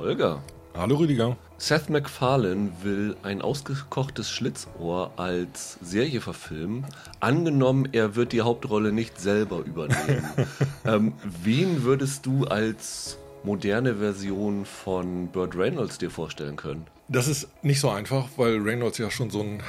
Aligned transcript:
Holger. 0.00 0.42
Hallo 0.74 0.96
Rüdiger. 0.96 1.36
Seth 1.58 1.90
MacFarlane 1.90 2.72
will 2.82 3.16
ein 3.22 3.42
ausgekochtes 3.42 4.30
Schlitzohr 4.30 5.10
als 5.16 5.78
Serie 5.82 6.22
verfilmen. 6.22 6.86
Angenommen, 7.20 7.86
er 7.92 8.16
wird 8.16 8.32
die 8.32 8.40
Hauptrolle 8.40 8.92
nicht 8.92 9.20
selber 9.20 9.58
übernehmen. 9.58 10.24
ähm, 10.86 11.12
wen 11.42 11.82
würdest 11.82 12.24
du 12.24 12.44
als 12.44 13.18
moderne 13.44 13.96
Version 13.96 14.64
von 14.64 15.28
Burt 15.28 15.54
Reynolds 15.54 15.98
dir 15.98 16.10
vorstellen 16.10 16.56
können? 16.56 16.86
Das 17.08 17.28
ist 17.28 17.48
nicht 17.62 17.80
so 17.80 17.90
einfach, 17.90 18.26
weil 18.38 18.56
Reynolds 18.56 18.96
ja 18.96 19.10
schon 19.10 19.28
so 19.28 19.42
ein 19.42 19.62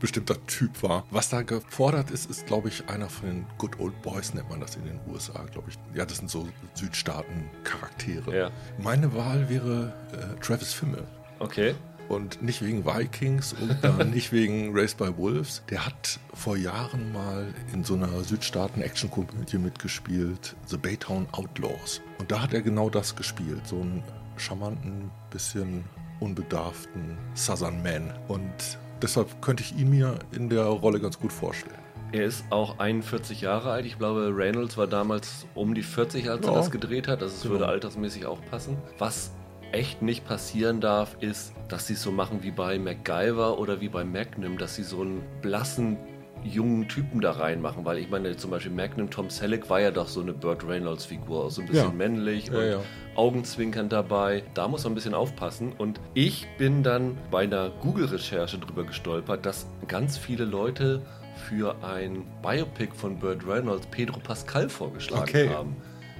bestimmter 0.00 0.44
Typ 0.46 0.82
war. 0.82 1.04
Was 1.10 1.28
da 1.28 1.42
gefordert 1.42 2.10
ist, 2.10 2.28
ist, 2.28 2.46
glaube 2.46 2.68
ich, 2.68 2.88
einer 2.88 3.08
von 3.08 3.28
den 3.28 3.46
Good 3.58 3.78
Old 3.78 4.02
Boys, 4.02 4.34
nennt 4.34 4.50
man 4.50 4.60
das 4.60 4.76
in 4.76 4.84
den 4.84 4.98
USA, 5.08 5.44
glaube 5.52 5.70
ich. 5.70 5.78
Ja, 5.94 6.04
das 6.04 6.18
sind 6.18 6.30
so 6.30 6.48
Südstaaten-Charaktere. 6.74 8.36
Ja. 8.36 8.50
Meine 8.78 9.14
Wahl 9.14 9.48
wäre 9.48 9.92
äh, 10.12 10.40
Travis 10.40 10.72
Fimmel. 10.72 11.06
Okay. 11.38 11.74
Und 12.08 12.42
nicht 12.42 12.60
wegen 12.60 12.84
Vikings 12.84 13.52
und 13.52 14.10
nicht 14.12 14.32
wegen 14.32 14.76
Race 14.76 14.94
by 14.94 15.16
Wolves. 15.16 15.62
Der 15.70 15.86
hat 15.86 16.18
vor 16.34 16.56
Jahren 16.56 17.12
mal 17.12 17.54
in 17.72 17.84
so 17.84 17.94
einer 17.94 18.24
Südstaaten-Action-Komödie 18.24 19.58
mitgespielt, 19.58 20.56
The 20.66 20.76
Baytown 20.76 21.28
Outlaws. 21.30 22.00
Und 22.18 22.32
da 22.32 22.42
hat 22.42 22.52
er 22.52 22.62
genau 22.62 22.90
das 22.90 23.14
gespielt. 23.14 23.64
So 23.64 23.80
einen 23.80 24.02
charmanten, 24.36 25.10
bisschen 25.30 25.84
unbedarften 26.18 27.16
Southern 27.34 27.82
Man. 27.82 28.12
Und 28.26 28.78
deshalb 29.02 29.42
könnte 29.42 29.62
ich 29.62 29.76
ihn 29.76 29.90
mir 29.90 30.18
in 30.32 30.48
der 30.48 30.64
Rolle 30.64 31.00
ganz 31.00 31.18
gut 31.18 31.32
vorstellen. 31.32 31.78
Er 32.12 32.24
ist 32.24 32.44
auch 32.50 32.78
41 32.78 33.40
Jahre 33.40 33.70
alt. 33.70 33.86
Ich 33.86 33.98
glaube, 33.98 34.32
Reynolds 34.34 34.76
war 34.76 34.88
damals 34.88 35.46
um 35.54 35.74
die 35.74 35.82
40, 35.82 36.28
als 36.28 36.44
ja. 36.44 36.52
er 36.52 36.56
das 36.56 36.70
gedreht 36.70 37.06
hat. 37.06 37.22
Also 37.22 37.34
es 37.34 37.42
genau. 37.42 37.54
würde 37.54 37.68
altersmäßig 37.68 38.26
auch 38.26 38.40
passen. 38.50 38.76
Was 38.98 39.30
echt 39.72 40.02
nicht 40.02 40.26
passieren 40.26 40.80
darf, 40.80 41.16
ist, 41.20 41.52
dass 41.68 41.86
sie 41.86 41.94
es 41.94 42.02
so 42.02 42.10
machen 42.10 42.42
wie 42.42 42.50
bei 42.50 42.78
MacGyver 42.78 43.58
oder 43.58 43.80
wie 43.80 43.88
bei 43.88 44.04
Magnum, 44.04 44.58
dass 44.58 44.74
sie 44.74 44.82
so 44.82 45.02
einen 45.02 45.22
blassen 45.40 45.96
jungen 46.44 46.88
Typen 46.88 47.20
da 47.20 47.32
reinmachen, 47.32 47.84
weil 47.84 47.98
ich 47.98 48.10
meine, 48.10 48.36
zum 48.36 48.50
Beispiel 48.50 48.72
Magnum 48.72 49.10
Tom 49.10 49.30
Selleck 49.30 49.68
war 49.70 49.80
ja 49.80 49.90
doch 49.90 50.08
so 50.08 50.20
eine 50.20 50.32
Burt 50.32 50.66
Reynolds-Figur, 50.66 51.50
so 51.50 51.60
ein 51.60 51.66
bisschen 51.66 51.88
ja. 51.88 51.92
männlich 51.92 52.48
ja, 52.48 52.58
und 52.58 52.70
ja. 52.70 52.80
augenzwinkernd 53.14 53.92
dabei. 53.92 54.42
Da 54.54 54.68
muss 54.68 54.84
man 54.84 54.92
ein 54.92 54.94
bisschen 54.94 55.14
aufpassen. 55.14 55.72
Und 55.76 56.00
ich 56.14 56.46
bin 56.58 56.82
dann 56.82 57.16
bei 57.30 57.42
einer 57.42 57.70
Google-Recherche 57.70 58.58
drüber 58.58 58.84
gestolpert, 58.84 59.44
dass 59.44 59.66
ganz 59.86 60.16
viele 60.16 60.44
Leute 60.44 61.02
für 61.48 61.76
ein 61.82 62.24
Biopic 62.42 62.94
von 62.94 63.18
Burt 63.18 63.46
Reynolds 63.46 63.86
Pedro 63.86 64.18
Pascal 64.20 64.68
vorgeschlagen 64.68 65.22
okay. 65.22 65.48
haben. 65.48 65.76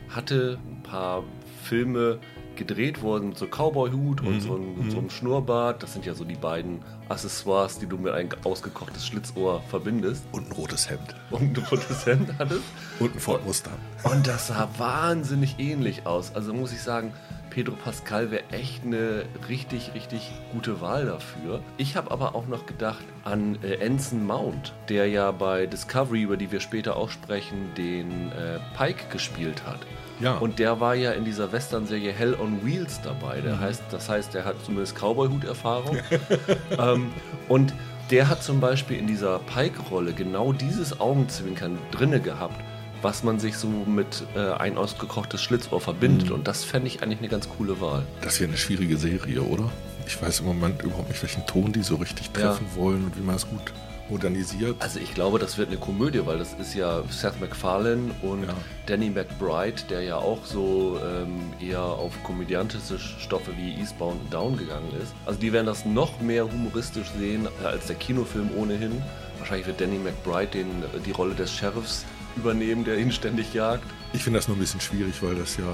Hatte 0.08 0.58
ein 0.68 0.82
paar 0.82 1.24
Filme 1.62 2.18
gedreht 2.60 3.00
worden 3.00 3.30
mit 3.30 3.38
so 3.38 3.46
Cowboy-Hut 3.46 4.20
und 4.20 4.34
mhm. 4.34 4.40
so, 4.40 4.54
ein, 4.54 4.76
mhm. 4.76 4.90
so, 4.90 4.98
einem 4.98 5.10
Schnurrbart. 5.10 5.82
Das 5.82 5.94
sind 5.94 6.04
ja 6.04 6.14
so 6.14 6.24
die 6.24 6.36
beiden 6.36 6.82
Accessoires, 7.08 7.78
die 7.78 7.86
du 7.86 7.96
mit 7.96 8.12
ein 8.12 8.28
ausgekochtes 8.44 9.06
Schlitzohr 9.06 9.62
verbindest. 9.68 10.24
Und 10.32 10.48
ein 10.48 10.52
rotes 10.52 10.90
Hemd. 10.90 11.14
Und 11.30 11.56
ein 11.56 11.64
rotes 11.64 12.04
Hemd 12.04 12.30
hattest. 12.38 12.62
Und 13.00 13.16
ein 13.16 13.18
Ford 13.18 13.44
Mustang. 13.46 13.78
Und 14.04 14.26
das 14.26 14.48
sah 14.48 14.68
wahnsinnig 14.76 15.58
ähnlich 15.58 16.06
aus. 16.06 16.34
Also 16.34 16.52
muss 16.52 16.72
ich 16.72 16.82
sagen, 16.82 17.14
Pedro 17.48 17.74
Pascal 17.74 18.30
wäre 18.30 18.44
echt 18.50 18.84
eine 18.84 19.24
richtig, 19.48 19.92
richtig 19.94 20.30
gute 20.52 20.80
Wahl 20.82 21.06
dafür. 21.06 21.62
Ich 21.78 21.96
habe 21.96 22.10
aber 22.10 22.34
auch 22.34 22.46
noch 22.46 22.66
gedacht 22.66 23.04
an 23.24 23.58
äh, 23.62 23.84
Anson 23.84 24.24
Mount, 24.26 24.74
der 24.90 25.08
ja 25.08 25.30
bei 25.32 25.66
Discovery, 25.66 26.22
über 26.22 26.36
die 26.36 26.52
wir 26.52 26.60
später 26.60 26.96
auch 26.96 27.10
sprechen, 27.10 27.72
den 27.76 28.30
äh, 28.32 28.60
Pike 28.76 29.08
gespielt 29.10 29.66
hat. 29.66 29.80
Ja. 30.20 30.34
Und 30.36 30.58
der 30.58 30.80
war 30.80 30.94
ja 30.94 31.12
in 31.12 31.24
dieser 31.24 31.50
Western-Serie 31.52 32.12
Hell 32.12 32.34
on 32.34 32.64
Wheels 32.64 33.00
dabei. 33.02 33.40
Der 33.40 33.56
mhm. 33.56 33.60
heißt, 33.60 33.82
das 33.90 34.08
heißt, 34.08 34.34
er 34.34 34.44
hat 34.44 34.56
zumindest 34.64 34.96
Cowboy-Hut-Erfahrung. 34.96 35.98
ähm, 36.78 37.10
und 37.48 37.72
der 38.10 38.28
hat 38.28 38.42
zum 38.42 38.60
Beispiel 38.60 38.98
in 38.98 39.06
dieser 39.06 39.38
Pike-Rolle 39.38 40.12
genau 40.12 40.52
dieses 40.52 41.00
Augenzwinkern 41.00 41.78
drinne 41.90 42.20
gehabt, 42.20 42.60
was 43.02 43.22
man 43.22 43.38
sich 43.38 43.56
so 43.56 43.68
mit 43.68 44.24
äh, 44.34 44.52
ein 44.52 44.76
ausgekochtes 44.76 45.42
Schlitzohr 45.42 45.80
verbindet. 45.80 46.28
Mhm. 46.28 46.34
Und 46.34 46.48
das 46.48 46.64
fände 46.64 46.88
ich 46.88 47.02
eigentlich 47.02 47.20
eine 47.20 47.28
ganz 47.28 47.48
coole 47.48 47.80
Wahl. 47.80 48.04
Das 48.20 48.34
ist 48.34 48.40
ja 48.40 48.46
eine 48.48 48.56
schwierige 48.56 48.96
Serie, 48.96 49.42
oder? 49.42 49.70
Ich 50.06 50.20
weiß 50.20 50.40
im 50.40 50.46
Moment 50.46 50.82
überhaupt 50.82 51.08
nicht, 51.08 51.22
welchen 51.22 51.46
Ton 51.46 51.72
die 51.72 51.82
so 51.82 51.96
richtig 51.96 52.30
treffen 52.30 52.66
ja. 52.74 52.82
wollen 52.82 53.04
und 53.04 53.16
wie 53.16 53.22
man 53.22 53.36
es 53.36 53.48
gut 53.48 53.72
modernisiert. 54.10 54.76
Also 54.80 54.98
ich 54.98 55.14
glaube, 55.14 55.38
das 55.38 55.58
wird 55.58 55.68
eine 55.68 55.78
Komödie, 55.78 56.24
weil 56.24 56.38
das 56.38 56.54
ist 56.54 56.74
ja 56.74 57.02
Seth 57.10 57.40
MacFarlane 57.40 58.10
und 58.22 58.44
ja. 58.44 58.54
Danny 58.86 59.10
McBride, 59.10 59.82
der 59.88 60.02
ja 60.02 60.16
auch 60.16 60.44
so 60.44 61.00
ähm, 61.04 61.52
eher 61.60 61.82
auf 61.82 62.12
komödiantische 62.22 62.98
Stoffe 62.98 63.52
wie 63.56 63.80
Eastbound 63.80 64.20
and 64.20 64.34
Down 64.34 64.56
gegangen 64.56 64.90
ist. 65.02 65.14
Also 65.26 65.40
die 65.40 65.52
werden 65.52 65.66
das 65.66 65.84
noch 65.84 66.20
mehr 66.20 66.44
humoristisch 66.44 67.10
sehen 67.18 67.48
äh, 67.62 67.66
als 67.66 67.86
der 67.86 67.96
Kinofilm 67.96 68.50
ohnehin. 68.56 69.02
Wahrscheinlich 69.38 69.66
wird 69.66 69.80
Danny 69.80 69.98
McBride 69.98 70.48
den, 70.48 70.84
die 71.06 71.12
Rolle 71.12 71.34
des 71.34 71.52
Sheriffs 71.52 72.04
übernehmen, 72.36 72.84
der 72.84 72.98
ihn 72.98 73.12
ständig 73.12 73.54
jagt. 73.54 73.84
Ich 74.12 74.24
finde 74.24 74.38
das 74.38 74.48
nur 74.48 74.56
ein 74.56 74.60
bisschen 74.60 74.80
schwierig, 74.80 75.22
weil 75.22 75.34
das 75.34 75.56
ja 75.56 75.64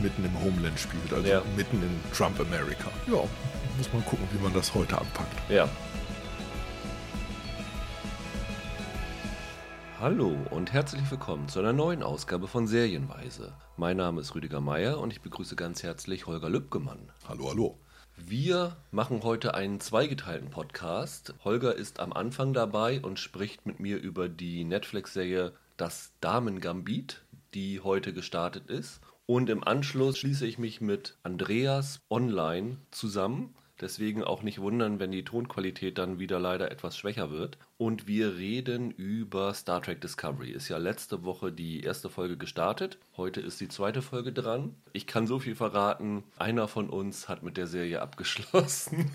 mitten 0.00 0.24
im 0.24 0.42
Homeland 0.42 0.78
spielt, 0.78 1.12
also 1.12 1.28
ja. 1.28 1.42
mitten 1.56 1.76
in 1.76 2.12
Trump 2.12 2.38
America. 2.40 2.90
Ja, 3.06 3.22
muss 3.78 3.92
man 3.92 4.04
gucken, 4.04 4.26
wie 4.32 4.42
man 4.42 4.52
das 4.52 4.74
heute 4.74 4.98
anpackt. 4.98 5.50
Ja, 5.50 5.68
Hallo 10.00 10.36
und 10.50 10.72
herzlich 10.72 11.08
willkommen 11.08 11.48
zu 11.48 11.60
einer 11.60 11.72
neuen 11.72 12.02
Ausgabe 12.02 12.48
von 12.48 12.66
Serienweise. 12.66 13.54
Mein 13.76 13.96
Name 13.96 14.22
ist 14.22 14.34
Rüdiger 14.34 14.60
Meier 14.60 14.98
und 14.98 15.12
ich 15.12 15.20
begrüße 15.20 15.54
ganz 15.54 15.84
herzlich 15.84 16.26
Holger 16.26 16.50
Lübgemann. 16.50 16.98
Hallo, 17.28 17.48
hallo. 17.48 17.78
Wir 18.16 18.76
machen 18.90 19.22
heute 19.22 19.54
einen 19.54 19.78
zweigeteilten 19.78 20.50
Podcast. 20.50 21.34
Holger 21.44 21.76
ist 21.76 22.00
am 22.00 22.12
Anfang 22.12 22.52
dabei 22.52 23.00
und 23.00 23.20
spricht 23.20 23.66
mit 23.66 23.78
mir 23.78 23.98
über 23.98 24.28
die 24.28 24.64
Netflix-Serie 24.64 25.52
Das 25.76 26.12
Damen 26.20 26.60
Gambit, 26.60 27.22
die 27.54 27.80
heute 27.80 28.12
gestartet 28.12 28.68
ist. 28.68 29.00
Und 29.26 29.48
im 29.48 29.62
Anschluss 29.62 30.18
schließe 30.18 30.44
ich 30.44 30.58
mich 30.58 30.80
mit 30.80 31.16
Andreas 31.22 32.00
online 32.10 32.78
zusammen 32.90 33.54
Deswegen 33.84 34.24
auch 34.24 34.42
nicht 34.42 34.62
wundern, 34.62 34.98
wenn 34.98 35.12
die 35.12 35.24
Tonqualität 35.24 35.98
dann 35.98 36.18
wieder 36.18 36.40
leider 36.40 36.70
etwas 36.70 36.96
schwächer 36.96 37.30
wird. 37.30 37.58
Und 37.76 38.06
wir 38.06 38.38
reden 38.38 38.90
über 38.90 39.52
Star 39.52 39.82
Trek 39.82 40.00
Discovery. 40.00 40.52
Ist 40.52 40.70
ja 40.70 40.78
letzte 40.78 41.22
Woche 41.22 41.52
die 41.52 41.82
erste 41.82 42.08
Folge 42.08 42.38
gestartet. 42.38 42.96
Heute 43.18 43.42
ist 43.42 43.60
die 43.60 43.68
zweite 43.68 44.00
Folge 44.00 44.32
dran. 44.32 44.74
Ich 44.94 45.06
kann 45.06 45.26
so 45.26 45.38
viel 45.38 45.54
verraten. 45.54 46.24
Einer 46.38 46.66
von 46.66 46.88
uns 46.88 47.28
hat 47.28 47.42
mit 47.42 47.58
der 47.58 47.66
Serie 47.66 48.00
abgeschlossen. 48.00 49.10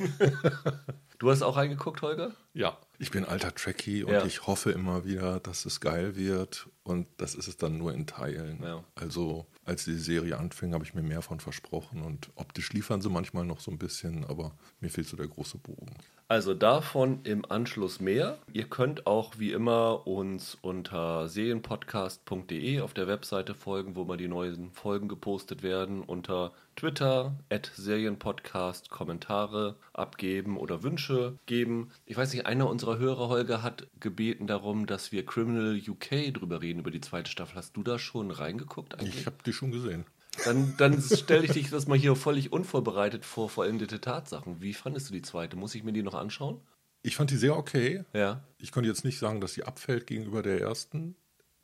du 1.18 1.32
hast 1.32 1.42
auch 1.42 1.58
reingeguckt, 1.58 2.04
Holger? 2.04 2.36
Ja. 2.54 2.78
Ich 3.00 3.10
bin 3.10 3.26
alter 3.26 3.56
Trekkie 3.56 4.04
und 4.04 4.14
ja. 4.14 4.24
ich 4.24 4.46
hoffe 4.46 4.70
immer 4.70 5.04
wieder, 5.04 5.40
dass 5.40 5.66
es 5.66 5.82
geil 5.82 6.16
wird. 6.16 6.68
Und 6.84 7.08
das 7.18 7.34
ist 7.34 7.48
es 7.48 7.58
dann 7.58 7.80
nur 7.80 7.92
in 7.96 8.06
Teilen. 8.06 8.62
Ja. 8.62 8.84
Also 8.94 9.48
als 9.70 9.86
die 9.86 9.94
Serie 9.94 10.38
anfing, 10.38 10.74
habe 10.74 10.84
ich 10.84 10.96
mir 10.96 11.04
mehr 11.04 11.22
von 11.22 11.40
versprochen. 11.40 12.02
Und 12.02 12.32
optisch 12.36 12.74
liefern 12.74 13.02
sie 13.02 13.10
manchmal 13.10 13.46
noch 13.46 13.60
so 13.60 13.70
ein 13.70 13.78
bisschen, 13.78 14.26
aber 14.26 14.52
mir 14.82 14.90
fehlt 14.90 15.08
so 15.08 15.16
der 15.16 15.28
große 15.28 15.60
Bogen. 15.60 15.96
Also 16.28 16.54
davon 16.54 17.22
im 17.24 17.44
Anschluss 17.50 18.00
mehr. 18.00 18.38
Ihr 18.52 18.66
könnt 18.66 19.08
auch 19.08 19.38
wie 19.38 19.52
immer 19.52 20.08
uns 20.08 20.58
unter 20.62 21.28
serienpodcast.de 21.28 22.82
auf 22.82 22.94
der 22.94 23.08
Webseite 23.08 23.54
folgen, 23.54 23.96
wo 23.96 24.06
mal 24.06 24.18
die 24.18 24.28
neuen 24.28 24.72
Folgen 24.72 25.08
gepostet 25.08 25.64
werden. 25.64 26.02
Unter 26.02 26.52
Twitter, 26.80 27.36
at 27.50 27.70
Serienpodcast, 27.76 28.90
Kommentare 28.90 29.76
abgeben 29.92 30.56
oder 30.56 30.82
Wünsche 30.82 31.38
geben. 31.46 31.92
Ich 32.06 32.16
weiß 32.16 32.32
nicht, 32.34 32.46
einer 32.46 32.70
unserer 32.70 32.98
Hörer, 32.98 33.28
Holger, 33.28 33.64
hat 33.64 33.88
gebeten 34.00 34.48
darum, 34.48 34.86
dass 34.86 35.12
wir 35.12 35.26
Criminal 35.26 35.82
UK 35.86 36.34
drüber 36.34 36.62
reden, 36.62 36.80
über 36.80 36.92
die 36.92 37.02
zweite 37.02 37.30
Staffel. 37.30 37.58
Hast 37.58 37.76
du 37.76 37.84
da 37.84 38.00
schon 38.00 38.32
reingeguckt? 38.32 38.94
Eigentlich? 38.94 39.20
Ich 39.20 39.26
habe 39.26 39.36
die 39.46 39.52
schon 39.60 39.72
gesehen. 39.72 40.06
Dann, 40.46 40.76
dann 40.78 41.02
stelle 41.02 41.46
ich 41.46 41.52
dich 41.52 41.70
das 41.70 41.88
mal 41.88 41.98
hier 41.98 42.16
völlig 42.16 42.52
unvorbereitet 42.52 43.26
vor 43.26 43.50
vollendete 43.50 44.00
Tatsachen. 44.00 44.62
Wie 44.62 44.74
fandest 44.74 45.10
du 45.10 45.14
die 45.14 45.22
zweite? 45.22 45.58
Muss 45.58 45.76
ich 45.76 45.84
mir 45.84 45.92
die 45.92 46.04
noch 46.04 46.14
anschauen? 46.14 46.62
Ich 47.02 47.16
fand 47.16 47.32
die 47.32 47.38
sehr 47.38 47.56
okay. 47.56 48.04
Ja. 48.14 48.44
Ich 48.58 48.72
konnte 48.72 48.90
jetzt 48.90 49.06
nicht 49.06 49.20
sagen, 49.20 49.42
dass 49.42 49.54
sie 49.54 49.64
abfällt 49.64 50.08
gegenüber 50.08 50.42
der 50.42 50.60
ersten. 50.62 51.16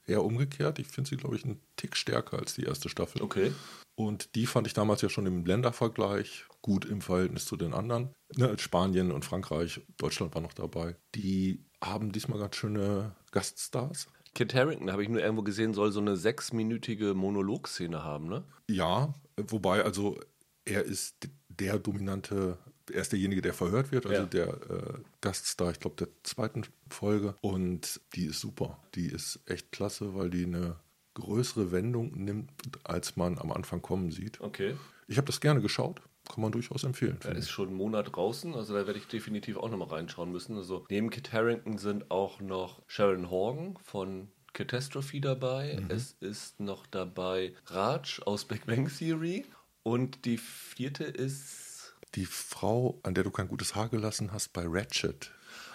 Eher 0.08 0.24
umgekehrt. 0.24 0.80
Ich 0.80 0.88
finde 0.88 1.10
sie, 1.10 1.18
glaube 1.18 1.36
ich, 1.36 1.44
einen 1.44 1.60
Tick 1.78 1.96
stärker 1.96 2.38
als 2.38 2.54
die 2.54 2.64
erste 2.64 2.90
Staffel. 2.90 3.22
Okay. 3.22 3.52
Und 3.96 4.36
die 4.36 4.46
fand 4.46 4.68
ich 4.68 4.74
damals 4.74 5.02
ja 5.02 5.10
schon 5.10 5.26
im 5.26 5.46
Ländervergleich 5.46 6.46
gut 6.62 6.86
im 6.86 7.02
Verhältnis 7.02 7.46
zu 7.46 7.56
den 7.56 7.74
anderen. 7.74 8.14
Ne, 8.36 8.58
Spanien 8.60 9.12
und 9.12 9.26
Frankreich, 9.26 9.82
Deutschland 9.98 10.36
war 10.36 10.42
noch 10.42 10.54
dabei. 10.54 10.96
Die 11.16 11.64
haben 11.82 12.12
diesmal 12.12 12.40
ganz 12.40 12.56
schöne 12.56 13.16
Gaststars. 13.32 14.08
Kit 14.36 14.54
Harrington, 14.54 14.92
habe 14.92 15.02
ich 15.02 15.10
nur 15.10 15.22
irgendwo 15.22 15.44
gesehen, 15.44 15.74
soll 15.74 15.92
so 15.92 16.00
eine 16.00 16.18
sechsminütige 16.18 17.14
Monologszene 17.14 18.04
haben, 18.04 18.28
ne? 18.28 18.44
Ja, 18.70 19.14
wobei, 19.38 19.84
also 19.84 20.20
er 20.66 20.84
ist 20.84 21.16
der 21.50 21.80
dominante, 21.80 22.58
er 22.92 23.02
ist 23.02 23.14
derjenige, 23.14 23.42
der 23.42 23.54
verhört 23.54 23.92
wird, 23.92 24.06
also 24.06 24.24
ja. 24.24 24.28
der 24.28 24.48
äh, 24.48 24.94
Gaststar, 25.22 25.72
ich 25.72 25.80
glaube, 25.80 25.96
der 25.96 26.10
zweiten 26.24 26.64
Folge. 26.90 27.36
Und 27.42 28.02
die 28.14 28.26
ist 28.26 28.42
super. 28.42 28.78
Die 28.94 29.08
ist 29.08 29.40
echt 29.46 29.72
klasse, 29.72 30.16
weil 30.16 30.30
die 30.30 30.46
eine 30.46 30.76
größere 31.14 31.72
Wendung 31.72 32.12
nimmt, 32.14 32.52
als 32.84 33.16
man 33.16 33.40
am 33.40 33.52
Anfang 33.54 33.82
kommen 33.82 34.12
sieht. 34.12 34.42
Okay. 34.42 34.76
Ich 35.08 35.18
habe 35.18 35.28
das 35.28 35.40
gerne 35.40 35.62
geschaut. 35.62 36.02
Kann 36.32 36.42
man 36.42 36.52
durchaus 36.52 36.84
empfehlen. 36.84 37.18
Er 37.24 37.36
ist 37.36 37.50
schon 37.50 37.70
einen 37.70 37.78
Monat 37.78 38.16
draußen, 38.16 38.56
also 38.56 38.74
da 38.74 38.88
werde 38.88 39.00
ich 39.00 39.08
definitiv 39.08 39.58
auch 39.58 39.70
nochmal 39.70 39.90
reinschauen 39.90 40.32
müssen. 40.32 40.58
Also 40.58 40.86
neben 40.90 41.10
Kit 41.10 41.32
Harrington 41.34 41.78
sind 41.78 42.12
auch 42.12 42.42
noch 42.42 42.82
Sharon 42.88 43.30
Horgan 43.30 43.78
von 43.84 44.30
Catastrophe 44.54 45.20
dabei. 45.20 45.78
Mhm. 45.80 45.92
Es 45.92 46.16
ist 46.20 46.60
noch 46.60 46.86
dabei 46.88 47.54
Raj 47.68 48.22
aus 48.26 48.46
Big 48.46 48.66
Bang 48.66 48.90
Theory. 48.90 49.46
Und 49.84 50.26
die 50.26 50.38
vierte 50.38 51.04
ist. 51.04 51.94
Die 52.16 52.26
Frau, 52.26 53.00
an 53.04 53.14
der 53.14 53.24
du 53.24 53.30
kein 53.30 53.48
gutes 53.48 53.76
Haar 53.76 53.90
gelassen 53.90 54.32
hast, 54.32 54.54
bei 54.54 54.64
Ratchet. 54.66 55.32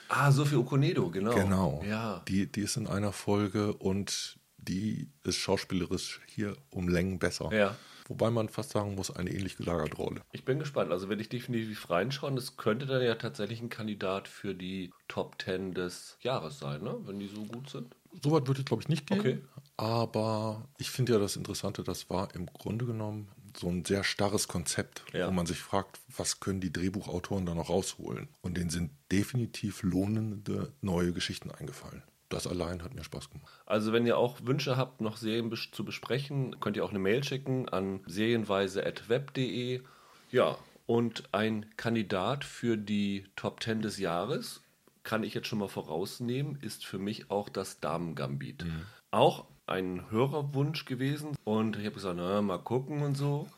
Ah, 0.08 0.32
Sophie 0.32 0.56
Okonedo, 0.56 1.10
genau. 1.10 1.34
Genau. 1.34 1.84
Ja. 1.86 2.22
Die, 2.26 2.50
die 2.50 2.62
ist 2.62 2.76
in 2.76 2.88
einer 2.88 3.12
Folge 3.12 3.74
und 3.74 4.38
die 4.56 5.08
ist 5.22 5.36
schauspielerisch 5.36 6.20
hier 6.26 6.56
um 6.70 6.88
Längen 6.88 7.18
besser. 7.20 7.52
Ja. 7.52 7.76
Wobei 8.10 8.28
man 8.28 8.48
fast 8.48 8.70
sagen 8.70 8.96
muss, 8.96 9.14
eine 9.14 9.30
ähnlich 9.30 9.56
gelagerte 9.56 9.96
Rolle. 9.96 10.22
Ich 10.32 10.44
bin 10.44 10.58
gespannt. 10.58 10.90
Also 10.90 11.08
werde 11.08 11.22
ich 11.22 11.28
definitiv 11.28 11.90
reinschauen. 11.90 12.34
Das 12.34 12.56
könnte 12.56 12.84
dann 12.86 13.00
ja 13.02 13.14
tatsächlich 13.14 13.62
ein 13.62 13.68
Kandidat 13.68 14.26
für 14.26 14.52
die 14.52 14.90
Top 15.06 15.40
10 15.40 15.74
des 15.74 16.18
Jahres 16.20 16.58
sein, 16.58 16.82
ne? 16.82 16.96
wenn 17.04 17.20
die 17.20 17.28
so 17.28 17.44
gut 17.44 17.70
sind. 17.70 17.94
So 18.20 18.32
weit 18.32 18.48
würde 18.48 18.60
ich, 18.60 18.66
glaube 18.66 18.82
ich, 18.82 18.88
nicht 18.88 19.06
gehen. 19.06 19.20
Okay. 19.20 19.38
Aber 19.76 20.68
ich 20.78 20.90
finde 20.90 21.12
ja 21.12 21.18
das 21.20 21.36
Interessante, 21.36 21.84
das 21.84 22.10
war 22.10 22.34
im 22.34 22.46
Grunde 22.46 22.84
genommen 22.84 23.28
so 23.56 23.68
ein 23.68 23.84
sehr 23.84 24.02
starres 24.02 24.48
Konzept, 24.48 25.04
ja. 25.12 25.28
wo 25.28 25.30
man 25.30 25.46
sich 25.46 25.60
fragt, 25.60 26.00
was 26.08 26.40
können 26.40 26.60
die 26.60 26.72
Drehbuchautoren 26.72 27.46
da 27.46 27.54
noch 27.54 27.70
rausholen? 27.70 28.28
Und 28.40 28.56
denen 28.56 28.70
sind 28.70 28.90
definitiv 29.12 29.84
lohnende 29.84 30.72
neue 30.80 31.12
Geschichten 31.12 31.52
eingefallen 31.52 32.02
das 32.30 32.46
allein 32.46 32.82
hat 32.82 32.94
mir 32.94 33.04
Spaß 33.04 33.30
gemacht. 33.30 33.52
Also 33.66 33.92
wenn 33.92 34.06
ihr 34.06 34.16
auch 34.16 34.38
Wünsche 34.44 34.76
habt, 34.76 35.00
noch 35.00 35.16
Serien 35.16 35.52
zu 35.72 35.84
besprechen, 35.84 36.58
könnt 36.60 36.76
ihr 36.76 36.84
auch 36.84 36.90
eine 36.90 36.98
Mail 36.98 37.22
schicken 37.22 37.68
an 37.68 38.00
serienweise.web.de. 38.06 39.82
Ja, 40.30 40.56
und 40.86 41.24
ein 41.32 41.66
Kandidat 41.76 42.44
für 42.44 42.78
die 42.78 43.24
Top 43.36 43.62
10 43.62 43.82
des 43.82 43.98
Jahres, 43.98 44.62
kann 45.02 45.24
ich 45.24 45.34
jetzt 45.34 45.48
schon 45.48 45.58
mal 45.58 45.68
vorausnehmen, 45.68 46.58
ist 46.62 46.86
für 46.86 46.98
mich 46.98 47.30
auch 47.30 47.48
das 47.48 47.80
Damen-Gambit. 47.80 48.64
Mhm. 48.64 48.82
Auch 49.10 49.46
ein 49.66 50.10
Hörerwunsch 50.10 50.84
gewesen 50.84 51.36
und 51.44 51.76
ich 51.76 51.84
habe 51.84 51.94
gesagt, 51.94 52.16
na, 52.16 52.42
mal 52.42 52.58
gucken 52.58 53.02
und 53.02 53.16
so. 53.16 53.48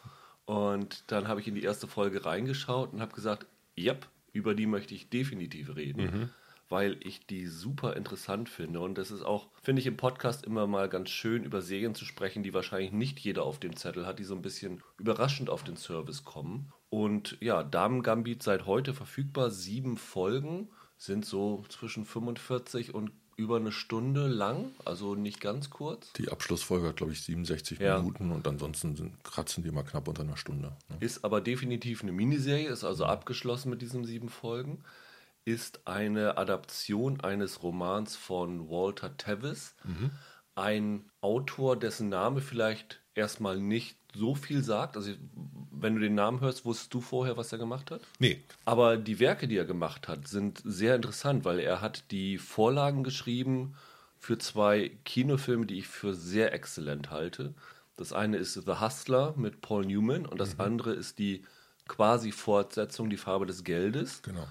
Und 0.45 1.05
dann 1.07 1.29
habe 1.29 1.41
ich 1.41 1.49
in 1.49 1.55
die 1.55 1.63
erste 1.63 1.87
Folge 1.87 2.25
reingeschaut 2.25 2.93
und 2.93 3.01
habe 3.01 3.15
gesagt, 3.15 3.47
ja, 3.75 3.95
über 4.33 4.55
die 4.55 4.67
möchte 4.67 4.95
ich 4.95 5.09
definitiv 5.11 5.77
reden. 5.77 6.05
Mhm 6.05 6.31
weil 6.73 6.97
ich 7.05 7.27
die 7.27 7.47
super 7.47 7.97
interessant 7.97 8.49
finde. 8.49 8.81
Und 8.81 8.97
es 8.99 9.11
ist 9.11 9.23
auch, 9.23 9.51
finde 9.63 9.81
ich, 9.81 9.87
im 9.87 9.99
Podcast 9.99 10.47
immer 10.47 10.67
mal 10.67 10.89
ganz 10.89 11.11
schön, 11.11 11.45
über 11.45 11.61
Serien 11.61 11.95
zu 11.95 12.07
sprechen, 12.07 12.43
die 12.43 12.55
wahrscheinlich 12.55 12.93
nicht 12.93 13.19
jeder 13.21 13.45
auf 13.45 13.61
dem 13.61 13.77
Zettel 13.77 14.07
hat, 14.07 14.19
die 14.19 14.25
so 14.25 14.35
ein 14.35 14.41
bisschen 14.41 14.83
überraschend 14.99 15.51
auf 15.51 15.65
den 15.65 15.77
Service 15.77 16.25
kommen. 16.25 16.73
Und 16.89 17.37
ja, 17.41 17.63
Damen 17.63 18.03
Gambit 18.03 18.43
seit 18.43 18.65
heute 18.65 18.95
verfügbar. 18.95 19.51
Sieben 19.51 19.99
Folgen 19.99 20.71
sind 20.97 21.27
so 21.27 21.63
zwischen 21.69 22.07
45 22.07 22.95
und 22.95 23.13
über 23.37 23.57
eine 23.57 23.73
Stunde 23.73 24.27
lang, 24.27 24.71
also 24.87 25.15
nicht 25.15 25.41
ganz 25.41 25.69
kurz. 25.69 26.11
Die 26.15 26.31
Abschlussfolge 26.31 26.89
hat, 26.89 26.97
glaube 26.97 27.13
ich, 27.13 27.23
67 27.23 27.81
ja. 27.81 27.99
Minuten 27.99 28.31
und 28.31 28.49
ansonsten 28.49 28.97
sind, 28.97 29.23
kratzen 29.25 29.63
die 29.63 29.71
mal 29.71 29.83
knapp 29.83 30.09
unter 30.09 30.23
einer 30.23 30.37
Stunde. 30.39 30.77
Ne? 30.89 30.97
Ist 31.01 31.23
aber 31.23 31.43
definitiv 31.43 32.03
eine 32.03 32.13
Miniserie, 32.13 32.69
ist 32.69 32.85
also 32.85 33.05
abgeschlossen 33.05 33.69
mit 33.69 33.83
diesen 33.83 34.05
sieben 34.05 34.31
Folgen 34.31 34.83
ist 35.45 35.87
eine 35.87 36.37
Adaption 36.37 37.21
eines 37.21 37.63
Romans 37.63 38.17
von 38.17 38.69
Walter 38.69 39.17
Tevis. 39.17 39.75
Mhm. 39.85 40.11
Ein 40.55 41.05
Autor, 41.21 41.79
dessen 41.79 42.09
Name 42.09 42.41
vielleicht 42.41 43.01
erstmal 43.15 43.59
nicht 43.59 43.97
so 44.15 44.35
viel 44.35 44.63
sagt. 44.63 44.97
Also, 44.97 45.13
wenn 45.71 45.95
du 45.95 46.01
den 46.01 46.15
Namen 46.15 46.41
hörst, 46.41 46.65
wusstest 46.65 46.95
du 46.95 47.01
vorher, 47.01 47.37
was 47.37 47.53
er 47.53 47.59
gemacht 47.59 47.91
hat? 47.91 48.03
Nee. 48.19 48.43
Aber 48.65 48.97
die 48.97 49.19
Werke, 49.19 49.49
die 49.49 49.57
er 49.57 49.65
gemacht 49.65 50.09
hat, 50.09 50.29
sind 50.29 50.63
sehr 50.65 50.95
interessant, 50.95 51.45
weil 51.45 51.59
er 51.59 51.81
hat 51.81 52.05
die 52.11 52.39
Vorlagen 52.39 53.03
geschrieben 53.03 53.75
für 54.19 54.39
zwei 54.39 54.93
Kinofilme, 55.05 55.67
die 55.67 55.79
ich 55.79 55.89
für 55.89 56.15
sehr 56.15 56.53
exzellent 56.53 57.11
halte. 57.11 57.55
Das 57.97 58.13
eine 58.13 58.37
ist 58.37 58.55
The 58.55 58.81
Hustler 58.81 59.35
mit 59.37 59.61
Paul 59.61 59.87
Newman 59.87 60.27
und 60.27 60.39
das 60.39 60.55
mhm. 60.55 60.61
andere 60.61 60.93
ist 60.93 61.19
die 61.19 61.45
quasi 61.89 62.31
Fortsetzung 62.31 63.11
Die 63.11 63.17
Farbe 63.17 63.47
des 63.47 63.65
Geldes. 63.65 64.23
Genau 64.23 64.47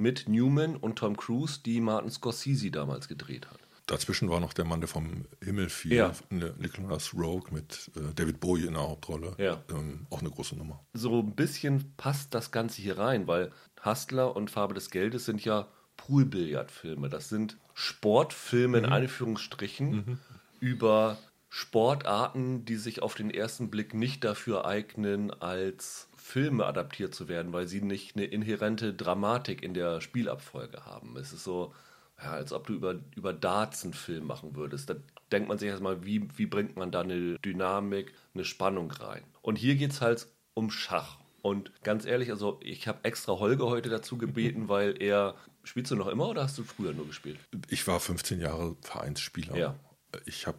mit 0.00 0.28
Newman 0.28 0.76
und 0.76 0.96
Tom 0.96 1.16
Cruise, 1.16 1.60
die 1.64 1.80
Martin 1.80 2.10
Scorsese 2.10 2.70
damals 2.70 3.06
gedreht 3.06 3.48
hat. 3.50 3.58
Dazwischen 3.86 4.30
war 4.30 4.38
noch 4.38 4.52
der 4.52 4.64
Mann, 4.64 4.80
der 4.80 4.88
vom 4.88 5.24
Himmel 5.42 5.68
fiel, 5.68 5.94
ja. 5.94 6.12
Nicholas 6.30 7.12
Rogue 7.12 7.50
mit 7.50 7.90
äh, 7.96 8.14
David 8.14 8.38
Bowie 8.38 8.66
in 8.66 8.74
der 8.74 8.82
Hauptrolle. 8.82 9.34
Ja. 9.36 9.64
Ähm, 9.68 10.06
auch 10.10 10.20
eine 10.20 10.30
große 10.30 10.56
Nummer. 10.56 10.84
So 10.94 11.18
ein 11.18 11.34
bisschen 11.34 11.92
passt 11.96 12.32
das 12.34 12.52
Ganze 12.52 12.82
hier 12.82 12.98
rein, 12.98 13.26
weil 13.26 13.50
Hustler 13.84 14.36
und 14.36 14.48
Farbe 14.48 14.74
des 14.74 14.90
Geldes 14.90 15.24
sind 15.24 15.44
ja 15.44 15.66
Poolbillardfilme. 15.96 17.08
Das 17.08 17.28
sind 17.28 17.58
Sportfilme 17.74 18.78
mhm. 18.78 18.84
in 18.84 18.92
Anführungsstrichen 18.92 19.90
mhm. 19.90 20.18
über 20.60 21.18
Sportarten, 21.48 22.64
die 22.64 22.76
sich 22.76 23.02
auf 23.02 23.16
den 23.16 23.30
ersten 23.30 23.70
Blick 23.70 23.92
nicht 23.92 24.22
dafür 24.22 24.66
eignen, 24.66 25.32
als 25.32 26.09
Filme 26.30 26.64
adaptiert 26.64 27.12
zu 27.12 27.28
werden, 27.28 27.52
weil 27.52 27.66
sie 27.66 27.82
nicht 27.82 28.14
eine 28.14 28.24
inhärente 28.24 28.94
Dramatik 28.94 29.62
in 29.64 29.74
der 29.74 30.00
Spielabfolge 30.00 30.86
haben. 30.86 31.16
Es 31.16 31.32
ist 31.32 31.42
so, 31.42 31.74
ja, 32.22 32.30
als 32.30 32.52
ob 32.52 32.68
du 32.68 32.74
über, 32.74 32.94
über 33.16 33.32
Darts 33.32 33.82
einen 33.82 33.94
Film 33.94 34.26
machen 34.26 34.54
würdest. 34.54 34.88
Da 34.88 34.94
denkt 35.32 35.48
man 35.48 35.58
sich 35.58 35.68
erstmal, 35.68 36.04
wie, 36.04 36.28
wie 36.36 36.46
bringt 36.46 36.76
man 36.76 36.92
da 36.92 37.00
eine 37.00 37.36
Dynamik, 37.40 38.14
eine 38.34 38.44
Spannung 38.44 38.92
rein. 38.92 39.24
Und 39.42 39.56
hier 39.56 39.74
geht 39.74 39.90
es 39.90 40.00
halt 40.00 40.28
um 40.54 40.70
Schach. 40.70 41.18
Und 41.42 41.72
ganz 41.82 42.04
ehrlich, 42.04 42.30
also 42.30 42.60
ich 42.62 42.86
habe 42.86 43.00
extra 43.02 43.32
Holger 43.32 43.66
heute 43.66 43.88
dazu 43.88 44.16
gebeten, 44.16 44.68
weil 44.68 45.02
er. 45.02 45.34
Spielst 45.62 45.90
du 45.90 45.96
noch 45.96 46.06
immer 46.06 46.28
oder 46.28 46.44
hast 46.44 46.56
du 46.56 46.62
früher 46.62 46.94
nur 46.94 47.06
gespielt? 47.06 47.38
Ich 47.68 47.86
war 47.86 48.00
15 48.00 48.40
Jahre 48.40 48.76
Vereinsspieler. 48.80 49.56
Ja. 49.56 49.76
Ich 50.24 50.46
habe 50.46 50.58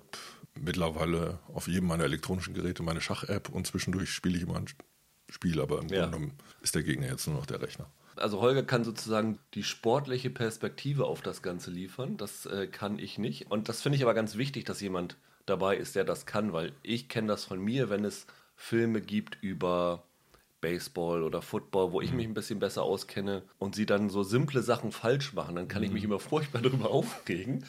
mittlerweile 0.53 1.39
auf 1.53 1.67
jedem 1.67 1.87
meiner 1.87 2.03
elektronischen 2.03 2.53
Geräte 2.53 2.83
meine 2.83 3.01
Schach-App 3.01 3.49
und 3.49 3.65
zwischendurch 3.65 4.11
spiele 4.11 4.37
ich 4.37 4.43
immer 4.43 4.57
ein 4.57 4.67
Spiel, 5.31 5.59
aber 5.59 5.79
im 5.79 5.87
ja. 5.87 6.01
Grunde 6.03 6.17
genommen 6.17 6.37
ist 6.61 6.75
der 6.75 6.83
Gegner 6.83 7.07
jetzt 7.07 7.25
nur 7.25 7.37
noch 7.37 7.45
der 7.45 7.61
Rechner. 7.61 7.87
Also 8.17 8.41
Holger 8.41 8.63
kann 8.63 8.83
sozusagen 8.83 9.39
die 9.53 9.63
sportliche 9.63 10.29
Perspektive 10.29 11.05
auf 11.05 11.21
das 11.21 11.41
Ganze 11.41 11.71
liefern. 11.71 12.17
Das 12.17 12.45
äh, 12.45 12.67
kann 12.67 12.99
ich 12.99 13.17
nicht. 13.17 13.49
Und 13.49 13.69
das 13.69 13.81
finde 13.81 13.95
ich 13.95 14.03
aber 14.03 14.13
ganz 14.13 14.35
wichtig, 14.35 14.65
dass 14.65 14.81
jemand 14.81 15.15
dabei 15.45 15.77
ist, 15.77 15.95
der 15.95 16.03
das 16.03 16.25
kann, 16.25 16.53
weil 16.53 16.73
ich 16.83 17.09
kenne 17.09 17.29
das 17.29 17.45
von 17.45 17.59
mir, 17.59 17.89
wenn 17.89 18.05
es 18.05 18.27
Filme 18.55 19.01
gibt 19.01 19.37
über 19.41 20.03
Baseball 20.59 21.23
oder 21.23 21.41
Football, 21.41 21.91
wo 21.91 22.01
ich 22.01 22.11
mhm. 22.11 22.17
mich 22.17 22.27
ein 22.27 22.33
bisschen 22.33 22.59
besser 22.59 22.83
auskenne 22.83 23.41
und 23.57 23.75
sie 23.75 23.87
dann 23.87 24.09
so 24.09 24.23
simple 24.23 24.61
Sachen 24.61 24.91
falsch 24.91 25.33
machen, 25.33 25.55
dann 25.55 25.67
kann 25.67 25.81
ich 25.81 25.91
mich 25.91 26.03
mhm. 26.03 26.11
immer 26.11 26.19
furchtbar 26.19 26.61
darüber 26.61 26.91
aufregen. 26.91 27.65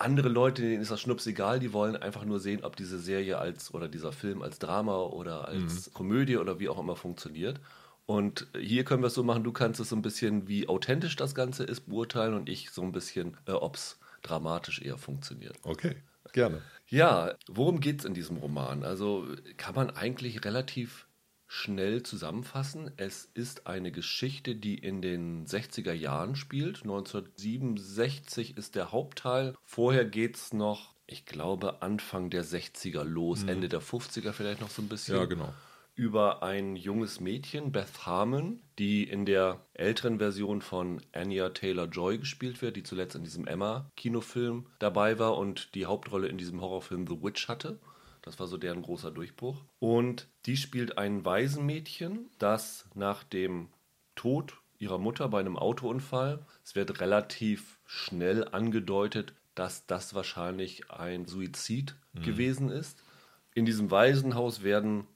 Andere 0.00 0.28
Leute, 0.28 0.62
denen 0.62 0.80
ist 0.80 0.90
das 0.90 1.00
Schnups 1.00 1.26
egal, 1.26 1.60
die 1.60 1.72
wollen 1.72 1.94
einfach 1.94 2.24
nur 2.24 2.40
sehen, 2.40 2.64
ob 2.64 2.74
diese 2.76 2.98
Serie 2.98 3.38
als 3.38 3.74
oder 3.74 3.86
dieser 3.86 4.12
Film 4.12 4.40
als 4.40 4.58
Drama 4.58 4.96
oder 5.02 5.46
als 5.46 5.88
mhm. 5.88 5.92
Komödie 5.92 6.36
oder 6.38 6.58
wie 6.58 6.68
auch 6.70 6.78
immer 6.78 6.96
funktioniert. 6.96 7.60
Und 8.06 8.46
hier 8.58 8.84
können 8.84 9.02
wir 9.02 9.08
es 9.08 9.14
so 9.14 9.22
machen, 9.22 9.44
du 9.44 9.52
kannst 9.52 9.78
es 9.78 9.90
so 9.90 9.96
ein 9.96 10.02
bisschen, 10.02 10.48
wie 10.48 10.68
authentisch 10.68 11.16
das 11.16 11.34
Ganze 11.34 11.64
ist, 11.64 11.82
beurteilen 11.88 12.34
und 12.34 12.48
ich 12.48 12.70
so 12.70 12.82
ein 12.82 12.92
bisschen, 12.92 13.36
äh, 13.46 13.52
ob 13.52 13.76
es 13.76 14.00
dramatisch 14.22 14.80
eher 14.80 14.96
funktioniert. 14.96 15.56
Okay, 15.62 15.96
gerne. 16.32 16.62
Ja, 16.88 17.34
worum 17.46 17.80
geht 17.80 18.00
es 18.00 18.04
in 18.06 18.14
diesem 18.14 18.38
Roman? 18.38 18.84
Also 18.84 19.28
kann 19.58 19.74
man 19.74 19.90
eigentlich 19.90 20.44
relativ 20.44 21.06
schnell 21.52 22.04
zusammenfassen. 22.04 22.92
Es 22.96 23.28
ist 23.34 23.66
eine 23.66 23.90
Geschichte, 23.90 24.54
die 24.54 24.78
in 24.78 25.02
den 25.02 25.46
60er 25.46 25.92
Jahren 25.92 26.36
spielt. 26.36 26.82
1967 26.84 28.56
ist 28.56 28.76
der 28.76 28.92
Hauptteil. 28.92 29.56
Vorher 29.64 30.04
geht 30.04 30.36
es 30.36 30.52
noch, 30.52 30.94
ich 31.08 31.26
glaube, 31.26 31.82
Anfang 31.82 32.30
der 32.30 32.44
60er 32.44 33.02
los, 33.02 33.42
mhm. 33.42 33.48
Ende 33.48 33.68
der 33.68 33.82
50er 33.82 34.30
vielleicht 34.30 34.60
noch 34.60 34.70
so 34.70 34.80
ein 34.80 34.88
bisschen. 34.88 35.16
Ja, 35.16 35.24
genau. 35.24 35.52
Über 35.96 36.44
ein 36.44 36.76
junges 36.76 37.18
Mädchen, 37.18 37.72
Beth 37.72 38.06
Harmon, 38.06 38.62
die 38.78 39.02
in 39.02 39.26
der 39.26 39.60
älteren 39.74 40.18
Version 40.18 40.62
von 40.62 41.02
Anya 41.12 41.48
Taylor 41.48 41.86
Joy 41.86 42.18
gespielt 42.18 42.62
wird, 42.62 42.76
die 42.76 42.84
zuletzt 42.84 43.16
in 43.16 43.24
diesem 43.24 43.48
Emma-Kinofilm 43.48 44.66
dabei 44.78 45.18
war 45.18 45.36
und 45.36 45.74
die 45.74 45.86
Hauptrolle 45.86 46.28
in 46.28 46.38
diesem 46.38 46.60
Horrorfilm 46.60 47.08
The 47.08 47.20
Witch 47.20 47.48
hatte. 47.48 47.80
Das 48.22 48.38
war 48.38 48.46
so 48.46 48.56
deren 48.56 48.82
großer 48.82 49.10
Durchbruch. 49.10 49.64
Und 49.78 50.28
die 50.46 50.56
spielt 50.56 50.98
ein 50.98 51.24
Waisenmädchen, 51.24 52.30
das 52.38 52.86
nach 52.94 53.24
dem 53.24 53.68
Tod 54.14 54.54
ihrer 54.78 54.98
Mutter 54.98 55.28
bei 55.28 55.40
einem 55.40 55.56
Autounfall, 55.56 56.44
es 56.64 56.74
wird 56.74 57.00
relativ 57.00 57.78
schnell 57.84 58.48
angedeutet, 58.48 59.34
dass 59.54 59.86
das 59.86 60.14
wahrscheinlich 60.14 60.90
ein 60.90 61.26
Suizid 61.26 61.94
mhm. 62.12 62.22
gewesen 62.22 62.70
ist. 62.70 63.02
In 63.54 63.66
diesem 63.66 63.90
Waisenhaus 63.90 64.62
werden 64.62 65.06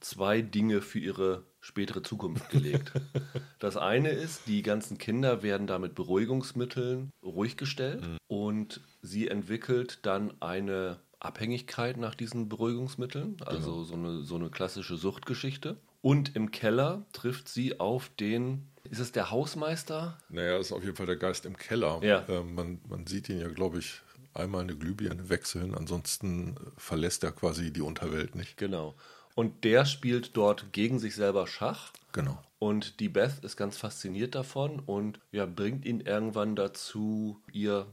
zwei 0.00 0.40
Dinge 0.40 0.80
für 0.80 0.98
ihre 0.98 1.44
spätere 1.60 2.02
Zukunft 2.02 2.48
gelegt. 2.50 2.92
das 3.58 3.76
eine 3.76 4.10
ist, 4.10 4.46
die 4.46 4.62
ganzen 4.62 4.96
Kinder 4.96 5.42
werden 5.42 5.66
da 5.66 5.78
mit 5.78 5.94
Beruhigungsmitteln 5.94 7.12
ruhig 7.22 7.58
gestellt 7.58 8.06
mhm. 8.06 8.16
und 8.26 8.80
sie 9.02 9.28
entwickelt 9.28 9.98
dann 10.02 10.32
eine 10.40 10.98
Abhängigkeit 11.20 11.96
nach 11.98 12.14
diesen 12.14 12.48
Beruhigungsmitteln, 12.48 13.36
also 13.44 13.72
genau. 13.72 13.84
so, 13.84 13.94
eine, 13.94 14.22
so 14.22 14.34
eine 14.36 14.50
klassische 14.50 14.96
Suchtgeschichte. 14.96 15.76
Und 16.02 16.34
im 16.34 16.50
Keller 16.50 17.04
trifft 17.12 17.48
sie 17.48 17.78
auf 17.78 18.10
den, 18.18 18.66
ist 18.84 19.00
es 19.00 19.12
der 19.12 19.30
Hausmeister? 19.30 20.18
Naja, 20.30 20.56
ist 20.58 20.72
auf 20.72 20.82
jeden 20.82 20.96
Fall 20.96 21.06
der 21.06 21.16
Geist 21.16 21.44
im 21.44 21.56
Keller. 21.56 22.00
Ja. 22.02 22.20
Äh, 22.20 22.42
man, 22.42 22.80
man 22.88 23.06
sieht 23.06 23.28
ihn 23.28 23.38
ja, 23.38 23.48
glaube 23.48 23.78
ich, 23.78 24.00
einmal 24.32 24.62
eine 24.62 24.76
Glühbirne 24.76 25.28
wechseln, 25.28 25.74
ansonsten 25.74 26.56
verlässt 26.76 27.22
er 27.22 27.32
quasi 27.32 27.72
die 27.72 27.82
Unterwelt 27.82 28.34
nicht. 28.34 28.56
Genau. 28.56 28.94
Und 29.34 29.64
der 29.64 29.84
spielt 29.84 30.36
dort 30.36 30.72
gegen 30.72 30.98
sich 30.98 31.14
selber 31.14 31.46
Schach. 31.46 31.92
Genau. 32.12 32.42
Und 32.58 33.00
die 33.00 33.08
Beth 33.08 33.42
ist 33.42 33.56
ganz 33.56 33.76
fasziniert 33.76 34.34
davon 34.34 34.80
und 34.80 35.20
ja, 35.32 35.46
bringt 35.46 35.84
ihn 35.84 36.00
irgendwann 36.00 36.56
dazu, 36.56 37.42
ihr 37.52 37.86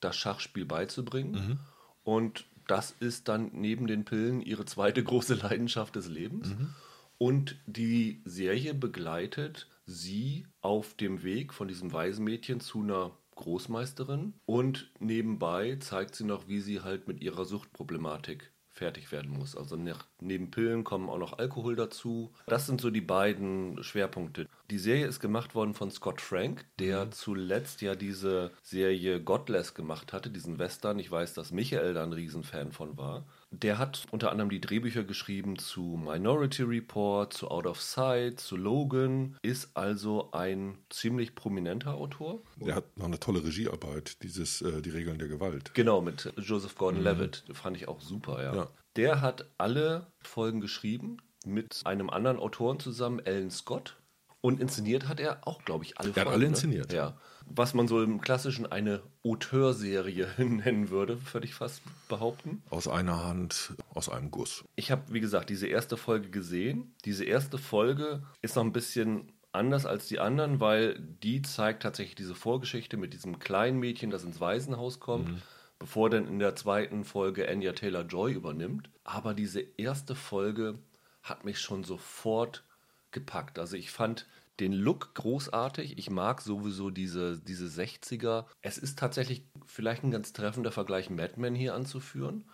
das 0.00 0.16
Schachspiel 0.16 0.64
beizubringen. 0.64 1.32
Mhm. 1.32 1.58
Und 2.04 2.44
das 2.66 2.94
ist 3.00 3.28
dann 3.28 3.50
neben 3.52 3.86
den 3.86 4.04
Pillen 4.04 4.40
ihre 4.40 4.64
zweite 4.64 5.02
große 5.02 5.34
Leidenschaft 5.34 5.96
des 5.96 6.08
Lebens. 6.08 6.50
Mhm. 6.50 6.74
Und 7.18 7.56
die 7.66 8.20
Serie 8.24 8.74
begleitet 8.74 9.68
sie 9.86 10.46
auf 10.60 10.94
dem 10.94 11.22
Weg 11.22 11.52
von 11.52 11.68
diesem 11.68 11.92
Waisenmädchen 11.92 12.60
zu 12.60 12.82
einer 12.82 13.12
Großmeisterin 13.36 14.34
und 14.44 14.90
nebenbei 14.98 15.76
zeigt 15.76 16.14
sie 16.14 16.24
noch, 16.24 16.48
wie 16.48 16.60
sie 16.60 16.80
halt 16.80 17.08
mit 17.08 17.20
ihrer 17.20 17.44
Suchtproblematik 17.44 18.51
fertig 18.72 19.12
werden 19.12 19.30
muss. 19.30 19.56
Also 19.56 19.76
neben 20.20 20.50
Pillen 20.50 20.84
kommen 20.84 21.08
auch 21.08 21.18
noch 21.18 21.38
Alkohol 21.38 21.76
dazu. 21.76 22.32
Das 22.46 22.66
sind 22.66 22.80
so 22.80 22.90
die 22.90 23.00
beiden 23.00 23.82
Schwerpunkte. 23.82 24.48
Die 24.70 24.78
Serie 24.78 25.06
ist 25.06 25.20
gemacht 25.20 25.54
worden 25.54 25.74
von 25.74 25.90
Scott 25.90 26.20
Frank, 26.20 26.64
der 26.78 27.06
mhm. 27.06 27.12
zuletzt 27.12 27.82
ja 27.82 27.94
diese 27.94 28.50
Serie 28.62 29.22
Godless 29.22 29.74
gemacht 29.74 30.12
hatte, 30.12 30.30
diesen 30.30 30.58
Western. 30.58 30.98
Ich 30.98 31.10
weiß, 31.10 31.34
dass 31.34 31.52
Michael 31.52 31.94
da 31.94 32.02
ein 32.02 32.12
Riesenfan 32.12 32.72
von 32.72 32.96
war. 32.96 33.26
Der 33.52 33.78
hat 33.78 34.06
unter 34.10 34.32
anderem 34.32 34.48
die 34.48 34.60
Drehbücher 34.60 35.04
geschrieben 35.04 35.58
zu 35.58 36.00
Minority 36.02 36.62
Report, 36.62 37.34
zu 37.34 37.48
Out 37.48 37.66
of 37.66 37.80
Sight, 37.80 38.40
zu 38.40 38.56
Logan, 38.56 39.36
ist 39.42 39.76
also 39.76 40.30
ein 40.32 40.78
ziemlich 40.88 41.34
prominenter 41.34 41.94
Autor. 41.94 42.42
Der 42.56 42.74
hat 42.74 42.96
noch 42.96 43.06
eine 43.06 43.20
tolle 43.20 43.44
Regiearbeit, 43.44 44.22
dieses 44.22 44.62
äh, 44.62 44.80
Die 44.80 44.90
Regeln 44.90 45.18
der 45.18 45.28
Gewalt. 45.28 45.74
Genau, 45.74 46.00
mit 46.00 46.32
Joseph 46.38 46.76
Gordon-Levitt. 46.76 47.44
Mhm. 47.46 47.54
Fand 47.54 47.76
ich 47.76 47.88
auch 47.88 48.00
super, 48.00 48.42
ja. 48.42 48.54
ja. 48.54 48.68
Der 48.96 49.20
hat 49.20 49.46
alle 49.58 50.06
Folgen 50.22 50.60
geschrieben 50.60 51.18
mit 51.44 51.82
einem 51.84 52.08
anderen 52.08 52.38
Autoren 52.38 52.80
zusammen, 52.80 53.20
Alan 53.24 53.50
Scott. 53.50 53.96
Und 54.42 54.60
inszeniert 54.60 55.08
hat 55.08 55.20
er 55.20 55.46
auch, 55.46 55.64
glaube 55.64 55.84
ich, 55.84 55.98
alle 55.98 56.10
Er 56.14 56.22
hat 56.22 56.26
alle 56.26 56.40
ne? 56.40 56.46
inszeniert. 56.46 56.92
Ja. 56.92 57.16
Was 57.46 57.74
man 57.74 57.88
so 57.88 58.02
im 58.02 58.20
Klassischen 58.20 58.70
eine 58.70 59.00
Auteurserie 59.24 60.28
nennen 60.36 60.90
würde, 60.90 61.18
würde 61.32 61.46
ich 61.46 61.54
fast 61.54 61.80
behaupten. 62.08 62.62
Aus 62.68 62.88
einer 62.88 63.24
Hand, 63.24 63.72
aus 63.94 64.08
einem 64.08 64.30
Guss. 64.30 64.64
Ich 64.74 64.90
habe, 64.90 65.02
wie 65.08 65.20
gesagt, 65.20 65.48
diese 65.48 65.68
erste 65.68 65.96
Folge 65.96 66.28
gesehen. 66.28 66.94
Diese 67.04 67.24
erste 67.24 67.56
Folge 67.56 68.24
ist 68.42 68.56
noch 68.56 68.64
ein 68.64 68.72
bisschen 68.72 69.32
anders 69.52 69.86
als 69.86 70.08
die 70.08 70.18
anderen, 70.18 70.60
weil 70.60 70.98
die 70.98 71.42
zeigt 71.42 71.84
tatsächlich 71.84 72.16
diese 72.16 72.34
Vorgeschichte 72.34 72.96
mit 72.96 73.12
diesem 73.12 73.38
kleinen 73.38 73.78
Mädchen, 73.78 74.10
das 74.10 74.24
ins 74.24 74.40
Waisenhaus 74.40 75.00
kommt. 75.00 75.28
Mhm 75.28 75.42
bevor 75.78 76.10
dann 76.10 76.28
in 76.28 76.38
der 76.38 76.54
zweiten 76.54 77.02
Folge 77.02 77.48
Anya 77.48 77.72
Taylor 77.72 78.02
Joy 78.04 78.34
übernimmt. 78.34 78.88
Aber 79.02 79.34
diese 79.34 79.60
erste 79.76 80.14
Folge 80.14 80.78
hat 81.24 81.44
mich 81.44 81.58
schon 81.58 81.82
sofort 81.82 82.62
gepackt. 83.12 83.58
Also 83.58 83.76
ich 83.76 83.90
fand 83.90 84.26
den 84.60 84.72
Look 84.72 85.14
großartig. 85.14 85.98
Ich 85.98 86.10
mag 86.10 86.40
sowieso 86.40 86.90
diese, 86.90 87.38
diese 87.38 87.66
60er. 87.66 88.46
Es 88.60 88.78
ist 88.78 88.98
tatsächlich 88.98 89.44
vielleicht 89.66 90.04
ein 90.04 90.10
ganz 90.10 90.32
treffender 90.32 90.72
Vergleich, 90.72 91.10
Mad 91.10 91.34
Men 91.36 91.54
hier 91.54 91.74
anzuführen. 91.74 92.44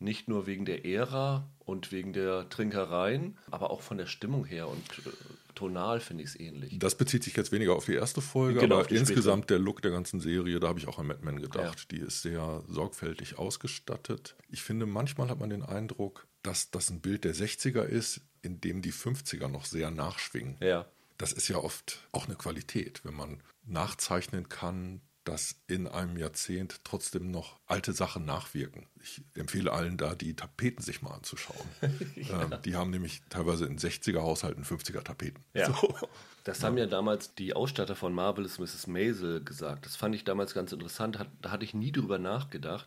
Nicht 0.00 0.28
nur 0.28 0.46
wegen 0.46 0.64
der 0.64 0.84
Ära 0.84 1.50
und 1.58 1.90
wegen 1.90 2.12
der 2.12 2.48
Trinkereien, 2.48 3.36
aber 3.50 3.70
auch 3.70 3.82
von 3.82 3.98
der 3.98 4.06
Stimmung 4.06 4.44
her 4.44 4.68
und 4.68 4.78
äh, 5.04 5.10
tonal 5.56 5.98
finde 5.98 6.22
ich 6.22 6.30
es 6.30 6.40
ähnlich. 6.40 6.78
Das 6.78 6.94
bezieht 6.94 7.24
sich 7.24 7.34
jetzt 7.36 7.50
weniger 7.50 7.74
auf 7.74 7.86
die 7.86 7.94
erste 7.94 8.20
Folge, 8.20 8.60
genau, 8.60 8.78
aber 8.78 8.90
insgesamt 8.92 9.44
später. 9.44 9.56
der 9.56 9.58
Look 9.58 9.82
der 9.82 9.90
ganzen 9.90 10.20
Serie, 10.20 10.60
da 10.60 10.68
habe 10.68 10.78
ich 10.78 10.86
auch 10.86 11.00
an 11.00 11.08
Mad 11.08 11.24
Men 11.24 11.40
gedacht. 11.40 11.88
Ja. 11.90 11.98
Die 11.98 12.04
ist 12.04 12.22
sehr 12.22 12.62
sorgfältig 12.68 13.38
ausgestattet. 13.38 14.36
Ich 14.48 14.62
finde, 14.62 14.86
manchmal 14.86 15.28
hat 15.28 15.40
man 15.40 15.50
den 15.50 15.64
Eindruck, 15.64 16.28
dass 16.44 16.70
das 16.70 16.90
ein 16.90 17.00
Bild 17.00 17.24
der 17.24 17.34
60er 17.34 17.82
ist, 17.82 18.20
in 18.42 18.60
dem 18.60 18.82
die 18.82 18.92
50er 18.92 19.48
noch 19.48 19.64
sehr 19.64 19.90
nachschwingen. 19.90 20.56
Ja. 20.60 20.86
Das 21.16 21.32
ist 21.32 21.48
ja 21.48 21.56
oft 21.56 22.06
auch 22.12 22.26
eine 22.26 22.36
Qualität, 22.36 23.04
wenn 23.04 23.14
man 23.14 23.42
nachzeichnen 23.64 24.48
kann, 24.48 25.00
dass 25.28 25.56
in 25.66 25.86
einem 25.86 26.16
Jahrzehnt 26.16 26.80
trotzdem 26.84 27.30
noch 27.30 27.60
alte 27.66 27.92
Sachen 27.92 28.24
nachwirken. 28.24 28.86
Ich 29.02 29.20
empfehle 29.34 29.72
allen 29.72 29.98
da, 29.98 30.14
die 30.14 30.34
Tapeten 30.34 30.82
sich 30.82 31.02
mal 31.02 31.10
anzuschauen. 31.10 31.68
ja. 32.16 32.44
ähm, 32.44 32.54
die 32.64 32.76
haben 32.76 32.90
nämlich 32.90 33.20
teilweise 33.28 33.66
in 33.66 33.78
60er 33.78 34.22
Haushalten 34.22 34.64
50er 34.64 35.02
Tapeten. 35.02 35.44
Ja. 35.54 35.72
So. 35.72 35.94
Das 36.44 36.64
haben 36.64 36.78
ja 36.78 36.86
damals 36.86 37.34
die 37.34 37.52
Ausstatter 37.52 37.94
von 37.94 38.14
Marvelous 38.14 38.58
Mrs. 38.58 38.86
Maisel 38.86 39.44
gesagt. 39.44 39.84
Das 39.84 39.96
fand 39.96 40.14
ich 40.14 40.24
damals 40.24 40.54
ganz 40.54 40.72
interessant. 40.72 41.18
da 41.42 41.50
hatte 41.50 41.64
ich 41.64 41.74
nie 41.74 41.92
drüber 41.92 42.18
nachgedacht, 42.18 42.86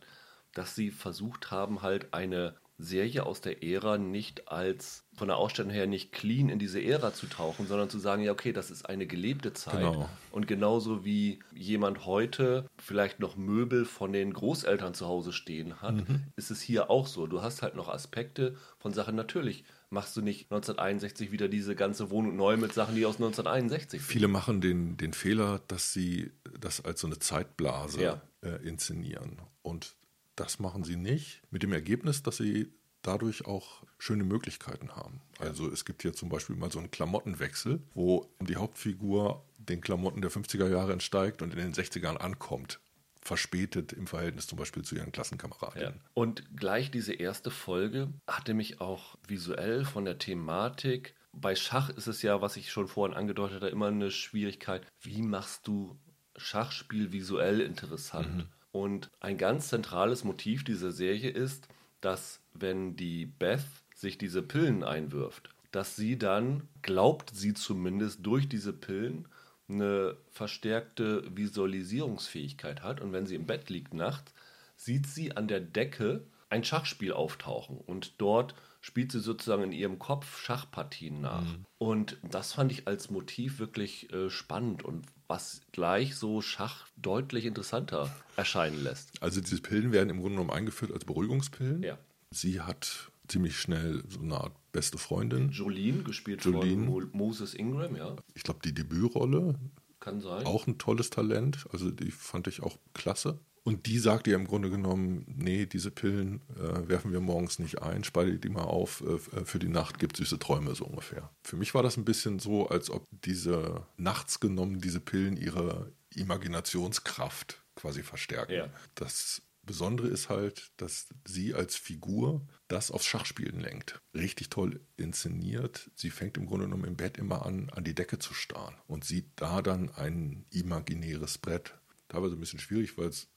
dass 0.55 0.73
sie 0.73 0.89
versucht 0.89 1.51
haben, 1.51 1.83
halt 1.83 2.11
eine 2.11 2.55
Serie 2.81 3.25
aus 3.25 3.41
der 3.41 3.63
Ära 3.63 3.97
nicht 3.97 4.47
als 4.47 5.03
von 5.15 5.27
der 5.27 5.37
Ausstellung 5.37 5.71
her 5.71 5.87
nicht 5.87 6.11
clean 6.11 6.49
in 6.49 6.57
diese 6.57 6.81
Ära 6.81 7.13
zu 7.13 7.27
tauchen, 7.27 7.67
sondern 7.67 7.89
zu 7.89 7.99
sagen, 7.99 8.23
ja, 8.23 8.31
okay, 8.31 8.53
das 8.53 8.71
ist 8.71 8.89
eine 8.89 9.05
gelebte 9.05 9.53
Zeit. 9.53 9.79
Genau. 9.79 10.09
Und 10.31 10.47
genauso 10.47 11.05
wie 11.05 11.39
jemand 11.53 12.05
heute 12.05 12.65
vielleicht 12.77 13.19
noch 13.19 13.35
Möbel 13.35 13.85
von 13.85 14.13
den 14.13 14.33
Großeltern 14.33 14.93
zu 14.93 15.07
Hause 15.07 15.33
stehen 15.33 15.81
hat, 15.81 16.07
mhm. 16.07 16.23
ist 16.35 16.49
es 16.49 16.61
hier 16.61 16.89
auch 16.89 17.07
so. 17.07 17.27
Du 17.27 17.41
hast 17.41 17.61
halt 17.61 17.75
noch 17.75 17.89
Aspekte 17.89 18.55
von 18.79 18.93
Sachen, 18.93 19.15
natürlich 19.15 19.63
machst 19.91 20.15
du 20.15 20.21
nicht 20.21 20.51
1961 20.51 21.31
wieder 21.31 21.49
diese 21.49 21.75
ganze 21.75 22.09
Wohnung 22.09 22.37
neu 22.37 22.55
mit 22.57 22.73
Sachen, 22.73 22.95
die 22.95 23.05
aus 23.05 23.15
1961 23.15 23.99
sind. 23.99 24.09
Viele 24.09 24.29
machen 24.29 24.61
den, 24.61 24.95
den 24.95 25.13
Fehler, 25.13 25.61
dass 25.67 25.91
sie 25.91 26.31
das 26.59 26.83
als 26.83 27.01
so 27.01 27.07
eine 27.07 27.19
Zeitblase 27.19 28.01
ja. 28.01 28.21
äh, 28.41 28.65
inszenieren. 28.67 29.37
Und 29.61 29.93
das 30.41 30.59
machen 30.59 30.83
sie 30.83 30.95
nicht, 30.95 31.41
mit 31.51 31.61
dem 31.61 31.71
Ergebnis, 31.71 32.23
dass 32.23 32.37
sie 32.37 32.73
dadurch 33.03 33.45
auch 33.45 33.83
schöne 33.99 34.23
Möglichkeiten 34.23 34.95
haben. 34.95 35.21
Also 35.39 35.71
es 35.71 35.85
gibt 35.85 36.01
hier 36.01 36.13
zum 36.13 36.29
Beispiel 36.29 36.55
mal 36.55 36.71
so 36.71 36.79
einen 36.79 36.89
Klamottenwechsel, 36.89 37.81
wo 37.93 38.27
die 38.39 38.55
Hauptfigur 38.55 39.45
den 39.57 39.81
Klamotten 39.81 40.21
der 40.21 40.31
50er 40.31 40.67
Jahre 40.67 40.93
entsteigt 40.93 41.43
und 41.43 41.53
in 41.53 41.59
den 41.59 41.73
60ern 41.73 42.17
ankommt. 42.17 42.79
Verspätet 43.21 43.93
im 43.93 44.07
Verhältnis 44.07 44.47
zum 44.47 44.57
Beispiel 44.57 44.83
zu 44.83 44.95
ihren 44.95 45.11
Klassenkameraden. 45.11 45.81
Ja. 45.81 45.93
Und 46.15 46.57
gleich 46.57 46.89
diese 46.89 47.13
erste 47.13 47.51
Folge 47.51 48.11
hatte 48.27 48.55
mich 48.55 48.81
auch 48.81 49.15
visuell 49.27 49.85
von 49.85 50.05
der 50.05 50.17
Thematik. 50.17 51.13
Bei 51.31 51.55
Schach 51.55 51.89
ist 51.89 52.07
es 52.07 52.23
ja, 52.23 52.41
was 52.41 52.57
ich 52.57 52.71
schon 52.71 52.87
vorhin 52.87 53.15
angedeutet 53.15 53.57
habe, 53.57 53.69
immer 53.69 53.87
eine 53.87 54.09
Schwierigkeit. 54.09 54.87
Wie 55.01 55.21
machst 55.21 55.67
du 55.67 55.99
Schachspiel 56.35 57.11
visuell 57.11 57.61
interessant? 57.61 58.37
Mhm. 58.37 58.47
Und 58.71 59.09
ein 59.19 59.37
ganz 59.37 59.67
zentrales 59.69 60.23
Motiv 60.23 60.63
dieser 60.63 60.91
Serie 60.91 61.29
ist, 61.29 61.67
dass 61.99 62.39
wenn 62.53 62.95
die 62.95 63.25
Beth 63.25 63.65
sich 63.95 64.17
diese 64.17 64.41
Pillen 64.41 64.83
einwirft, 64.83 65.49
dass 65.71 65.95
sie 65.95 66.17
dann, 66.17 66.67
glaubt 66.81 67.31
sie 67.33 67.53
zumindest, 67.53 68.25
durch 68.25 68.49
diese 68.49 68.73
Pillen 68.73 69.27
eine 69.69 70.17
verstärkte 70.31 71.23
Visualisierungsfähigkeit 71.35 72.83
hat. 72.83 72.99
Und 72.99 73.13
wenn 73.13 73.25
sie 73.25 73.35
im 73.35 73.45
Bett 73.45 73.69
liegt 73.69 73.93
nachts, 73.93 74.33
sieht 74.75 75.07
sie 75.07 75.35
an 75.37 75.47
der 75.47 75.61
Decke 75.61 76.25
ein 76.49 76.63
Schachspiel 76.63 77.13
auftauchen. 77.13 77.77
Und 77.77 78.19
dort 78.19 78.55
spielt 78.81 79.11
sie 79.11 79.21
sozusagen 79.21 79.63
in 79.63 79.71
ihrem 79.71 79.99
Kopf 79.99 80.39
Schachpartien 80.39 81.21
nach. 81.21 81.45
Mhm. 81.45 81.65
Und 81.77 82.17
das 82.23 82.53
fand 82.53 82.71
ich 82.71 82.87
als 82.87 83.09
Motiv 83.09 83.59
wirklich 83.59 84.11
äh, 84.11 84.29
spannend 84.29 84.83
und 84.83 85.05
was 85.31 85.61
gleich 85.71 86.17
so 86.17 86.41
Schach 86.41 86.87
deutlich 86.97 87.45
interessanter 87.45 88.13
erscheinen 88.35 88.83
lässt. 88.83 89.09
Also 89.21 89.39
diese 89.39 89.61
Pillen 89.61 89.93
werden 89.93 90.09
im 90.09 90.17
Grunde 90.17 90.35
genommen 90.35 90.49
eingeführt 90.49 90.91
als 90.91 91.05
Beruhigungspillen. 91.05 91.81
Ja. 91.83 91.97
Sie 92.31 92.59
hat 92.59 93.09
ziemlich 93.29 93.57
schnell 93.57 94.03
so 94.09 94.19
eine 94.19 94.35
Art 94.35 94.53
beste 94.73 94.97
Freundin. 94.97 95.49
Jolene, 95.49 96.03
gespielt 96.03 96.43
Jolene. 96.43 96.85
von 96.85 97.09
Moses 97.13 97.53
Ingram, 97.53 97.95
ja. 97.95 98.17
Ich 98.33 98.43
glaube, 98.43 98.59
die 98.65 98.73
Debütrolle. 98.73 99.55
Kann 100.01 100.19
sein. 100.19 100.45
Auch 100.45 100.67
ein 100.67 100.77
tolles 100.77 101.11
Talent. 101.11 101.65
Also 101.71 101.91
die 101.91 102.11
fand 102.11 102.47
ich 102.47 102.61
auch 102.61 102.77
klasse. 102.93 103.39
Und 103.63 103.85
die 103.85 103.99
sagt 103.99 104.25
ihr 104.27 104.35
im 104.35 104.47
Grunde 104.47 104.71
genommen, 104.71 105.23
nee, 105.27 105.67
diese 105.67 105.91
Pillen 105.91 106.41
äh, 106.55 106.87
werfen 106.89 107.11
wir 107.11 107.19
morgens 107.19 107.59
nicht 107.59 107.81
ein, 107.81 108.03
speide 108.03 108.39
die 108.39 108.49
mal 108.49 108.63
auf, 108.63 109.01
äh, 109.01 109.45
für 109.45 109.59
die 109.59 109.69
Nacht 109.69 109.99
gibt 109.99 110.17
süße 110.17 110.39
Träume 110.39 110.73
so 110.73 110.85
ungefähr. 110.85 111.29
Für 111.43 111.57
mich 111.57 111.75
war 111.75 111.83
das 111.83 111.95
ein 111.97 112.05
bisschen 112.05 112.39
so, 112.39 112.67
als 112.67 112.89
ob 112.89 113.07
diese 113.23 113.85
nachts 113.97 114.39
genommen, 114.39 114.81
diese 114.81 114.99
Pillen 114.99 115.37
ihre 115.37 115.91
Imaginationskraft 116.15 117.61
quasi 117.75 118.01
verstärken. 118.01 118.53
Ja. 118.53 118.69
Das 118.95 119.43
Besondere 119.63 120.07
ist 120.07 120.29
halt, 120.29 120.71
dass 120.77 121.07
sie 121.25 121.53
als 121.53 121.75
Figur 121.75 122.41
das 122.67 122.89
aufs 122.89 123.05
Schachspielen 123.05 123.59
lenkt. 123.59 124.01
Richtig 124.15 124.49
toll 124.49 124.81
inszeniert. 124.97 125.91
Sie 125.95 126.09
fängt 126.09 126.37
im 126.37 126.47
Grunde 126.47 126.65
genommen 126.65 126.85
im 126.85 126.97
Bett 126.97 127.17
immer 127.17 127.45
an, 127.45 127.69
an 127.69 127.83
die 127.83 127.93
Decke 127.93 128.17
zu 128.17 128.33
starren 128.33 128.75
und 128.87 129.05
sieht 129.05 129.27
da 129.35 129.61
dann 129.61 129.91
ein 129.91 130.45
imaginäres 130.49 131.37
Brett. 131.37 131.75
Teilweise 132.07 132.35
ein 132.35 132.39
bisschen 132.39 132.59
schwierig, 132.59 132.97
weil 132.97 133.07
es 133.07 133.29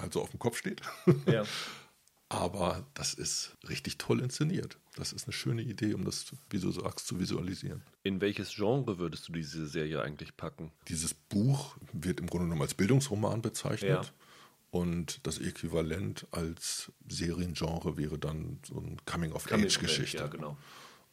halt 0.00 0.12
so 0.12 0.22
auf 0.22 0.30
dem 0.30 0.38
Kopf 0.38 0.58
steht. 0.58 0.82
Ja. 1.26 1.44
Aber 2.28 2.84
das 2.94 3.14
ist 3.14 3.56
richtig 3.68 3.98
toll 3.98 4.20
inszeniert. 4.20 4.78
Das 4.96 5.12
ist 5.12 5.26
eine 5.26 5.32
schöne 5.32 5.62
Idee, 5.62 5.94
um 5.94 6.04
das, 6.04 6.26
wie 6.50 6.58
du 6.58 6.70
sagst, 6.72 7.06
zu 7.06 7.20
visualisieren. 7.20 7.82
In 8.02 8.20
welches 8.20 8.54
Genre 8.54 8.98
würdest 8.98 9.28
du 9.28 9.32
diese 9.32 9.66
Serie 9.66 10.02
eigentlich 10.02 10.36
packen? 10.36 10.72
Dieses 10.88 11.14
Buch 11.14 11.76
wird 11.92 12.20
im 12.20 12.26
Grunde 12.26 12.46
genommen 12.46 12.62
als 12.62 12.74
Bildungsroman 12.74 13.42
bezeichnet. 13.42 14.04
Ja. 14.06 14.10
Und 14.70 15.24
das 15.24 15.38
Äquivalent 15.38 16.26
als 16.32 16.90
Seriengenre 17.08 17.96
wäre 17.96 18.18
dann 18.18 18.58
so 18.66 18.78
eine 18.78 18.96
Coming-of-Age-Geschichte. 19.06 20.16
Coming 20.16 20.32
ja, 20.32 20.36
genau. 20.36 20.56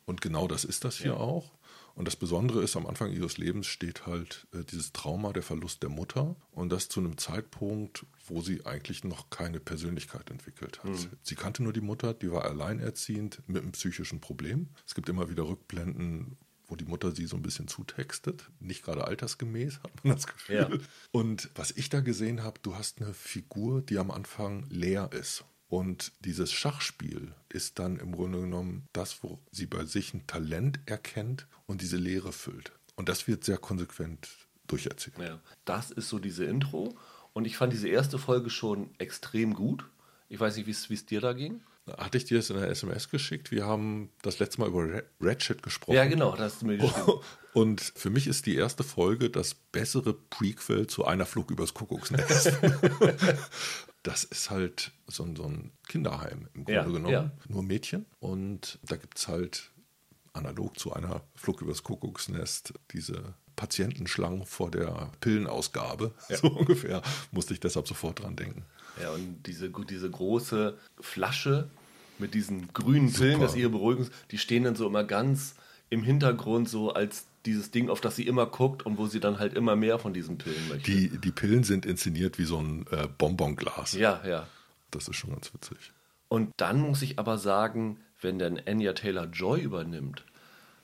Und 0.06 0.22
genau 0.22 0.48
das 0.48 0.64
ist 0.64 0.84
das 0.86 0.98
hier 0.98 1.12
ja. 1.12 1.18
auch. 1.18 1.52
Und 1.96 2.06
das 2.06 2.16
Besondere 2.16 2.62
ist, 2.64 2.76
am 2.76 2.88
Anfang 2.88 3.12
ihres 3.12 3.38
Lebens 3.38 3.68
steht 3.68 4.06
halt 4.06 4.48
äh, 4.54 4.64
dieses 4.64 4.94
Trauma, 4.94 5.34
der 5.34 5.44
Verlust 5.44 5.84
der 5.84 5.90
Mutter. 5.90 6.36
Und 6.52 6.72
das 6.72 6.90
zu 6.90 7.00
einem 7.00 7.18
Zeitpunkt, 7.18 8.06
wo 8.26 8.42
sie 8.42 8.66
eigentlich 8.66 9.04
noch 9.04 9.30
keine 9.30 9.60
Persönlichkeit 9.60 10.30
entwickelt 10.30 10.84
hat. 10.84 10.92
Mhm. 10.92 11.10
Sie 11.22 11.36
kannte 11.36 11.64
nur 11.64 11.74
die 11.74 11.82
Mutter, 11.82 12.14
die 12.14 12.32
war 12.32 12.46
alleinerziehend 12.46 13.42
mit 13.48 13.62
einem 13.62 13.72
psychischen 13.74 14.22
Problem. 14.22 14.70
Es 14.86 14.96
gibt 14.96 15.10
immer 15.10 15.30
wieder 15.30 15.48
Rückblenden, 15.48 16.38
wo 16.68 16.76
die 16.76 16.86
Mutter 16.86 17.12
sie 17.12 17.26
so 17.26 17.36
ein 17.36 17.42
bisschen 17.42 17.68
zutextet. 17.68 18.50
Nicht 18.60 18.84
gerade 18.84 19.06
altersgemäß, 19.06 19.80
hat 19.84 20.04
man 20.04 20.16
das 20.16 20.28
Gefühl. 20.28 20.56
Ja. 20.56 20.70
Und 21.12 21.50
was 21.56 21.72
ich 21.72 21.90
da 21.90 22.00
gesehen 22.00 22.44
habe, 22.44 22.60
du 22.62 22.76
hast 22.76 23.02
eine 23.02 23.14
Figur, 23.14 23.82
die 23.82 23.98
am 23.98 24.10
Anfang 24.10 24.66
leer 24.70 25.10
ist. 25.12 25.44
Und 25.72 26.12
dieses 26.20 26.52
Schachspiel 26.52 27.32
ist 27.48 27.80
dann 27.80 27.96
im 27.96 28.12
Grunde 28.12 28.42
genommen 28.42 28.90
das, 28.92 29.24
wo 29.24 29.40
sie 29.54 29.68
bei 29.68 29.86
sich 29.86 30.14
ein 30.14 30.28
Talent 30.28 30.82
erkennt 30.86 31.48
und 31.66 31.80
diese 31.80 31.96
Leere 31.96 32.34
füllt. 32.34 32.74
Und 32.98 33.08
das 33.08 33.26
wird 33.26 33.46
sehr 33.46 33.58
konsequent 33.58 34.28
durcherzählt. 34.68 35.18
Ja, 35.18 35.40
das 35.64 35.90
ist 35.90 36.10
so 36.10 36.20
diese 36.20 36.44
Intro. 36.44 36.94
Und 37.32 37.46
ich 37.46 37.56
fand 37.56 37.72
diese 37.72 37.88
erste 37.88 38.20
Folge 38.20 38.50
schon 38.50 38.90
extrem 38.98 39.54
gut. 39.54 39.86
Ich 40.28 40.42
weiß 40.42 40.58
nicht, 40.58 40.68
wie 40.68 40.94
es 40.94 41.06
dir 41.06 41.22
da 41.22 41.32
ging. 41.32 41.62
Hatte 41.88 42.18
ich 42.18 42.26
dir 42.26 42.36
das 42.36 42.50
in 42.50 42.58
der 42.58 42.70
SMS 42.70 43.10
geschickt? 43.10 43.50
Wir 43.52 43.66
haben 43.66 44.10
das 44.24 44.40
letzte 44.40 44.60
Mal 44.60 44.68
über 44.68 45.04
Ratchet 45.22 45.64
gesprochen. 45.64 45.96
Ja, 45.96 46.04
genau, 46.04 46.32
das 46.32 46.54
hast 46.56 46.64
du 46.64 46.66
mir 46.66 46.78
geschrieben. 46.80 47.22
Und 47.54 47.80
für 47.82 48.10
mich 48.10 48.28
ist 48.28 48.46
die 48.46 48.56
erste 48.56 48.84
Folge 48.84 49.30
das 49.30 49.54
bessere 49.54 50.14
Prequel 50.14 50.88
zu 50.88 51.06
einer 51.06 51.26
Flug 51.26 51.50
übers 51.50 51.74
Kuckucksnest. 51.74 52.52
das 54.04 54.24
ist 54.24 54.50
halt 54.50 54.92
so 55.08 55.24
ein, 55.24 55.36
so 55.36 55.44
ein 55.44 55.72
Kinderheim 55.88 56.48
im 56.54 56.66
Grunde 56.66 56.74
ja, 56.74 56.84
genommen. 56.84 57.14
Ja. 57.14 57.32
Nur 57.48 57.64
Mädchen. 57.64 58.06
Und 58.20 58.80
da 58.84 58.96
gibt 58.96 59.18
es 59.18 59.28
halt 59.28 59.72
analog 60.34 60.80
zu 60.80 60.94
einer 60.94 61.22
Flug 61.36 61.62
übers 61.62 61.84
Kuckucksnest 61.84 62.74
diese 62.92 63.36
Patientenschlangen 63.56 64.46
vor 64.46 64.72
der 64.72 65.12
Pillenausgabe. 65.20 66.14
Ja. 66.30 66.38
So 66.42 66.48
ungefähr 66.48 67.02
musste 67.32 67.54
ich 67.54 67.60
deshalb 67.60 67.88
sofort 67.88 68.22
dran 68.22 68.36
denken. 68.36 68.66
Ja, 69.02 69.12
und 69.12 69.44
diese, 69.46 69.70
diese 69.70 70.10
große 70.10 70.78
Flasche 71.00 71.70
mit 72.18 72.34
diesen 72.34 72.74
grünen 72.74 73.10
Super. 73.10 73.20
Pillen, 73.20 73.42
das 73.42 73.56
ihre 73.56 73.70
Beruhigung, 73.70 74.08
die 74.32 74.38
stehen 74.38 74.64
dann 74.64 74.76
so 74.76 74.88
immer 74.88 75.04
ganz 75.04 75.56
im 75.90 76.04
Hintergrund, 76.04 76.70
so 76.70 76.94
als 76.94 77.26
dieses 77.46 77.72
Ding, 77.72 77.90
auf 77.90 78.02
das 78.02 78.16
sie 78.16 78.28
immer 78.28 78.46
guckt 78.46 78.86
und 78.86 78.98
wo 78.98 79.08
sie 79.08 79.20
dann 79.20 79.40
halt 79.40 79.54
immer 79.54 79.76
mehr 79.76 80.00
von 80.00 80.14
diesen 80.14 80.38
Pillen 80.38 80.68
möchte. 80.70 80.92
Die, 80.92 81.10
die 81.18 81.32
Pillen 81.32 81.64
sind 81.64 81.86
inszeniert 81.86 82.38
wie 82.38 82.46
so 82.46 82.60
ein 82.60 82.86
äh, 82.92 83.08
Bonbonglas. 83.18 83.94
Ja, 83.94 84.22
ja. 84.26 84.48
Das 84.92 85.08
ist 85.08 85.16
schon 85.16 85.32
ganz 85.32 85.54
witzig. 85.54 85.92
Und 86.28 86.52
dann 86.58 86.80
muss 86.80 87.02
ich 87.02 87.20
aber 87.20 87.38
sagen, 87.38 88.00
wenn 88.22 88.40
dann 88.40 88.60
Anya 88.66 88.94
Taylor 88.94 89.26
Joy 89.26 89.62
übernimmt, 89.62 90.24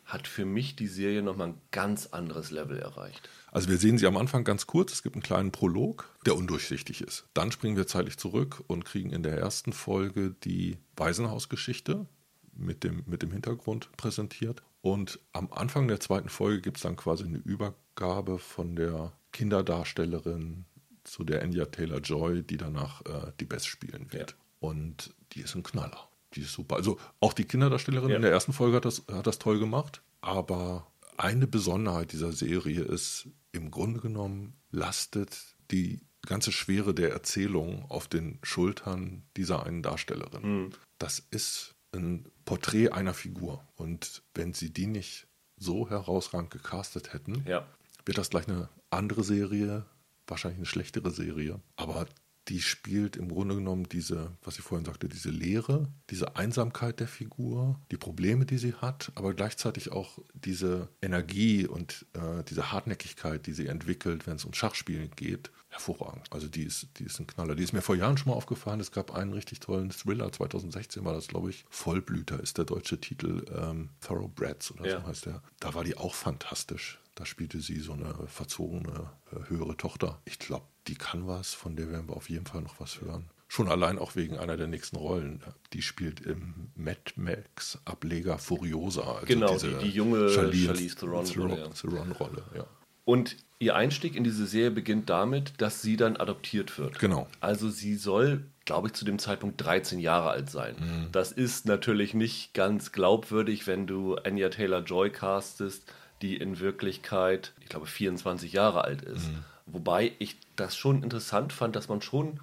hat 0.07 0.27
für 0.27 0.45
mich 0.45 0.75
die 0.75 0.87
Serie 0.87 1.21
nochmal 1.21 1.49
ein 1.49 1.61
ganz 1.71 2.07
anderes 2.07 2.49
Level 2.49 2.79
erreicht. 2.79 3.29
Also 3.51 3.69
wir 3.69 3.77
sehen 3.77 3.97
sie 3.97 4.07
am 4.07 4.17
Anfang 4.17 4.45
ganz 4.45 4.65
kurz, 4.65 4.93
es 4.93 5.03
gibt 5.03 5.15
einen 5.15 5.23
kleinen 5.23 5.51
Prolog, 5.51 6.09
der 6.25 6.35
undurchsichtig 6.35 7.01
ist. 7.01 7.25
Dann 7.33 7.51
springen 7.51 7.75
wir 7.75 7.87
zeitlich 7.87 8.17
zurück 8.17 8.63
und 8.67 8.85
kriegen 8.85 9.09
in 9.09 9.23
der 9.23 9.37
ersten 9.37 9.73
Folge 9.73 10.33
die 10.43 10.77
Waisenhausgeschichte 10.95 12.07
mit 12.53 12.83
dem, 12.83 13.03
mit 13.05 13.21
dem 13.21 13.31
Hintergrund 13.31 13.89
präsentiert. 13.97 14.63
Und 14.87 15.19
am 15.33 15.51
Anfang 15.51 15.89
der 15.89 15.99
zweiten 15.99 16.29
Folge 16.29 16.61
gibt 16.61 16.77
es 16.77 16.83
dann 16.83 16.95
quasi 16.95 17.25
eine 17.25 17.39
Übergabe 17.39 18.39
von 18.39 18.77
der 18.77 19.11
Kinderdarstellerin 19.33 20.63
zu 21.03 21.25
der 21.25 21.41
Anya 21.41 21.65
Taylor 21.65 21.99
Joy, 21.99 22.41
die 22.41 22.55
danach 22.55 23.01
äh, 23.01 23.33
die 23.37 23.43
Best 23.43 23.67
spielen 23.67 24.13
wird. 24.13 24.31
Ja. 24.31 24.37
Und 24.61 25.13
die 25.33 25.41
ist 25.41 25.55
ein 25.55 25.63
Knaller. 25.63 26.07
Die 26.35 26.39
ist 26.39 26.53
super. 26.53 26.77
Also 26.77 26.97
auch 27.19 27.33
die 27.33 27.43
Kinderdarstellerin 27.43 28.11
ja. 28.11 28.15
in 28.15 28.21
der 28.21 28.31
ersten 28.31 28.53
Folge 28.53 28.77
hat 28.77 28.85
das, 28.85 29.03
hat 29.11 29.27
das 29.27 29.39
toll 29.39 29.59
gemacht. 29.59 30.01
Aber 30.21 30.87
eine 31.17 31.47
Besonderheit 31.47 32.13
dieser 32.13 32.31
Serie 32.31 32.81
ist, 32.81 33.27
im 33.51 33.71
Grunde 33.71 33.99
genommen 33.99 34.55
lastet 34.71 35.37
die 35.69 35.99
ganze 36.25 36.53
Schwere 36.53 36.93
der 36.93 37.11
Erzählung 37.11 37.83
auf 37.91 38.07
den 38.07 38.39
Schultern 38.41 39.23
dieser 39.35 39.65
einen 39.65 39.83
Darstellerin. 39.83 40.63
Mhm. 40.63 40.69
Das 40.97 41.19
ist 41.29 41.75
ein 41.93 42.29
Porträt 42.45 42.89
einer 42.89 43.13
Figur. 43.13 43.65
Und 43.75 44.23
wenn 44.33 44.53
sie 44.53 44.71
die 44.71 44.87
nicht 44.87 45.27
so 45.57 45.89
herausragend 45.89 46.51
gecastet 46.51 47.13
hätten, 47.13 47.43
ja. 47.47 47.65
wird 48.05 48.17
das 48.17 48.29
gleich 48.29 48.47
eine 48.47 48.69
andere 48.89 49.23
Serie, 49.23 49.85
wahrscheinlich 50.27 50.59
eine 50.59 50.65
schlechtere 50.65 51.11
Serie. 51.11 51.59
Aber 51.75 52.07
die 52.49 52.61
spielt 52.61 53.15
im 53.17 53.29
Grunde 53.29 53.55
genommen 53.55 53.89
diese, 53.89 54.31
was 54.43 54.57
ich 54.57 54.63
vorhin 54.63 54.85
sagte, 54.85 55.09
diese 55.09 55.29
Leere, 55.29 55.89
diese 56.09 56.35
Einsamkeit 56.35 56.99
der 56.99 57.07
Figur, 57.07 57.79
die 57.91 57.97
Probleme, 57.97 58.45
die 58.45 58.57
sie 58.57 58.73
hat, 58.73 59.11
aber 59.15 59.33
gleichzeitig 59.33 59.91
auch 59.91 60.19
diese 60.33 60.89
Energie 61.01 61.67
und 61.67 62.05
äh, 62.13 62.43
diese 62.43 62.71
Hartnäckigkeit, 62.71 63.45
die 63.47 63.53
sie 63.53 63.67
entwickelt, 63.67 64.27
wenn 64.27 64.37
es 64.37 64.45
um 64.45 64.53
Schachspielen 64.53 65.11
geht, 65.15 65.51
hervorragend. 65.69 66.27
Also 66.31 66.47
die 66.47 66.63
ist, 66.63 66.87
die 66.97 67.03
ist 67.03 67.19
ein 67.19 67.27
Knaller. 67.27 67.55
Die 67.55 67.63
ist 67.63 67.73
mir 67.73 67.81
vor 67.81 67.95
Jahren 67.95 68.17
schon 68.17 68.31
mal 68.31 68.37
aufgefallen. 68.37 68.79
Es 68.79 68.91
gab 68.91 69.13
einen 69.13 69.33
richtig 69.33 69.59
tollen 69.59 69.89
Thriller, 69.89 70.31
2016 70.31 71.03
war 71.03 71.13
das, 71.13 71.27
glaube 71.27 71.49
ich. 71.49 71.65
Vollblüter 71.69 72.39
ist 72.39 72.57
der 72.57 72.65
deutsche 72.65 72.99
Titel, 72.99 73.45
ähm, 73.53 73.89
Thoroughbreds 74.01 74.71
oder 74.71 74.87
ja. 74.87 75.01
so 75.01 75.07
heißt 75.07 75.25
der. 75.25 75.43
Da 75.59 75.73
war 75.73 75.83
die 75.83 75.97
auch 75.97 76.15
fantastisch. 76.15 76.99
Da 77.15 77.25
spielte 77.25 77.59
sie 77.61 77.79
so 77.79 77.93
eine 77.93 78.13
verzogene, 78.27 79.11
äh, 79.31 79.49
höhere 79.49 79.75
Tochter. 79.75 80.21
Ich 80.25 80.39
glaube, 80.39 80.65
die 80.87 80.95
kann 80.95 81.27
was, 81.27 81.53
von 81.53 81.75
der 81.75 81.89
werden 81.89 82.07
wir 82.07 82.15
auf 82.15 82.29
jeden 82.29 82.45
Fall 82.45 82.61
noch 82.61 82.79
was 82.79 83.01
hören. 83.01 83.25
Schon 83.49 83.69
allein 83.69 83.97
auch 83.97 84.15
wegen 84.15 84.37
einer 84.37 84.57
der 84.57 84.67
nächsten 84.67 84.97
Rollen. 84.97 85.41
Die 85.71 85.81
spielt 85.81 86.19
im 86.19 86.69
Mad 86.75 86.99
Max 87.15 87.79
Ableger 87.85 88.37
Furiosa. 88.37 89.01
Also 89.01 89.25
genau, 89.25 89.57
die, 89.57 89.73
die, 89.83 89.89
junge 89.89 90.29
Charlize, 90.29 90.95
Theron-Rolle. 90.95 91.71
Theron 91.73 92.15
ja. 92.55 92.65
Und 93.05 93.37
ihr 93.59 93.75
Einstieg 93.75 94.15
in 94.15 94.25
diese 94.25 94.45
Serie 94.45 94.71
beginnt 94.71 95.09
damit, 95.09 95.53
dass 95.59 95.81
sie 95.81 95.95
dann 95.95 96.17
adoptiert 96.17 96.77
wird. 96.77 96.99
Genau. 96.99 97.27
Also 97.39 97.69
sie 97.69 97.95
soll, 97.95 98.45
glaube 98.65 98.89
ich, 98.89 98.93
zu 98.93 99.05
dem 99.05 99.17
Zeitpunkt 99.17 99.63
13 99.63 99.99
Jahre 99.99 100.29
alt 100.29 100.49
sein. 100.49 100.75
Mhm. 100.77 101.11
Das 101.13 101.31
ist 101.31 101.65
natürlich 101.65 102.13
nicht 102.13 102.53
ganz 102.53 102.91
glaubwürdig, 102.91 103.65
wenn 103.65 103.87
du 103.87 104.15
Anya 104.15 104.49
Taylor-Joy 104.49 105.09
castest, 105.11 105.89
die 106.21 106.35
in 106.35 106.59
Wirklichkeit, 106.59 107.53
ich 107.61 107.69
glaube, 107.69 107.85
24 107.85 108.51
Jahre 108.51 108.83
alt 108.83 109.03
ist. 109.03 109.29
Mhm. 109.29 109.45
Wobei 109.67 110.13
ich 110.19 110.37
das 110.55 110.75
schon 110.75 111.03
interessant 111.03 111.53
fand, 111.53 111.75
dass 111.75 111.89
man 111.89 112.01
schon 112.01 112.39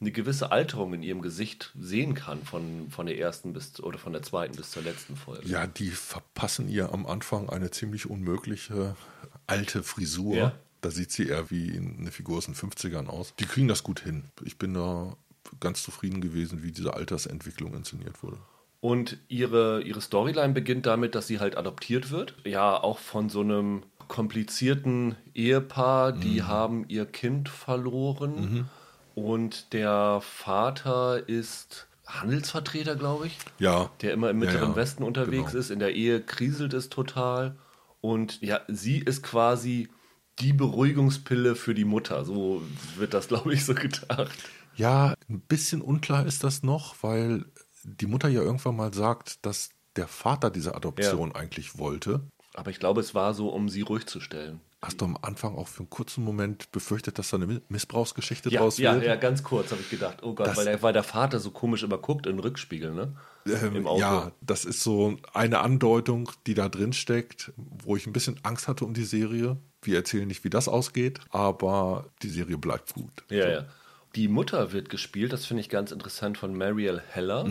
eine 0.00 0.12
gewisse 0.12 0.52
Alterung 0.52 0.92
in 0.92 1.02
ihrem 1.02 1.22
Gesicht 1.22 1.72
sehen 1.78 2.14
kann, 2.14 2.42
von, 2.44 2.90
von 2.90 3.06
der 3.06 3.18
ersten 3.18 3.54
bis 3.54 3.80
oder 3.80 3.98
von 3.98 4.12
der 4.12 4.22
zweiten 4.22 4.54
bis 4.54 4.70
zur 4.70 4.82
letzten 4.82 5.16
Folge. 5.16 5.48
Ja, 5.48 5.66
die 5.66 5.90
verpassen 5.90 6.68
ihr 6.68 6.92
am 6.92 7.06
Anfang 7.06 7.48
eine 7.48 7.70
ziemlich 7.70 8.08
unmögliche 8.08 8.94
alte 9.46 9.82
Frisur. 9.82 10.36
Ja. 10.36 10.52
Da 10.82 10.90
sieht 10.90 11.12
sie 11.12 11.28
eher 11.28 11.50
wie 11.50 11.78
eine 11.78 12.10
Figur 12.10 12.36
aus 12.36 12.44
den 12.44 12.54
50ern 12.54 13.06
aus. 13.06 13.34
Die 13.40 13.46
kriegen 13.46 13.68
das 13.68 13.82
gut 13.82 14.00
hin. 14.00 14.24
Ich 14.44 14.58
bin 14.58 14.74
da 14.74 15.16
ganz 15.60 15.82
zufrieden 15.82 16.20
gewesen, 16.20 16.62
wie 16.62 16.72
diese 16.72 16.92
Altersentwicklung 16.92 17.74
inszeniert 17.74 18.22
wurde. 18.22 18.38
Und 18.80 19.16
ihre, 19.28 19.82
ihre 19.82 20.02
Storyline 20.02 20.52
beginnt 20.52 20.84
damit, 20.84 21.14
dass 21.14 21.26
sie 21.26 21.40
halt 21.40 21.56
adoptiert 21.56 22.10
wird. 22.10 22.34
Ja, 22.44 22.76
auch 22.76 22.98
von 22.98 23.30
so 23.30 23.40
einem 23.40 23.82
komplizierten 24.08 25.16
Ehepaar, 25.34 26.12
die 26.12 26.40
mhm. 26.40 26.46
haben 26.46 26.84
ihr 26.88 27.06
Kind 27.06 27.48
verloren 27.48 28.34
mhm. 28.34 28.68
und 29.14 29.72
der 29.72 30.20
Vater 30.22 31.28
ist 31.28 31.86
Handelsvertreter, 32.06 32.96
glaube 32.96 33.26
ich. 33.26 33.38
Ja. 33.58 33.90
Der 34.00 34.12
immer 34.12 34.30
im 34.30 34.38
Mittleren 34.38 34.62
ja, 34.62 34.70
ja. 34.70 34.76
Westen 34.76 35.02
unterwegs 35.02 35.50
genau. 35.50 35.60
ist. 35.60 35.70
In 35.70 35.78
der 35.78 35.94
Ehe 35.94 36.20
kriselt 36.20 36.72
es 36.72 36.88
total. 36.88 37.56
Und 38.00 38.40
ja, 38.42 38.60
sie 38.68 38.98
ist 38.98 39.22
quasi 39.22 39.88
die 40.38 40.52
Beruhigungspille 40.52 41.56
für 41.56 41.74
die 41.74 41.84
Mutter. 41.84 42.24
So 42.24 42.62
wird 42.96 43.14
das, 43.14 43.28
glaube 43.28 43.52
ich, 43.54 43.64
so 43.64 43.74
gedacht. 43.74 44.32
Ja, 44.76 45.14
ein 45.28 45.40
bisschen 45.40 45.80
unklar 45.80 46.26
ist 46.26 46.44
das 46.44 46.62
noch, 46.62 46.96
weil 47.02 47.46
die 47.82 48.06
Mutter 48.06 48.28
ja 48.28 48.42
irgendwann 48.42 48.76
mal 48.76 48.92
sagt, 48.92 49.44
dass 49.44 49.70
der 49.96 50.06
Vater 50.06 50.50
diese 50.50 50.74
Adoption 50.74 51.30
ja. 51.30 51.36
eigentlich 51.36 51.78
wollte. 51.78 52.20
Aber 52.56 52.70
ich 52.70 52.80
glaube, 52.80 53.00
es 53.00 53.14
war 53.14 53.34
so, 53.34 53.48
um 53.48 53.68
sie 53.68 53.82
ruhig 53.82 54.06
zu 54.06 54.20
stellen. 54.20 54.60
Hast 54.82 55.00
du 55.00 55.04
am 55.04 55.18
Anfang 55.20 55.56
auch 55.56 55.68
für 55.68 55.80
einen 55.80 55.90
kurzen 55.90 56.22
Moment 56.22 56.70
befürchtet, 56.70 57.18
dass 57.18 57.30
da 57.30 57.38
eine 57.38 57.60
Missbrauchsgeschichte 57.68 58.50
ja, 58.50 58.60
draus 58.60 58.78
ja, 58.78 58.94
wird? 58.94 59.04
Ja, 59.04 59.16
ganz 59.16 59.42
kurz 59.42 59.70
habe 59.70 59.80
ich 59.80 59.90
gedacht. 59.90 60.22
Oh 60.22 60.34
Gott, 60.34 60.56
weil 60.56 60.64
der, 60.64 60.82
weil 60.82 60.92
der, 60.92 61.02
Vater 61.02 61.38
so 61.38 61.50
komisch 61.50 61.82
immer 61.82 61.98
guckt 61.98 62.26
in 62.26 62.32
den 62.32 62.40
Rückspiegel, 62.40 62.92
ne? 62.92 63.16
Ähm, 63.46 63.86
ja, 63.96 64.32
das 64.40 64.64
ist 64.64 64.82
so 64.82 65.16
eine 65.32 65.60
Andeutung, 65.60 66.30
die 66.46 66.54
da 66.54 66.68
drin 66.68 66.92
steckt, 66.92 67.52
wo 67.56 67.96
ich 67.96 68.06
ein 68.06 68.12
bisschen 68.12 68.38
Angst 68.42 68.68
hatte 68.68 68.84
um 68.84 68.92
die 68.92 69.04
Serie. 69.04 69.56
Wir 69.82 69.96
erzählen 69.96 70.26
nicht, 70.26 70.44
wie 70.44 70.50
das 70.50 70.68
ausgeht, 70.68 71.20
aber 71.30 72.06
die 72.22 72.28
Serie 72.28 72.58
bleibt 72.58 72.94
gut. 72.94 73.24
Ja, 73.30 73.42
so. 73.42 73.48
ja. 73.48 73.64
Die 74.16 74.28
Mutter 74.28 74.72
wird 74.72 74.88
gespielt, 74.88 75.32
das 75.32 75.44
finde 75.46 75.60
ich 75.60 75.68
ganz 75.68 75.92
interessant, 75.92 76.38
von 76.38 76.56
Marielle 76.56 77.02
Heller. 77.10 77.46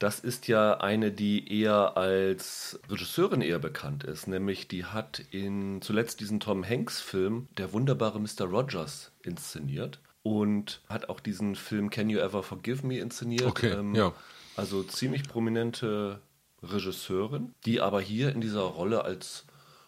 Das 0.00 0.18
ist 0.18 0.48
ja 0.48 0.78
eine, 0.78 1.12
die 1.12 1.60
eher 1.60 1.96
als 1.96 2.80
Regisseurin 2.88 3.40
eher 3.40 3.60
bekannt 3.60 4.02
ist. 4.02 4.26
Nämlich 4.26 4.66
die 4.66 4.84
hat 4.84 5.22
in 5.30 5.80
zuletzt 5.82 6.20
diesen 6.20 6.40
Tom 6.40 6.68
Hanks-Film 6.68 7.46
Der 7.56 7.72
wunderbare 7.72 8.18
Mr. 8.18 8.44
Rogers 8.44 9.12
inszeniert. 9.22 10.00
Und 10.22 10.82
hat 10.88 11.08
auch 11.08 11.20
diesen 11.20 11.54
Film 11.54 11.88
Can 11.90 12.10
You 12.10 12.18
Ever 12.18 12.42
Forgive 12.42 12.86
Me 12.86 12.98
inszeniert. 12.98 13.46
Okay, 13.46 13.76
ja. 13.94 14.12
Also 14.56 14.82
ziemlich 14.82 15.22
prominente 15.22 16.20
Regisseurin, 16.62 17.54
die 17.64 17.80
aber 17.80 18.00
hier 18.00 18.32
in 18.32 18.40
dieser 18.40 18.62
Rolle 18.62 19.04
als 19.04 19.46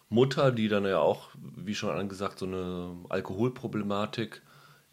Mutter, 0.09 0.51
die 0.51 0.69
dann 0.69 0.85
ja 0.85 0.99
auch, 0.99 1.29
wie 1.57 1.75
schon 1.75 1.89
angesagt, 1.89 2.39
so 2.39 2.45
eine 2.45 2.95
Alkoholproblematik 3.09 4.41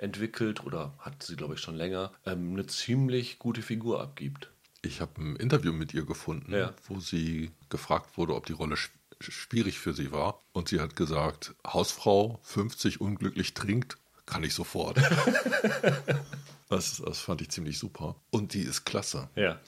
entwickelt 0.00 0.64
oder 0.64 0.92
hat 0.98 1.22
sie, 1.22 1.36
glaube 1.36 1.54
ich, 1.54 1.60
schon 1.60 1.76
länger, 1.76 2.12
ähm, 2.26 2.52
eine 2.52 2.66
ziemlich 2.66 3.38
gute 3.38 3.62
Figur 3.62 4.00
abgibt. 4.00 4.50
Ich 4.82 5.00
habe 5.00 5.20
ein 5.20 5.36
Interview 5.36 5.72
mit 5.72 5.92
ihr 5.94 6.04
gefunden, 6.06 6.52
Ja. 6.54 6.72
wo 6.88 7.00
sie 7.00 7.50
gefragt 7.68 8.16
wurde, 8.16 8.34
ob 8.34 8.46
die 8.46 8.52
Rolle 8.54 8.76
sch 8.76 8.90
schwierig 9.22 9.78
für 9.78 9.92
sie 9.92 10.12
war. 10.12 10.40
Und 10.52 10.68
sie 10.70 10.80
hat 10.80 10.96
gesagt, 10.96 11.54
Hausfrau, 11.66 12.40
50, 12.42 13.02
unglücklich 13.02 13.52
trinkt, 13.52 13.98
kann 14.24 14.42
ich 14.42 14.54
sofort. 14.54 14.96
das, 16.70 17.02
das 17.04 17.18
fand 17.18 17.42
ich 17.42 17.50
ziemlich 17.50 17.78
super. 17.78 18.16
Und 18.30 18.54
die 18.54 18.62
ist 18.62 18.84
klasse. 18.84 19.28
Ja. 19.36 19.60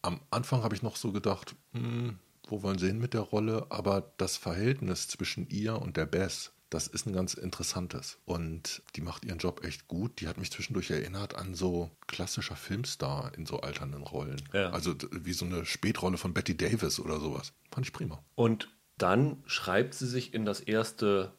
Am 0.00 0.20
Anfang 0.30 0.62
habe 0.62 0.74
ich 0.74 0.82
noch 0.82 0.96
so 0.96 1.12
gedacht, 1.12 1.54
hm, 1.72 2.18
wo 2.48 2.62
wollen 2.62 2.78
sie 2.78 2.86
hin 2.86 2.98
mit 2.98 3.12
der 3.14 3.20
Rolle? 3.22 3.66
Aber 3.70 4.12
das 4.16 4.36
Verhältnis 4.38 5.08
zwischen 5.08 5.48
ihr 5.50 5.80
und 5.80 5.96
der 5.98 6.06
Bess, 6.06 6.52
das 6.74 6.88
ist 6.88 7.06
ein 7.06 7.12
ganz 7.12 7.34
interessantes. 7.34 8.18
Und 8.24 8.82
die 8.96 9.00
macht 9.00 9.24
ihren 9.24 9.38
Job 9.38 9.64
echt 9.64 9.86
gut. 9.86 10.20
Die 10.20 10.26
hat 10.26 10.38
mich 10.38 10.50
zwischendurch 10.50 10.90
erinnert 10.90 11.36
an 11.36 11.54
so 11.54 11.90
klassischer 12.08 12.56
Filmstar 12.56 13.32
in 13.36 13.46
so 13.46 13.60
alternden 13.60 14.02
Rollen. 14.02 14.42
Ja. 14.52 14.70
Also 14.70 14.94
wie 15.12 15.32
so 15.32 15.44
eine 15.44 15.64
Spätrolle 15.64 16.18
von 16.18 16.34
Betty 16.34 16.56
Davis 16.56 16.98
oder 16.98 17.20
sowas. 17.20 17.52
Fand 17.70 17.86
ich 17.86 17.92
prima. 17.92 18.22
Und 18.34 18.68
dann 18.98 19.42
schreibt 19.46 19.94
sie 19.94 20.08
sich 20.08 20.34
in 20.34 20.44
das 20.44 20.58
erste 20.60 21.32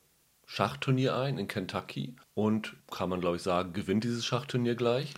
Schachturnier 0.45 1.15
ein 1.17 1.37
in 1.37 1.47
Kentucky 1.47 2.15
und 2.33 2.75
kann 2.89 3.09
man 3.09 3.19
glaube 3.19 3.35
ich 3.35 3.41
sagen, 3.41 3.73
gewinnt 3.73 4.03
dieses 4.05 4.25
Schachturnier 4.25 4.75
gleich. 4.75 5.13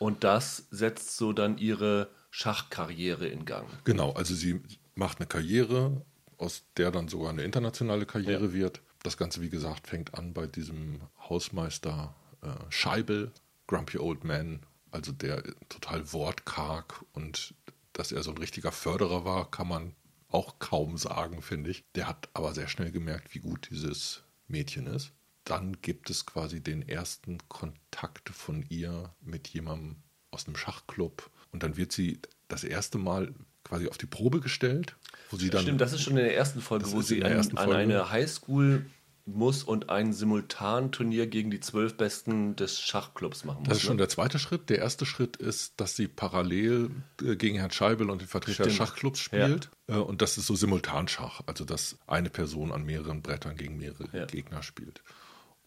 Und 0.00 0.24
das 0.24 0.66
setzt 0.72 1.16
so 1.16 1.32
dann 1.32 1.58
ihre 1.58 2.08
Schachkarriere 2.30 3.28
in 3.28 3.44
Gang. 3.44 3.68
Genau, 3.84 4.10
also 4.12 4.34
sie 4.34 4.60
macht 4.96 5.20
eine 5.20 5.28
Karriere, 5.28 6.04
aus 6.38 6.64
der 6.76 6.90
dann 6.90 7.06
sogar 7.06 7.30
eine 7.30 7.42
internationale 7.44 8.06
Karriere 8.06 8.46
Ja. 8.46 8.52
wird. 8.52 8.80
Das 9.02 9.16
Ganze, 9.16 9.40
wie 9.40 9.50
gesagt, 9.50 9.86
fängt 9.86 10.14
an 10.14 10.32
bei 10.32 10.46
diesem 10.46 11.00
Hausmeister 11.28 12.14
äh, 12.42 12.48
Scheibel, 12.70 13.32
Grumpy 13.66 13.98
Old 13.98 14.24
Man, 14.24 14.60
also 14.90 15.12
der 15.12 15.42
total 15.68 16.12
wortkarg 16.12 17.04
und 17.12 17.54
dass 17.92 18.12
er 18.12 18.22
so 18.22 18.30
ein 18.30 18.38
richtiger 18.38 18.72
Förderer 18.72 19.24
war, 19.24 19.50
kann 19.50 19.68
man 19.68 19.94
auch 20.28 20.58
kaum 20.58 20.96
sagen, 20.96 21.42
finde 21.42 21.70
ich. 21.70 21.84
Der 21.94 22.06
hat 22.06 22.28
aber 22.32 22.54
sehr 22.54 22.68
schnell 22.68 22.90
gemerkt, 22.90 23.34
wie 23.34 23.40
gut 23.40 23.68
dieses 23.70 24.22
Mädchen 24.48 24.86
ist. 24.86 25.12
Dann 25.44 25.80
gibt 25.82 26.08
es 26.08 26.24
quasi 26.24 26.60
den 26.60 26.88
ersten 26.88 27.38
Kontakt 27.48 28.30
von 28.30 28.64
ihr 28.68 29.14
mit 29.20 29.48
jemandem 29.48 29.96
aus 30.30 30.46
einem 30.46 30.56
Schachclub 30.56 31.30
und 31.50 31.62
dann 31.62 31.76
wird 31.76 31.92
sie 31.92 32.20
das 32.48 32.64
erste 32.64 32.98
Mal 32.98 33.34
quasi 33.72 33.88
auf 33.88 33.96
die 33.98 34.06
Probe 34.06 34.40
gestellt, 34.40 34.96
wo 35.30 35.36
sie 35.38 35.48
dann 35.50 35.62
Stimmt, 35.62 35.80
das 35.80 35.92
ist 35.94 36.02
schon 36.02 36.16
in 36.16 36.24
der 36.24 36.36
ersten 36.36 36.60
Folge, 36.60 36.90
wo 36.92 37.00
sie 37.00 37.24
an, 37.24 37.32
ersten 37.32 37.56
an 37.56 37.64
Folge. 37.64 37.78
eine 37.80 38.10
Highschool 38.10 38.84
muss 39.24 39.62
und 39.62 39.88
ein 39.88 40.12
Simultanturnier 40.12 41.26
gegen 41.28 41.50
die 41.50 41.60
zwölf 41.60 41.96
Besten 41.96 42.56
des 42.56 42.80
Schachclubs 42.80 43.44
machen 43.44 43.60
muss. 43.60 43.68
Das 43.68 43.78
ist 43.78 43.84
schon 43.84 43.94
ne? 43.96 44.00
der 44.02 44.08
zweite 44.08 44.38
Schritt. 44.40 44.68
Der 44.68 44.78
erste 44.78 45.06
Schritt 45.06 45.36
ist, 45.36 45.80
dass 45.80 45.94
sie 45.96 46.08
parallel 46.08 46.90
äh, 47.22 47.36
gegen 47.36 47.56
Herrn 47.56 47.70
Scheibel 47.70 48.10
und 48.10 48.20
den 48.20 48.28
Vertreter 48.28 48.64
des. 48.64 48.74
Schachclubs 48.74 49.20
spielt. 49.20 49.70
Äh, 49.86 49.94
Und 49.94 50.22
das 50.22 50.36
ist 50.38 50.46
so 50.46 50.56
Simultanschach, 50.56 51.40
also 51.46 51.64
dass 51.64 51.98
eine 52.06 52.30
Person 52.30 52.72
an 52.72 52.84
mehreren 52.84 53.22
Brettern 53.22 53.56
gegen 53.56 53.78
mehrere 53.78 54.08
Ja. 54.12 54.26
Gegner 54.26 54.62
spielt. 54.62 55.02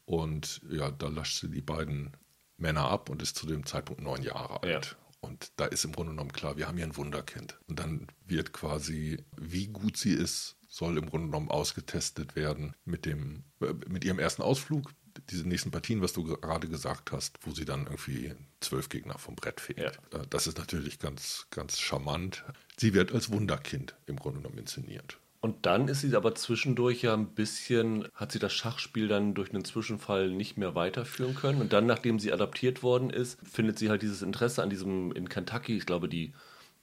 Und 0.03 0.61
ja, 0.69 0.91
da 0.91 1.07
lascht 1.07 1.39
sie 1.39 1.49
die 1.49 1.61
beiden 1.61 2.11
Männer 2.57 2.89
ab 2.89 3.09
und 3.09 3.21
ist 3.21 3.37
zu 3.37 3.47
dem 3.47 3.65
Zeitpunkt 3.65 4.01
neun 4.01 4.21
Jahre 4.21 4.61
alt. 4.63 4.97
Ja. 4.99 5.04
Und 5.25 5.51
da 5.57 5.65
ist 5.65 5.83
im 5.85 5.91
Grunde 5.91 6.11
genommen 6.11 6.31
klar, 6.31 6.55
wir 6.55 6.67
haben 6.67 6.77
hier 6.77 6.85
ein 6.85 6.95
Wunderkind. 6.95 7.57
Und 7.67 7.79
dann 7.79 8.07
wird 8.25 8.53
quasi, 8.53 9.17
wie 9.37 9.67
gut 9.67 9.97
sie 9.97 10.13
ist, 10.13 10.55
soll 10.67 10.97
im 10.97 11.09
Grunde 11.09 11.27
genommen 11.27 11.49
ausgetestet 11.49 12.35
werden 12.35 12.75
mit, 12.85 13.05
dem, 13.05 13.43
äh, 13.61 13.73
mit 13.87 14.05
ihrem 14.05 14.19
ersten 14.19 14.41
Ausflug. 14.41 14.91
Diese 15.29 15.47
nächsten 15.47 15.71
Partien, 15.71 16.01
was 16.01 16.13
du 16.13 16.23
gerade 16.25 16.67
gesagt 16.67 17.11
hast, 17.11 17.37
wo 17.41 17.51
sie 17.51 17.65
dann 17.65 17.85
irgendwie 17.85 18.33
zwölf 18.59 18.89
Gegner 18.89 19.17
vom 19.17 19.35
Brett 19.35 19.61
fegt. 19.61 19.79
Ja. 19.79 19.91
Äh, 20.11 20.27
Das 20.29 20.45
ist 20.47 20.57
natürlich 20.57 20.99
ganz, 20.99 21.47
ganz 21.49 21.79
charmant. 21.79 22.43
Sie 22.77 22.93
wird 22.93 23.11
als 23.11 23.31
Wunderkind 23.31 23.95
im 24.05 24.17
Grunde 24.17 24.41
genommen 24.41 24.59
inszeniert. 24.59 25.17
Und 25.45 25.67
dann 25.67 25.87
ist 25.89 26.01
sie 26.01 26.15
aber 26.15 26.33
zwischendurch 26.33 27.03
ja 27.03 27.13
ein 27.13 27.27
bisschen, 27.35 28.07
hat 28.15 28.31
sie 28.31 28.39
das 28.39 28.51
Schachspiel 28.51 29.07
dann 29.07 29.35
durch 29.35 29.53
einen 29.53 29.63
Zwischenfall 29.63 30.31
nicht 30.31 30.57
mehr 30.57 30.73
weiterführen 30.73 31.35
können. 31.35 31.61
Und 31.61 31.71
dann, 31.71 31.85
nachdem 31.85 32.17
sie 32.17 32.33
adaptiert 32.33 32.81
worden 32.81 33.11
ist, 33.11 33.37
findet 33.47 33.77
sie 33.77 33.91
halt 33.91 34.01
dieses 34.01 34.23
Interesse 34.23 34.63
an 34.63 34.71
diesem, 34.71 35.11
in 35.11 35.29
Kentucky, 35.29 35.77
ich 35.77 35.85
glaube, 35.85 36.09
die, 36.09 36.33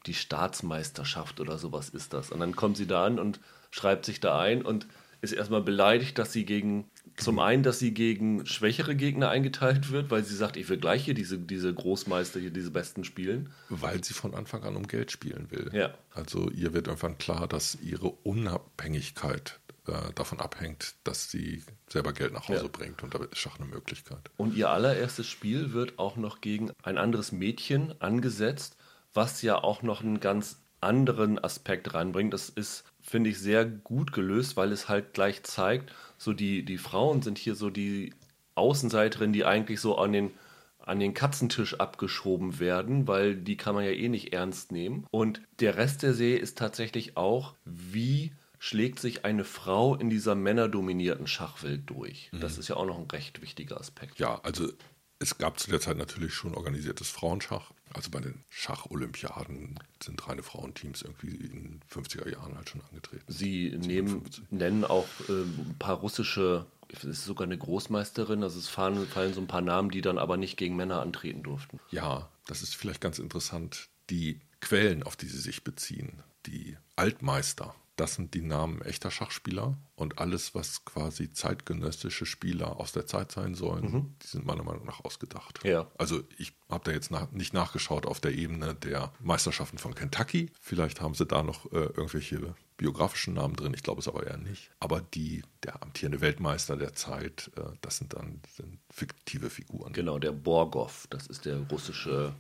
die 0.07 0.15
Staatsmeisterschaft 0.15 1.41
oder 1.41 1.59
sowas 1.59 1.89
ist 1.89 2.13
das. 2.13 2.31
Und 2.31 2.39
dann 2.39 2.55
kommt 2.55 2.77
sie 2.77 2.87
da 2.87 3.05
an 3.05 3.19
und 3.19 3.41
schreibt 3.73 4.05
sich 4.05 4.21
da 4.21 4.39
ein 4.39 4.63
und 4.63 4.87
ist 5.23 5.33
erstmal 5.33 5.63
beleidigt, 5.63 6.17
dass 6.17 6.33
sie 6.33 6.45
gegen, 6.45 6.89
zum 7.17 7.39
einen, 7.39 7.63
dass 7.63 7.79
sie 7.79 7.93
gegen 7.95 8.47
schwächere 8.47 8.97
Gegner 8.97 9.29
eingeteilt 9.29 9.91
wird, 9.91 10.11
weil 10.11 10.25
sie 10.25 10.35
sagt, 10.35 10.57
ich 10.57 10.69
will 10.69 10.79
gleich 10.79 11.05
hier 11.05 11.15
diese, 11.15 11.39
diese 11.39 11.73
Großmeister, 11.73 12.41
hier 12.41 12.51
diese 12.51 12.71
Besten 12.71 13.05
spielen. 13.05 13.51
Weil 13.69 14.03
sie 14.03 14.15
von 14.15 14.35
Anfang 14.35 14.63
an 14.65 14.77
um 14.77 14.87
Geld 14.87 15.11
spielen 15.13 15.51
will. 15.51 15.71
Ja. 15.73 15.95
Also 16.13 16.51
ihr 16.51 16.73
wird 16.75 16.87
irgendwann 16.89 17.19
klar, 17.19 17.47
dass 17.47 17.77
ihre 17.83 18.09
Unabhängigkeit 18.09 19.61
äh, 19.87 20.13
davon 20.15 20.41
abhängt, 20.41 20.95
dass 21.05 21.31
sie 21.31 21.63
selber 21.89 22.13
Geld 22.13 22.33
nach 22.33 22.49
Hause 22.49 22.65
Ja. 22.65 22.69
bringt. 22.71 23.03
Und 23.03 23.15
da 23.15 23.19
ist 23.19 23.39
Schach 23.39 23.59
eine 23.59 23.69
Möglichkeit. 23.69 24.31
Und 24.37 24.55
ihr 24.55 24.71
allererstes 24.71 25.27
Spiel 25.27 25.73
wird 25.73 25.99
auch 25.99 26.17
noch 26.17 26.41
gegen 26.41 26.71
ein 26.83 26.99
anderes 26.99 27.33
Mädchen 27.33 27.95
angesetzt, 28.01 28.77
was 29.13 29.43
ja 29.43 29.57
auch 29.63 29.83
noch 29.83 30.01
einen 30.03 30.21
ganz 30.21 30.61
anderen 30.81 31.39
Aspekt 31.43 31.95
reinbringt. 31.95 32.33
Das 32.33 32.49
ist, 32.49 32.85
finde 33.13 33.31
ich, 33.31 33.39
sehr 33.39 33.67
gut 33.67 34.13
gelöst, 34.13 34.57
weil 34.57 34.73
es 34.73 34.89
halt 34.89 35.13
gleich 35.13 35.43
zeigt, 35.45 35.95
so 36.17 36.33
die, 36.33 36.65
die 36.65 36.79
Frauen 36.79 37.21
sind 37.21 37.37
hier 37.37 37.55
so 37.55 37.69
die 37.69 38.15
Außenseiterinnen, 38.55 39.35
die 39.35 39.45
eigentlich 39.45 39.81
so 39.81 39.99
an 39.99 40.13
den, 40.13 40.31
an 40.79 40.99
den 40.99 41.13
Katzentisch 41.13 41.79
abgeschoben 41.79 42.59
werden, 42.59 43.07
weil 43.07 43.37
die 43.37 43.59
kann 43.59 43.75
man 43.75 43.85
ja 43.85 43.91
eh 43.91 44.09
nicht 44.09 44.33
ernst 44.33 44.73
nehmen. 44.73 45.07
Und 45.11 45.43
der 45.61 45.77
Rest 45.77 46.03
der 46.03 46.15
Serie 46.15 46.39
ist 46.39 46.57
tatsächlich 46.57 47.19
auch, 47.19 47.55
wie 47.67 48.33
schlägt 48.59 48.99
sich 48.99 49.27
eine 49.27 49.45
Frau 49.45 49.95
in 49.95 50.09
dieser 50.09 50.35
männerdominierten 50.35 51.27
Schachwelt 51.27 51.83
durch. 51.91 52.31
Das 52.33 52.57
ist 52.57 52.69
ja 52.69 52.77
auch 52.77 52.87
noch 52.87 52.99
ein 52.99 53.11
recht 53.11 53.43
wichtiger 53.43 53.79
Aspekt. 53.79 54.21
Ja, 54.21 54.41
also 54.43 54.73
es 55.19 55.37
gab 55.37 55.59
zu 55.61 55.71
der 55.71 55.81
Zeit 55.81 55.99
natürlich 55.99 56.33
schon 56.33 56.55
organisiertes 56.55 57.11
Frauenschach. 57.11 57.73
Also 57.95 58.11
bei 58.11 58.21
den 58.21 58.45
Schacholympiaden 58.49 59.79
sind 60.03 60.27
reine 60.29 60.43
Frauenteams 60.43 61.03
irgendwie 61.03 61.35
in 61.37 61.51
den 61.51 61.81
50er 61.93 62.31
Jahren 62.31 62.57
halt 62.57 62.71
schon 62.71 62.81
angetreten. 62.89 63.25
Sie 63.29 63.71
nehmen, 63.71 64.09
57. 64.09 64.45
nennen 64.51 64.85
auch 64.85 65.07
äh, 65.29 65.33
ein 65.33 65.77
paar 65.79 65.97
russische, 65.97 66.67
es 66.89 67.05
ist 67.05 67.25
sogar 67.25 67.47
eine 67.47 67.59
Großmeisterin, 67.59 68.43
also 68.43 68.59
es 68.59 68.69
fallen, 68.69 69.07
fallen 69.07 69.35
so 69.35 69.41
ein 69.41 69.47
paar 69.47 69.61
Namen, 69.61 69.91
die 69.91 70.01
dann 70.01 70.19
aber 70.19 70.37
nicht 70.37 70.57
gegen 70.57 70.77
Männer 70.77 71.01
antreten 71.01 71.43
durften. 71.43 71.81
Ja, 71.91 72.29
das 72.47 72.63
ist 72.63 72.75
vielleicht 72.75 73.01
ganz 73.01 73.19
interessant. 73.19 73.89
Die 74.11 74.41
Quellen, 74.61 75.03
auf 75.03 75.17
die 75.17 75.27
sie 75.27 75.41
sich 75.41 75.65
beziehen, 75.65 76.23
die 76.47 76.77
Altmeister, 76.97 77.75
das 78.03 78.15
sind 78.15 78.35
die 78.35 78.43
Namen 78.43 78.83
echter 78.83 79.13
Schachspieler 79.13 79.79
und 79.95 80.19
alles, 80.19 80.57
was 80.57 80.85
quasi 80.85 81.33
zeitgenössische 81.33 82.27
Spieler 82.27 82.81
aus 82.81 82.91
der 82.91 83.07
Zeit 83.07 83.31
sein 83.31 83.55
sollen, 83.55 84.17
die 84.21 84.27
sind 84.27 84.45
meiner 84.45 84.65
Meinung 84.65 84.85
nach 84.85 85.05
ausgedacht. 85.05 85.61
Ja. 85.63 85.87
Also 85.99 86.25
ich 86.37 86.53
habe 86.69 86.83
da 86.83 86.91
jetzt 86.91 87.13
nach, 87.13 87.31
nicht 87.31 87.55
nachgeschaut 87.55 88.05
auf 88.05 88.19
der 88.19 88.33
Ebene 88.33 88.75
der 88.75 89.13
Meisterschaften 89.21 89.79
von 89.79 89.95
Kentucky. 89.95 90.51
Vielleicht 90.61 91.01
haben 91.01 91.15
sie 91.15 91.27
da 91.27 91.45
noch 91.45 91.67
äh, 91.67 91.77
irgendwelche 91.77 92.57
biografischen 92.77 93.35
Namen 93.35 93.55
drin. 93.55 93.73
Ich 93.73 93.85
glaube 93.85 94.01
es 94.01 94.09
aber 94.09 94.27
eher 94.27 94.39
nicht. 94.39 94.73
Aber 94.81 95.01
die, 95.01 95.45
der 95.63 95.81
amtierende 95.81 96.21
Weltmeister 96.21 96.77
der 96.77 96.95
Zeit, 96.95 97.53
äh, 97.57 97.63
das 97.83 97.99
sind 97.99 98.15
dann 98.15 98.41
sind 98.57 98.81
fiktive 98.91 99.49
Figuren. 99.49 99.93
Genau, 99.93 100.19
der 100.19 100.33
Borgov, 100.33 101.07
das 101.09 101.29
ist 101.29 101.45
der 101.45 101.61
russische, 101.71 102.35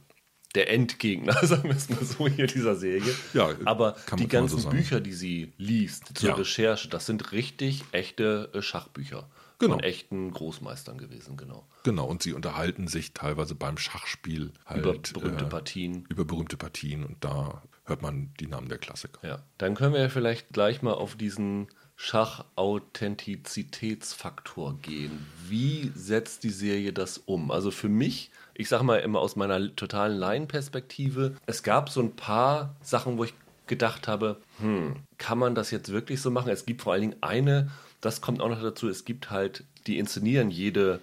der 0.54 0.70
Endgegner, 0.70 1.32
sagen 1.46 1.64
wir 1.64 1.76
es 1.76 1.88
mal 1.88 2.04
so 2.04 2.28
hier 2.28 2.46
dieser 2.46 2.76
Serie. 2.76 3.14
Ja, 3.34 3.50
aber 3.64 3.96
kann 4.06 4.18
die 4.18 4.24
so 4.24 4.28
ganzen 4.28 4.58
sagen. 4.60 4.76
Bücher, 4.76 5.00
die 5.00 5.12
sie 5.12 5.52
liest 5.58 6.16
zur 6.18 6.30
Ja. 6.30 6.34
Recherche, 6.34 6.88
das 6.88 7.06
sind 7.06 7.32
richtig 7.32 7.84
echte 7.92 8.50
äh, 8.52 8.62
Schachbücher. 8.62 9.28
Genau. 9.58 9.74
Von 9.74 9.84
echten 9.84 10.32
Großmeistern 10.32 10.98
gewesen, 10.98 11.36
genau. 11.36 11.64
Genau, 11.84 12.06
und 12.06 12.22
sie 12.22 12.32
unterhalten 12.32 12.88
sich 12.88 13.12
teilweise 13.12 13.54
beim 13.54 13.78
Schachspiel 13.78 14.50
halt 14.66 14.80
Über 14.80 15.20
berühmte 15.20 15.44
äh, 15.44 15.48
Partien. 15.48 16.04
Über 16.08 16.24
berühmte 16.24 16.56
Partien 16.56 17.04
und 17.04 17.24
da 17.24 17.62
hört 17.84 18.02
man 18.02 18.32
die 18.40 18.48
Namen 18.48 18.68
der 18.68 18.78
Klassiker. 18.78 19.24
Ja, 19.26 19.42
dann 19.58 19.76
können 19.76 19.94
wir 19.94 20.00
ja 20.00 20.08
vielleicht 20.08 20.48
gleich 20.52 20.82
mal 20.82 20.94
auf 20.94 21.14
diesen 21.14 21.68
Schachauthentizitätsfaktor 21.94 24.78
gehen. 24.80 25.26
Wie 25.48 25.92
setzt 25.94 26.42
die 26.44 26.50
Serie 26.50 26.92
das 26.92 27.18
um? 27.18 27.50
Also 27.52 27.70
für 27.70 27.88
mich, 27.88 28.30
ich 28.54 28.68
sage 28.68 28.84
mal 28.84 28.98
immer 28.98 29.20
aus 29.20 29.36
meiner 29.36 29.74
totalen 29.74 30.16
Laienperspektive, 30.18 31.36
es 31.46 31.62
gab 31.62 31.88
so 31.88 32.00
ein 32.00 32.16
paar 32.16 32.76
Sachen, 32.82 33.18
wo 33.18 33.24
ich 33.24 33.34
gedacht 33.66 34.08
habe, 34.08 34.40
hm, 34.58 34.96
kann 35.18 35.38
man 35.38 35.54
das 35.54 35.70
jetzt 35.70 35.92
wirklich 35.92 36.20
so 36.20 36.30
machen? 36.30 36.50
Es 36.50 36.66
gibt 36.66 36.82
vor 36.82 36.92
allen 36.92 37.02
Dingen 37.02 37.16
eine, 37.22 37.70
das 38.00 38.20
kommt 38.20 38.40
auch 38.40 38.48
noch 38.48 38.60
dazu, 38.60 38.88
es 38.88 39.04
gibt 39.04 39.30
halt, 39.30 39.64
die 39.86 39.98
inszenieren 39.98 40.50
jede 40.50 41.00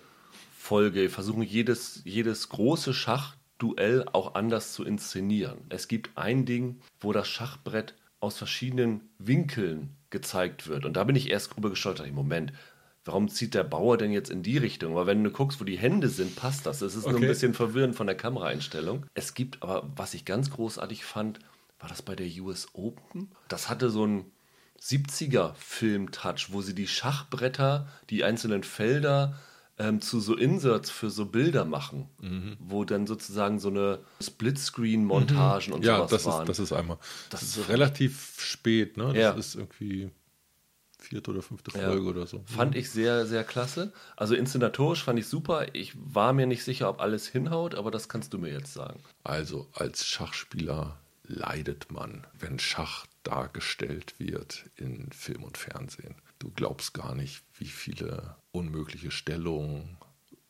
Folge, 0.56 1.10
versuchen 1.10 1.42
jedes, 1.42 2.02
jedes 2.04 2.50
große 2.50 2.94
Schachduell 2.94 4.06
auch 4.12 4.36
anders 4.36 4.74
zu 4.74 4.84
inszenieren. 4.84 5.60
Es 5.70 5.88
gibt 5.88 6.12
ein 6.16 6.46
Ding, 6.46 6.82
wo 7.00 7.14
das 7.14 7.28
Schachbrett 7.28 7.96
aus 8.20 8.38
verschiedenen 8.38 9.10
Winkeln 9.18 9.96
gezeigt 10.10 10.68
wird. 10.68 10.86
Und 10.86 10.94
da 10.94 11.06
bin 11.06 11.16
ich 11.16 11.30
erst 11.30 11.56
drüber 11.56 11.70
gestolpert. 11.70 12.12
Moment, 12.12 12.54
warum 13.06 13.30
zieht 13.30 13.54
der 13.54 13.64
Bauer 13.64 13.98
denn 13.98 14.12
jetzt 14.12 14.30
in 14.30 14.44
die 14.44 14.58
Richtung? 14.58 14.96
Weil 14.96 15.08
wenn 15.08 15.24
du 15.24 15.32
guckst, 15.32 15.60
wo 15.60 15.64
die 15.64 15.78
Hände 15.78 16.10
sind, 16.10 16.36
passt 16.36 16.66
das. 16.66 16.82
Es 16.82 16.96
ist 16.96 17.06
okay. 17.06 17.14
nur 17.14 17.22
ein 17.22 17.28
bisschen 17.28 17.54
verwirrend 17.54 17.96
von 17.96 18.08
der 18.08 18.16
Kameraeinstellung. 18.16 19.06
Es 19.14 19.34
gibt 19.34 19.64
aber, 19.64 19.90
was 19.96 20.14
ich 20.14 20.26
ganz 20.26 20.52
großartig 20.52 21.06
fand, 21.06 21.40
war 21.80 21.90
das 21.90 22.02
bei 22.02 22.16
der 22.16 22.28
US 22.42 22.68
Open? 22.74 23.32
Das 23.48 23.70
hatte 23.70 23.90
so 23.90 24.04
einen 24.04 24.32
70er-Film-Touch, 24.82 26.48
wo 26.52 26.62
sie 26.62 26.76
die 26.76 26.88
Schachbretter, 26.88 27.88
die 28.10 28.24
einzelnen 28.24 28.64
Felder 28.64 29.38
ähm, 29.78 30.02
zu 30.02 30.20
so 30.20 30.36
Inserts 30.36 30.90
für 30.90 31.10
so 31.10 31.26
Bilder 31.26 31.64
machen, 31.66 32.10
mhm. 32.22 32.58
wo 32.60 32.84
dann 32.84 33.08
sozusagen 33.08 33.60
so 33.60 33.70
eine 33.70 34.00
Splitscreen-Montagen 34.22 35.70
mhm. 35.70 35.74
und 35.76 35.86
ja, 35.86 35.98
sowas 35.98 36.12
das 36.12 36.26
waren. 36.26 36.42
Ist, 36.44 36.50
das 36.50 36.60
ist 36.60 36.74
einmal. 36.74 36.98
Das, 37.30 37.42
das 37.42 37.58
ist 37.58 37.70
relativ 37.70 38.42
spät, 38.42 38.98
ne? 38.98 39.06
Das 39.06 39.16
ja. 39.16 39.32
ist 39.32 39.56
irgendwie 39.56 40.12
vierte 41.00 41.32
oder 41.32 41.42
fünfte 41.42 41.72
Folge 41.72 42.04
ja. 42.04 42.10
oder 42.10 42.28
so. 42.28 42.44
Fand 42.46 42.76
ich 42.76 42.92
sehr, 42.92 43.26
sehr 43.26 43.44
klasse. 43.44 43.94
Also 44.16 44.36
inszenatorisch 44.36 45.04
fand 45.04 45.18
ich 45.20 45.28
super. 45.28 45.74
Ich 45.74 45.94
war 45.96 46.34
mir 46.34 46.46
nicht 46.46 46.64
sicher, 46.64 46.90
ob 46.90 47.00
alles 47.00 47.28
hinhaut, 47.28 47.76
aber 47.76 47.92
das 47.92 48.10
kannst 48.10 48.34
du 48.34 48.38
mir 48.38 48.52
jetzt 48.52 48.74
sagen. 48.74 49.00
Also 49.24 49.68
als 49.74 50.06
Schachspieler 50.06 50.98
leidet 51.24 51.92
man, 51.92 52.26
wenn 52.38 52.60
Schach 52.60 53.06
dargestellt 53.24 54.16
wird 54.18 54.66
in 54.76 55.12
Film 55.12 55.44
und 55.44 55.58
Fernsehen. 55.58 56.16
Du 56.40 56.52
glaubst 56.52 56.94
gar 56.94 57.16
nicht, 57.16 57.44
wie 57.58 57.66
viele 57.66 58.36
unmögliche 58.52 59.12
Stellungen, 59.12 59.98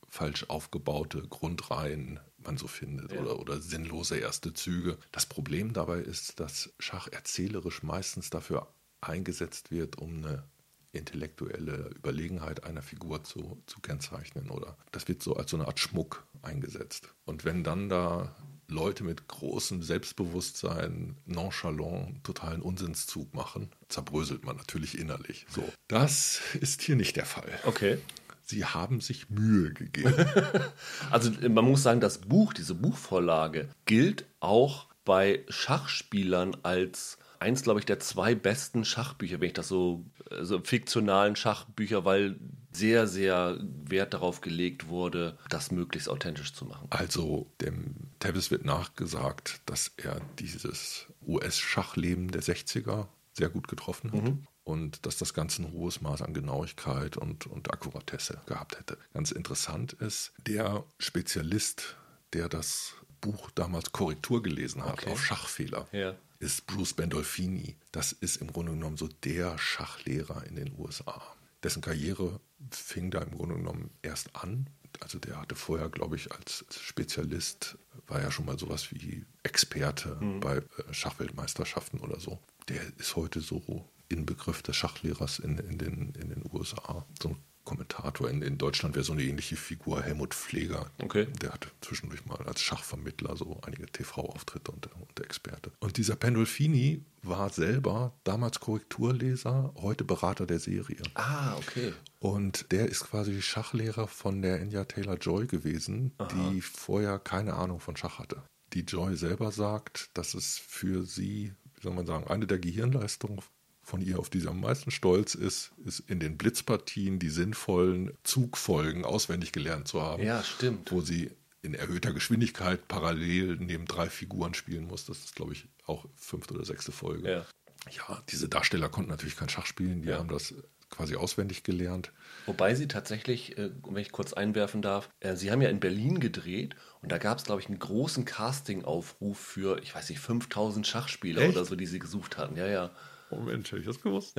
falsch 0.08 0.46
aufgebaute 0.48 1.22
Grundreihen 1.28 2.20
man 2.38 2.58
so 2.58 2.68
findet 2.68 3.12
ja. 3.12 3.20
oder, 3.20 3.40
oder 3.40 3.62
sinnlose 3.62 4.18
erste 4.18 4.54
Züge. 4.54 4.98
Das 5.12 5.26
Problem 5.26 5.74
dabei 5.74 6.00
ist, 6.00 6.40
dass 6.40 6.74
Schach 6.80 7.08
erzählerisch 7.12 7.84
meistens 7.84 8.30
dafür 8.30 8.68
eingesetzt 9.02 9.72
wird, 9.72 9.98
um 9.98 10.18
eine 10.18 10.44
intellektuelle 10.92 11.92
Überlegenheit 11.96 12.64
einer 12.64 12.82
Figur 12.82 13.24
zu, 13.24 13.62
zu 13.68 13.80
kennzeichnen. 13.80 14.50
Oder 14.50 14.78
das 14.92 15.08
wird 15.08 15.22
so 15.22 15.36
als 15.36 15.52
so 15.52 15.58
eine 15.58 15.68
Art 15.68 15.80
Schmuck 15.80 16.26
eingesetzt. 16.42 17.14
Und 17.26 17.46
wenn 17.46 17.64
dann 17.64 17.90
da 17.90 18.36
Leute 18.68 19.04
mit 19.04 19.28
großem 19.28 19.82
Selbstbewusstsein 19.84 21.16
nonchalant 21.26 22.24
totalen 22.24 22.62
Unsinnszug 22.62 23.34
machen, 23.34 23.70
zerbröselt 23.88 24.44
man 24.46 24.58
natürlich 24.58 24.98
innerlich. 24.98 25.46
So, 25.50 25.64
das 25.88 26.42
ist 26.60 26.82
hier 26.82 26.96
nicht 26.96 27.16
der 27.16 27.26
Fall. 27.26 27.50
Okay. 27.66 27.98
Sie 28.44 28.66
haben 28.66 29.00
sich 29.00 29.30
Mühe 29.30 29.74
gegeben. 29.74 30.26
also 31.12 31.32
man 31.50 31.66
muss 31.66 31.84
sagen, 31.84 32.02
das 32.02 32.20
Buch, 32.20 32.54
diese 32.54 32.74
Buchvorlage, 32.74 33.70
gilt 33.86 34.26
auch 34.40 34.88
bei 35.06 35.46
Schachspielern 35.50 36.58
als 36.64 37.19
eins, 37.40 37.64
glaube 37.64 37.80
ich, 37.80 37.86
der 37.86 38.00
zwei 38.00 38.36
besten 38.36 38.86
Schachbücher, 38.86 39.40
wenn 39.40 39.48
ich 39.48 39.54
das 39.54 39.68
so, 39.68 40.06
so 40.42 40.60
fiktionalen 40.62 41.36
Schachbücher, 41.36 42.06
weil 42.06 42.38
sehr, 42.72 43.08
sehr 43.08 43.58
Wert 43.86 44.14
darauf 44.14 44.42
gelegt 44.42 44.88
wurde, 44.88 45.38
das 45.50 45.72
möglichst 45.72 46.10
authentisch 46.10 46.54
zu 46.54 46.66
machen. 46.66 46.88
Also 46.92 47.48
dem 47.62 47.96
Tavis 48.20 48.52
wird 48.52 48.66
nachgesagt, 48.66 49.62
dass 49.66 49.92
er 49.98 50.22
dieses 50.38 51.08
US-Schachleben 51.26 52.30
der 52.32 52.44
60er 52.44 53.08
sehr 53.34 53.50
gut 53.50 53.68
getroffen 53.68 54.12
hat. 54.12 54.24
Mhm. 54.24 54.48
Und 54.66 55.08
dass 55.08 55.18
das 55.18 55.34
Ganze 55.34 55.64
ein 55.64 55.72
hohes 55.72 56.02
Maß 56.02 56.22
an 56.22 56.36
Genauigkeit 56.36 57.18
und, 57.18 57.48
und 57.48 57.74
Akkuratesse 57.74 58.40
gehabt 58.46 58.78
hätte. 58.78 59.00
Ganz 59.14 59.32
interessant 59.32 59.94
ist, 59.94 60.32
der 60.46 60.84
Spezialist, 61.00 61.96
der 62.34 62.50
das 62.50 62.94
Buch 63.20 63.50
damals 63.56 63.92
Korrektur 63.92 64.44
gelesen 64.44 64.86
hat 64.86 64.94
okay. 64.94 65.12
auf 65.12 65.26
Schachfehler, 65.26 65.88
ja. 65.92 66.16
Ist 66.40 66.68
Bruce 66.68 66.94
Bandolfini. 66.94 67.76
Das 67.92 68.14
ist 68.14 68.38
im 68.38 68.52
Grunde 68.52 68.72
genommen 68.72 68.98
so 68.98 69.08
der 69.08 69.58
Schachlehrer 69.58 70.46
in 70.46 70.56
den 70.56 70.74
USA. 70.78 71.22
Dessen 71.64 71.82
Karriere 71.82 72.40
fing 72.72 73.12
da 73.12 73.22
im 73.22 73.32
Grunde 73.32 73.56
genommen 73.56 73.90
erst 74.02 74.36
an. 74.36 74.70
Also 75.02 75.20
der 75.20 75.40
hatte 75.40 75.56
vorher, 75.56 75.90
glaube 75.90 76.16
ich, 76.16 76.32
als 76.32 76.66
Spezialist, 76.72 77.78
war 78.08 78.22
ja 78.22 78.32
schon 78.32 78.46
mal 78.46 78.58
sowas 78.58 78.92
wie 78.92 79.26
Experte 79.44 80.18
mhm. 80.20 80.40
bei 80.40 80.58
äh, 80.58 80.64
Schachweltmeisterschaften 80.94 82.00
oder 82.00 82.20
so. 82.20 82.40
Der 82.70 82.82
ist 82.98 83.16
heute 83.16 83.42
so 83.42 83.90
Inbegriff 84.08 84.62
des 84.64 84.76
Schachlehrers 84.76 85.40
in, 85.40 85.58
in, 85.58 85.78
den, 85.78 86.14
in 86.16 86.30
den 86.30 86.44
USA. 86.52 87.06
So 87.22 87.30
ein 87.30 87.38
Kommentator. 87.70 88.30
In, 88.32 88.42
in 88.42 88.58
Deutschland 88.58 88.96
wäre 88.96 89.06
so 89.06 89.14
eine 89.14 89.22
ähnliche 89.22 89.56
Figur 89.56 90.02
Helmut 90.02 90.34
Pfleger. 90.34 90.90
Okay. 91.04 91.28
Der 91.40 91.52
hatte 91.54 91.70
zwischendurch 91.82 92.26
mal 92.26 92.40
als 92.48 92.62
Schachvermittler 92.64 93.38
so 93.38 93.60
einige 93.62 93.86
TV-Auftritte 93.86 94.72
und, 94.72 94.90
und 94.96 95.20
Experte. 95.20 95.72
Und 95.80 95.98
dieser 95.98 96.16
Pendolfini 96.16 97.06
war 97.22 97.52
selber 97.52 98.14
damals 98.24 98.60
Korrekturleser, 98.60 99.72
heute 99.78 100.04
Berater 100.04 100.48
der 100.48 100.58
Serie. 100.58 101.04
Ah, 101.14 101.56
okay. 101.58 101.94
Und 102.18 102.72
der 102.72 102.88
ist 102.88 103.02
quasi 103.02 103.40
Schachlehrer 103.40 104.08
von 104.08 104.42
der 104.42 104.60
Enya 104.62 104.86
Taylor 104.86 105.18
Joy 105.18 105.46
gewesen, 105.46 106.14
Aha. 106.18 106.28
die 106.34 106.62
vorher 106.62 107.20
keine 107.20 107.54
Ahnung 107.54 107.80
von 107.80 107.96
Schach 107.96 108.18
hatte. 108.18 108.42
Die 108.74 108.82
Joy 108.82 109.16
selber 109.16 109.52
sagt, 109.52 110.10
dass 110.16 110.34
es 110.34 110.58
für 110.58 111.04
sie, 111.04 111.54
wie 111.76 111.82
soll 111.84 111.94
man 111.94 112.08
sagen, 112.08 112.28
eine 112.28 112.48
der 112.48 112.58
Gehirnleistungen 112.58 113.42
von 113.90 114.02
ihr, 114.02 114.20
auf 114.20 114.30
die 114.30 114.40
sie 114.40 114.48
am 114.48 114.62
meisten 114.62 114.92
stolz 114.92 115.36
ist, 115.36 115.72
ist 115.84 116.00
in 116.02 116.20
den 116.20 116.38
Blitzpartien 116.38 117.20
die 117.20 117.30
sinnvollen 117.30 118.12
Zugfolgen 118.24 119.04
auswendig 119.04 119.52
gelernt 119.52 119.88
zu 119.88 120.02
haben. 120.02 120.24
Ja, 120.24 120.44
stimmt. 120.44 120.92
Wo 120.92 121.02
sie 121.02 121.32
in 121.62 121.74
erhöhter 121.74 122.14
Geschwindigkeit 122.14 122.88
parallel 122.88 123.58
neben 123.58 123.86
drei 123.86 124.10
Figuren 124.10 124.54
spielen 124.54 124.88
muss. 124.88 125.06
Das 125.06 125.20
ist, 125.20 125.36
glaube 125.36 125.54
ich, 125.54 125.68
auch 125.86 126.06
fünfte 126.16 126.54
oder 126.54 126.66
sechste 126.66 126.92
Folge. 126.92 127.30
Ja. 127.30 127.46
ja, 127.92 128.24
diese 128.30 128.48
Darsteller 128.48 128.90
konnten 128.90 129.10
natürlich 129.10 129.36
kein 129.36 129.50
Schach 129.50 129.66
spielen, 129.66 130.04
die 130.04 130.10
ja. 130.10 130.20
haben 130.20 130.30
das 130.30 130.54
quasi 130.90 131.16
auswendig 131.16 131.64
gelernt. 131.64 132.12
Wobei 132.46 132.76
sie 132.76 132.88
tatsächlich, 132.88 133.58
äh, 133.58 133.72
wenn 133.88 134.02
ich 134.02 134.12
kurz 134.12 134.34
einwerfen 134.34 134.82
darf, 134.82 135.10
äh, 135.20 135.36
sie 135.36 135.52
haben 135.52 135.62
ja 135.62 135.70
in 135.70 135.80
Berlin 135.80 136.20
gedreht 136.20 136.76
und 137.02 137.12
da 137.12 137.18
gab 137.18 137.38
es, 137.38 137.44
glaube 137.44 137.62
ich, 137.62 137.68
einen 137.68 137.80
großen 137.80 138.26
Casting-Aufruf 138.26 139.38
für, 139.38 139.82
ich 139.84 139.94
weiß 139.94 140.10
nicht, 140.10 140.20
5000 140.20 140.88
Schachspieler 140.88 141.42
Echt? 141.42 141.56
oder 141.56 141.66
so, 141.66 141.76
die 141.76 141.86
sie 141.86 142.00
gesucht 142.00 142.38
hatten. 142.38 142.56
Ja, 142.56 142.68
ja. 142.68 142.92
Oh 143.32 143.40
Mensch, 143.40 143.72
hätte 143.72 143.82
ich 143.82 143.88
das 143.88 144.02
gewusst. 144.02 144.36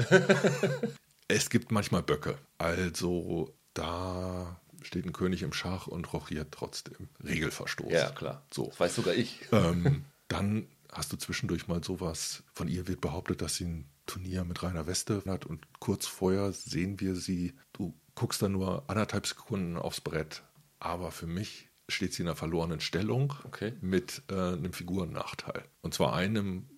es 1.29 1.51
gibt 1.51 1.73
manchmal 1.73 2.03
Böcke. 2.03 2.39
Also 2.59 3.55
da 3.75 4.61
steht 4.83 5.07
ein 5.07 5.13
König 5.13 5.43
im 5.43 5.53
Schach 5.53 5.87
und 5.87 6.13
rochiert 6.13 6.49
trotzdem. 6.53 7.09
Regelverstoß. 7.23 7.93
Ja, 7.93 8.11
klar. 8.11 8.47
So. 8.53 8.67
Das 8.67 8.81
weiß 8.81 8.95
sogar 8.97 9.15
ich. 9.15 9.41
Ähm, 9.53 10.05
dann 10.29 10.69
hast 10.93 11.13
du 11.13 11.17
zwischendurch 11.17 11.69
mal 11.69 11.83
sowas. 11.85 12.43
Von 12.53 12.69
ihr 12.69 12.89
wird 12.89 13.01
behauptet, 13.01 13.43
dass 13.43 13.57
sie 13.57 13.65
ein 13.65 13.91
Turnier 14.07 14.45
mit 14.45 14.63
Rainer 14.63 14.87
Weste 14.87 15.23
hat 15.27 15.47
und 15.47 15.67
kurz 15.79 16.07
vorher 16.07 16.53
sehen 16.53 17.01
wir 17.01 17.15
sie. 17.15 17.55
Du 17.73 17.95
guckst 18.15 18.43
da 18.43 18.49
nur 18.49 18.89
anderthalb 18.91 19.27
Sekunden 19.27 19.77
aufs 19.77 20.01
Brett. 20.01 20.43
Aber 20.81 21.11
für 21.13 21.27
mich 21.27 21.69
steht 21.89 22.15
sie 22.15 22.23
in 22.23 22.29
einer 22.29 22.37
verlorenen 22.37 22.81
Stellung 22.81 23.35
okay. 23.45 23.75
mit 23.81 24.23
äh, 24.31 24.35
einem 24.35 24.73
Figurennachteil. 24.73 25.63
Und 25.83 25.95
zwar 25.95 26.15
einem, 26.15 26.69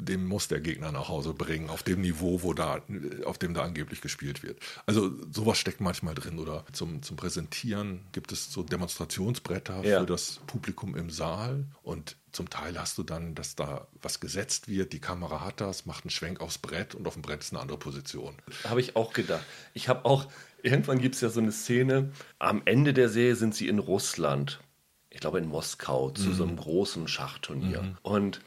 dem 0.00 0.26
muss 0.26 0.48
der 0.48 0.60
Gegner 0.60 0.92
nach 0.92 1.08
Hause 1.08 1.34
bringen, 1.34 1.70
auf 1.70 1.82
dem 1.82 2.00
Niveau, 2.00 2.42
wo 2.42 2.54
da, 2.54 2.80
auf 3.24 3.38
dem 3.38 3.54
da 3.54 3.62
angeblich 3.62 4.00
gespielt 4.00 4.42
wird. 4.42 4.58
Also 4.86 5.12
sowas 5.30 5.58
steckt 5.58 5.80
manchmal 5.80 6.14
drin. 6.14 6.38
Oder 6.38 6.64
zum, 6.72 7.02
zum 7.02 7.16
Präsentieren 7.16 8.00
gibt 8.12 8.32
es 8.32 8.52
so 8.52 8.62
Demonstrationsbretter 8.62 9.84
ja. 9.84 10.00
für 10.00 10.06
das 10.06 10.40
Publikum 10.46 10.96
im 10.96 11.10
Saal. 11.10 11.66
Und 11.82 12.16
zum 12.32 12.48
Teil 12.48 12.78
hast 12.78 12.96
du 12.98 13.02
dann, 13.02 13.34
dass 13.34 13.56
da 13.56 13.86
was 14.02 14.20
gesetzt 14.20 14.68
wird, 14.68 14.92
die 14.92 15.00
Kamera 15.00 15.44
hat 15.44 15.60
das, 15.60 15.86
macht 15.86 16.04
einen 16.04 16.10
Schwenk 16.10 16.40
aufs 16.40 16.58
Brett 16.58 16.94
und 16.94 17.06
auf 17.06 17.14
dem 17.14 17.22
Brett 17.22 17.40
ist 17.40 17.52
eine 17.52 17.60
andere 17.60 17.78
Position. 17.78 18.34
Habe 18.64 18.80
ich 18.80 18.96
auch 18.96 19.12
gedacht. 19.12 19.44
Ich 19.74 19.88
habe 19.88 20.04
auch, 20.04 20.26
irgendwann 20.62 21.00
gibt 21.00 21.16
es 21.16 21.20
ja 21.20 21.28
so 21.28 21.40
eine 21.40 21.52
Szene, 21.52 22.12
am 22.38 22.62
Ende 22.64 22.92
der 22.92 23.08
Serie 23.08 23.36
sind 23.36 23.54
sie 23.54 23.68
in 23.68 23.78
Russland. 23.78 24.60
Ich 25.10 25.20
glaube 25.20 25.38
in 25.38 25.48
Moskau 25.48 26.10
zu 26.10 26.28
mhm. 26.28 26.34
so 26.34 26.42
einem 26.44 26.56
großen 26.56 27.08
Schachturnier. 27.08 27.82
Mhm. 27.82 27.98
Und 28.02 28.40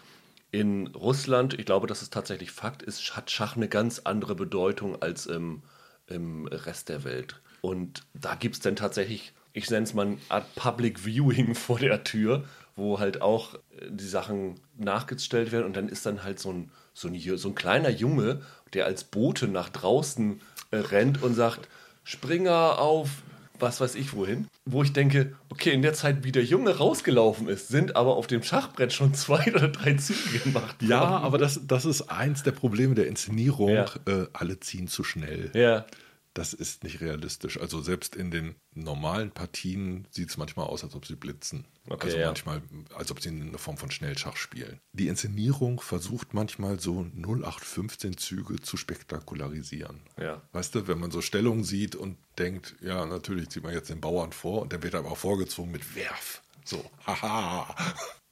in 0.53 0.87
Russland, 0.87 1.59
ich 1.59 1.65
glaube, 1.65 1.87
dass 1.87 2.03
es 2.03 2.11
tatsächlich 2.11 2.51
Fakt 2.51 2.83
ist, 2.83 3.17
hat 3.17 3.31
Schach 3.31 3.55
eine 3.55 3.67
ganz 3.67 4.01
andere 4.03 4.35
Bedeutung 4.35 5.01
als 5.01 5.25
im, 5.25 5.63
im 6.05 6.45
Rest 6.45 6.89
der 6.89 7.03
Welt. 7.03 7.41
Und 7.61 8.03
da 8.13 8.35
gibt 8.35 8.55
es 8.55 8.61
dann 8.61 8.75
tatsächlich, 8.75 9.33
ich 9.53 9.67
nenne 9.71 9.83
es 9.83 9.95
mal 9.95 10.05
eine 10.05 10.17
Art 10.29 10.53
Public 10.53 11.03
Viewing 11.05 11.55
vor 11.55 11.79
der 11.79 12.03
Tür, 12.03 12.43
wo 12.75 12.99
halt 12.99 13.21
auch 13.21 13.55
äh, 13.55 13.89
die 13.89 14.07
Sachen 14.07 14.59
nachgestellt 14.77 15.51
werden 15.51 15.65
und 15.65 15.75
dann 15.75 15.89
ist 15.89 16.05
dann 16.05 16.23
halt 16.23 16.39
so 16.39 16.53
ein 16.53 16.71
so 16.93 17.07
ein, 17.07 17.37
so 17.37 17.49
ein 17.49 17.55
kleiner 17.55 17.89
Junge, 17.89 18.41
der 18.73 18.85
als 18.85 19.03
Bote 19.03 19.47
nach 19.47 19.69
draußen 19.69 20.39
äh, 20.69 20.77
rennt 20.77 21.23
und 21.23 21.33
sagt, 21.33 21.67
Springer 22.03 22.77
auf 22.77 23.23
was 23.59 23.79
weiß 23.79 23.95
ich 23.95 24.13
wohin, 24.13 24.47
wo 24.65 24.83
ich 24.83 24.93
denke, 24.93 25.35
okay, 25.49 25.71
in 25.71 25.81
der 25.81 25.93
Zeit, 25.93 26.23
wie 26.23 26.31
der 26.31 26.43
Junge 26.43 26.77
rausgelaufen 26.77 27.47
ist, 27.47 27.67
sind 27.67 27.95
aber 27.95 28.15
auf 28.15 28.27
dem 28.27 28.43
Schachbrett 28.43 28.93
schon 28.93 29.13
zwei 29.13 29.53
oder 29.53 29.67
drei 29.67 29.93
Züge 29.93 30.39
gemacht 30.39 30.81
worden. 30.81 30.89
Ja, 30.89 31.01
aber 31.01 31.37
das, 31.37 31.61
das 31.65 31.85
ist 31.85 32.03
eins 32.03 32.43
der 32.43 32.51
Probleme 32.51 32.95
der 32.95 33.07
Inszenierung. 33.07 33.69
Ja. 33.69 33.85
Äh, 34.07 34.27
alle 34.33 34.59
ziehen 34.59 34.87
zu 34.87 35.03
schnell. 35.03 35.51
Ja, 35.53 35.85
Das 36.33 36.53
ist 36.53 36.83
nicht 36.83 36.99
realistisch. 37.01 37.59
Also 37.59 37.81
selbst 37.81 38.15
in 38.15 38.31
den 38.31 38.55
normalen 38.73 39.31
Partien 39.31 40.07
sieht 40.09 40.29
es 40.29 40.37
manchmal 40.37 40.65
aus, 40.65 40.83
als 40.83 40.95
ob 40.95 41.05
sie 41.05 41.15
blitzen. 41.15 41.65
Okay, 41.87 42.07
also 42.07 42.17
ja. 42.17 42.25
manchmal, 42.27 42.61
als 42.95 43.11
ob 43.11 43.21
sie 43.21 43.29
eine 43.29 43.57
Form 43.59 43.77
von 43.77 43.91
Schnellschach 43.91 44.35
spielen. 44.35 44.79
Die 44.93 45.07
Inszenierung 45.07 45.79
versucht 45.79 46.33
manchmal 46.33 46.79
so 46.79 47.05
0815 47.15 48.17
Züge 48.17 48.59
zu 48.61 48.77
spektakularisieren. 48.77 50.01
Ja. 50.19 50.41
Weißt 50.53 50.73
du, 50.73 50.87
wenn 50.87 50.99
man 50.99 51.11
so 51.11 51.21
Stellungen 51.21 51.63
sieht 51.63 51.95
und 51.95 52.17
denkt, 52.39 52.75
ja, 52.81 53.05
natürlich 53.05 53.49
zieht 53.49 53.63
man 53.63 53.73
jetzt 53.73 53.89
den 53.89 54.01
Bauern 54.01 54.31
vor 54.31 54.63
und 54.63 54.73
dann 54.73 54.81
wird 54.81 54.95
er 54.95 55.01
aber 55.01 55.11
auch 55.11 55.17
vorgezogen 55.17 55.71
mit 55.71 55.95
Werf. 55.95 56.41
So, 56.65 56.83
haha. 57.05 57.75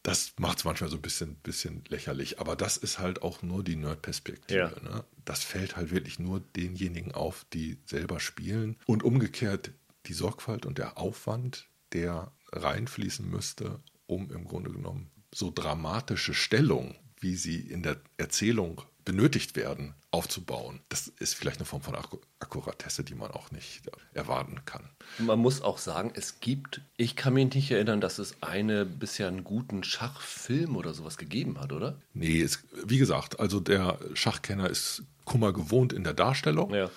Das 0.03 0.33
macht 0.39 0.59
es 0.59 0.63
manchmal 0.63 0.89
so 0.89 0.97
ein 0.97 1.01
bisschen, 1.01 1.35
bisschen 1.35 1.83
lächerlich. 1.89 2.39
Aber 2.39 2.55
das 2.55 2.77
ist 2.77 2.99
halt 2.99 3.21
auch 3.21 3.41
nur 3.43 3.63
die 3.63 3.75
Nerd-Perspektive. 3.75 4.59
Ja. 4.83 4.89
Ne? 4.89 5.03
Das 5.25 5.43
fällt 5.43 5.75
halt 5.75 5.91
wirklich 5.91 6.17
nur 6.17 6.39
denjenigen 6.39 7.11
auf, 7.11 7.45
die 7.53 7.77
selber 7.85 8.19
spielen. 8.19 8.77
Und 8.85 9.03
umgekehrt 9.03 9.71
die 10.07 10.13
Sorgfalt 10.13 10.65
und 10.65 10.77
der 10.77 10.97
Aufwand, 10.97 11.67
der 11.93 12.31
reinfließen 12.51 13.29
müsste, 13.29 13.79
um 14.07 14.31
im 14.31 14.45
Grunde 14.45 14.71
genommen 14.71 15.11
so 15.33 15.51
dramatische 15.53 16.33
Stellungen, 16.33 16.95
wie 17.19 17.35
sie 17.35 17.59
in 17.59 17.83
der 17.83 18.01
Erzählung 18.17 18.81
benötigt 19.05 19.55
werden, 19.55 19.93
aufzubauen. 20.11 20.81
Das 20.89 21.07
ist 21.07 21.35
vielleicht 21.35 21.57
eine 21.57 21.65
Form 21.65 21.81
von 21.81 21.95
Akku 21.95 22.19
Akkuratesse, 22.39 23.03
die 23.03 23.15
man 23.15 23.31
auch 23.31 23.51
nicht 23.51 23.89
erwarten 24.13 24.65
kann. 24.65 24.89
man 25.19 25.39
muss 25.39 25.61
auch 25.61 25.77
sagen, 25.77 26.11
es 26.15 26.39
gibt, 26.39 26.81
ich 26.97 27.15
kann 27.15 27.33
mich 27.33 27.53
nicht 27.53 27.71
erinnern, 27.71 28.01
dass 28.01 28.19
es 28.19 28.41
eine 28.41 28.85
bisher 28.85 29.27
einen 29.27 29.43
guten 29.43 29.83
Schachfilm 29.83 30.75
oder 30.75 30.93
sowas 30.93 31.17
gegeben 31.17 31.59
hat, 31.59 31.71
oder? 31.71 32.01
Nee, 32.13 32.41
es, 32.41 32.63
wie 32.83 32.97
gesagt, 32.97 33.39
also 33.39 33.59
der 33.59 33.99
Schachkenner 34.15 34.69
ist 34.69 35.03
Kummer 35.23 35.53
gewohnt 35.53 35.93
in 35.93 36.03
der 36.03 36.13
Darstellung. 36.13 36.73
Ja. 36.73 36.89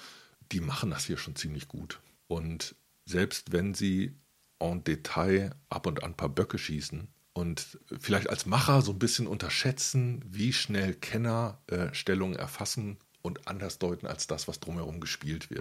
Die 0.50 0.60
machen 0.60 0.90
das 0.90 1.04
hier 1.04 1.18
schon 1.18 1.36
ziemlich 1.36 1.68
gut. 1.68 2.00
Und 2.26 2.74
selbst 3.04 3.52
wenn 3.52 3.74
sie 3.74 4.14
en 4.58 4.82
Detail 4.82 5.54
ab 5.68 5.86
und 5.86 6.02
an 6.02 6.12
ein 6.12 6.16
paar 6.16 6.28
Böcke 6.30 6.58
schießen 6.58 7.08
und 7.34 7.78
vielleicht 8.00 8.30
als 8.30 8.46
Macher 8.46 8.80
so 8.80 8.92
ein 8.92 8.98
bisschen 8.98 9.26
unterschätzen, 9.26 10.24
wie 10.26 10.52
schnell 10.52 10.94
Kenner 10.94 11.58
äh, 11.66 11.92
Stellungen 11.92 12.36
erfassen 12.36 12.96
und 13.22 13.46
anders 13.48 13.78
deuten 13.78 14.06
als 14.06 14.26
das, 14.26 14.48
was 14.48 14.60
drumherum 14.60 15.00
gespielt 15.00 15.50
wird. 15.50 15.60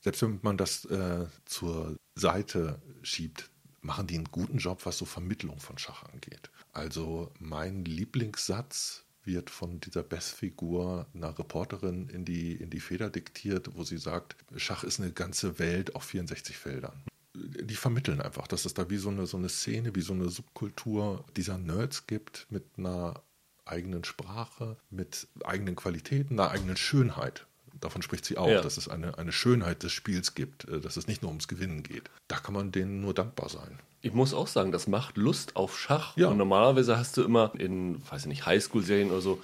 Selbst 0.00 0.22
wenn 0.22 0.38
man 0.42 0.58
das 0.58 0.84
äh, 0.84 1.26
zur 1.46 1.96
Seite 2.14 2.80
schiebt, 3.02 3.50
machen 3.80 4.06
die 4.06 4.16
einen 4.16 4.30
guten 4.30 4.58
Job, 4.58 4.84
was 4.84 4.98
so 4.98 5.06
Vermittlung 5.06 5.60
von 5.60 5.78
Schach 5.78 6.04
angeht. 6.04 6.50
Also 6.72 7.30
mein 7.38 7.84
Lieblingssatz 7.84 9.04
wird 9.24 9.48
von 9.48 9.80
dieser 9.80 10.02
Beth-Figur 10.02 11.06
einer 11.14 11.38
Reporterin 11.38 12.08
in 12.10 12.24
die, 12.24 12.52
in 12.52 12.68
die 12.68 12.80
Feder 12.80 13.08
diktiert, 13.08 13.74
wo 13.74 13.84
sie 13.84 13.96
sagt, 13.96 14.36
Schach 14.56 14.84
ist 14.84 15.00
eine 15.00 15.12
ganze 15.12 15.58
Welt 15.58 15.94
auf 15.94 16.04
64 16.04 16.56
Feldern. 16.56 17.02
Die 17.34 17.74
vermitteln 17.74 18.20
einfach, 18.20 18.46
dass 18.46 18.64
es 18.64 18.74
da 18.74 18.88
wie 18.90 18.96
so 18.96 19.08
eine, 19.08 19.26
so 19.26 19.36
eine 19.36 19.48
Szene, 19.48 19.94
wie 19.94 20.02
so 20.02 20.12
eine 20.12 20.28
Subkultur 20.28 21.24
dieser 21.36 21.58
Nerds 21.58 22.06
gibt 22.06 22.46
mit 22.50 22.64
einer 22.76 23.20
eigenen 23.64 24.04
Sprache, 24.04 24.76
mit 24.90 25.26
eigenen 25.44 25.74
Qualitäten, 25.74 26.38
einer 26.38 26.50
eigenen 26.50 26.76
Schönheit. 26.76 27.46
Davon 27.80 28.02
spricht 28.02 28.24
sie 28.24 28.38
auch, 28.38 28.48
Ja. 28.48 28.60
dass 28.60 28.76
es 28.76 28.88
eine, 28.88 29.18
eine 29.18 29.32
Schönheit 29.32 29.82
des 29.82 29.92
Spiels 29.92 30.34
gibt, 30.34 30.68
äh, 30.68 30.80
dass 30.80 30.96
es 30.96 31.08
nicht 31.08 31.22
nur 31.22 31.30
ums 31.30 31.48
Gewinnen 31.48 31.82
geht. 31.82 32.08
Da 32.28 32.36
kann 32.36 32.54
man 32.54 32.70
denen 32.72 33.00
nur 33.00 33.14
dankbar 33.14 33.48
sein. 33.48 33.80
Ich 34.00 34.12
muss 34.12 34.32
auch 34.32 34.46
sagen, 34.46 34.70
das 34.70 34.86
macht 34.86 35.16
Lust 35.16 35.56
auf 35.56 35.78
Schach. 35.78 36.16
Ja. 36.16 36.28
Und 36.28 36.36
normalerweise 36.36 36.96
hast 36.98 37.16
du 37.16 37.24
immer 37.24 37.52
in, 37.58 38.00
weiß 38.10 38.22
ich 38.22 38.28
nicht, 38.28 38.46
Highschool-Serien 38.46 39.10
oder 39.10 39.22
so, 39.22 39.42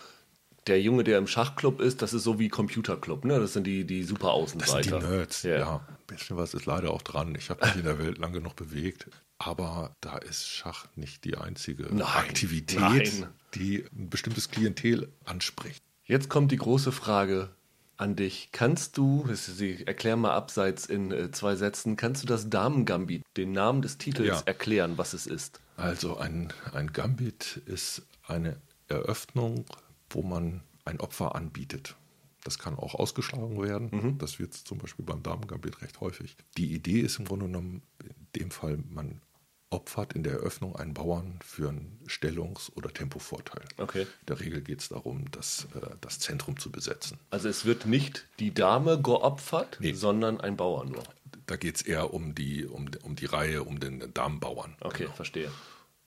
der 0.70 0.80
Junge, 0.80 1.04
der 1.04 1.18
im 1.18 1.26
Schachclub 1.26 1.80
ist, 1.80 2.00
das 2.00 2.14
ist 2.14 2.22
so 2.24 2.38
wie 2.38 2.48
Computerclub, 2.48 3.24
ne? 3.26 3.38
Das 3.38 3.52
sind 3.52 3.66
die, 3.66 3.84
die 3.84 4.02
super 4.04 4.34
Das 4.40 4.52
sind 4.52 4.62
Außenseiter. 4.62 4.98
die 5.00 5.06
Nerds, 5.06 5.42
Ja. 5.42 5.58
ja. 5.58 5.76
Ein 5.76 6.16
bisschen 6.16 6.36
was 6.36 6.54
ist 6.54 6.66
leider 6.66 6.90
auch 6.92 7.02
dran. 7.02 7.34
Ich 7.36 7.50
habe 7.50 7.64
mich 7.66 7.76
in 7.76 7.84
der 7.84 7.98
Welt 7.98 8.18
lang 8.18 8.32
genug 8.32 8.56
bewegt. 8.56 9.08
Aber 9.38 9.94
da 10.00 10.18
ist 10.18 10.48
Schach 10.48 10.86
nicht 10.96 11.24
die 11.24 11.36
einzige 11.36 11.84
Nein, 11.84 12.02
Aktivität, 12.02 12.78
nein. 13.20 13.28
die 13.54 13.84
ein 13.96 14.10
bestimmtes 14.10 14.50
Klientel 14.50 15.08
anspricht. 15.24 15.82
Jetzt 16.04 16.28
kommt 16.28 16.50
die 16.52 16.56
große 16.56 16.90
Frage 16.92 17.50
an 17.96 18.16
dich. 18.16 18.48
Kannst 18.52 18.96
du, 18.98 19.26
Sie 19.32 19.86
erklär 19.86 20.16
mal 20.16 20.32
abseits 20.32 20.86
in 20.86 21.10
äh, 21.12 21.30
zwei 21.30 21.54
Sätzen, 21.54 21.96
kannst 21.96 22.22
du 22.22 22.26
das 22.26 22.50
Damen-Gambit, 22.50 23.22
den 23.36 23.52
Namen 23.52 23.80
des 23.82 23.98
Titels, 23.98 24.28
Ja. 24.28 24.42
erklären, 24.46 24.98
was 24.98 25.12
es 25.14 25.26
ist? 25.26 25.60
Also 25.76 26.16
ein, 26.18 26.52
ein 26.74 26.92
Gambit 26.92 27.62
ist 27.66 28.02
eine 28.26 28.56
Eröffnung, 28.88 29.64
wo 30.10 30.22
man 30.22 30.62
ein 30.84 31.00
Opfer 31.00 31.34
anbietet. 31.34 31.96
Das 32.44 32.58
kann 32.58 32.74
auch 32.74 32.94
ausgeschlagen 32.94 33.60
werden. 33.62 34.16
Das 34.18 34.38
wird 34.38 34.54
zum 34.54 34.78
Beispiel 34.78 35.04
beim 35.04 35.22
Damen-Gambit 35.22 35.82
recht 35.82 36.00
häufig. 36.00 36.36
Die 36.56 36.72
Idee 36.74 37.00
ist 37.00 37.18
im 37.18 37.26
Grunde 37.26 37.46
genommen, 37.46 37.82
in 38.02 38.40
dem 38.40 38.50
Fall, 38.50 38.78
man 38.88 39.20
opfert 39.68 40.14
in 40.14 40.24
der 40.24 40.32
Eröffnung 40.32 40.74
einen 40.74 40.94
Bauern 40.94 41.38
für 41.44 41.68
einen 41.68 42.00
Stellungs- 42.08 42.72
oder 42.74 42.92
Tempovorteil. 42.92 43.62
Okay. 43.76 44.02
In 44.02 44.26
der 44.26 44.40
Regel 44.40 44.62
geht 44.62 44.80
es 44.80 44.88
darum, 44.88 45.30
das, 45.30 45.68
äh, 45.74 45.86
das 46.00 46.18
Zentrum 46.18 46.58
zu 46.58 46.72
besetzen. 46.72 47.18
Also 47.30 47.48
es 47.48 47.64
wird 47.66 47.86
nicht 47.86 48.26
die 48.40 48.52
Dame 48.52 49.00
geopfert, 49.00 49.76
Nee. 49.80 49.92
sondern 49.92 50.40
ein 50.40 50.56
Bauer 50.56 50.86
nur. 50.86 51.04
Da 51.46 51.56
geht 51.56 51.76
es 51.76 51.82
eher 51.82 52.12
um 52.12 52.34
die, 52.34 52.64
um, 52.66 52.90
um 53.02 53.14
die 53.14 53.26
Reihe, 53.26 53.62
um 53.62 53.78
den 53.78 54.12
Damenbauern. 54.12 54.76
Okay, 54.80 55.04
Genau. 55.04 55.14
verstehe. 55.14 55.52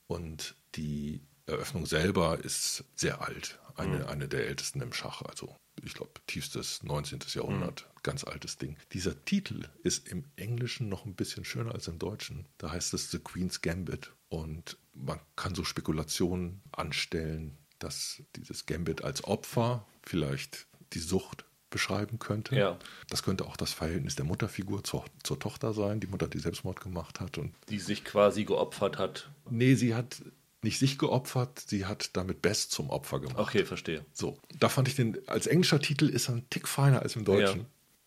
Und 0.07 0.55
die 0.75 1.21
Eröffnung 1.45 1.85
selber 1.85 2.39
ist 2.43 2.83
sehr 2.95 3.21
alt. 3.21 3.59
Eine, 3.75 4.07
eine 4.07 4.27
der 4.27 4.47
ältesten 4.47 4.81
im 4.81 4.93
Schach. 4.93 5.21
Also, 5.23 5.55
ich 5.83 5.93
glaube, 5.93 6.11
tiefstes 6.27 6.83
19. 6.83 7.19
Jahrhundert. 7.33 7.89
Ganz 8.03 8.23
altes 8.23 8.57
Ding. 8.57 8.77
Dieser 8.91 9.23
Titel 9.25 9.63
ist 9.83 10.07
im 10.07 10.25
Englischen 10.35 10.89
noch 10.89 11.05
ein 11.05 11.15
bisschen 11.15 11.45
schöner 11.45 11.73
als 11.73 11.87
im 11.87 11.99
Deutschen. 11.99 12.45
Da 12.57 12.71
heißt 12.71 12.93
es 12.93 13.11
The 13.11 13.19
Queen's 13.19 13.61
Gambit. 13.61 14.11
Und 14.29 14.77
man 14.93 15.19
kann 15.35 15.55
so 15.55 15.63
Spekulationen 15.63 16.61
anstellen, 16.71 17.57
dass 17.79 18.21
dieses 18.35 18.65
Gambit 18.65 19.03
als 19.03 19.23
Opfer 19.23 19.87
vielleicht 20.03 20.67
die 20.93 20.99
Sucht 20.99 21.45
beschreiben 21.73 22.19
könnte. 22.19 22.55
Ja. 22.55 22.77
Das 23.09 23.23
könnte 23.23 23.45
auch 23.45 23.57
das 23.57 23.73
Verhältnis 23.73 24.15
der 24.15 24.25
Mutterfigur 24.25 24.83
zur, 24.83 25.05
zur 25.23 25.39
Tochter 25.39 25.73
sein, 25.73 25.99
die 25.99 26.07
Mutter, 26.07 26.27
die 26.27 26.39
Selbstmord 26.39 26.79
gemacht 26.79 27.19
hat 27.19 27.37
und 27.39 27.53
Die 27.69 27.79
sich 27.79 28.05
quasi 28.05 28.45
geopfert 28.45 28.99
hat. 28.99 29.31
Nee, 29.49 29.73
sie 29.73 29.95
hat 29.95 30.21
nicht 30.63 30.79
sich 30.79 30.97
geopfert, 30.97 31.59
sie 31.59 31.85
hat 31.85 32.15
damit 32.15 32.41
Best 32.41 32.71
zum 32.71 32.89
Opfer 32.89 33.19
gemacht. 33.19 33.39
Okay, 33.39 33.65
verstehe. 33.65 34.05
So, 34.13 34.37
da 34.59 34.69
fand 34.69 34.87
ich 34.87 34.95
den, 34.95 35.17
als 35.27 35.47
englischer 35.47 35.79
Titel 35.79 36.07
ist 36.07 36.29
er 36.29 36.35
ein 36.35 36.49
Tick 36.49 36.67
feiner 36.67 37.01
als 37.01 37.15
im 37.15 37.25
Deutschen. 37.25 37.61
Ja. 37.61 37.65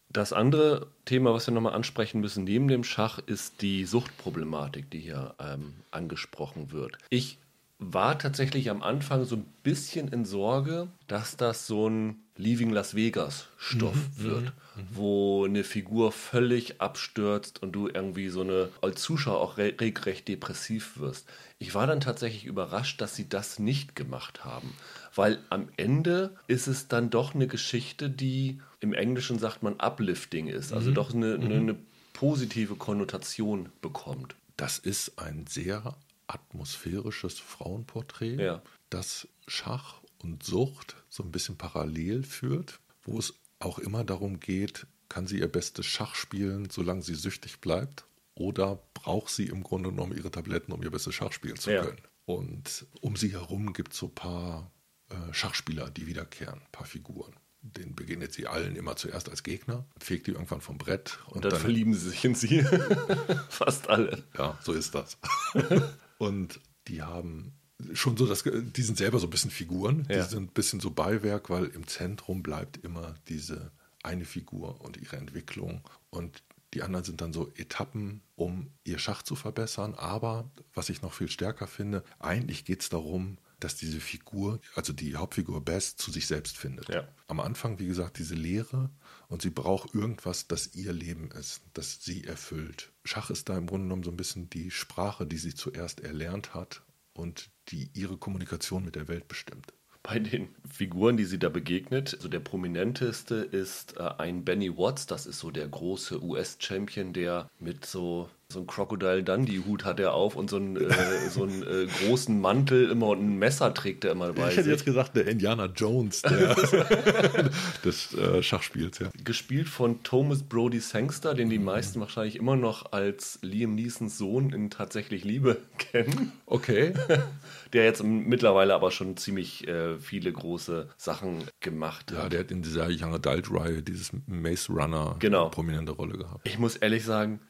Das 0.08 0.32
andere 0.32 0.86
Thema, 1.04 1.34
was 1.34 1.46
wir 1.46 1.54
nochmal 1.54 1.74
ansprechen 1.74 2.20
müssen, 2.20 2.44
neben 2.44 2.68
dem 2.68 2.84
Schach, 2.84 3.18
ist 3.18 3.60
die 3.60 3.84
Suchtproblematik, 3.84 4.90
die 4.90 5.00
hier 5.00 5.34
ähm, 5.38 5.74
angesprochen 5.90 6.70
wird. 6.72 6.96
Ich 7.10 7.38
war 7.78 8.18
tatsächlich 8.18 8.70
am 8.70 8.82
Anfang 8.82 9.24
so 9.24 9.36
ein 9.36 9.46
bisschen 9.62 10.08
in 10.08 10.24
Sorge, 10.24 10.88
dass 11.08 11.36
das 11.36 11.66
so 11.66 11.88
ein 11.88 12.16
Leaving 12.38 12.70
Las 12.70 12.94
Vegas 12.94 13.46
Stoff 13.56 13.96
wird, 14.16 14.52
wo 14.92 15.44
eine 15.44 15.64
Figur 15.64 16.12
völlig 16.12 16.80
abstürzt 16.80 17.62
und 17.62 17.72
du 17.72 17.88
irgendwie 17.88 18.28
so 18.28 18.42
eine 18.42 18.68
als 18.82 19.00
Zuschauer 19.02 19.40
auch 19.40 19.56
re 19.58 19.74
regelrecht 19.80 20.28
depressiv 20.28 20.98
wirst. 20.98 21.26
Ich 21.58 21.74
war 21.74 21.86
dann 21.86 22.00
tatsächlich 22.00 22.44
überrascht, 22.44 23.00
dass 23.00 23.16
sie 23.16 23.28
das 23.28 23.58
nicht 23.58 23.96
gemacht 23.96 24.44
haben, 24.44 24.74
weil 25.14 25.38
am 25.48 25.68
Ende 25.78 26.36
ist 26.46 26.66
es 26.66 26.88
dann 26.88 27.08
doch 27.08 27.34
eine 27.34 27.46
Geschichte, 27.46 28.10
die 28.10 28.60
im 28.80 28.92
Englischen 28.92 29.38
sagt 29.38 29.62
man 29.62 29.80
uplifting 29.80 30.48
ist, 30.48 30.72
also 30.74 30.92
doch 30.92 31.14
eine, 31.14 31.34
eine, 31.34 31.54
eine 31.54 31.76
positive 32.12 32.76
Konnotation 32.76 33.70
bekommt. 33.80 34.36
Das 34.58 34.78
ist 34.78 35.18
ein 35.18 35.46
sehr 35.48 35.96
atmosphärisches 36.26 37.38
Frauenporträt, 37.38 38.36
Ja. 38.36 38.62
das 38.90 39.26
Schach 39.46 39.94
und 40.32 40.42
Sucht 40.42 40.96
so 41.08 41.22
ein 41.22 41.30
bisschen 41.32 41.56
parallel 41.56 42.22
führt, 42.24 42.80
wo 43.02 43.18
es 43.18 43.34
auch 43.58 43.78
immer 43.78 44.04
darum 44.04 44.40
geht, 44.40 44.86
kann 45.08 45.26
sie 45.26 45.38
ihr 45.38 45.48
bestes 45.50 45.86
Schach 45.86 46.14
spielen, 46.14 46.68
solange 46.70 47.02
sie 47.02 47.14
süchtig 47.14 47.60
bleibt, 47.60 48.04
oder 48.34 48.80
braucht 48.92 49.30
sie 49.30 49.46
im 49.46 49.62
Grunde 49.62 49.90
genommen 49.90 50.16
ihre 50.16 50.30
Tabletten, 50.30 50.72
um 50.72 50.82
ihr 50.82 50.90
bestes 50.90 51.14
Schach 51.14 51.32
spielen 51.32 51.56
zu 51.56 51.70
Ja. 51.70 51.84
können. 51.84 52.00
Und 52.26 52.86
um 53.00 53.14
sie 53.16 53.32
herum 53.32 53.72
gibt 53.72 53.92
es 53.92 53.98
so 53.98 54.06
ein 54.06 54.14
paar 54.14 54.72
äh, 55.10 55.32
Schachspieler, 55.32 55.90
die 55.90 56.06
wiederkehren, 56.08 56.60
ein 56.60 56.72
paar 56.72 56.86
Figuren. 56.86 57.32
Den 57.62 57.94
begegnet 57.94 58.32
sie 58.32 58.46
allen 58.48 58.76
immer 58.76 58.96
zuerst 58.96 59.28
als 59.28 59.42
Gegner, 59.42 59.86
fegt 59.98 60.26
die 60.26 60.32
irgendwann 60.32 60.60
vom 60.60 60.76
Brett 60.76 61.18
und, 61.28 61.36
Und 61.36 61.44
dann, 61.46 61.60
verlieben 61.60 61.94
sie 61.94 62.10
sich 62.10 62.24
in 62.24 62.34
sie. 62.34 62.62
Fast 63.48 63.88
alle. 63.88 64.24
ja, 64.36 64.58
so 64.62 64.72
ist 64.72 64.94
das. 64.94 65.18
und 66.18 66.60
die 66.88 67.02
haben 67.02 67.54
schon 67.92 68.16
so, 68.16 68.26
dass 68.26 68.44
die 68.44 68.82
sind 68.82 68.98
selber 68.98 69.18
so 69.18 69.26
ein 69.26 69.30
bisschen 69.30 69.50
Figuren, 69.50 70.06
ja. 70.08 70.22
die 70.22 70.30
sind 70.30 70.50
ein 70.50 70.54
bisschen 70.54 70.80
so 70.80 70.90
Beiwerk, 70.90 71.50
weil 71.50 71.66
im 71.66 71.86
Zentrum 71.86 72.42
bleibt 72.42 72.78
immer 72.84 73.14
diese 73.28 73.70
eine 74.02 74.24
Figur 74.24 74.80
und 74.80 74.96
ihre 74.96 75.16
Entwicklung 75.16 75.82
und 76.10 76.42
die 76.74 76.82
anderen 76.82 77.04
sind 77.04 77.20
dann 77.20 77.32
so 77.32 77.52
Etappen, 77.56 78.22
um 78.34 78.70
ihr 78.84 78.98
Schach 78.98 79.22
zu 79.22 79.34
verbessern. 79.34 79.94
Aber 79.94 80.50
was 80.74 80.90
ich 80.90 81.00
noch 81.00 81.14
viel 81.14 81.30
stärker 81.30 81.66
finde, 81.66 82.02
eigentlich 82.18 82.64
geht 82.64 82.82
es 82.82 82.88
darum, 82.88 83.38
dass 83.60 83.76
diese 83.76 84.00
Figur, 84.00 84.60
also 84.74 84.92
die 84.92 85.16
Hauptfigur 85.16 85.64
Bess, 85.64 85.96
zu 85.96 86.10
sich 86.10 86.26
selbst 86.26 86.58
findet. 86.58 86.88
Ja. 86.90 87.08
Am 87.28 87.40
Anfang, 87.40 87.78
wie 87.78 87.86
gesagt, 87.86 88.18
diese 88.18 88.34
Lehre 88.34 88.90
und 89.28 89.40
sie 89.40 89.50
braucht 89.50 89.94
irgendwas, 89.94 90.48
das 90.48 90.74
ihr 90.74 90.92
Leben 90.92 91.30
ist, 91.30 91.62
das 91.72 92.02
sie 92.02 92.24
erfüllt. 92.24 92.92
Schach 93.04 93.30
ist 93.30 93.48
da 93.48 93.56
im 93.56 93.66
Grunde 93.66 93.86
genommen 93.86 94.02
so 94.02 94.10
ein 94.10 94.16
bisschen 94.16 94.50
die 94.50 94.70
Sprache, 94.70 95.26
die 95.26 95.38
sie 95.38 95.54
zuerst 95.54 96.00
erlernt 96.00 96.52
hat 96.52 96.82
und 97.16 97.50
die 97.68 97.90
ihre 97.94 98.16
Kommunikation 98.16 98.84
mit 98.84 98.94
der 98.94 99.08
Welt 99.08 99.28
bestimmt 99.28 99.72
bei 100.06 100.20
den 100.20 100.54
Figuren, 100.70 101.16
die 101.16 101.24
sie 101.24 101.38
da 101.38 101.48
begegnet. 101.48 102.14
Also 102.14 102.28
der 102.28 102.38
prominenteste 102.38 103.34
ist 103.36 103.96
äh, 103.96 104.08
ein 104.18 104.44
Benny 104.44 104.78
Watts, 104.78 105.06
das 105.06 105.26
ist 105.26 105.40
so 105.40 105.50
der 105.50 105.66
große 105.66 106.22
US-Champion, 106.22 107.12
der 107.12 107.50
mit 107.58 107.84
so 107.84 108.30
so 108.48 108.60
ein 108.60 108.66
Crocodile 108.68 109.24
Dundee 109.24 109.60
Hut 109.66 109.84
hat 109.84 109.98
er 109.98 110.14
auf 110.14 110.36
und 110.36 110.48
so 110.48 110.56
einen, 110.56 110.76
äh, 110.76 111.30
so 111.30 111.42
einen 111.42 111.64
äh, 111.64 111.86
großen 111.86 112.40
Mantel 112.40 112.90
immer 112.90 113.08
und 113.08 113.20
ein 113.20 113.38
Messer 113.38 113.74
trägt 113.74 114.04
er 114.04 114.12
immer 114.12 114.28
dabei. 114.28 114.50
Ich 114.50 114.56
hätte 114.56 114.70
jetzt 114.70 114.84
gesagt, 114.84 115.16
der 115.16 115.26
Indiana 115.26 115.66
Jones 115.66 116.22
der, 116.22 116.54
des 117.84 118.14
äh, 118.14 118.44
Schachspiels, 118.44 119.00
ja. 119.00 119.08
Gespielt 119.24 119.68
von 119.68 120.04
Thomas 120.04 120.44
Brody 120.44 120.78
Sangster, 120.78 121.34
den 121.34 121.50
die 121.50 121.58
meisten 121.58 121.98
wahrscheinlich 121.98 122.36
immer 122.36 122.54
noch 122.54 122.92
als 122.92 123.40
Liam 123.42 123.74
Neesons 123.74 124.16
Sohn 124.16 124.50
in 124.50 124.70
Tatsächlich 124.70 125.24
Liebe 125.24 125.56
kennen. 125.78 126.30
Okay. 126.46 126.94
der 127.72 127.84
jetzt 127.84 128.04
mittlerweile 128.04 128.74
aber 128.74 128.92
schon 128.92 129.16
ziemlich 129.16 129.66
äh, 129.66 129.98
viele 129.98 130.30
große 130.32 130.88
Sachen 130.96 131.42
gemacht 131.58 132.12
hat. 132.12 132.18
Ja, 132.18 132.28
der 132.28 132.40
hat 132.40 132.52
in 132.52 132.62
dieser 132.62 132.86
Young 132.88 133.12
Adult-Reihe 133.12 133.82
dieses 133.82 134.12
Maze 134.26 134.72
Runner 134.72 135.16
genau. 135.18 135.48
prominente 135.48 135.90
Rolle 135.90 136.16
gehabt. 136.16 136.46
Ich 136.46 136.60
muss 136.60 136.76
ehrlich 136.76 137.04
sagen, 137.04 137.40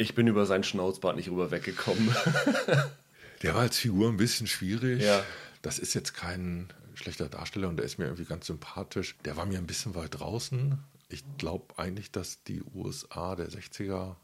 ich 0.00 0.14
bin 0.14 0.26
über 0.26 0.46
seinen 0.46 0.64
Schnauzbart 0.64 1.16
nicht 1.16 1.28
rüber 1.28 1.50
weggekommen. 1.50 2.14
der 3.42 3.54
war 3.54 3.60
als 3.60 3.78
Figur 3.78 4.08
ein 4.08 4.16
bisschen 4.16 4.46
schwierig. 4.46 5.02
Ja. 5.02 5.22
Das 5.60 5.78
ist 5.78 5.92
jetzt 5.92 6.14
kein 6.14 6.72
schlechter 6.94 7.28
Darsteller 7.28 7.68
und 7.68 7.76
der 7.76 7.84
ist 7.84 7.98
mir 7.98 8.06
irgendwie 8.06 8.24
ganz 8.24 8.46
sympathisch. 8.46 9.16
Der 9.26 9.36
war 9.36 9.44
mir 9.44 9.58
ein 9.58 9.66
bisschen 9.66 9.94
weit 9.94 10.18
draußen. 10.18 10.78
Ich 11.10 11.22
glaube 11.36 11.78
eigentlich, 11.78 12.10
dass 12.10 12.42
die 12.44 12.62
USA 12.74 13.36
der 13.36 13.50
60er 13.50 14.16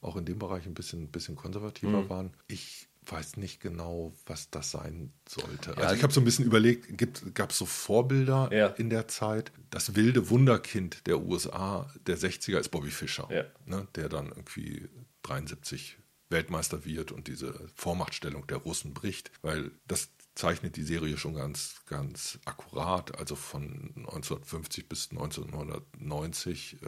auch 0.00 0.16
in 0.16 0.26
dem 0.26 0.38
Bereich 0.38 0.64
ein 0.66 0.74
bisschen, 0.74 1.08
bisschen 1.08 1.34
konservativer 1.34 2.02
mhm. 2.02 2.08
waren. 2.08 2.34
Ich 2.46 2.86
weiß 3.10 3.36
nicht 3.36 3.60
genau, 3.60 4.14
was 4.26 4.50
das 4.50 4.70
sein 4.70 5.12
sollte. 5.28 5.70
Ja, 5.70 5.76
also 5.76 5.94
ich 5.94 6.02
habe 6.02 6.12
so 6.12 6.20
ein 6.20 6.24
bisschen 6.24 6.44
überlegt, 6.44 6.86
gab 7.34 7.50
es 7.50 7.58
so 7.58 7.66
Vorbilder 7.66 8.50
ja. 8.52 8.68
in 8.68 8.90
der 8.90 9.08
Zeit? 9.08 9.52
Das 9.70 9.94
wilde 9.94 10.30
Wunderkind 10.30 11.06
der 11.06 11.20
USA 11.20 11.90
der 12.06 12.18
60er 12.18 12.58
ist 12.58 12.70
Bobby 12.70 12.90
Fischer, 12.90 13.28
ja. 13.30 13.44
ne, 13.64 13.86
der 13.94 14.08
dann 14.08 14.28
irgendwie 14.28 14.88
73 15.22 15.98
Weltmeister 16.28 16.84
wird 16.84 17.12
und 17.12 17.28
diese 17.28 17.54
Vormachtstellung 17.74 18.46
der 18.46 18.58
Russen 18.58 18.94
bricht, 18.94 19.30
weil 19.42 19.70
das 19.86 20.10
zeichnet 20.34 20.76
die 20.76 20.82
Serie 20.82 21.16
schon 21.16 21.34
ganz, 21.34 21.82
ganz 21.86 22.38
akkurat. 22.44 23.18
Also 23.18 23.36
von 23.36 23.92
1950 23.96 24.88
bis 24.88 25.10
1990 25.10 26.82
äh, 26.82 26.86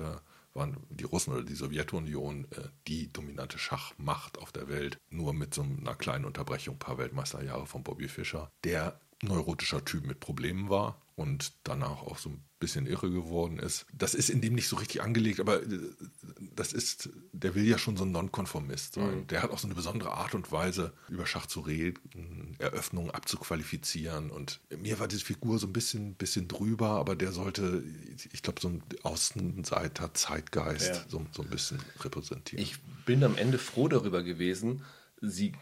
waren 0.59 0.76
die 0.90 1.04
Russen 1.04 1.32
oder 1.32 1.42
die 1.42 1.54
Sowjetunion 1.54 2.44
äh, 2.50 2.68
die 2.86 3.12
dominante 3.12 3.59
Schachmacht 3.59 4.38
auf 4.38 4.52
der 4.52 4.68
Welt. 4.68 4.98
Nur 5.11 5.32
mit 5.32 5.54
so 5.54 5.62
einer 5.62 5.94
kleinen 5.94 6.24
Unterbrechung, 6.24 6.74
ein 6.74 6.78
paar 6.78 6.98
Weltmeisterjahre 6.98 7.66
von 7.66 7.82
Bobby 7.82 8.09
Fischer, 8.09 8.50
der 8.64 9.00
neurotischer 9.22 9.84
Typ 9.84 10.06
mit 10.06 10.20
Problemen 10.20 10.68
war 10.68 11.00
und 11.16 11.52
danach 11.64 12.02
auch 12.02 12.18
so 12.18 12.30
ein 12.30 12.44
bisschen 12.61 12.86
irre 12.86 13.11
geworden 13.11 13.59
ist. 13.59 13.86
Das 13.92 14.14
ist 14.14 14.30
in 14.30 14.40
dem 14.40 14.54
nicht 14.54 14.68
so 14.68 14.76
richtig 14.76 15.02
angelegt, 15.02 15.40
aber 15.40 15.62
äh, 15.62 15.80
das 16.54 16.72
ist, 16.72 17.11
der 17.32 17.54
will 17.54 17.66
ja 17.66 17.78
schon 17.78 17.96
so 17.96 18.04
ein 18.04 18.12
Nonkonformist 18.12 18.94
sein. 18.94 19.20
Mhm. 19.20 19.26
Der 19.28 19.42
hat 19.42 19.50
auch 19.50 19.59
so 19.59 19.66
eine 19.66 19.74
besondere 19.74 20.12
Art 20.12 20.34
und 20.34 20.50
Weise, 20.52 20.92
über 21.09 21.26
Schach 21.26 21.46
zu 21.46 21.61
reden, 21.61 22.38
Eröffnungen 22.59 23.11
abzuqualifizieren. 23.11 24.30
Und 24.30 24.61
mir 24.76 24.98
war 24.98 25.09
diese 25.09 25.24
Figur 25.24 25.59
so 25.59 25.66
ein 25.66 25.72
bisschen, 25.72 26.14
bisschen 26.14 26.48
drüber, 26.48 26.90
aber 26.90 27.14
der 27.16 27.32
sollte, 27.32 27.82
ich 28.32 28.42
glaube, 28.42 28.61
so 28.61 28.68
ein 28.68 28.82
Außenseiter, 29.02 30.14
Zeitgeist 30.14 30.88
ja. 30.88 31.04
so, 31.09 31.24
so 31.32 31.42
ein 31.42 31.50
bisschen 31.50 31.78
repräsentieren. 32.00 32.62
Ich 32.62 32.80
bin 33.06 33.22
am 33.24 33.36
Ende 33.36 33.59
froh 33.59 33.88
darüber 33.88 34.22
gewesen, 34.22 34.82
sie 35.20 35.52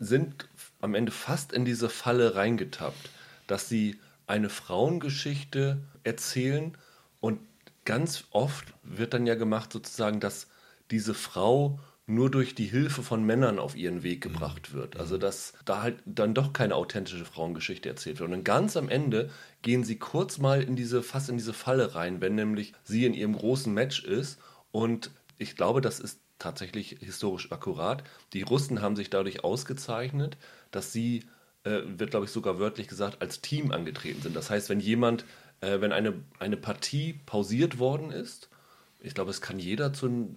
sind 0.00 0.48
am 0.80 0.94
Ende 0.94 1.12
fast 1.12 1.52
in 1.52 1.64
diese 1.64 1.88
Falle 1.88 2.34
reingetappt, 2.34 3.10
dass 3.46 3.68
sie 3.68 3.98
eine 4.26 4.48
Frauengeschichte 4.48 5.80
erzählen 6.04 6.76
und 7.20 7.40
ganz 7.84 8.24
oft 8.30 8.72
wird 8.82 9.14
dann 9.14 9.26
ja 9.26 9.34
gemacht 9.34 9.72
sozusagen, 9.72 10.20
dass 10.20 10.48
diese 10.90 11.14
Frau 11.14 11.78
nur 12.06 12.30
durch 12.30 12.54
die 12.54 12.66
Hilfe 12.66 13.02
von 13.02 13.24
Männern 13.24 13.58
auf 13.58 13.76
ihren 13.76 14.02
Weg 14.02 14.24
mhm. 14.24 14.32
gebracht 14.32 14.74
wird. 14.74 14.98
Also 14.98 15.18
dass 15.18 15.54
da 15.64 15.82
halt 15.82 16.02
dann 16.04 16.34
doch 16.34 16.52
keine 16.52 16.74
authentische 16.74 17.24
Frauengeschichte 17.24 17.88
erzählt 17.88 18.18
wird. 18.18 18.26
Und 18.26 18.32
dann 18.32 18.44
ganz 18.44 18.76
am 18.76 18.88
Ende 18.88 19.30
gehen 19.62 19.84
sie 19.84 19.98
kurz 19.98 20.38
mal 20.38 20.62
in 20.62 20.76
diese, 20.76 21.02
fast 21.02 21.28
in 21.28 21.36
diese 21.36 21.52
Falle 21.52 21.94
rein, 21.94 22.20
wenn 22.20 22.34
nämlich 22.34 22.72
sie 22.84 23.06
in 23.06 23.14
ihrem 23.14 23.36
großen 23.36 23.72
Match 23.72 24.04
ist. 24.04 24.38
Und 24.72 25.10
ich 25.38 25.56
glaube, 25.56 25.80
das 25.80 26.00
ist 26.00 26.20
tatsächlich 26.38 26.96
historisch 27.00 27.52
akkurat. 27.52 28.02
Die 28.32 28.42
Russen 28.42 28.82
haben 28.82 28.96
sich 28.96 29.10
dadurch 29.10 29.44
ausgezeichnet, 29.44 30.36
dass 30.72 30.92
sie, 30.92 31.24
äh, 31.62 31.82
wird 31.84 32.10
glaube 32.10 32.26
ich 32.26 32.32
sogar 32.32 32.58
wörtlich 32.58 32.88
gesagt, 32.88 33.22
als 33.22 33.40
Team 33.40 33.70
angetreten 33.70 34.22
sind. 34.22 34.34
Das 34.34 34.50
heißt, 34.50 34.68
wenn 34.68 34.80
jemand 34.80 35.24
äh, 35.62 35.80
wenn 35.80 35.92
eine, 35.92 36.14
eine 36.38 36.58
Partie 36.58 37.20
pausiert 37.24 37.78
worden 37.78 38.10
ist, 38.10 38.50
ich 39.00 39.14
glaube, 39.14 39.30
es 39.30 39.40
kann 39.40 39.58
jeder 39.58 39.92
zu 39.92 40.28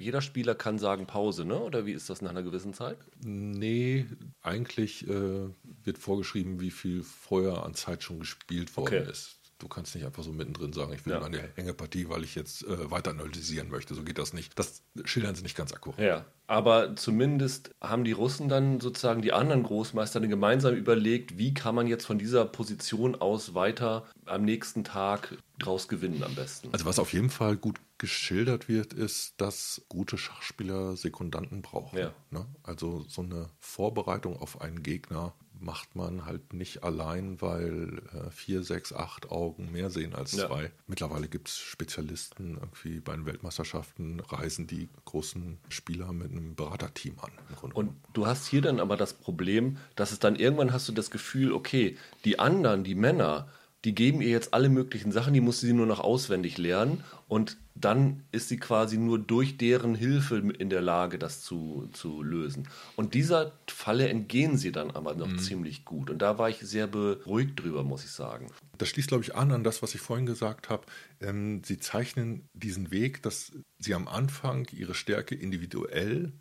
jeder 0.00 0.20
Spieler 0.20 0.54
kann 0.54 0.78
sagen 0.78 1.06
Pause, 1.06 1.44
ne? 1.44 1.58
Oder 1.58 1.86
wie 1.86 1.92
ist 1.92 2.10
das 2.10 2.22
nach 2.22 2.30
einer 2.30 2.42
gewissen 2.42 2.74
Zeit? 2.74 2.98
Nee, 3.22 4.06
eigentlich 4.42 5.08
äh, 5.08 5.48
wird 5.84 5.98
vorgeschrieben, 5.98 6.60
wie 6.60 6.70
viel 6.70 7.02
vorher 7.02 7.64
an 7.64 7.74
Zeit 7.74 8.02
schon 8.02 8.20
gespielt 8.20 8.76
worden 8.76 9.00
okay. 9.02 9.10
ist. 9.10 9.36
Du 9.58 9.68
kannst 9.68 9.94
nicht 9.94 10.04
einfach 10.04 10.22
so 10.22 10.32
mittendrin 10.32 10.72
sagen, 10.72 10.92
ich 10.92 11.06
will 11.06 11.14
ja. 11.14 11.22
eine 11.22 11.50
Hängepartie, 11.54 12.08
weil 12.08 12.24
ich 12.24 12.34
jetzt 12.34 12.64
äh, 12.64 12.90
weiter 12.90 13.10
analysieren 13.10 13.70
möchte. 13.70 13.94
So 13.94 14.02
geht 14.02 14.18
das 14.18 14.32
nicht. 14.32 14.58
Das 14.58 14.82
schildern 15.04 15.34
sie 15.34 15.42
nicht 15.42 15.56
ganz 15.56 15.72
akkurat. 15.72 15.98
Ja, 15.98 16.26
aber 16.46 16.94
zumindest 16.94 17.70
haben 17.80 18.04
die 18.04 18.12
Russen 18.12 18.48
dann 18.48 18.80
sozusagen 18.80 19.22
die 19.22 19.32
anderen 19.32 19.62
Großmeister 19.62 20.20
gemeinsam 20.20 20.74
überlegt, 20.74 21.38
wie 21.38 21.54
kann 21.54 21.74
man 21.74 21.86
jetzt 21.86 22.04
von 22.04 22.18
dieser 22.18 22.44
Position 22.44 23.14
aus 23.14 23.54
weiter 23.54 24.04
am 24.26 24.44
nächsten 24.44 24.84
Tag 24.84 25.36
draus 25.58 25.88
gewinnen 25.88 26.22
am 26.22 26.34
besten. 26.34 26.68
Also 26.72 26.84
was 26.84 26.98
auf 26.98 27.12
jeden 27.12 27.30
Fall 27.30 27.56
gut 27.56 27.80
geschildert 27.98 28.68
wird, 28.68 28.92
ist, 28.92 29.34
dass 29.38 29.82
gute 29.88 30.18
Schachspieler 30.18 30.96
Sekundanten 30.96 31.62
brauchen. 31.62 31.98
Ja. 31.98 32.12
Ne? 32.30 32.46
Also 32.62 33.04
so 33.08 33.22
eine 33.22 33.48
Vorbereitung 33.58 34.38
auf 34.38 34.60
einen 34.60 34.82
Gegner 34.82 35.32
macht 35.60 35.96
man 35.96 36.24
halt 36.24 36.52
nicht 36.52 36.84
allein, 36.84 37.40
weil 37.40 38.02
äh, 38.12 38.30
vier, 38.30 38.62
sechs, 38.62 38.92
acht 38.92 39.30
Augen 39.30 39.72
mehr 39.72 39.90
sehen 39.90 40.14
als 40.14 40.32
ja. 40.32 40.46
zwei. 40.46 40.70
Mittlerweile 40.86 41.28
gibt 41.28 41.48
es 41.48 41.58
Spezialisten, 41.58 42.58
irgendwie 42.60 43.00
bei 43.00 43.14
den 43.14 43.26
Weltmeisterschaften 43.26 44.20
reisen 44.20 44.66
die 44.66 44.88
großen 45.04 45.58
Spieler 45.68 46.12
mit 46.12 46.30
einem 46.30 46.54
Beraterteam 46.54 47.16
an. 47.20 47.32
Und 47.72 47.92
du 48.12 48.26
hast 48.26 48.46
hier 48.46 48.62
dann 48.62 48.80
aber 48.80 48.96
das 48.96 49.14
Problem, 49.14 49.78
dass 49.94 50.12
es 50.12 50.18
dann 50.18 50.36
irgendwann 50.36 50.72
hast 50.72 50.88
du 50.88 50.92
das 50.92 51.10
Gefühl, 51.10 51.52
okay, 51.52 51.96
die 52.24 52.38
anderen, 52.38 52.84
die 52.84 52.94
Männer, 52.94 53.48
die 53.86 53.94
geben 53.94 54.20
ihr 54.20 54.30
jetzt 54.30 54.52
alle 54.52 54.68
möglichen 54.68 55.12
Sachen, 55.12 55.32
die 55.32 55.40
muss 55.40 55.60
sie 55.60 55.72
nur 55.72 55.86
noch 55.86 56.00
auswendig 56.00 56.58
lernen 56.58 57.04
und 57.28 57.56
dann 57.76 58.24
ist 58.32 58.48
sie 58.48 58.56
quasi 58.56 58.98
nur 58.98 59.16
durch 59.20 59.58
deren 59.58 59.94
Hilfe 59.94 60.38
in 60.58 60.70
der 60.70 60.82
Lage, 60.82 61.20
das 61.20 61.42
zu, 61.42 61.88
zu 61.92 62.20
lösen. 62.20 62.68
Und 62.96 63.14
dieser 63.14 63.52
Falle 63.68 64.08
entgehen 64.08 64.56
sie 64.56 64.72
dann 64.72 64.90
aber 64.90 65.14
noch 65.14 65.28
mhm. 65.28 65.38
ziemlich 65.38 65.84
gut. 65.84 66.10
Und 66.10 66.18
da 66.18 66.36
war 66.36 66.50
ich 66.50 66.58
sehr 66.58 66.88
beruhigt 66.88 67.62
drüber, 67.62 67.84
muss 67.84 68.02
ich 68.02 68.10
sagen. 68.10 68.48
Das 68.76 68.88
schließt, 68.88 69.06
glaube 69.06 69.22
ich, 69.22 69.36
an 69.36 69.52
an 69.52 69.62
das, 69.62 69.82
was 69.82 69.94
ich 69.94 70.00
vorhin 70.00 70.26
gesagt 70.26 70.68
habe. 70.68 70.84
Ähm, 71.20 71.62
sie 71.64 71.78
zeichnen 71.78 72.48
diesen 72.54 72.90
Weg, 72.90 73.22
dass 73.22 73.52
sie 73.78 73.94
am 73.94 74.08
Anfang 74.08 74.66
ihre 74.72 74.94
Stärke 74.94 75.36
individuell 75.36 76.32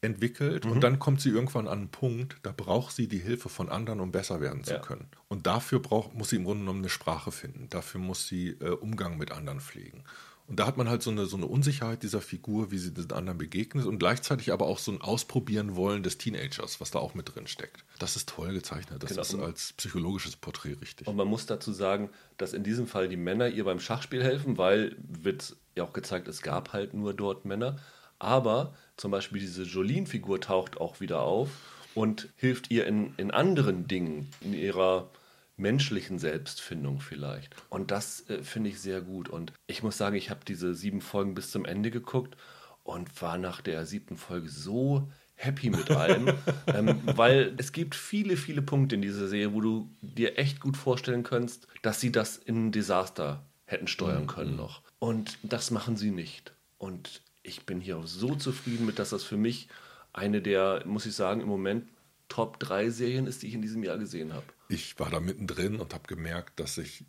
entwickelt 0.00 0.64
mhm. 0.64 0.72
und 0.72 0.80
dann 0.82 0.98
kommt 0.98 1.20
sie 1.20 1.30
irgendwann 1.30 1.68
an 1.68 1.78
einen 1.78 1.88
Punkt, 1.88 2.36
da 2.42 2.52
braucht 2.52 2.94
sie 2.94 3.08
die 3.08 3.18
Hilfe 3.18 3.48
von 3.48 3.68
anderen, 3.68 4.00
um 4.00 4.12
besser 4.12 4.40
werden 4.40 4.62
zu 4.62 4.74
ja. 4.74 4.78
können. 4.78 5.08
Und 5.28 5.46
dafür 5.46 5.80
braucht, 5.80 6.14
muss 6.14 6.30
sie 6.30 6.36
im 6.36 6.44
Grunde 6.44 6.60
genommen 6.60 6.80
eine 6.80 6.88
Sprache 6.90 7.32
finden. 7.32 7.68
Dafür 7.70 8.00
muss 8.00 8.26
sie 8.28 8.50
äh, 8.60 8.70
Umgang 8.70 9.18
mit 9.18 9.32
anderen 9.32 9.60
pflegen. 9.60 10.04
Und 10.48 10.60
da 10.60 10.66
hat 10.66 10.76
man 10.76 10.88
halt 10.88 11.02
so 11.02 11.10
eine, 11.10 11.26
so 11.26 11.36
eine 11.36 11.46
Unsicherheit 11.46 12.04
dieser 12.04 12.20
Figur, 12.20 12.70
wie 12.70 12.78
sie 12.78 12.94
den 12.94 13.10
anderen 13.10 13.36
begegnet 13.36 13.84
und 13.84 13.98
gleichzeitig 13.98 14.52
aber 14.52 14.66
auch 14.66 14.78
so 14.78 14.92
ein 14.92 15.00
Ausprobieren 15.00 15.74
wollen 15.74 16.04
des 16.04 16.18
Teenagers, 16.18 16.80
was 16.80 16.92
da 16.92 17.00
auch 17.00 17.14
mit 17.14 17.34
drin 17.34 17.48
steckt. 17.48 17.84
Das 17.98 18.14
ist 18.14 18.28
toll 18.28 18.52
gezeichnet. 18.52 19.02
Das 19.02 19.10
genau. 19.10 19.22
ist 19.22 19.34
als 19.34 19.72
psychologisches 19.72 20.36
Porträt 20.36 20.76
richtig. 20.80 21.08
Und 21.08 21.16
man 21.16 21.26
muss 21.26 21.46
dazu 21.46 21.72
sagen, 21.72 22.10
dass 22.36 22.52
in 22.52 22.62
diesem 22.62 22.86
Fall 22.86 23.08
die 23.08 23.16
Männer 23.16 23.48
ihr 23.48 23.64
beim 23.64 23.80
Schachspiel 23.80 24.22
helfen, 24.22 24.56
weil 24.56 24.94
wird 24.98 25.56
ja 25.74 25.82
auch 25.82 25.92
gezeigt, 25.92 26.28
es 26.28 26.42
gab 26.42 26.72
halt 26.72 26.94
nur 26.94 27.12
dort 27.12 27.44
Männer. 27.44 27.78
Aber 28.20 28.74
zum 28.96 29.10
Beispiel 29.10 29.40
diese 29.40 29.64
Jolene-Figur 29.64 30.40
taucht 30.40 30.80
auch 30.80 31.00
wieder 31.00 31.22
auf. 31.22 31.48
und 31.94 32.28
hilft 32.36 32.70
ihr 32.70 32.86
in, 32.86 33.14
in 33.16 33.30
anderen 33.30 33.88
Dingen, 33.88 34.30
in 34.42 34.52
ihrer 34.52 35.08
menschlichen 35.56 36.18
Selbstfindung 36.18 37.00
vielleicht. 37.00 37.56
Und 37.70 37.90
das 37.90 38.28
äh, 38.28 38.42
finde 38.42 38.70
ich 38.70 38.80
sehr 38.80 39.00
gut. 39.00 39.28
Und 39.28 39.52
ich 39.66 39.82
muss 39.82 39.96
sagen, 39.96 40.16
ich 40.16 40.30
habe 40.30 40.40
diese 40.46 40.74
sieben 40.74 41.00
Folgen 41.00 41.34
bis 41.34 41.50
zum 41.50 41.64
Ende 41.64 41.90
geguckt 41.90 42.36
und 42.84 43.20
war 43.22 43.38
nach 43.38 43.60
der 43.62 43.86
siebten 43.86 44.16
Folge 44.16 44.48
so 44.48 45.10
happy 45.34 45.70
mit 45.70 45.90
allem, 45.90 46.32
ähm, 46.66 47.00
weil 47.04 47.54
es 47.56 47.72
gibt 47.72 47.94
viele, 47.94 48.36
viele 48.36 48.62
Punkte 48.62 48.94
in 48.94 49.02
dieser 49.02 49.28
Serie, 49.28 49.54
wo 49.54 49.60
du 49.60 49.90
dir 50.00 50.38
echt 50.38 50.60
gut 50.60 50.76
vorstellen 50.76 51.22
könntest, 51.22 51.66
dass 51.82 52.00
sie 52.00 52.12
das 52.12 52.36
in 52.36 52.66
ein 52.66 52.72
Desaster 52.72 53.46
hätten 53.64 53.88
steuern 53.88 54.22
mhm. 54.22 54.28
können 54.28 54.56
noch. 54.56 54.82
Und 54.98 55.38
das 55.42 55.70
machen 55.70 55.96
sie 55.96 56.10
nicht. 56.10 56.52
Und 56.78 57.22
ich 57.46 57.64
bin 57.64 57.80
hier 57.80 57.98
auch 57.98 58.06
so 58.06 58.34
zufrieden 58.34 58.86
mit, 58.86 58.98
dass 58.98 59.10
das 59.10 59.22
für 59.22 59.36
mich 59.36 59.68
eine 60.12 60.42
der, 60.42 60.82
muss 60.86 61.06
ich 61.06 61.14
sagen, 61.14 61.40
im 61.40 61.48
Moment 61.48 61.88
Top 62.28 62.58
3 62.58 62.90
Serien 62.90 63.26
ist, 63.26 63.42
die 63.42 63.48
ich 63.48 63.54
in 63.54 63.62
diesem 63.62 63.84
Jahr 63.84 63.98
gesehen 63.98 64.32
habe. 64.32 64.46
Ich 64.68 64.98
war 64.98 65.10
da 65.10 65.20
mittendrin 65.20 65.76
und 65.76 65.94
habe 65.94 66.08
gemerkt, 66.08 66.58
dass 66.58 66.74
sich 66.74 67.04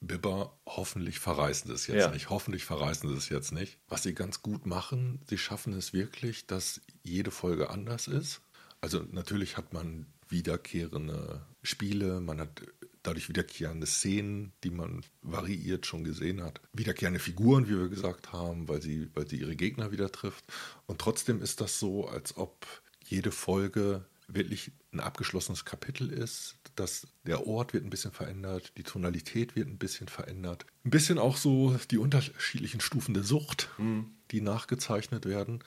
Bibber 0.00 0.56
hoffentlich 0.64 1.18
verreißen 1.18 1.70
es 1.72 1.86
jetzt 1.86 1.96
ja. 1.98 2.10
nicht. 2.10 2.30
Hoffentlich 2.30 2.64
verreißen 2.64 3.12
es 3.14 3.28
jetzt 3.28 3.52
nicht. 3.52 3.78
Was 3.88 4.02
sie 4.02 4.14
ganz 4.14 4.42
gut 4.42 4.64
machen, 4.64 5.20
sie 5.28 5.38
schaffen 5.38 5.72
es 5.74 5.92
wirklich, 5.92 6.46
dass 6.46 6.80
jede 7.02 7.30
Folge 7.30 7.70
anders 7.70 8.06
ist. 8.06 8.40
Also 8.80 9.04
natürlich 9.10 9.56
hat 9.56 9.72
man 9.72 10.06
wiederkehrende 10.30 11.42
Spiele, 11.62 12.20
man 12.20 12.40
hat 12.40 12.62
dadurch 13.02 13.28
wiederkehrende 13.28 13.86
Szenen, 13.86 14.52
die 14.62 14.70
man 14.70 15.02
variiert 15.22 15.86
schon 15.86 16.04
gesehen 16.04 16.42
hat. 16.42 16.60
Wiederkehrende 16.72 17.20
Figuren, 17.20 17.66
wie 17.66 17.78
wir 17.78 17.88
gesagt 17.88 18.32
haben, 18.32 18.68
weil 18.68 18.82
sie, 18.82 19.08
weil 19.14 19.28
sie 19.28 19.36
ihre 19.36 19.56
Gegner 19.56 19.90
wieder 19.90 20.12
trifft. 20.12 20.44
Und 20.86 21.00
trotzdem 21.00 21.40
ist 21.42 21.60
das 21.60 21.78
so, 21.78 22.06
als 22.08 22.36
ob 22.36 22.66
jede 23.06 23.30
Folge 23.30 24.04
wirklich 24.28 24.72
ein 24.92 25.00
abgeschlossenes 25.00 25.64
Kapitel 25.64 26.10
ist. 26.10 26.56
dass 26.76 27.08
der 27.24 27.46
Ort 27.46 27.74
wird 27.74 27.84
ein 27.84 27.90
bisschen 27.90 28.12
verändert, 28.12 28.72
die 28.78 28.84
Tonalität 28.84 29.56
wird 29.56 29.68
ein 29.68 29.76
bisschen 29.76 30.08
verändert. 30.08 30.64
Ein 30.84 30.90
bisschen 30.90 31.18
auch 31.18 31.36
so 31.36 31.76
die 31.90 31.98
unterschiedlichen 31.98 32.80
Stufen 32.80 33.12
der 33.12 33.24
Sucht, 33.24 33.68
mhm. 33.76 34.12
die 34.30 34.40
nachgezeichnet 34.40 35.26
werden, 35.26 35.62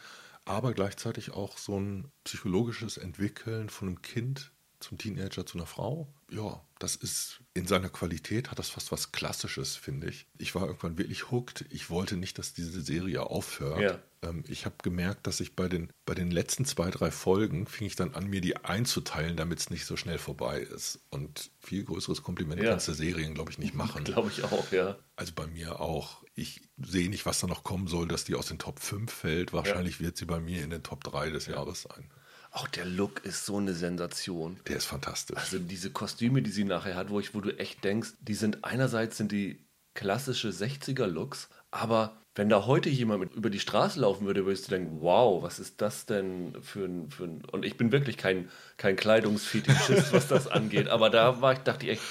aber 0.45 0.73
gleichzeitig 0.73 1.31
auch 1.31 1.57
so 1.57 1.79
ein 1.79 2.11
psychologisches 2.23 2.97
Entwickeln 2.97 3.69
von 3.69 3.87
einem 3.89 4.01
Kind 4.01 4.53
zum 4.83 4.97
Teenager 4.97 5.45
zu 5.45 5.57
einer 5.57 5.67
Frau. 5.67 6.07
Ja, 6.29 6.61
das 6.79 6.95
ist 6.95 7.41
in 7.53 7.67
seiner 7.67 7.89
Qualität 7.89 8.51
hat 8.51 8.59
das 8.59 8.69
fast 8.69 8.91
was 8.91 9.11
Klassisches, 9.11 9.75
finde 9.75 10.07
ich. 10.07 10.25
Ich 10.37 10.55
war 10.55 10.65
irgendwann 10.65 10.97
wirklich 10.97 11.31
hooked. 11.31 11.65
Ich 11.69 11.89
wollte 11.89 12.17
nicht, 12.17 12.37
dass 12.37 12.53
diese 12.53 12.81
Serie 12.81 13.23
aufhört. 13.23 13.79
Ja. 13.81 13.99
Ähm, 14.29 14.43
ich 14.47 14.65
habe 14.65 14.75
gemerkt, 14.81 15.27
dass 15.27 15.39
ich 15.39 15.55
bei 15.55 15.69
den, 15.69 15.91
bei 16.05 16.13
den 16.13 16.31
letzten 16.31 16.65
zwei, 16.65 16.89
drei 16.89 17.11
Folgen 17.11 17.67
fing 17.67 17.87
ich 17.87 17.95
dann 17.95 18.13
an, 18.13 18.27
mir 18.27 18.41
die 18.41 18.57
einzuteilen, 18.57 19.37
damit 19.37 19.59
es 19.59 19.69
nicht 19.69 19.85
so 19.85 19.97
schnell 19.97 20.17
vorbei 20.17 20.59
ist. 20.59 20.99
Und 21.09 21.51
viel 21.59 21.83
größeres 21.83 22.23
Kompliment 22.23 22.61
ja. 22.61 22.71
kannst 22.71 22.87
du 22.87 22.93
Serien, 22.93 23.33
glaube 23.33 23.51
ich, 23.51 23.59
nicht 23.59 23.75
machen. 23.75 24.03
glaube 24.05 24.29
ich 24.29 24.43
auch, 24.43 24.71
ja. 24.71 24.97
Also 25.15 25.33
bei 25.35 25.47
mir 25.47 25.79
auch. 25.79 26.23
Ich 26.35 26.61
sehe 26.83 27.09
nicht, 27.09 27.27
was 27.27 27.39
da 27.39 27.47
noch 27.47 27.63
kommen 27.63 27.87
soll, 27.87 28.07
dass 28.07 28.23
die 28.23 28.35
aus 28.35 28.47
den 28.47 28.57
Top 28.57 28.79
5 28.79 29.11
fällt. 29.11 29.53
Wahrscheinlich 29.53 29.99
ja. 29.99 30.05
wird 30.05 30.17
sie 30.17 30.25
bei 30.25 30.39
mir 30.39 30.63
in 30.63 30.71
den 30.71 30.81
Top 30.81 31.03
3 31.03 31.29
des 31.29 31.45
Jahres 31.45 31.83
sein. 31.83 32.09
Auch 32.55 32.67
der 32.67 32.85
Look 32.85 33.25
ist 33.25 33.47
so 33.47 33.57
eine 33.57 33.73
Sensation. 33.73 34.59
Der 34.67 34.77
ist 34.77 34.85
fantastisch. 34.85 35.35
Also 35.35 35.57
diese 35.57 35.89
Kostüme, 35.89 36.43
die 36.43 36.51
sie 36.51 36.63
nachher 36.63 36.95
hat, 36.95 37.09
wo, 37.09 37.19
ich, 37.19 37.33
wo 37.33 37.41
du 37.41 37.57
echt 37.57 37.83
denkst, 37.83 38.11
die 38.21 38.35
sind 38.35 38.63
einerseits 38.63 39.17
sind 39.17 39.31
die 39.31 39.65
klassische 39.95 40.49
60er-Looks, 40.49 41.49
aber 41.71 42.15
wenn 42.35 42.49
da 42.49 42.67
heute 42.67 42.89
jemand 42.89 43.21
mit 43.21 43.33
über 43.33 43.49
die 43.49 43.59
Straße 43.59 43.99
laufen 43.99 44.27
würde, 44.27 44.45
würdest 44.45 44.67
du 44.67 44.71
denken, 44.71 45.01
wow, 45.01 45.41
was 45.41 45.57
ist 45.57 45.81
das 45.81 46.05
denn 46.05 46.55
für 46.61 46.85
ein... 46.85 47.09
Für 47.09 47.23
ein 47.23 47.43
und 47.51 47.65
ich 47.65 47.75
bin 47.75 47.91
wirklich 47.91 48.17
kein, 48.17 48.51
kein 48.77 48.95
Kleidungsfetischist, 48.95 50.13
was 50.13 50.27
das 50.27 50.47
angeht, 50.51 50.89
aber 50.89 51.09
da 51.09 51.41
war 51.41 51.53
ich, 51.53 51.59
dachte 51.59 51.87
ich 51.87 51.93
echt, 51.93 52.03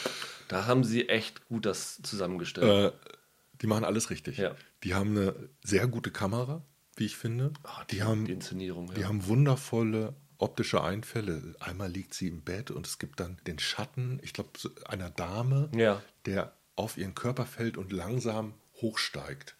da 0.49 0.67
haben 0.67 0.83
sie 0.83 1.09
echt 1.09 1.47
gut 1.49 1.67
das 1.67 2.03
zusammengestellt. 2.03 2.93
Äh, 2.93 3.13
die 3.61 3.69
machen 3.69 3.85
alles 3.85 4.11
richtig. 4.11 4.39
Ja. 4.39 4.57
Die 4.83 4.95
haben 4.95 5.17
eine 5.17 5.35
sehr 5.63 5.87
gute 5.87 6.11
Kamera, 6.11 6.65
wie 6.97 7.07
ich 7.07 7.17
finde. 7.17 7.53
Ach, 7.63 7.85
die, 7.85 7.97
die, 7.97 8.03
haben, 8.03 8.25
die 8.25 8.33
Inszenierung. 8.33 8.89
Ja. 8.89 8.95
Die 8.95 9.05
haben 9.05 9.27
wundervolle 9.29 10.17
optische 10.43 10.83
Einfälle. 10.83 11.55
Einmal 11.61 11.91
liegt 11.91 12.15
sie 12.15 12.29
im 12.29 12.43
Bett 12.43 12.71
und 12.71 12.87
es 12.87 12.99
gibt 12.99 13.21
dann 13.21 13.39
den 13.47 13.59
Schatten, 13.59 14.21
ich 14.23 14.33
glaube, 14.33 14.51
einer 14.87 15.11
Dame, 15.11 15.71
ja. 15.75 16.03
der 16.27 16.53
auf 16.77 16.99
ihren 16.99 17.15
Körper 17.15 17.47
fällt 17.47 17.77
und 17.77 17.93
langsam 17.93 18.55
hochsteigt. 18.81 19.57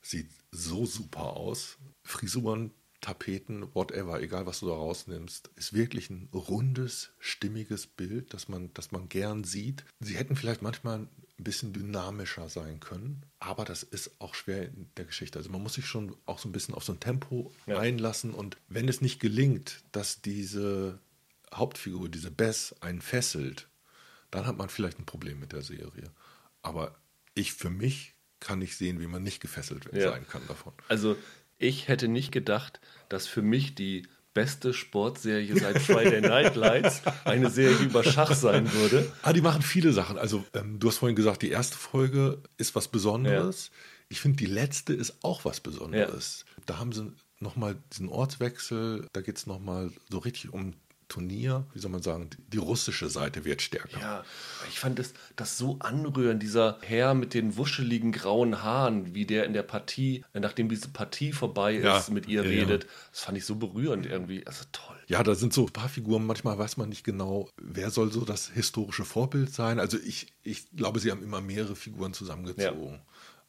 Sieht 0.00 0.30
so 0.50 0.86
super 0.86 1.36
aus. 1.36 1.78
Frisuren, 2.02 2.72
Tapeten, 3.00 3.68
whatever, 3.74 4.22
egal 4.22 4.46
was 4.46 4.60
du 4.60 4.68
da 4.68 4.72
rausnimmst, 4.72 5.50
ist 5.56 5.74
wirklich 5.74 6.08
ein 6.08 6.30
rundes, 6.32 7.12
stimmiges 7.18 7.86
Bild, 7.86 8.32
das 8.32 8.48
man, 8.48 8.72
das 8.72 8.92
man 8.92 9.10
gern 9.10 9.44
sieht. 9.44 9.84
Sie 10.00 10.16
hätten 10.16 10.36
vielleicht 10.36 10.62
manchmal 10.62 11.06
ein 11.38 11.44
bisschen 11.44 11.72
dynamischer 11.72 12.48
sein 12.48 12.78
können, 12.78 13.26
aber 13.40 13.64
das 13.64 13.82
ist 13.82 14.20
auch 14.20 14.34
schwer 14.34 14.66
in 14.68 14.88
der 14.96 15.04
Geschichte. 15.04 15.38
Also 15.38 15.50
man 15.50 15.62
muss 15.62 15.74
sich 15.74 15.86
schon 15.86 16.16
auch 16.26 16.38
so 16.38 16.48
ein 16.48 16.52
bisschen 16.52 16.74
auf 16.74 16.84
so 16.84 16.92
ein 16.92 17.00
Tempo 17.00 17.52
ja. 17.66 17.78
einlassen 17.78 18.32
und 18.32 18.56
wenn 18.68 18.88
es 18.88 19.00
nicht 19.00 19.20
gelingt, 19.20 19.82
dass 19.90 20.22
diese 20.22 21.00
Hauptfigur, 21.52 22.08
diese 22.08 22.30
Bess, 22.30 22.74
einen 22.80 23.00
fesselt, 23.00 23.68
dann 24.30 24.46
hat 24.46 24.56
man 24.56 24.68
vielleicht 24.68 24.98
ein 24.98 25.06
Problem 25.06 25.40
mit 25.40 25.52
der 25.52 25.62
Serie. 25.62 26.10
Aber 26.62 26.96
ich 27.34 27.52
für 27.52 27.70
mich 27.70 28.14
kann 28.40 28.58
nicht 28.58 28.76
sehen, 28.76 29.00
wie 29.00 29.06
man 29.06 29.22
nicht 29.22 29.40
gefesselt 29.40 29.88
ja. 29.92 30.10
sein 30.12 30.26
kann 30.28 30.42
davon. 30.46 30.72
Also 30.88 31.16
ich 31.58 31.88
hätte 31.88 32.08
nicht 32.08 32.30
gedacht, 32.30 32.80
dass 33.08 33.26
für 33.26 33.42
mich 33.42 33.74
die 33.74 34.06
beste 34.34 34.74
Sportserie 34.74 35.56
seit 35.58 35.80
Friday 35.80 36.20
Night 36.20 36.56
Lights 36.56 37.02
eine 37.24 37.50
Serie 37.50 37.78
über 37.78 38.04
Schach 38.04 38.34
sein 38.34 38.72
würde. 38.72 39.10
Ah, 39.22 39.32
die 39.32 39.40
machen 39.40 39.62
viele 39.62 39.92
Sachen. 39.92 40.18
Also 40.18 40.44
ähm, 40.54 40.78
du 40.80 40.88
hast 40.88 40.98
vorhin 40.98 41.16
gesagt, 41.16 41.42
die 41.42 41.50
erste 41.50 41.76
Folge 41.76 42.42
ist 42.58 42.74
was 42.74 42.88
Besonderes. 42.88 43.70
Ja. 43.72 43.78
Ich 44.08 44.20
finde, 44.20 44.36
die 44.36 44.46
letzte 44.46 44.92
ist 44.92 45.24
auch 45.24 45.44
was 45.44 45.60
Besonderes. 45.60 46.44
Ja. 46.46 46.62
Da 46.66 46.78
haben 46.78 46.92
sie 46.92 47.12
nochmal 47.40 47.76
diesen 47.92 48.08
Ortswechsel, 48.08 49.06
da 49.12 49.20
geht 49.20 49.38
es 49.38 49.46
nochmal 49.46 49.90
so 50.10 50.18
richtig 50.18 50.52
um 50.52 50.74
Turnier, 51.08 51.66
wie 51.72 51.78
soll 51.78 51.90
man 51.90 52.02
sagen, 52.02 52.30
die 52.52 52.58
russische 52.58 53.08
Seite 53.08 53.44
wird 53.44 53.62
stärker. 53.62 54.00
Ja, 54.00 54.24
ich 54.68 54.78
fand 54.78 54.98
das, 54.98 55.12
das 55.36 55.58
so 55.58 55.78
anrührend, 55.80 56.42
dieser 56.42 56.78
Herr 56.82 57.14
mit 57.14 57.34
den 57.34 57.56
wuscheligen 57.56 58.12
grauen 58.12 58.62
Haaren, 58.62 59.14
wie 59.14 59.26
der 59.26 59.44
in 59.44 59.52
der 59.52 59.62
Partie, 59.62 60.24
nachdem 60.32 60.68
diese 60.68 60.88
Partie 60.88 61.32
vorbei 61.32 61.76
ist, 61.76 61.84
ja, 61.84 62.04
mit 62.10 62.28
ihr 62.28 62.42
ja, 62.42 62.48
redet. 62.48 62.86
Das 63.10 63.20
fand 63.20 63.38
ich 63.38 63.44
so 63.44 63.56
berührend 63.56 64.06
irgendwie. 64.06 64.46
Also 64.46 64.64
toll. 64.72 64.96
Ja, 65.06 65.22
da 65.22 65.34
sind 65.34 65.52
so 65.52 65.66
ein 65.66 65.72
paar 65.72 65.88
Figuren, 65.88 66.26
manchmal 66.26 66.58
weiß 66.58 66.76
man 66.76 66.88
nicht 66.88 67.04
genau, 67.04 67.48
wer 67.60 67.90
soll 67.90 68.10
so 68.10 68.24
das 68.24 68.48
historische 68.48 69.04
Vorbild 69.04 69.52
sein. 69.52 69.78
Also 69.78 69.98
ich, 69.98 70.32
ich 70.42 70.70
glaube, 70.74 71.00
sie 71.00 71.10
haben 71.10 71.22
immer 71.22 71.40
mehrere 71.40 71.76
Figuren 71.76 72.14
zusammengezogen. 72.14 72.94
Ja. 72.94 73.00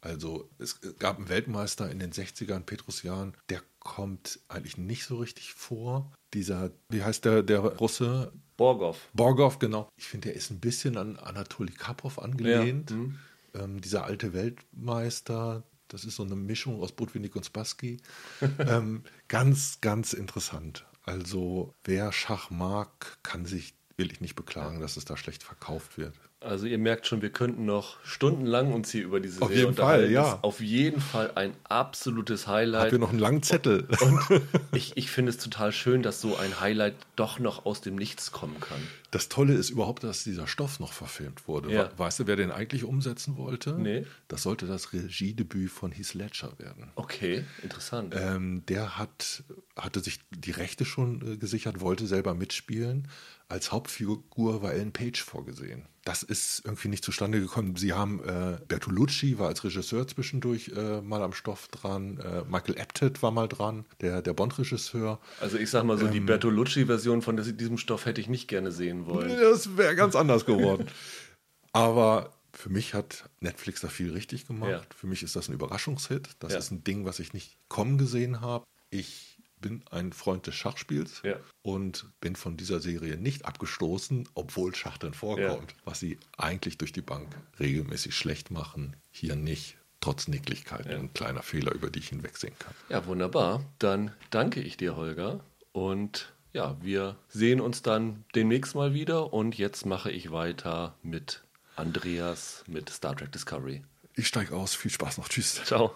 Also 0.05 0.47
es 0.59 0.79
gab 0.99 1.17
einen 1.17 1.29
Weltmeister 1.29 1.89
in 1.89 1.97
den 1.97 2.11
60ern, 2.11 2.59
Petrusjan, 2.59 3.33
der 3.49 3.61
kommt 3.79 4.39
eigentlich 4.49 4.77
nicht 4.77 5.03
so 5.05 5.17
richtig 5.17 5.53
vor. 5.53 6.13
Dieser, 6.35 6.69
wie 6.89 7.03
heißt 7.03 7.25
der, 7.25 7.41
der 7.41 7.61
Russe? 7.61 8.31
Borgov. 8.55 9.09
Borgov, 9.13 9.57
genau. 9.57 9.89
Ich 9.97 10.05
finde, 10.05 10.29
der 10.29 10.35
ist 10.35 10.51
ein 10.51 10.59
bisschen 10.59 10.97
an 10.97 11.17
Anatoli 11.17 11.73
Karpov 11.73 12.19
angelehnt. 12.19 12.91
Ja. 12.91 12.95
Mhm. 12.97 13.19
Ähm, 13.55 13.81
dieser 13.81 14.05
alte 14.05 14.33
Weltmeister, 14.33 15.63
das 15.87 16.05
ist 16.05 16.17
so 16.17 16.23
eine 16.23 16.35
Mischung 16.35 16.83
aus 16.83 16.91
Botwinnik 16.91 17.35
und 17.35 17.47
Spassky. 17.47 17.97
ähm, 18.59 19.03
ganz, 19.27 19.81
ganz 19.81 20.13
interessant. 20.13 20.85
Also 21.01 21.73
wer 21.83 22.11
Schach 22.11 22.51
mag, 22.51 23.17
kann 23.23 23.45
sich 23.45 23.73
wirklich 23.97 24.21
nicht 24.21 24.35
beklagen, 24.35 24.81
dass 24.81 24.97
es 24.97 25.05
da 25.05 25.17
schlecht 25.17 25.41
verkauft 25.41 25.97
wird. 25.97 26.13
Also 26.45 26.67
ihr 26.67 26.77
merkt 26.77 27.07
schon, 27.07 27.21
wir 27.21 27.31
könnten 27.31 27.65
noch 27.65 27.97
stundenlang 28.03 28.71
uns 28.71 28.91
hier 28.91 29.03
über 29.03 29.19
diese 29.19 29.41
auf 29.41 29.49
Serie 29.49 29.63
jeden 29.63 29.75
Fall, 29.75 30.11
ja. 30.11 30.39
auf 30.41 30.59
jeden 30.61 31.01
Fall 31.01 31.31
ein 31.35 31.53
absolutes 31.63 32.47
Highlight. 32.47 32.83
Habt 32.83 32.93
ihr 32.93 32.99
noch 32.99 33.09
einen 33.09 33.19
langen 33.19 33.43
Zettel? 33.43 33.87
Und 33.99 34.41
ich, 34.73 34.95
ich 34.95 35.09
finde 35.09 35.31
es 35.31 35.37
total 35.37 35.71
schön, 35.71 36.03
dass 36.03 36.21
so 36.21 36.37
ein 36.37 36.59
Highlight 36.59 36.95
doch 37.15 37.39
noch 37.39 37.65
aus 37.65 37.81
dem 37.81 37.95
Nichts 37.95 38.31
kommen 38.31 38.59
kann. 38.59 38.79
Das 39.11 39.29
Tolle 39.29 39.53
ist 39.53 39.69
überhaupt, 39.69 40.03
dass 40.03 40.23
dieser 40.23 40.45
Stoff 40.45 40.79
noch 40.79 40.91
verfilmt 40.91 41.47
wurde. 41.47 41.71
Ja. 41.71 41.89
Weißt 41.97 42.19
du, 42.19 42.27
wer 42.27 42.35
den 42.35 42.51
eigentlich 42.51 42.83
umsetzen 42.83 43.37
wollte? 43.37 43.73
Nee. 43.73 44.05
Das 44.27 44.43
sollte 44.43 44.67
das 44.67 44.93
Regiedebüt 44.93 45.71
von 45.71 45.91
Heath 45.91 46.13
Ledger 46.13 46.51
werden. 46.59 46.91
Okay, 46.95 47.45
interessant. 47.63 48.13
Ähm, 48.17 48.63
der 48.67 48.97
hat, 48.97 49.43
hatte 49.75 50.01
sich 50.01 50.19
die 50.31 50.51
Rechte 50.51 50.85
schon 50.85 51.33
äh, 51.33 51.37
gesichert, 51.37 51.79
wollte 51.79 52.07
selber 52.07 52.33
mitspielen. 52.33 53.07
Als 53.47 53.71
Hauptfigur 53.71 54.61
war 54.61 54.73
Ellen 54.73 54.91
Page 54.93 55.21
vorgesehen 55.21 55.87
das 56.05 56.21
ist 56.21 56.61
irgendwie 56.63 56.87
nicht 56.87 57.03
zustande 57.03 57.41
gekommen. 57.41 57.75
Sie 57.75 57.91
haben 57.91 58.23
äh, 58.23 58.59
Bertolucci 58.67 59.39
war 59.39 59.47
als 59.47 59.63
Regisseur 59.63 60.07
zwischendurch 60.07 60.71
äh, 60.75 61.01
mal 61.01 61.23
am 61.23 61.33
Stoff 61.33 61.67
dran, 61.69 62.19
äh, 62.19 62.43
Michael 62.47 62.79
Apted 62.79 63.23
war 63.23 63.31
mal 63.31 63.47
dran, 63.47 63.85
der, 64.01 64.21
der 64.21 64.33
Bond-Regisseur. 64.33 65.19
Also 65.39 65.57
ich 65.57 65.71
sag 65.71 65.83
mal 65.83 65.97
so, 65.97 66.05
ähm, 66.05 66.11
die 66.11 66.19
Bertolucci-Version 66.19 67.23
von 67.23 67.37
diesem 67.37 67.79
Stoff 67.79 68.05
hätte 68.05 68.21
ich 68.21 68.29
nicht 68.29 68.47
gerne 68.47 68.71
sehen 68.71 69.07
wollen. 69.07 69.29
Das 69.29 69.77
wäre 69.77 69.95
ganz 69.95 70.15
anders 70.15 70.45
geworden. 70.45 70.85
Aber 71.73 72.31
für 72.53 72.69
mich 72.69 72.93
hat 72.93 73.27
Netflix 73.39 73.81
da 73.81 73.87
viel 73.87 74.13
richtig 74.13 74.45
gemacht. 74.45 74.69
Ja. 74.69 74.81
Für 74.95 75.07
mich 75.07 75.23
ist 75.23 75.35
das 75.35 75.49
ein 75.49 75.53
Überraschungshit. 75.53 76.29
Das 76.37 76.53
ja. 76.53 76.59
ist 76.59 76.69
ein 76.69 76.83
Ding, 76.83 77.05
was 77.05 77.17
ich 77.17 77.33
nicht 77.33 77.57
kommen 77.67 77.97
gesehen 77.97 78.41
habe. 78.41 78.63
Ich 78.91 79.34
bin 79.65 79.83
ein 79.89 80.13
Freund 80.13 80.45
des 80.45 80.53
Schachspiels 80.53 81.21
Ja. 81.23 81.37
und 81.63 82.05
bin 82.21 82.35
von 82.35 82.55
dieser 82.55 82.79
Serie 82.79 83.17
nicht 83.17 83.45
abgestoßen, 83.45 84.29
obwohl 84.35 84.75
Schach 84.75 84.99
drin 84.99 85.15
vorkommt. 85.15 85.71
Ja. 85.71 85.77
Was 85.85 85.99
sie 85.99 86.19
eigentlich 86.37 86.77
durch 86.77 86.91
die 86.91 87.01
Bank 87.01 87.35
regelmäßig 87.59 88.15
schlecht 88.15 88.51
machen, 88.51 88.95
hier 89.09 89.35
nicht. 89.35 89.77
Trotz 90.01 90.27
Nicklichkeit, 90.27 90.85
Ja. 90.85 90.97
ein 90.99 91.11
kleiner 91.13 91.41
Fehler, 91.41 91.73
über 91.73 91.89
die 91.89 91.97
ich 91.97 92.09
hinwegsehen 92.09 92.53
kann. 92.59 92.75
Ja, 92.89 93.07
wunderbar. 93.07 93.63
Dann 93.79 94.11
danke 94.29 94.61
ich 94.61 94.77
dir, 94.77 94.95
Holger. 94.95 95.39
Und 95.71 96.31
ja, 96.53 96.77
wir 96.83 97.15
sehen 97.27 97.59
uns 97.59 97.81
dann 97.81 98.23
demnächst 98.35 98.75
mal 98.75 98.93
wieder. 98.93 99.33
Und 99.33 99.57
jetzt 99.57 99.87
mache 99.87 100.11
ich 100.11 100.29
weiter 100.29 100.93
mit 101.01 101.43
Andreas 101.75 102.63
mit 102.67 102.89
Star 102.91 103.15
Trek 103.15 103.31
Discovery. 103.31 103.83
Ich 104.13 104.27
steige 104.27 104.55
aus. 104.55 104.75
Viel 104.75 104.91
Spaß 104.91 105.17
noch. 105.17 105.27
Tschüss. 105.27 105.55
Ciao. 105.65 105.95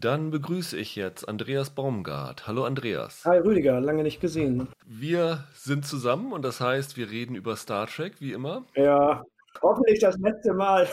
Dann 0.00 0.32
begrüße 0.32 0.76
ich 0.76 0.96
jetzt 0.96 1.28
Andreas 1.28 1.70
Baumgart. 1.70 2.48
Hallo 2.48 2.64
Andreas. 2.64 3.24
Hi 3.24 3.38
Rüdiger, 3.38 3.80
lange 3.80 4.02
nicht 4.02 4.20
gesehen. 4.20 4.66
Wir 4.84 5.44
sind 5.54 5.86
zusammen 5.86 6.32
und 6.32 6.42
das 6.42 6.60
heißt, 6.60 6.96
wir 6.96 7.10
reden 7.10 7.36
über 7.36 7.54
Star 7.54 7.86
Trek, 7.86 8.20
wie 8.20 8.32
immer. 8.32 8.64
Ja, 8.74 9.24
hoffentlich 9.62 10.00
das 10.00 10.18
letzte 10.18 10.52
Mal. 10.52 10.88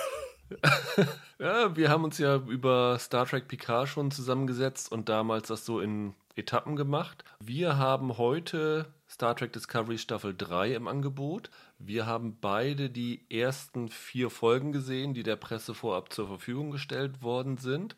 Ja, 1.39 1.75
wir 1.75 1.89
haben 1.89 2.03
uns 2.03 2.19
ja 2.19 2.35
über 2.35 2.99
Star 2.99 3.25
Trek 3.25 3.47
Picard 3.47 3.87
schon 3.87 4.11
zusammengesetzt 4.11 4.91
und 4.91 5.09
damals 5.09 5.47
das 5.47 5.65
so 5.65 5.79
in 5.79 6.13
Etappen 6.35 6.75
gemacht. 6.75 7.23
Wir 7.39 7.79
haben 7.79 8.19
heute 8.19 8.85
Star 9.09 9.35
Trek 9.35 9.51
Discovery 9.51 9.97
Staffel 9.97 10.35
3 10.37 10.75
im 10.75 10.87
Angebot. 10.87 11.49
Wir 11.79 12.05
haben 12.05 12.37
beide 12.39 12.91
die 12.91 13.25
ersten 13.31 13.89
vier 13.89 14.29
Folgen 14.29 14.71
gesehen, 14.71 15.15
die 15.15 15.23
der 15.23 15.37
Presse 15.37 15.73
vorab 15.73 16.13
zur 16.13 16.27
Verfügung 16.27 16.69
gestellt 16.69 17.23
worden 17.23 17.57
sind. 17.57 17.95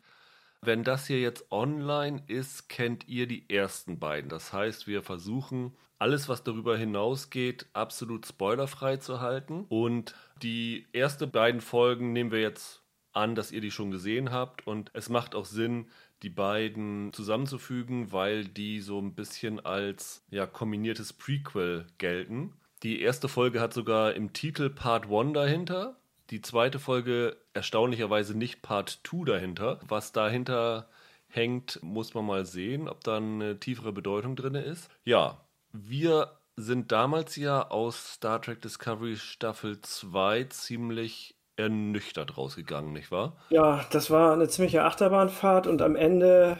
Wenn 0.64 0.84
das 0.84 1.06
hier 1.06 1.20
jetzt 1.20 1.50
online 1.50 2.22
ist, 2.26 2.68
kennt 2.68 3.08
ihr 3.08 3.26
die 3.26 3.48
ersten 3.48 3.98
beiden. 3.98 4.28
Das 4.28 4.52
heißt, 4.52 4.86
wir 4.86 5.02
versuchen 5.02 5.76
alles, 5.98 6.28
was 6.28 6.42
darüber 6.44 6.76
hinausgeht, 6.76 7.66
absolut 7.72 8.26
spoilerfrei 8.26 8.96
zu 8.98 9.20
halten. 9.20 9.64
Und 9.68 10.14
die 10.42 10.86
ersten 10.92 11.30
beiden 11.30 11.60
Folgen 11.60 12.12
nehmen 12.12 12.30
wir 12.30 12.40
jetzt 12.40 12.82
an, 13.12 13.34
dass 13.34 13.52
ihr 13.52 13.60
die 13.60 13.70
schon 13.70 13.90
gesehen 13.90 14.30
habt. 14.30 14.66
Und 14.66 14.90
es 14.92 15.08
macht 15.08 15.34
auch 15.34 15.44
Sinn, 15.44 15.86
die 16.22 16.30
beiden 16.30 17.12
zusammenzufügen, 17.12 18.12
weil 18.12 18.44
die 18.44 18.80
so 18.80 18.98
ein 18.98 19.14
bisschen 19.14 19.64
als 19.64 20.24
ja, 20.30 20.46
kombiniertes 20.46 21.12
Prequel 21.12 21.86
gelten. 21.98 22.52
Die 22.82 23.00
erste 23.00 23.28
Folge 23.28 23.60
hat 23.60 23.72
sogar 23.72 24.14
im 24.14 24.32
Titel 24.32 24.70
Part 24.70 25.10
1 25.10 25.32
dahinter. 25.32 25.96
Die 26.30 26.40
zweite 26.40 26.78
Folge 26.78 27.36
erstaunlicherweise 27.52 28.36
nicht 28.36 28.62
Part 28.62 29.00
2 29.04 29.24
dahinter. 29.24 29.80
Was 29.86 30.12
dahinter 30.12 30.88
hängt, 31.28 31.80
muss 31.82 32.14
man 32.14 32.24
mal 32.24 32.46
sehen, 32.46 32.88
ob 32.88 33.02
da 33.04 33.16
eine 33.16 33.60
tiefere 33.60 33.92
Bedeutung 33.92 34.36
drin 34.36 34.54
ist. 34.54 34.88
Ja, 35.04 35.38
wir 35.72 36.30
sind 36.56 36.92
damals 36.92 37.36
ja 37.36 37.68
aus 37.68 38.14
Star 38.14 38.40
Trek 38.40 38.62
Discovery 38.62 39.16
Staffel 39.16 39.80
2 39.80 40.44
ziemlich 40.44 41.36
ernüchtert 41.56 42.36
rausgegangen, 42.36 42.92
nicht 42.92 43.10
wahr? 43.10 43.36
Ja, 43.50 43.84
das 43.90 44.10
war 44.10 44.32
eine 44.32 44.48
ziemliche 44.48 44.84
Achterbahnfahrt 44.84 45.66
und 45.66 45.82
am 45.82 45.96
Ende 45.96 46.56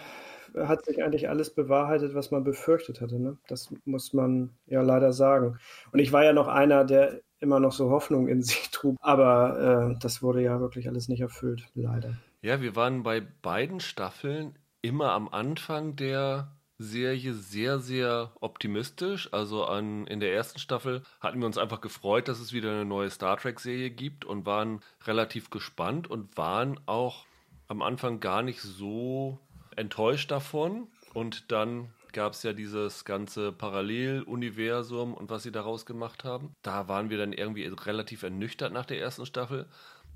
hat 0.57 0.85
sich 0.85 1.03
eigentlich 1.03 1.29
alles 1.29 1.53
bewahrheitet, 1.53 2.15
was 2.15 2.31
man 2.31 2.45
befürchtet 2.45 3.01
hatte. 3.01 3.19
Ne? 3.19 3.39
Das 3.49 3.75
muss 3.85 4.13
man 4.13 4.51
ja 4.67 4.83
leider 4.83 5.13
sagen. 5.13 5.59
Und 5.93 5.99
ich 5.99 6.13
war 6.13 6.25
ja 6.25 6.33
noch 6.33 6.47
einer, 6.47 6.85
der 6.85 7.21
immer 7.41 7.61
noch 7.61 7.73
so 7.73 7.91
Hoffnung 7.91 8.29
in 8.29 8.43
sich 8.43 8.71
trug, 8.71 8.97
aber 9.01 9.95
äh, 9.95 9.99
das 10.01 10.23
wurde 10.23 10.43
ja 10.43 10.61
wirklich 10.61 10.89
alles 10.89 11.09
nicht 11.09 11.21
erfüllt, 11.21 11.67
leider. 11.75 12.17
Ja, 12.43 12.61
wir 12.61 12.77
waren 12.77 13.03
bei 13.03 13.21
beiden 13.21 13.81
Staffeln 13.81 14.59
immer 14.83 15.13
am 15.13 15.29
Anfang 15.29 15.97
der 15.97 16.53
Serie 16.79 17.33
sehr, 17.35 17.79
sehr 17.79 18.33
optimistisch. 18.41 19.33
Also 19.33 19.65
an, 19.65 20.07
in 20.07 20.21
der 20.21 20.35
ersten 20.35 20.59
Staffel 20.59 21.03
hatten 21.21 21.39
wir 21.39 21.47
uns 21.47 21.59
einfach 21.59 21.81
gefreut, 21.81 22.29
dass 22.29 22.41
es 22.41 22.53
wieder 22.53 22.73
eine 22.73 22.85
neue 22.85 23.11
Star 23.11 23.37
Trek-Serie 23.37 23.91
gibt 23.91 24.25
und 24.25 24.45
waren 24.45 24.81
relativ 25.07 25.51
gespannt 25.51 26.11
und 26.11 26.37
waren 26.37 26.81
auch 26.87 27.25
am 27.69 27.81
Anfang 27.81 28.21
gar 28.21 28.43
nicht 28.43 28.61
so 28.61 29.39
enttäuscht 29.77 30.31
davon. 30.31 30.89
Und 31.15 31.53
dann 31.53 31.94
gab 32.15 32.33
es 32.33 32.43
ja 32.43 32.55
dieses 32.55 33.05
ganze 33.05 33.53
Paralleluniversum 33.53 35.13
und 35.13 35.29
was 35.29 35.43
sie 35.43 35.53
daraus 35.53 35.85
gemacht 35.85 36.25
haben. 36.25 36.55
Da 36.63 36.89
waren 36.89 37.11
wir 37.11 37.19
dann 37.19 37.35
irgendwie 37.35 37.67
relativ 37.67 38.23
ernüchtert 38.23 38.73
nach 38.73 38.87
der 38.87 39.01
ersten 39.01 39.27
Staffel. 39.27 39.67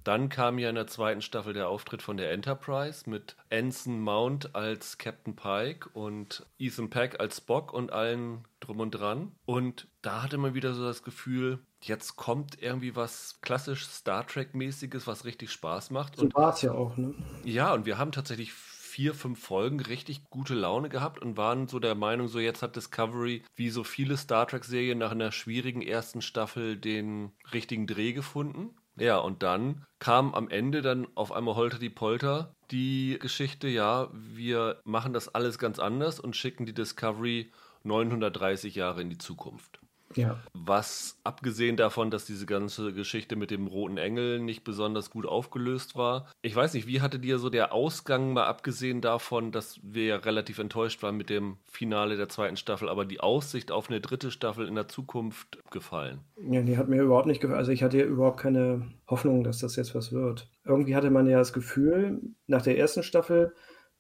Dann 0.05 0.31
kam 0.31 0.59
ja 0.59 0.71
in 0.71 0.75
der 0.77 0.87
zweiten 0.87 1.21
Staffel 1.21 1.53
der 1.53 1.69
Auftritt 1.69 2.01
von 2.01 2.17
der 2.17 2.33
Enterprise 2.33 3.11
mit 3.11 3.37
Anson 3.53 4.01
Mount 4.01 4.55
als 4.55 4.97
Captain 4.97 5.37
Pike 5.37 5.91
und 5.93 6.47
Ethan 6.59 6.89
Peck 6.89 7.21
als 7.21 7.39
Spock 7.39 7.75
und 7.75 7.93
allen 7.93 8.47
drum 8.61 8.81
und 8.81 8.93
dran. 8.93 9.33
Und 9.45 9.87
da 10.01 10.23
hatte 10.23 10.39
man 10.39 10.55
wieder 10.55 10.73
so 10.73 10.85
das 10.85 11.03
Gefühl, 11.03 11.59
jetzt 11.83 12.17
kommt 12.17 12.63
irgendwie 12.63 12.97
was 12.97 13.41
klassisch 13.43 13.87
Star 13.87 14.27
Trek-mäßiges, 14.27 15.07
was 15.07 15.25
richtig 15.25 15.51
Spaß 15.53 15.91
macht. 15.91 16.17
So 16.17 16.29
war 16.33 16.55
es 16.55 16.63
ja 16.63 16.73
auch, 16.73 16.97
ne? 16.97 17.15
Ja, 17.45 17.75
und 17.75 17.85
wir 17.85 17.99
haben 17.99 18.13
tatsächlich 18.13 18.53
vier, 18.99 19.15
fünf 19.15 19.41
Folgen 19.41 19.79
richtig 19.79 20.29
gute 20.29 20.55
Laune 20.55 20.89
gehabt 20.89 21.23
und 21.23 21.37
waren 21.37 21.69
so 21.69 21.79
der 21.79 21.95
Meinung, 21.95 22.27
so 22.27 22.41
jetzt 22.41 22.63
hat 22.63 22.75
Discovery 22.75 23.45
wie 23.55 23.71
so 23.71 23.85
viele 23.85 24.17
Star 24.17 24.49
Trek-Serien 24.49 24.99
nach 24.99 25.13
einer 25.13 25.31
schwierigen 25.31 25.83
ersten 25.83 26.21
Staffel 26.21 26.77
den 26.77 27.31
richtigen 27.53 27.87
Dreh 27.87 28.13
gefunden. 28.13 28.71
Ja, 28.97 29.19
und 29.19 29.45
dann 29.45 29.85
kam 30.01 30.35
am 30.35 30.49
Ende 30.49 30.83
dann 30.83 31.07
auf 31.15 31.31
einmal 31.31 31.55
Holter 31.55 31.79
die 31.79 31.91
Polter 31.91 32.53
die 32.73 33.19
Geschichte, 33.21 33.69
ja, 33.69 34.09
wir 34.13 34.81
machen 34.83 35.13
das 35.13 35.33
alles 35.33 35.61
ganz 35.61 35.79
anders 35.79 36.19
und 36.19 36.35
schicken 36.35 36.67
die 36.67 36.75
Discovery 36.75 37.53
930 37.85 38.75
Jahre 38.75 39.01
in 39.01 39.11
die 39.11 39.19
Zukunft. 39.19 39.78
Ja. 40.15 40.39
Was 40.55 41.19
abgesehen 41.25 41.77
davon, 41.77 42.11
dass 42.11 42.25
diese 42.25 42.47
ganze 42.47 42.93
Geschichte 42.93 43.37
mit 43.37 43.51
dem 43.51 43.67
roten 43.67 43.99
Engel 43.99 44.41
nicht 44.41 44.65
besonders 44.65 45.11
gut 45.11 45.27
aufgelöst 45.27 45.97
war. 45.97 46.27
Ich 46.43 46.57
weiß 46.57 46.75
nicht, 46.75 46.87
wie 46.87 47.01
hatte 47.01 47.19
dir 47.19 47.39
so 47.39 47.51
der 47.51 47.73
Ausgang 47.73 48.33
mal 48.33 48.47
abgesehen 48.47 49.01
davon, 49.01 49.53
dass 49.53 49.81
wir 49.83 50.05
ja 50.05 50.17
relativ 50.17 50.59
enttäuscht 50.59 51.03
waren 51.03 51.17
mit 51.17 51.31
dem 51.31 51.59
Finale 51.67 52.17
der 52.17 52.29
zweiten 52.29 52.57
Staffel, 52.57 52.89
aber 52.89 53.05
die 53.05 53.21
Aussicht 53.21 53.71
auf 53.71 53.91
eine 53.91 54.01
dritte 54.01 54.31
Staffel 54.31 54.67
in 54.67 54.75
der 54.75 54.89
Zukunft 54.89 55.59
gefallen? 55.71 56.21
Ja, 56.51 56.63
die 56.63 56.79
hat 56.79 56.89
mir 56.89 57.03
überhaupt 57.03 57.27
nicht 57.27 57.41
gefallen. 57.41 57.59
Also 57.59 57.73
ich 57.73 57.83
hatte 57.83 57.99
ja 57.99 58.05
überhaupt 58.05 58.41
keine 58.41 58.89
Hoffnung, 59.09 59.45
dass 59.45 59.59
das 59.59 59.77
jetzt 59.77 59.95
was 59.95 60.13
wird. 60.13 60.49
Irgendwie 60.65 60.97
hatte 60.97 61.11
man 61.11 61.29
ja 61.29 61.39
das 61.39 61.53
Gefühl, 61.53 62.21
nach 62.47 62.63
der 62.63 62.79
ersten 62.79 63.03
Staffel, 63.03 63.55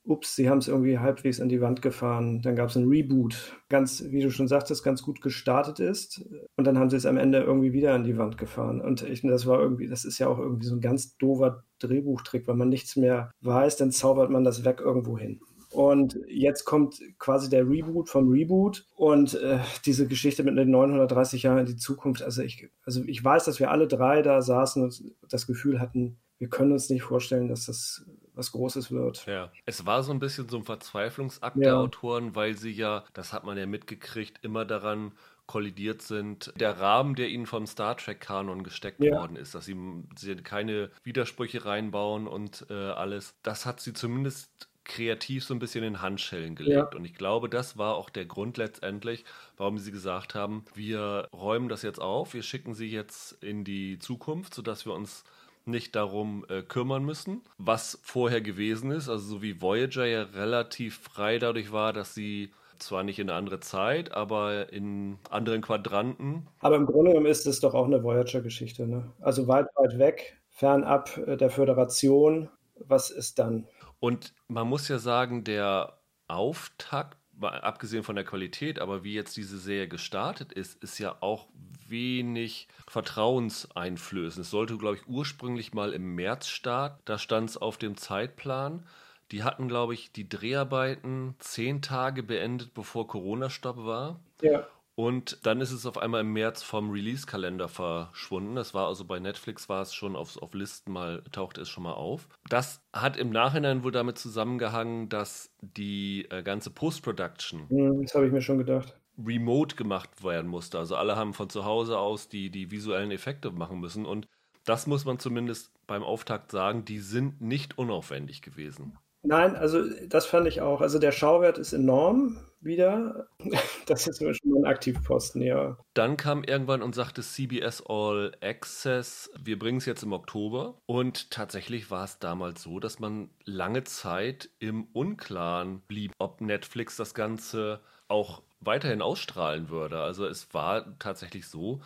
ups, 0.08 0.36
sie 0.36 0.48
haben 0.48 0.58
es 0.58 0.68
irgendwie 0.68 0.98
halbwegs 0.98 1.40
an 1.40 1.48
die 1.48 1.60
Wand 1.60 1.82
gefahren. 1.82 2.40
Dann 2.42 2.56
gab 2.56 2.70
es 2.70 2.76
ein 2.76 2.88
Reboot, 2.88 3.56
ganz, 3.68 4.04
wie 4.08 4.20
du 4.20 4.30
schon 4.30 4.48
sagtest, 4.48 4.82
ganz 4.82 5.02
gut 5.02 5.20
gestartet 5.20 5.80
ist. 5.80 6.24
Und 6.56 6.66
dann 6.66 6.78
haben 6.78 6.90
sie 6.90 6.96
es 6.96 7.06
am 7.06 7.16
Ende 7.16 7.40
irgendwie 7.40 7.72
wieder 7.72 7.94
an 7.94 8.04
die 8.04 8.16
Wand 8.16 8.38
gefahren. 8.38 8.80
Und 8.80 9.02
ich, 9.02 9.22
das 9.22 9.46
war 9.46 9.60
irgendwie, 9.60 9.86
das 9.86 10.04
ist 10.04 10.18
ja 10.18 10.28
auch 10.28 10.38
irgendwie 10.38 10.66
so 10.66 10.74
ein 10.74 10.80
ganz 10.80 11.16
doofer 11.16 11.64
Drehbuchtrick, 11.78 12.48
wenn 12.48 12.58
man 12.58 12.68
nichts 12.68 12.96
mehr 12.96 13.30
weiß, 13.40 13.76
dann 13.76 13.92
zaubert 13.92 14.30
man 14.30 14.44
das 14.44 14.64
weg 14.64 14.80
irgendwo 14.80 15.18
hin. 15.18 15.40
Und 15.70 16.18
jetzt 16.26 16.64
kommt 16.64 16.98
quasi 17.18 17.50
der 17.50 17.68
Reboot 17.68 18.08
vom 18.08 18.30
Reboot 18.30 18.86
und 18.96 19.34
äh, 19.34 19.58
diese 19.84 20.06
Geschichte 20.06 20.42
mit 20.42 20.56
den 20.56 20.70
930 20.70 21.42
Jahren 21.42 21.58
in 21.58 21.66
die 21.66 21.76
Zukunft. 21.76 22.22
Also 22.22 22.42
ich, 22.42 22.70
also 22.84 23.02
ich 23.04 23.22
weiß, 23.22 23.44
dass 23.44 23.60
wir 23.60 23.70
alle 23.70 23.86
drei 23.86 24.22
da 24.22 24.40
saßen 24.40 24.82
und 24.82 25.02
das 25.28 25.46
Gefühl 25.46 25.78
hatten, 25.78 26.18
wir 26.38 26.48
können 26.48 26.72
uns 26.72 26.88
nicht 26.88 27.02
vorstellen, 27.02 27.48
dass 27.48 27.66
das 27.66 28.06
was 28.38 28.52
Großes 28.52 28.90
wird. 28.90 29.26
Ja. 29.26 29.50
Es 29.66 29.84
war 29.84 30.02
so 30.02 30.12
ein 30.12 30.20
bisschen 30.20 30.48
so 30.48 30.56
ein 30.56 30.62
Verzweiflungsakt 30.62 31.56
Ja. 31.56 31.62
der 31.62 31.76
Autoren, 31.78 32.34
weil 32.34 32.56
sie 32.56 32.70
ja, 32.70 33.04
das 33.12 33.32
hat 33.32 33.44
man 33.44 33.58
ja 33.58 33.66
mitgekriegt, 33.66 34.38
immer 34.42 34.64
daran 34.64 35.12
kollidiert 35.46 36.02
sind, 36.02 36.52
der 36.56 36.78
Rahmen, 36.78 37.14
der 37.14 37.28
ihnen 37.28 37.46
vom 37.46 37.66
Star 37.66 37.96
Trek-Kanon 37.96 38.62
gesteckt 38.62 39.02
Ja. 39.02 39.18
worden 39.18 39.36
ist, 39.36 39.54
dass 39.54 39.64
sie, 39.64 39.76
sie 40.16 40.36
keine 40.36 40.90
Widersprüche 41.04 41.64
reinbauen 41.64 42.26
und 42.28 42.66
äh, 42.70 42.74
alles. 42.74 43.34
Das 43.42 43.66
hat 43.66 43.80
sie 43.80 43.92
zumindest 43.94 44.68
kreativ 44.84 45.44
so 45.44 45.52
ein 45.54 45.58
bisschen 45.58 45.84
in 45.84 46.00
Handschellen 46.00 46.54
gelegt. 46.54 46.92
Ja. 46.92 46.96
Und 46.98 47.04
ich 47.04 47.14
glaube, 47.14 47.48
das 47.48 47.76
war 47.76 47.94
auch 47.96 48.08
der 48.08 48.24
Grund 48.24 48.56
letztendlich, 48.56 49.24
warum 49.56 49.78
sie 49.78 49.90
gesagt 49.90 50.34
haben, 50.34 50.64
wir 50.74 51.28
räumen 51.32 51.68
das 51.68 51.82
jetzt 51.82 52.00
auf, 52.00 52.32
wir 52.34 52.42
schicken 52.42 52.74
sie 52.74 52.90
jetzt 52.90 53.32
in 53.42 53.64
die 53.64 53.98
Zukunft, 53.98 54.54
sodass 54.54 54.86
wir 54.86 54.94
uns 54.94 55.24
nicht 55.68 55.94
darum 55.94 56.44
äh, 56.48 56.62
kümmern 56.62 57.04
müssen, 57.04 57.42
was 57.58 58.00
vorher 58.02 58.40
gewesen 58.40 58.90
ist. 58.90 59.08
Also 59.08 59.36
so 59.36 59.42
wie 59.42 59.60
Voyager 59.60 60.06
ja 60.06 60.22
relativ 60.22 60.98
frei 60.98 61.38
dadurch 61.38 61.72
war, 61.72 61.92
dass 61.92 62.14
sie 62.14 62.50
zwar 62.78 63.02
nicht 63.02 63.18
in 63.18 63.28
eine 63.28 63.38
andere 63.38 63.60
Zeit, 63.60 64.12
aber 64.12 64.72
in 64.72 65.18
anderen 65.30 65.62
Quadranten. 65.62 66.46
Aber 66.60 66.76
im 66.76 66.86
Grunde 66.86 67.10
genommen 67.10 67.26
ist 67.26 67.46
es 67.46 67.60
doch 67.60 67.74
auch 67.74 67.86
eine 67.86 68.02
Voyager-Geschichte. 68.02 68.86
Ne? 68.86 69.04
Also 69.20 69.48
weit, 69.48 69.66
weit 69.74 69.98
weg, 69.98 70.38
fernab 70.50 71.16
äh, 71.26 71.36
der 71.36 71.50
Föderation. 71.50 72.48
Was 72.86 73.10
ist 73.10 73.38
dann? 73.38 73.66
Und 74.00 74.34
man 74.46 74.68
muss 74.68 74.88
ja 74.88 74.98
sagen, 74.98 75.42
der 75.42 75.98
Auftakt, 76.28 77.18
abgesehen 77.40 78.02
von 78.02 78.16
der 78.16 78.24
Qualität, 78.24 78.78
aber 78.80 79.04
wie 79.04 79.14
jetzt 79.14 79.36
diese 79.36 79.58
Serie 79.58 79.88
gestartet 79.88 80.52
ist, 80.52 80.82
ist 80.82 80.98
ja 80.98 81.16
auch 81.20 81.48
wenig 81.90 82.68
vertrauenseinflößend. 82.86 84.44
Es 84.44 84.50
sollte, 84.50 84.76
glaube 84.78 84.96
ich, 84.96 85.08
ursprünglich 85.08 85.74
mal 85.74 85.92
im 85.92 86.14
März 86.14 86.48
starten. 86.48 87.00
Da 87.04 87.18
stand 87.18 87.50
es 87.50 87.56
auf 87.56 87.78
dem 87.78 87.96
Zeitplan. 87.96 88.86
Die 89.30 89.42
hatten, 89.42 89.68
glaube 89.68 89.94
ich, 89.94 90.12
die 90.12 90.28
Dreharbeiten 90.28 91.34
zehn 91.38 91.82
Tage 91.82 92.22
beendet, 92.22 92.72
bevor 92.72 93.06
Corona-Stopp 93.06 93.76
war. 93.78 94.20
Ja. 94.40 94.66
Und 94.98 95.46
dann 95.46 95.60
ist 95.60 95.70
es 95.70 95.86
auf 95.86 95.96
einmal 95.96 96.22
im 96.22 96.32
März 96.32 96.64
vom 96.64 96.90
Release-Kalender 96.90 97.68
verschwunden. 97.68 98.56
Das 98.56 98.74
war 98.74 98.88
also 98.88 99.04
bei 99.04 99.20
Netflix 99.20 99.68
war 99.68 99.80
es 99.82 99.94
schon 99.94 100.16
auf, 100.16 100.36
auf 100.42 100.52
Listen 100.54 100.90
mal, 100.90 101.22
tauchte 101.30 101.60
es 101.60 101.68
schon 101.68 101.84
mal 101.84 101.92
auf. 101.92 102.28
Das 102.48 102.82
hat 102.92 103.16
im 103.16 103.30
Nachhinein 103.30 103.84
wohl 103.84 103.92
damit 103.92 104.18
zusammengehangen, 104.18 105.08
dass 105.08 105.54
die 105.60 106.26
äh, 106.30 106.42
ganze 106.42 106.70
Post-Production. 106.70 107.68
Hm, 107.68 108.02
das 108.02 108.14
habe 108.16 108.26
ich 108.26 108.32
mir 108.32 108.42
schon 108.42 108.58
gedacht. 108.58 108.96
Remote 109.24 109.76
gemacht 109.76 110.22
werden 110.22 110.48
musste. 110.48 110.78
Also 110.78 110.96
alle 110.96 111.16
haben 111.16 111.34
von 111.34 111.50
zu 111.50 111.64
Hause 111.64 111.98
aus 111.98 112.28
die, 112.28 112.50
die 112.50 112.70
visuellen 112.70 113.10
Effekte 113.10 113.50
machen 113.50 113.80
müssen. 113.80 114.06
Und 114.06 114.28
das 114.64 114.86
muss 114.86 115.04
man 115.04 115.18
zumindest 115.18 115.72
beim 115.86 116.02
Auftakt 116.02 116.50
sagen, 116.50 116.84
die 116.84 116.98
sind 116.98 117.40
nicht 117.40 117.78
unaufwendig 117.78 118.42
gewesen. 118.42 118.98
Nein, 119.22 119.56
also 119.56 119.82
das 120.06 120.26
fand 120.26 120.46
ich 120.46 120.60
auch. 120.60 120.80
Also 120.80 120.98
der 120.98 121.12
Schauwert 121.12 121.58
ist 121.58 121.72
enorm 121.72 122.38
wieder. 122.60 123.28
Das 123.86 124.06
ist 124.06 124.18
schon 124.18 124.50
mal 124.50 124.58
ein 124.58 124.64
Aktivposten, 124.66 125.40
ja. 125.40 125.78
Dann 125.94 126.18
kam 126.18 126.44
irgendwann 126.44 126.82
und 126.82 126.94
sagte 126.94 127.22
CBS 127.22 127.82
All 127.86 128.32
Access, 128.42 129.30
wir 129.42 129.58
bringen 129.58 129.78
es 129.78 129.86
jetzt 129.86 130.02
im 130.02 130.12
Oktober. 130.12 130.78
Und 130.84 131.30
tatsächlich 131.30 131.90
war 131.90 132.04
es 132.04 132.18
damals 132.18 132.62
so, 132.62 132.80
dass 132.80 132.98
man 132.98 133.30
lange 133.44 133.84
Zeit 133.84 134.50
im 134.58 134.88
Unklaren 134.92 135.80
blieb, 135.88 136.12
ob 136.18 136.42
Netflix 136.42 136.96
das 136.96 137.14
Ganze 137.14 137.80
auch 138.08 138.42
weiterhin 138.60 139.02
ausstrahlen 139.02 139.68
würde. 139.68 140.00
Also 140.00 140.26
es 140.26 140.52
war 140.52 140.98
tatsächlich 140.98 141.46
so, 141.46 141.80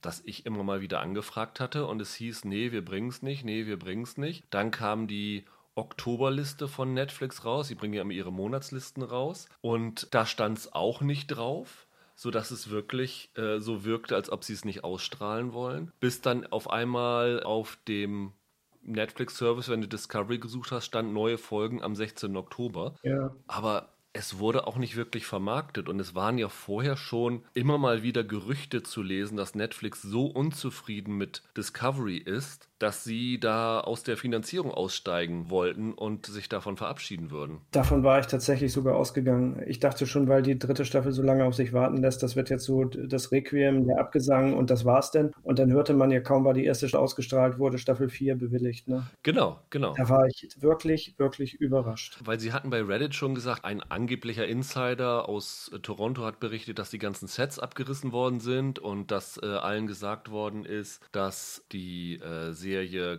dass 0.00 0.20
ich 0.24 0.46
immer 0.46 0.62
mal 0.62 0.80
wieder 0.80 1.00
angefragt 1.00 1.60
hatte 1.60 1.86
und 1.86 2.00
es 2.00 2.14
hieß, 2.14 2.44
nee, 2.44 2.72
wir 2.72 2.84
bringen 2.84 3.08
es 3.08 3.22
nicht, 3.22 3.44
nee, 3.44 3.66
wir 3.66 3.78
bringen 3.78 4.02
es 4.02 4.16
nicht. 4.16 4.44
Dann 4.50 4.70
kam 4.70 5.06
die 5.06 5.44
Oktoberliste 5.74 6.68
von 6.68 6.94
Netflix 6.94 7.44
raus. 7.44 7.68
Sie 7.68 7.74
bringen 7.74 7.94
ja 7.94 8.02
immer 8.02 8.12
ihre 8.12 8.32
Monatslisten 8.32 9.02
raus. 9.02 9.48
Und 9.60 10.12
da 10.14 10.26
stand 10.26 10.58
es 10.58 10.72
auch 10.72 11.00
nicht 11.00 11.28
drauf 11.28 11.86
sodass 12.20 12.50
es 12.50 12.68
wirklich 12.68 13.30
äh, 13.38 13.60
so 13.60 13.82
wirkte, 13.86 14.14
als 14.14 14.30
ob 14.30 14.44
sie 14.44 14.52
es 14.52 14.66
nicht 14.66 14.84
ausstrahlen 14.84 15.54
wollen. 15.54 15.90
Bis 16.00 16.20
dann 16.20 16.46
auf 16.46 16.68
einmal 16.68 17.42
auf 17.42 17.78
dem 17.88 18.34
Netflix-Service, 18.82 19.70
wenn 19.70 19.80
du 19.80 19.88
Discovery 19.88 20.38
gesucht 20.38 20.70
hast, 20.70 20.84
stand 20.84 21.14
neue 21.14 21.38
Folgen 21.38 21.82
am 21.82 21.96
16. 21.96 22.36
Oktober. 22.36 22.94
Ja. 23.02 23.34
Aber 23.46 23.89
es 24.12 24.38
wurde 24.38 24.66
auch 24.66 24.76
nicht 24.76 24.96
wirklich 24.96 25.26
vermarktet 25.26 25.88
und 25.88 26.00
es 26.00 26.14
waren 26.14 26.38
ja 26.38 26.48
vorher 26.48 26.96
schon 26.96 27.44
immer 27.54 27.78
mal 27.78 28.02
wieder 28.02 28.24
Gerüchte 28.24 28.82
zu 28.82 29.02
lesen, 29.02 29.36
dass 29.36 29.54
Netflix 29.54 30.02
so 30.02 30.26
unzufrieden 30.26 31.16
mit 31.16 31.42
Discovery 31.56 32.16
ist, 32.16 32.69
dass 32.80 33.04
sie 33.04 33.38
da 33.38 33.78
aus 33.80 34.02
der 34.02 34.16
Finanzierung 34.16 34.72
aussteigen 34.72 35.50
wollten 35.50 35.92
und 35.92 36.26
sich 36.26 36.48
davon 36.48 36.76
verabschieden 36.76 37.30
würden. 37.30 37.58
Davon 37.72 38.02
war 38.02 38.18
ich 38.18 38.26
tatsächlich 38.26 38.72
sogar 38.72 38.96
ausgegangen. 38.96 39.62
Ich 39.66 39.80
dachte 39.80 40.06
schon, 40.06 40.28
weil 40.28 40.42
die 40.42 40.58
dritte 40.58 40.84
Staffel 40.84 41.12
so 41.12 41.22
lange 41.22 41.44
auf 41.44 41.54
sich 41.54 41.72
warten 41.72 41.98
lässt, 41.98 42.22
das 42.22 42.36
wird 42.36 42.48
jetzt 42.48 42.64
so 42.64 42.84
das 42.84 43.30
Requiem, 43.32 43.86
der 43.86 44.00
Abgesang 44.00 44.54
und 44.54 44.70
das 44.70 44.84
war's 44.84 45.10
denn. 45.10 45.30
Und 45.42 45.58
dann 45.58 45.70
hörte 45.70 45.92
man 45.92 46.10
ja 46.10 46.20
kaum, 46.20 46.44
war 46.44 46.54
die 46.54 46.64
erste 46.64 46.80
ausgestrahlt 46.98 47.58
wurde, 47.58 47.76
Staffel 47.76 48.08
4 48.08 48.36
bewilligt. 48.36 48.88
Ne? 48.88 49.06
Genau, 49.22 49.60
genau. 49.68 49.94
Da 49.96 50.08
war 50.08 50.26
ich 50.26 50.48
wirklich, 50.58 51.14
wirklich 51.18 51.60
überrascht. 51.60 52.18
Weil 52.24 52.40
sie 52.40 52.52
hatten 52.52 52.70
bei 52.70 52.82
Reddit 52.82 53.14
schon 53.14 53.34
gesagt, 53.34 53.66
ein 53.66 53.82
angeblicher 53.82 54.46
Insider 54.46 55.28
aus 55.28 55.70
Toronto 55.82 56.24
hat 56.24 56.40
berichtet, 56.40 56.78
dass 56.78 56.88
die 56.88 56.98
ganzen 56.98 57.28
Sets 57.28 57.58
abgerissen 57.58 58.12
worden 58.12 58.40
sind 58.40 58.78
und 58.78 59.10
dass 59.10 59.38
äh, 59.42 59.46
allen 59.46 59.86
gesagt 59.86 60.30
worden 60.30 60.64
ist, 60.64 61.02
dass 61.12 61.62
die 61.72 62.14
äh, 62.20 62.52
Serie 62.52 62.69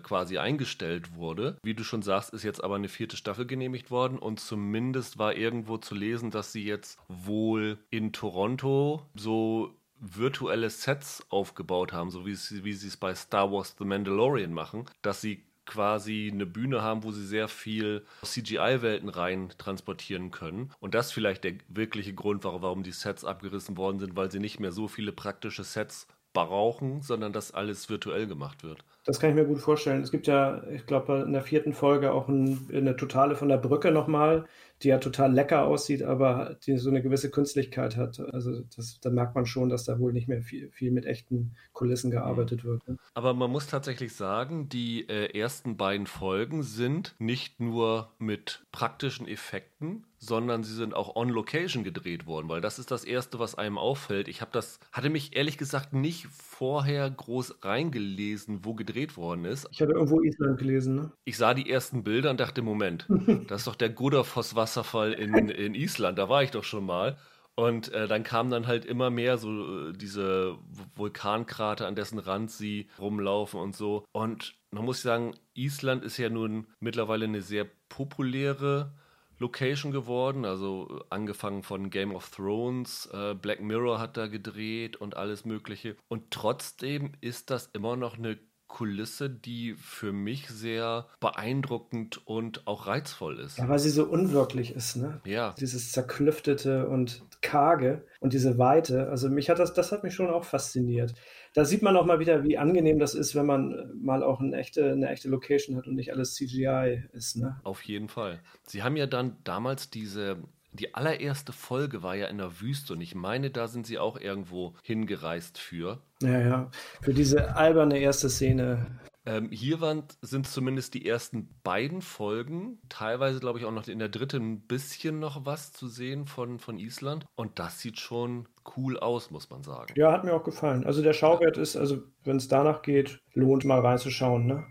quasi 0.03 0.37
eingestellt 0.37 1.15
wurde. 1.15 1.57
Wie 1.63 1.73
du 1.73 1.83
schon 1.83 2.01
sagst, 2.01 2.33
ist 2.33 2.43
jetzt 2.43 2.63
aber 2.63 2.75
eine 2.75 2.89
vierte 2.89 3.17
Staffel 3.17 3.45
genehmigt 3.45 3.91
worden 3.91 4.17
und 4.17 4.39
zumindest 4.39 5.17
war 5.17 5.35
irgendwo 5.35 5.77
zu 5.77 5.95
lesen, 5.95 6.31
dass 6.31 6.51
sie 6.51 6.63
jetzt 6.63 6.99
wohl 7.07 7.77
in 7.89 8.13
Toronto 8.13 9.05
so 9.15 9.75
virtuelle 9.99 10.69
Sets 10.69 11.23
aufgebaut 11.29 11.93
haben, 11.93 12.09
so 12.09 12.25
wie 12.25 12.33
sie, 12.33 12.63
wie 12.63 12.73
sie 12.73 12.87
es 12.87 12.97
bei 12.97 13.13
Star 13.13 13.51
Wars 13.51 13.75
The 13.77 13.85
Mandalorian 13.85 14.51
machen, 14.51 14.85
dass 15.03 15.21
sie 15.21 15.43
quasi 15.67 16.29
eine 16.33 16.47
Bühne 16.47 16.81
haben, 16.81 17.03
wo 17.03 17.11
sie 17.11 17.25
sehr 17.25 17.47
viel 17.47 18.03
CGI-Welten 18.23 19.09
rein 19.09 19.53
transportieren 19.57 20.31
können. 20.31 20.73
Und 20.79 20.95
das 20.95 21.11
vielleicht 21.11 21.43
der 21.43 21.53
wirkliche 21.67 22.13
Grund, 22.13 22.43
warum 22.43 22.81
die 22.83 22.91
Sets 22.91 23.23
abgerissen 23.23 23.77
worden 23.77 23.99
sind, 23.99 24.15
weil 24.15 24.31
sie 24.31 24.39
nicht 24.39 24.59
mehr 24.59 24.71
so 24.71 24.87
viele 24.87 25.11
praktische 25.11 25.63
Sets 25.63 26.07
brauchen, 26.33 27.01
sondern 27.01 27.33
dass 27.33 27.53
alles 27.53 27.89
virtuell 27.89 28.27
gemacht 28.27 28.63
wird. 28.63 28.83
Das 29.03 29.19
kann 29.19 29.31
ich 29.31 29.35
mir 29.35 29.45
gut 29.45 29.59
vorstellen. 29.59 30.01
Es 30.01 30.11
gibt 30.11 30.27
ja, 30.27 30.63
ich 30.69 30.85
glaube, 30.85 31.23
in 31.25 31.33
der 31.33 31.41
vierten 31.41 31.73
Folge 31.73 32.13
auch 32.13 32.27
ein, 32.27 32.69
eine 32.71 32.95
totale 32.95 33.35
von 33.35 33.49
der 33.49 33.57
Brücke 33.57 33.91
nochmal, 33.91 34.45
die 34.83 34.89
ja 34.89 34.99
total 34.99 35.33
lecker 35.33 35.65
aussieht, 35.65 36.03
aber 36.03 36.57
die 36.65 36.77
so 36.77 36.89
eine 36.89 37.01
gewisse 37.01 37.31
Künstlichkeit 37.31 37.97
hat. 37.97 38.19
Also 38.19 38.61
das, 38.75 38.99
da 39.01 39.09
merkt 39.09 39.35
man 39.35 39.45
schon, 39.45 39.69
dass 39.69 39.85
da 39.85 39.99
wohl 39.99 40.13
nicht 40.13 40.27
mehr 40.27 40.41
viel, 40.41 40.69
viel 40.71 40.91
mit 40.91 41.05
echten 41.05 41.55
Kulissen 41.73 42.11
gearbeitet 42.11 42.63
wird. 42.63 42.87
Ne? 42.87 42.97
Aber 43.13 43.33
man 43.33 43.51
muss 43.51 43.67
tatsächlich 43.67 44.15
sagen, 44.15 44.69
die 44.69 45.07
äh, 45.09 45.37
ersten 45.37 45.77
beiden 45.77 46.07
Folgen 46.07 46.63
sind 46.63 47.15
nicht 47.19 47.59
nur 47.59 48.11
mit 48.19 48.65
praktischen 48.71 49.27
Effekten, 49.27 50.05
sondern 50.21 50.63
sie 50.63 50.75
sind 50.75 50.93
auch 50.93 51.15
on 51.15 51.29
Location 51.29 51.83
gedreht 51.83 52.27
worden, 52.27 52.47
weil 52.47 52.61
das 52.61 52.77
ist 52.79 52.91
das 52.91 53.03
erste, 53.03 53.39
was 53.39 53.55
einem 53.55 53.77
auffällt. 53.77 54.27
Ich 54.27 54.39
habe 54.41 54.51
das 54.53 54.79
hatte 54.91 55.09
mich 55.09 55.35
ehrlich 55.35 55.57
gesagt 55.57 55.93
nicht 55.93 56.27
vorher 56.27 57.09
groß 57.09 57.63
reingelesen, 57.63 58.63
wo 58.63 58.75
gedreht 58.75 59.17
worden 59.17 59.45
ist. 59.45 59.67
Ich 59.71 59.81
hatte 59.81 59.93
irgendwo 59.93 60.21
Island 60.21 60.59
gelesen, 60.59 60.95
ne? 60.95 61.11
Ich 61.25 61.37
sah 61.37 61.55
die 61.55 61.69
ersten 61.69 62.03
Bilder 62.03 62.29
und 62.29 62.39
dachte, 62.39 62.61
Moment, 62.61 63.07
das 63.47 63.61
ist 63.61 63.67
doch 63.67 63.75
der 63.75 63.89
Godafoss 63.89 64.55
Wasserfall 64.55 65.13
in, 65.13 65.33
in 65.49 65.73
Island, 65.73 66.19
da 66.19 66.29
war 66.29 66.43
ich 66.43 66.51
doch 66.51 66.63
schon 66.63 66.85
mal. 66.85 67.17
Und 67.55 67.91
äh, 67.91 68.07
dann 68.07 68.23
kamen 68.23 68.49
dann 68.49 68.67
halt 68.67 68.85
immer 68.85 69.09
mehr 69.09 69.37
so 69.37 69.89
äh, 69.89 69.93
diese 69.93 70.57
Vulkankrater, 70.95 71.85
an 71.85 71.95
dessen 71.95 72.17
Rand 72.17 72.49
sie 72.49 72.89
rumlaufen 72.97 73.59
und 73.59 73.75
so. 73.75 74.05
Und 74.13 74.55
man 74.71 74.85
muss 74.85 75.01
sagen, 75.01 75.35
Island 75.53 76.03
ist 76.03 76.17
ja 76.17 76.29
nun 76.29 76.67
mittlerweile 76.79 77.25
eine 77.25 77.41
sehr 77.41 77.67
populäre 77.89 78.93
Location 79.41 79.91
geworden, 79.91 80.45
also 80.45 81.01
angefangen 81.09 81.63
von 81.63 81.89
Game 81.89 82.15
of 82.15 82.29
Thrones, 82.29 83.09
äh, 83.11 83.33
Black 83.33 83.59
Mirror 83.59 83.99
hat 83.99 84.15
da 84.15 84.27
gedreht 84.27 84.95
und 84.95 85.17
alles 85.17 85.43
Mögliche. 85.45 85.95
Und 86.07 86.31
trotzdem 86.31 87.13
ist 87.21 87.49
das 87.49 87.69
immer 87.73 87.95
noch 87.95 88.17
eine 88.17 88.37
Kulisse, 88.71 89.29
die 89.29 89.75
für 89.75 90.13
mich 90.13 90.47
sehr 90.47 91.07
beeindruckend 91.19 92.25
und 92.25 92.65
auch 92.67 92.87
reizvoll 92.87 93.37
ist. 93.39 93.57
Ja, 93.57 93.67
weil 93.67 93.79
sie 93.79 93.89
so 93.89 94.05
unwirklich 94.05 94.73
ist, 94.73 94.95
ne? 94.95 95.19
Ja. 95.25 95.53
Dieses 95.59 95.91
zerklüftete 95.91 96.87
und 96.87 97.21
karge 97.41 98.05
und 98.21 98.31
diese 98.31 98.57
Weite. 98.57 99.09
Also 99.09 99.29
mich 99.29 99.49
hat 99.49 99.59
das, 99.59 99.73
das 99.73 99.91
hat 99.91 100.03
mich 100.03 100.13
schon 100.13 100.29
auch 100.29 100.45
fasziniert. 100.45 101.13
Da 101.53 101.65
sieht 101.65 101.81
man 101.81 101.97
auch 101.97 102.05
mal 102.05 102.19
wieder, 102.19 102.43
wie 102.43 102.57
angenehm 102.57 102.97
das 102.97 103.13
ist, 103.13 103.35
wenn 103.35 103.45
man 103.45 103.91
mal 104.01 104.23
auch 104.23 104.39
eine 104.39 104.55
echte, 104.55 104.91
eine 104.91 105.09
echte 105.09 105.27
Location 105.27 105.75
hat 105.75 105.87
und 105.87 105.95
nicht 105.95 106.13
alles 106.13 106.35
CGI 106.35 107.03
ist, 107.11 107.35
ne? 107.35 107.59
Auf 107.63 107.81
jeden 107.83 108.07
Fall. 108.07 108.39
Sie 108.65 108.83
haben 108.83 108.95
ja 108.95 109.05
dann 109.05 109.35
damals 109.43 109.89
diese 109.89 110.37
die 110.73 110.93
allererste 110.95 111.51
Folge 111.51 112.01
war 112.01 112.15
ja 112.15 112.27
in 112.27 112.37
der 112.37 112.61
Wüste 112.61 112.93
und 112.93 113.01
ich 113.01 113.13
meine, 113.13 113.51
da 113.51 113.67
sind 113.67 113.85
sie 113.85 113.99
auch 113.99 114.17
irgendwo 114.17 114.73
hingereist 114.83 115.57
für. 115.57 116.01
Ja, 116.21 116.39
ja, 116.39 116.71
für 117.01 117.13
diese 117.13 117.55
alberne 117.55 117.99
erste 117.99 118.29
Szene. 118.29 118.99
Ähm, 119.25 119.49
hier 119.51 119.81
waren, 119.81 120.03
sind 120.21 120.47
zumindest 120.47 120.93
die 120.95 121.05
ersten 121.05 121.49
beiden 121.63 122.01
Folgen, 122.01 122.79
teilweise 122.89 123.39
glaube 123.39 123.59
ich 123.59 123.65
auch 123.65 123.71
noch 123.71 123.87
in 123.87 123.99
der 123.99 124.09
dritten 124.09 124.53
ein 124.53 124.61
bisschen 124.61 125.19
noch 125.19 125.45
was 125.45 125.71
zu 125.73 125.87
sehen 125.87 126.25
von, 126.25 126.57
von 126.57 126.79
Island 126.79 127.25
und 127.35 127.59
das 127.59 127.79
sieht 127.79 127.99
schon 127.99 128.47
cool 128.75 128.97
aus, 128.97 129.29
muss 129.29 129.49
man 129.49 129.63
sagen. 129.63 129.93
Ja, 129.95 130.11
hat 130.11 130.23
mir 130.23 130.33
auch 130.33 130.43
gefallen. 130.43 130.85
Also 130.85 131.03
der 131.03 131.13
Schauwert 131.13 131.57
ist, 131.57 131.75
also 131.75 131.99
wenn 132.23 132.37
es 132.37 132.47
danach 132.47 132.81
geht, 132.81 133.19
lohnt 133.33 133.63
mal 133.63 133.79
reinzuschauen, 133.79 134.47
ne? 134.47 134.65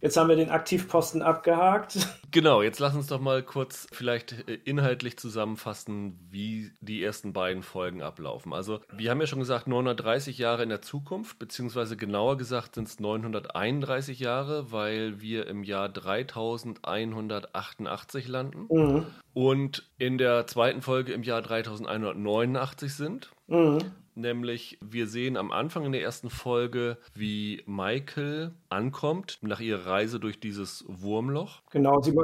Jetzt 0.00 0.16
haben 0.18 0.28
wir 0.28 0.36
den 0.36 0.50
Aktivposten 0.50 1.22
abgehakt. 1.22 1.96
Genau, 2.32 2.60
jetzt 2.60 2.80
lass 2.80 2.94
uns 2.94 3.06
doch 3.06 3.20
mal 3.20 3.42
kurz 3.42 3.86
vielleicht 3.92 4.46
äh, 4.46 4.58
inhaltlich 4.64 5.16
zusammenfassen, 5.16 6.18
wie 6.30 6.72
die 6.80 7.02
ersten 7.02 7.32
beiden 7.32 7.62
Folgen 7.62 8.02
ablaufen. 8.02 8.52
Also, 8.52 8.80
wir 8.92 9.10
haben 9.10 9.20
ja 9.20 9.26
schon 9.26 9.38
gesagt, 9.38 9.68
930 9.68 10.36
Jahre 10.36 10.62
in 10.62 10.68
der 10.68 10.82
Zukunft, 10.82 11.38
beziehungsweise 11.38 11.96
genauer 11.96 12.36
gesagt 12.36 12.74
sind 12.74 12.88
es 12.88 13.00
931 13.00 14.20
Jahre, 14.20 14.70
weil 14.70 15.22
wir 15.22 15.46
im 15.46 15.64
Jahr 15.64 15.88
3188 15.88 18.28
landen 18.28 18.66
mhm. 18.68 19.06
und 19.32 19.88
in 19.96 20.18
der 20.18 20.46
zweiten 20.46 20.82
Folge 20.82 21.14
im 21.14 21.22
Jahr 21.22 21.40
3189 21.40 22.92
sind. 22.92 23.30
Mhm. 23.46 23.78
Nämlich, 24.16 24.78
wir 24.80 25.06
sehen 25.06 25.36
am 25.36 25.52
Anfang 25.52 25.84
in 25.84 25.92
der 25.92 26.02
ersten 26.02 26.30
Folge, 26.30 26.96
wie 27.14 27.62
Michael 27.66 28.52
ankommt 28.70 29.38
nach 29.42 29.60
ihrer 29.60 29.86
Reise 29.86 30.18
durch 30.18 30.40
dieses 30.40 30.86
Wurmloch. 30.88 31.60
Genau, 31.70 32.00
sie 32.00 32.16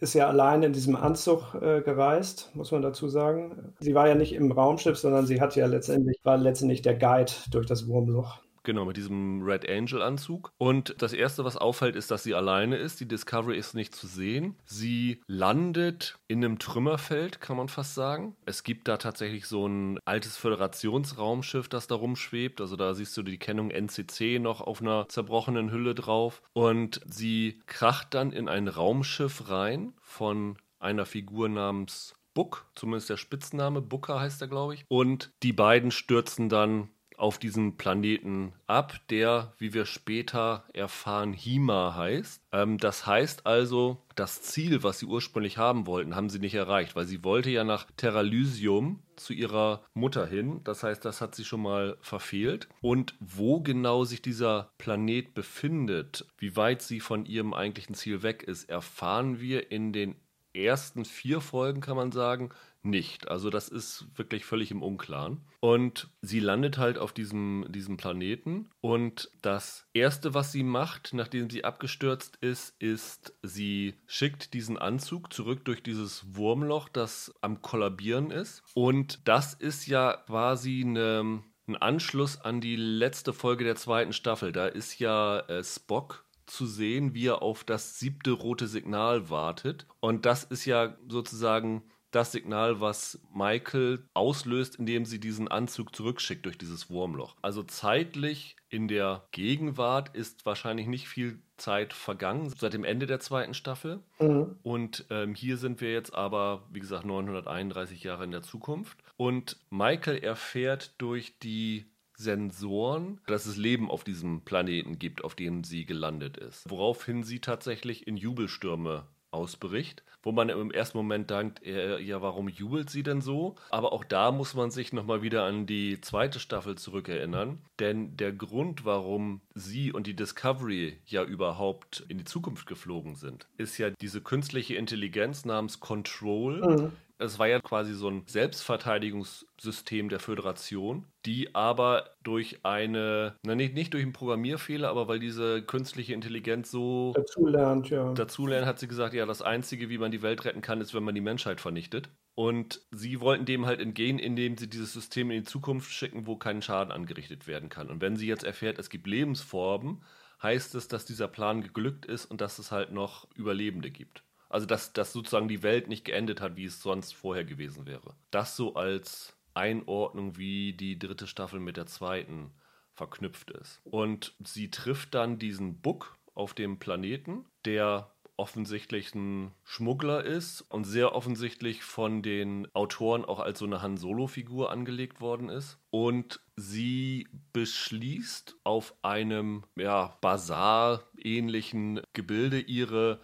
ist 0.00 0.14
ja 0.14 0.26
allein 0.26 0.64
in 0.64 0.72
diesem 0.72 0.96
Anzug 0.96 1.54
äh, 1.54 1.82
gereist, 1.82 2.50
muss 2.54 2.72
man 2.72 2.82
dazu 2.82 3.08
sagen. 3.08 3.72
Sie 3.78 3.94
war 3.94 4.08
ja 4.08 4.16
nicht 4.16 4.32
im 4.32 4.50
Raumschiff, 4.50 4.98
sondern 4.98 5.26
sie 5.26 5.40
hat 5.40 5.54
ja 5.54 5.66
letztendlich, 5.66 6.18
war 6.24 6.36
letztendlich 6.36 6.82
der 6.82 6.96
Guide 6.96 7.32
durch 7.52 7.66
das 7.66 7.86
Wurmloch. 7.86 8.40
Genau, 8.66 8.84
mit 8.84 8.96
diesem 8.96 9.44
Red 9.44 9.70
Angel-Anzug. 9.70 10.50
Und 10.58 10.96
das 10.98 11.12
Erste, 11.12 11.44
was 11.44 11.56
auffällt, 11.56 11.94
ist, 11.94 12.10
dass 12.10 12.24
sie 12.24 12.34
alleine 12.34 12.74
ist. 12.74 12.98
Die 12.98 13.06
Discovery 13.06 13.56
ist 13.56 13.74
nicht 13.74 13.94
zu 13.94 14.08
sehen. 14.08 14.56
Sie 14.64 15.22
landet 15.28 16.18
in 16.26 16.44
einem 16.44 16.58
Trümmerfeld, 16.58 17.40
kann 17.40 17.56
man 17.56 17.68
fast 17.68 17.94
sagen. 17.94 18.34
Es 18.44 18.64
gibt 18.64 18.88
da 18.88 18.96
tatsächlich 18.96 19.46
so 19.46 19.68
ein 19.68 20.00
altes 20.04 20.36
Föderationsraumschiff, 20.36 21.68
das 21.68 21.86
da 21.86 21.94
rumschwebt. 21.94 22.60
Also 22.60 22.74
da 22.74 22.92
siehst 22.94 23.16
du 23.16 23.22
die 23.22 23.38
Kennung 23.38 23.70
NCC 23.70 24.40
noch 24.40 24.60
auf 24.60 24.80
einer 24.80 25.08
zerbrochenen 25.08 25.70
Hülle 25.70 25.94
drauf. 25.94 26.42
Und 26.52 27.00
sie 27.08 27.60
kracht 27.66 28.14
dann 28.14 28.32
in 28.32 28.48
ein 28.48 28.66
Raumschiff 28.66 29.48
rein 29.48 29.92
von 30.00 30.56
einer 30.80 31.06
Figur 31.06 31.48
namens 31.48 32.16
Book, 32.36 32.66
zumindest 32.74 33.08
der 33.08 33.16
Spitzname, 33.16 33.80
Booker 33.80 34.20
heißt 34.20 34.42
er, 34.42 34.48
glaube 34.48 34.74
ich. 34.74 34.84
Und 34.88 35.32
die 35.42 35.54
beiden 35.54 35.90
stürzen 35.90 36.50
dann 36.50 36.90
auf 37.16 37.38
diesen 37.38 37.76
Planeten 37.76 38.52
ab, 38.66 39.00
der, 39.10 39.52
wie 39.58 39.74
wir 39.74 39.86
später 39.86 40.64
erfahren, 40.72 41.32
Hima 41.32 41.94
heißt. 41.94 42.42
Ähm, 42.52 42.78
das 42.78 43.06
heißt 43.06 43.46
also, 43.46 44.02
das 44.14 44.42
Ziel, 44.42 44.82
was 44.82 44.98
sie 44.98 45.06
ursprünglich 45.06 45.58
haben 45.58 45.86
wollten, 45.86 46.16
haben 46.16 46.30
sie 46.30 46.38
nicht 46.38 46.54
erreicht, 46.54 46.96
weil 46.96 47.06
sie 47.06 47.22
wollte 47.24 47.50
ja 47.50 47.64
nach 47.64 47.86
Terralysium 47.96 49.02
zu 49.16 49.32
ihrer 49.32 49.82
Mutter 49.94 50.26
hin. 50.26 50.60
Das 50.64 50.82
heißt, 50.82 51.04
das 51.04 51.20
hat 51.20 51.34
sie 51.34 51.44
schon 51.44 51.62
mal 51.62 51.96
verfehlt. 52.00 52.68
Und 52.80 53.14
wo 53.20 53.60
genau 53.60 54.04
sich 54.04 54.22
dieser 54.22 54.70
Planet 54.78 55.34
befindet, 55.34 56.26
wie 56.38 56.56
weit 56.56 56.82
sie 56.82 57.00
von 57.00 57.26
ihrem 57.26 57.54
eigentlichen 57.54 57.94
Ziel 57.94 58.22
weg 58.22 58.42
ist, 58.42 58.68
erfahren 58.68 59.40
wir 59.40 59.70
in 59.70 59.92
den 59.92 60.16
ersten 60.54 61.04
vier 61.04 61.40
Folgen, 61.40 61.80
kann 61.80 61.96
man 61.96 62.12
sagen, 62.12 62.50
nicht. 62.86 63.28
Also 63.28 63.50
das 63.50 63.68
ist 63.68 64.06
wirklich 64.14 64.44
völlig 64.44 64.70
im 64.70 64.82
Unklaren. 64.82 65.40
Und 65.60 66.08
sie 66.22 66.40
landet 66.40 66.78
halt 66.78 66.98
auf 66.98 67.12
diesem, 67.12 67.66
diesem 67.68 67.96
Planeten. 67.96 68.70
Und 68.80 69.30
das 69.42 69.86
Erste, 69.92 70.34
was 70.34 70.52
sie 70.52 70.62
macht, 70.62 71.12
nachdem 71.12 71.50
sie 71.50 71.64
abgestürzt 71.64 72.36
ist, 72.40 72.74
ist, 72.80 73.34
sie 73.42 73.94
schickt 74.06 74.54
diesen 74.54 74.78
Anzug 74.78 75.32
zurück 75.32 75.64
durch 75.64 75.82
dieses 75.82 76.36
Wurmloch, 76.36 76.88
das 76.88 77.34
am 77.40 77.62
Kollabieren 77.62 78.30
ist. 78.30 78.62
Und 78.74 79.20
das 79.28 79.54
ist 79.54 79.86
ja 79.86 80.16
quasi 80.26 80.82
eine, 80.84 81.42
ein 81.66 81.76
Anschluss 81.76 82.40
an 82.40 82.60
die 82.60 82.76
letzte 82.76 83.32
Folge 83.32 83.64
der 83.64 83.76
zweiten 83.76 84.12
Staffel. 84.12 84.52
Da 84.52 84.66
ist 84.66 84.98
ja 84.98 85.40
äh, 85.40 85.62
Spock 85.62 86.26
zu 86.46 86.66
sehen, 86.66 87.14
wie 87.14 87.26
er 87.26 87.42
auf 87.42 87.64
das 87.64 87.98
siebte 87.98 88.30
rote 88.30 88.68
Signal 88.68 89.30
wartet. 89.30 89.86
Und 90.00 90.26
das 90.26 90.44
ist 90.44 90.64
ja 90.64 90.96
sozusagen 91.08 91.82
das 92.16 92.32
Signal, 92.32 92.80
was 92.80 93.20
Michael 93.34 94.02
auslöst, 94.14 94.76
indem 94.76 95.04
sie 95.04 95.20
diesen 95.20 95.48
Anzug 95.48 95.94
zurückschickt 95.94 96.46
durch 96.46 96.56
dieses 96.56 96.88
Wurmloch. 96.88 97.36
Also 97.42 97.62
zeitlich 97.62 98.56
in 98.70 98.88
der 98.88 99.24
Gegenwart 99.32 100.16
ist 100.16 100.46
wahrscheinlich 100.46 100.86
nicht 100.86 101.08
viel 101.08 101.38
Zeit 101.58 101.92
vergangen 101.92 102.50
seit 102.56 102.72
dem 102.72 102.84
Ende 102.84 103.06
der 103.06 103.20
zweiten 103.20 103.52
Staffel. 103.52 104.00
Mhm. 104.18 104.56
Und 104.62 105.04
ähm, 105.10 105.34
hier 105.34 105.58
sind 105.58 105.80
wir 105.82 105.92
jetzt 105.92 106.14
aber, 106.14 106.64
wie 106.72 106.80
gesagt, 106.80 107.04
931 107.04 108.02
Jahre 108.02 108.24
in 108.24 108.30
der 108.30 108.42
Zukunft. 108.42 108.98
Und 109.18 109.58
Michael 109.70 110.18
erfährt 110.18 110.94
durch 110.98 111.38
die 111.38 111.84
Sensoren, 112.16 113.20
dass 113.26 113.44
es 113.44 113.58
Leben 113.58 113.90
auf 113.90 114.04
diesem 114.04 114.40
Planeten 114.40 114.98
gibt, 114.98 115.22
auf 115.22 115.34
dem 115.34 115.64
sie 115.64 115.84
gelandet 115.84 116.38
ist. 116.38 116.68
Woraufhin 116.70 117.24
sie 117.24 117.40
tatsächlich 117.40 118.06
in 118.06 118.16
Jubelstürme 118.16 119.04
ausbricht, 119.36 120.02
wo 120.22 120.32
man 120.32 120.48
im 120.48 120.72
ersten 120.72 120.98
Moment 120.98 121.30
denkt, 121.30 121.64
äh, 121.64 122.00
ja, 122.00 122.20
warum 122.20 122.48
jubelt 122.48 122.90
sie 122.90 123.04
denn 123.04 123.20
so? 123.20 123.54
Aber 123.70 123.92
auch 123.92 124.04
da 124.04 124.32
muss 124.32 124.54
man 124.54 124.72
sich 124.72 124.92
nochmal 124.92 125.22
wieder 125.22 125.44
an 125.44 125.66
die 125.66 126.00
zweite 126.00 126.40
Staffel 126.40 126.76
zurückerinnern, 126.76 127.60
denn 127.78 128.16
der 128.16 128.32
Grund, 128.32 128.84
warum 128.84 129.40
sie 129.54 129.92
und 129.92 130.08
die 130.08 130.16
Discovery 130.16 130.98
ja 131.06 131.22
überhaupt 131.22 132.04
in 132.08 132.18
die 132.18 132.24
Zukunft 132.24 132.66
geflogen 132.66 133.14
sind, 133.14 133.46
ist 133.56 133.78
ja 133.78 133.90
diese 133.90 134.20
künstliche 134.20 134.74
Intelligenz 134.74 135.44
namens 135.44 135.78
Control, 135.78 136.60
mhm. 136.60 136.92
Es 137.18 137.38
war 137.38 137.48
ja 137.48 137.60
quasi 137.60 137.94
so 137.94 138.08
ein 138.08 138.24
Selbstverteidigungssystem 138.26 140.08
der 140.08 140.20
Föderation, 140.20 141.06
die 141.24 141.54
aber 141.54 142.10
durch 142.22 142.64
eine, 142.64 143.36
na 143.42 143.54
nicht, 143.54 143.74
nicht 143.74 143.94
durch 143.94 144.02
einen 144.02 144.12
Programmierfehler, 144.12 144.88
aber 144.88 145.08
weil 145.08 145.18
diese 145.18 145.62
künstliche 145.62 146.12
Intelligenz 146.12 146.70
so 146.70 147.12
dazulernt, 147.14 147.88
ja. 147.88 148.12
Dazulernt 148.12 148.66
hat 148.66 148.78
sie 148.78 148.88
gesagt, 148.88 149.14
ja, 149.14 149.24
das 149.24 149.40
Einzige, 149.40 149.88
wie 149.88 149.98
man 149.98 150.10
die 150.10 150.22
Welt 150.22 150.44
retten 150.44 150.60
kann, 150.60 150.80
ist, 150.80 150.92
wenn 150.94 151.04
man 151.04 151.14
die 151.14 151.20
Menschheit 151.22 151.60
vernichtet. 151.60 152.10
Und 152.34 152.82
sie 152.90 153.20
wollten 153.20 153.46
dem 153.46 153.64
halt 153.64 153.80
entgehen, 153.80 154.18
indem 154.18 154.58
sie 154.58 154.68
dieses 154.68 154.92
System 154.92 155.30
in 155.30 155.38
die 155.38 155.48
Zukunft 155.48 155.90
schicken, 155.90 156.26
wo 156.26 156.36
kein 156.36 156.60
Schaden 156.60 156.92
angerichtet 156.92 157.46
werden 157.46 157.70
kann. 157.70 157.88
Und 157.88 158.02
wenn 158.02 158.16
sie 158.16 158.26
jetzt 158.26 158.44
erfährt, 158.44 158.78
es 158.78 158.90
gibt 158.90 159.06
Lebensformen, 159.06 160.02
heißt 160.42 160.74
es, 160.74 160.88
dass 160.88 161.06
dieser 161.06 161.28
Plan 161.28 161.62
geglückt 161.62 162.04
ist 162.04 162.26
und 162.26 162.42
dass 162.42 162.58
es 162.58 162.70
halt 162.72 162.92
noch 162.92 163.26
Überlebende 163.34 163.90
gibt. 163.90 164.25
Also, 164.56 164.64
dass, 164.64 164.94
dass 164.94 165.12
sozusagen 165.12 165.48
die 165.48 165.62
Welt 165.62 165.86
nicht 165.86 166.06
geendet 166.06 166.40
hat, 166.40 166.56
wie 166.56 166.64
es 166.64 166.80
sonst 166.80 167.12
vorher 167.12 167.44
gewesen 167.44 167.84
wäre. 167.84 168.14
Das 168.30 168.56
so 168.56 168.72
als 168.72 169.36
Einordnung, 169.52 170.38
wie 170.38 170.72
die 170.72 170.98
dritte 170.98 171.26
Staffel 171.26 171.60
mit 171.60 171.76
der 171.76 171.84
zweiten 171.84 172.54
verknüpft 172.94 173.50
ist. 173.50 173.82
Und 173.84 174.32
sie 174.42 174.70
trifft 174.70 175.12
dann 175.12 175.38
diesen 175.38 175.82
Book 175.82 176.16
auf 176.32 176.54
dem 176.54 176.78
Planeten, 176.78 177.44
der 177.66 178.10
offensichtlich 178.38 179.14
ein 179.14 179.52
Schmuggler 179.62 180.24
ist 180.24 180.62
und 180.62 180.84
sehr 180.84 181.14
offensichtlich 181.14 181.82
von 181.82 182.22
den 182.22 182.66
Autoren 182.74 183.26
auch 183.26 183.40
als 183.40 183.58
so 183.58 183.66
eine 183.66 183.82
Han 183.82 183.98
Solo-Figur 183.98 184.70
angelegt 184.70 185.20
worden 185.20 185.50
ist. 185.50 185.78
Und 185.90 186.40
sie 186.56 187.28
beschließt 187.52 188.56
auf 188.64 188.94
einem 189.02 189.64
ja, 189.76 190.16
Bazar-ähnlichen 190.22 192.00
Gebilde 192.14 192.58
ihre 192.58 193.20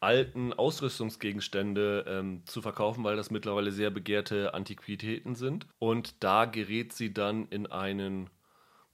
alten 0.00 0.52
Ausrüstungsgegenstände 0.52 2.04
ähm, 2.06 2.42
zu 2.44 2.62
verkaufen, 2.62 3.04
weil 3.04 3.16
das 3.16 3.30
mittlerweile 3.30 3.72
sehr 3.72 3.90
begehrte 3.90 4.54
Antiquitäten 4.54 5.34
sind. 5.34 5.66
Und 5.78 6.22
da 6.22 6.44
gerät 6.44 6.92
sie 6.92 7.12
dann 7.12 7.48
in 7.48 7.66
einen 7.66 8.30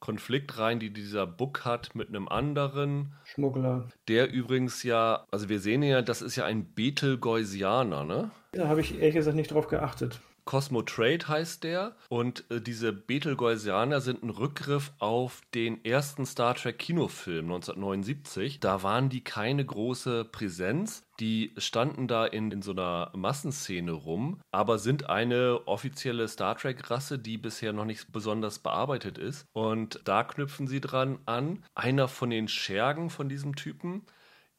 Konflikt 0.00 0.58
rein, 0.58 0.80
die 0.80 0.92
dieser 0.92 1.26
Book 1.26 1.64
hat 1.64 1.94
mit 1.94 2.08
einem 2.08 2.28
anderen 2.28 3.14
Schmuggler. 3.24 3.88
Der 4.06 4.30
übrigens 4.30 4.82
ja, 4.82 5.24
also 5.30 5.48
wir 5.48 5.60
sehen 5.60 5.82
ja, 5.82 6.02
das 6.02 6.20
ist 6.20 6.36
ja 6.36 6.44
ein 6.44 6.74
Betelgeusianer, 6.74 8.04
ne? 8.04 8.30
Da 8.52 8.68
habe 8.68 8.82
ich 8.82 8.98
ehrlich 8.98 9.14
gesagt 9.14 9.36
nicht 9.36 9.50
drauf 9.50 9.66
geachtet. 9.66 10.20
Cosmo 10.44 10.82
Trade 10.82 11.26
heißt 11.26 11.64
der. 11.64 11.96
Und 12.08 12.44
äh, 12.50 12.60
diese 12.60 12.92
Betelgeusianer 12.92 14.00
sind 14.00 14.22
ein 14.22 14.30
Rückgriff 14.30 14.92
auf 14.98 15.40
den 15.54 15.84
ersten 15.84 16.26
Star 16.26 16.54
Trek 16.54 16.78
Kinofilm 16.78 17.46
1979. 17.46 18.60
Da 18.60 18.82
waren 18.82 19.08
die 19.08 19.22
keine 19.22 19.64
große 19.64 20.24
Präsenz. 20.24 21.02
Die 21.20 21.52
standen 21.58 22.08
da 22.08 22.26
in, 22.26 22.50
in 22.50 22.62
so 22.62 22.72
einer 22.72 23.10
Massenszene 23.14 23.92
rum, 23.92 24.40
aber 24.50 24.78
sind 24.78 25.08
eine 25.08 25.66
offizielle 25.66 26.26
Star 26.28 26.56
Trek-Rasse, 26.56 27.18
die 27.18 27.38
bisher 27.38 27.72
noch 27.72 27.84
nicht 27.84 28.12
besonders 28.12 28.58
bearbeitet 28.58 29.18
ist. 29.18 29.46
Und 29.52 30.00
da 30.04 30.24
knüpfen 30.24 30.66
sie 30.66 30.80
dran 30.80 31.18
an. 31.26 31.64
Einer 31.74 32.08
von 32.08 32.30
den 32.30 32.48
Schergen 32.48 33.10
von 33.10 33.28
diesem 33.28 33.54
Typen 33.54 34.02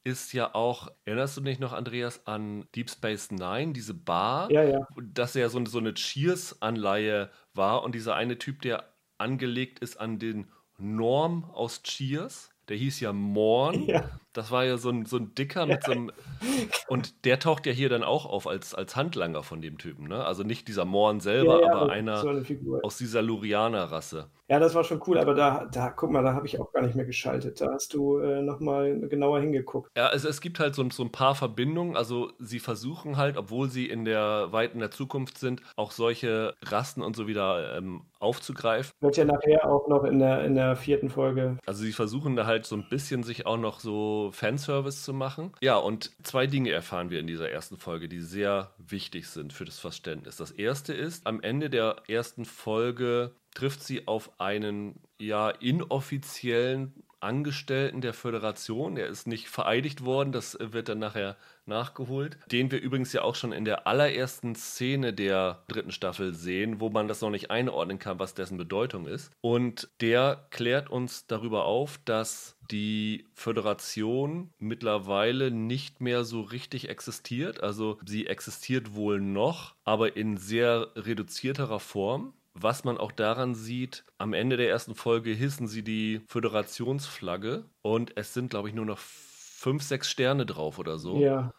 ist 0.06 0.34
ja 0.34 0.54
auch, 0.54 0.90
erinnerst 1.04 1.36
du 1.36 1.42
dich 1.42 1.60
noch, 1.60 1.74
Andreas, 1.74 2.26
an 2.28 2.68
Deep 2.76 2.90
Space 2.92 3.32
Nine, 3.32 3.74
diese 3.74 3.96
Bar? 3.96 4.52
Ja, 4.52 4.64
ja. 4.64 4.88
Dass 5.02 5.34
ja 5.34 5.50
so, 5.50 5.66
so 5.66 5.80
eine 5.80 5.96
Cheers-Anleihe 5.96 7.32
war 7.54 7.84
und 7.84 7.96
dieser 7.96 8.16
eine 8.16 8.38
Typ, 8.38 8.62
der 8.62 8.94
angelegt 9.18 9.80
ist 9.80 10.00
an 10.00 10.20
den 10.20 10.48
Norm 10.78 11.50
aus 11.52 11.82
Cheers, 11.82 12.52
der 12.68 12.78
hieß 12.78 13.00
ja 13.00 13.14
Morn. 13.14 13.84
Ja. 13.88 14.10
Das 14.34 14.52
war 14.52 14.66
ja 14.66 14.78
so 14.78 14.90
ein, 14.90 15.06
so 15.06 15.18
ein 15.18 15.34
Dicker 15.36 15.66
mit 15.66 15.84
so 15.84 15.92
einem. 15.92 16.12
Und 16.88 17.26
der 17.26 17.40
taucht 17.40 17.66
ja 17.66 17.72
hier 17.72 17.90
dann 17.90 18.04
auch 18.04 18.26
auf 18.26 18.48
als, 18.48 18.74
als 18.76 18.96
Handlanger 18.96 19.44
von 19.44 19.62
dem 19.62 19.78
Typen, 19.78 20.08
ne? 20.08 20.26
Also 20.26 20.44
nicht 20.44 20.68
dieser 20.68 20.86
Morn 20.86 21.20
selber, 21.20 21.64
aber 21.66 21.92
einer 21.92 22.18
so 22.18 22.80
aus 22.84 22.98
dieser 22.98 23.22
Lurianer-Rasse. 23.22 24.30
Ja, 24.48 24.60
das 24.60 24.76
war 24.76 24.84
schon 24.84 25.02
cool, 25.08 25.18
aber 25.18 25.34
da, 25.34 25.66
da 25.72 25.90
guck 25.90 26.12
mal, 26.12 26.24
da 26.24 26.34
habe 26.34 26.46
ich 26.46 26.60
auch 26.60 26.72
gar 26.72 26.84
nicht 26.84 26.96
mehr 26.96 27.06
geschaltet. 27.06 27.60
Da 27.62 27.74
hast 27.74 27.94
du 27.94 28.20
äh, 28.20 28.42
nochmal 28.42 29.00
genauer 29.10 29.40
hingeguckt. 29.40 29.90
Ja, 29.98 30.12
es, 30.14 30.24
es 30.24 30.40
gibt 30.40 30.60
halt 30.60 30.76
so, 30.76 30.88
so 30.92 31.04
ein 31.04 31.12
paar 31.12 31.34
Verbindungen. 31.34 31.98
Also 31.98 32.32
sie 32.40 32.60
versuchen 32.60 33.18
halt, 33.18 33.38
obwohl 33.38 33.70
sie 33.70 33.90
in 33.90 34.06
der 34.06 34.52
weit 34.52 34.74
in 34.74 34.80
der 34.80 34.92
Zukunft 34.92 35.40
sind, 35.40 35.62
auch 35.76 35.92
solche 35.92 36.54
Rassen 36.62 37.02
und 37.02 37.16
so 37.16 37.28
wieder 37.28 37.76
ähm, 37.76 38.04
aufzugreifen. 38.20 38.92
Wird 39.00 39.18
ja 39.18 39.26
nachher 39.26 39.70
auch 39.70 39.88
noch 39.88 40.04
in 40.04 40.20
der, 40.20 40.44
in 40.44 40.54
der 40.54 40.76
vierten 40.76 41.10
Folge. 41.10 41.58
Also 41.66 41.84
sie 41.84 41.94
versuchen 41.94 42.36
da 42.36 42.46
halt 42.46 42.66
so 42.66 42.76
ein 42.76 42.88
bisschen 42.90 43.24
sich 43.24 43.48
auch 43.48 43.58
noch 43.58 43.80
so 43.80 44.30
Fanservice 44.32 45.04
zu 45.04 45.14
machen. 45.14 45.54
Ja, 45.62 45.78
und 45.78 46.12
zwei 46.24 46.46
Dinge 46.46 46.72
erfahren 46.72 47.10
wir 47.10 47.20
in 47.20 47.28
dieser 47.28 47.50
ersten 47.50 47.78
Folge, 47.78 48.08
die 48.08 48.20
sehr 48.20 48.72
wichtig 48.78 49.28
sind 49.28 49.54
für 49.54 49.66
das 49.66 49.80
Verständnis. 49.80 50.38
Das 50.38 50.52
erste 50.52 50.94
ist, 50.94 51.26
am 51.26 51.42
Ende 51.42 51.70
der 51.70 51.96
ersten 52.08 52.46
Folge 52.46 53.32
trifft 53.56 53.84
sie 53.84 54.08
auf 54.08 54.40
einen 54.40 55.00
ja 55.18 55.50
inoffiziellen 55.50 56.94
Angestellten 57.26 58.02
der 58.02 58.14
Föderation. 58.14 58.98
Er 58.98 59.08
ist 59.08 59.26
nicht 59.26 59.48
vereidigt 59.48 60.06
worden, 60.06 60.32
das 60.32 60.58
wird 60.60 60.90
dann 60.90 61.00
nachher 61.00 61.36
nachgeholt. 61.66 62.38
Den 62.52 62.70
wir 62.70 62.80
übrigens 62.80 63.12
ja 63.14 63.24
auch 63.24 63.34
schon 63.34 63.52
in 63.52 63.66
der 63.66 63.88
allerersten 63.88 64.54
Szene 64.54 65.12
der 65.12 65.64
dritten 65.68 65.92
Staffel 65.92 66.36
sehen, 66.36 66.80
wo 66.80 66.90
man 66.90 67.08
das 67.08 67.22
noch 67.22 67.32
nicht 67.32 67.50
einordnen 67.50 67.98
kann, 67.98 68.20
was 68.20 68.36
dessen 68.36 68.58
Bedeutung 68.58 69.08
ist. 69.08 69.32
Und 69.42 69.90
der 70.02 70.46
klärt 70.52 70.90
uns 70.90 71.26
darüber 71.26 71.66
auf, 71.66 72.00
dass 72.06 72.58
die 72.70 73.26
Föderation 73.34 74.52
mittlerweile 74.60 75.50
nicht 75.50 76.02
mehr 76.02 76.24
so 76.24 76.42
richtig 76.42 76.90
existiert. 76.90 77.64
Also 77.64 77.98
sie 78.06 78.28
existiert 78.28 78.94
wohl 78.94 79.20
noch, 79.20 79.74
aber 79.84 80.16
in 80.16 80.38
sehr 80.38 80.92
reduzierterer 80.96 81.80
Form. 81.80 82.34
Was 82.58 82.86
man 82.86 82.98
auch 82.98 83.12
daran 83.12 83.54
sieht, 83.54 84.06
am 84.18 84.34
Ende 84.34 84.56
der 84.56 84.70
ersten 84.70 84.96
Folge 84.96 85.32
hissen 85.32 85.68
sie 85.68 85.84
die 85.84 86.22
Föderationsflagge 86.28 87.66
und 87.82 88.16
es 88.16 88.34
sind, 88.34 88.50
glaube 88.50 88.70
ich, 88.70 88.76
nur 88.76 88.86
noch 88.86 88.98
fünf, 88.98 89.84
sechs 89.84 90.10
Sterne 90.10 90.46
drauf 90.46 90.80
oder 90.80 90.98
so. 90.98 91.20
Ja. 91.20 91.54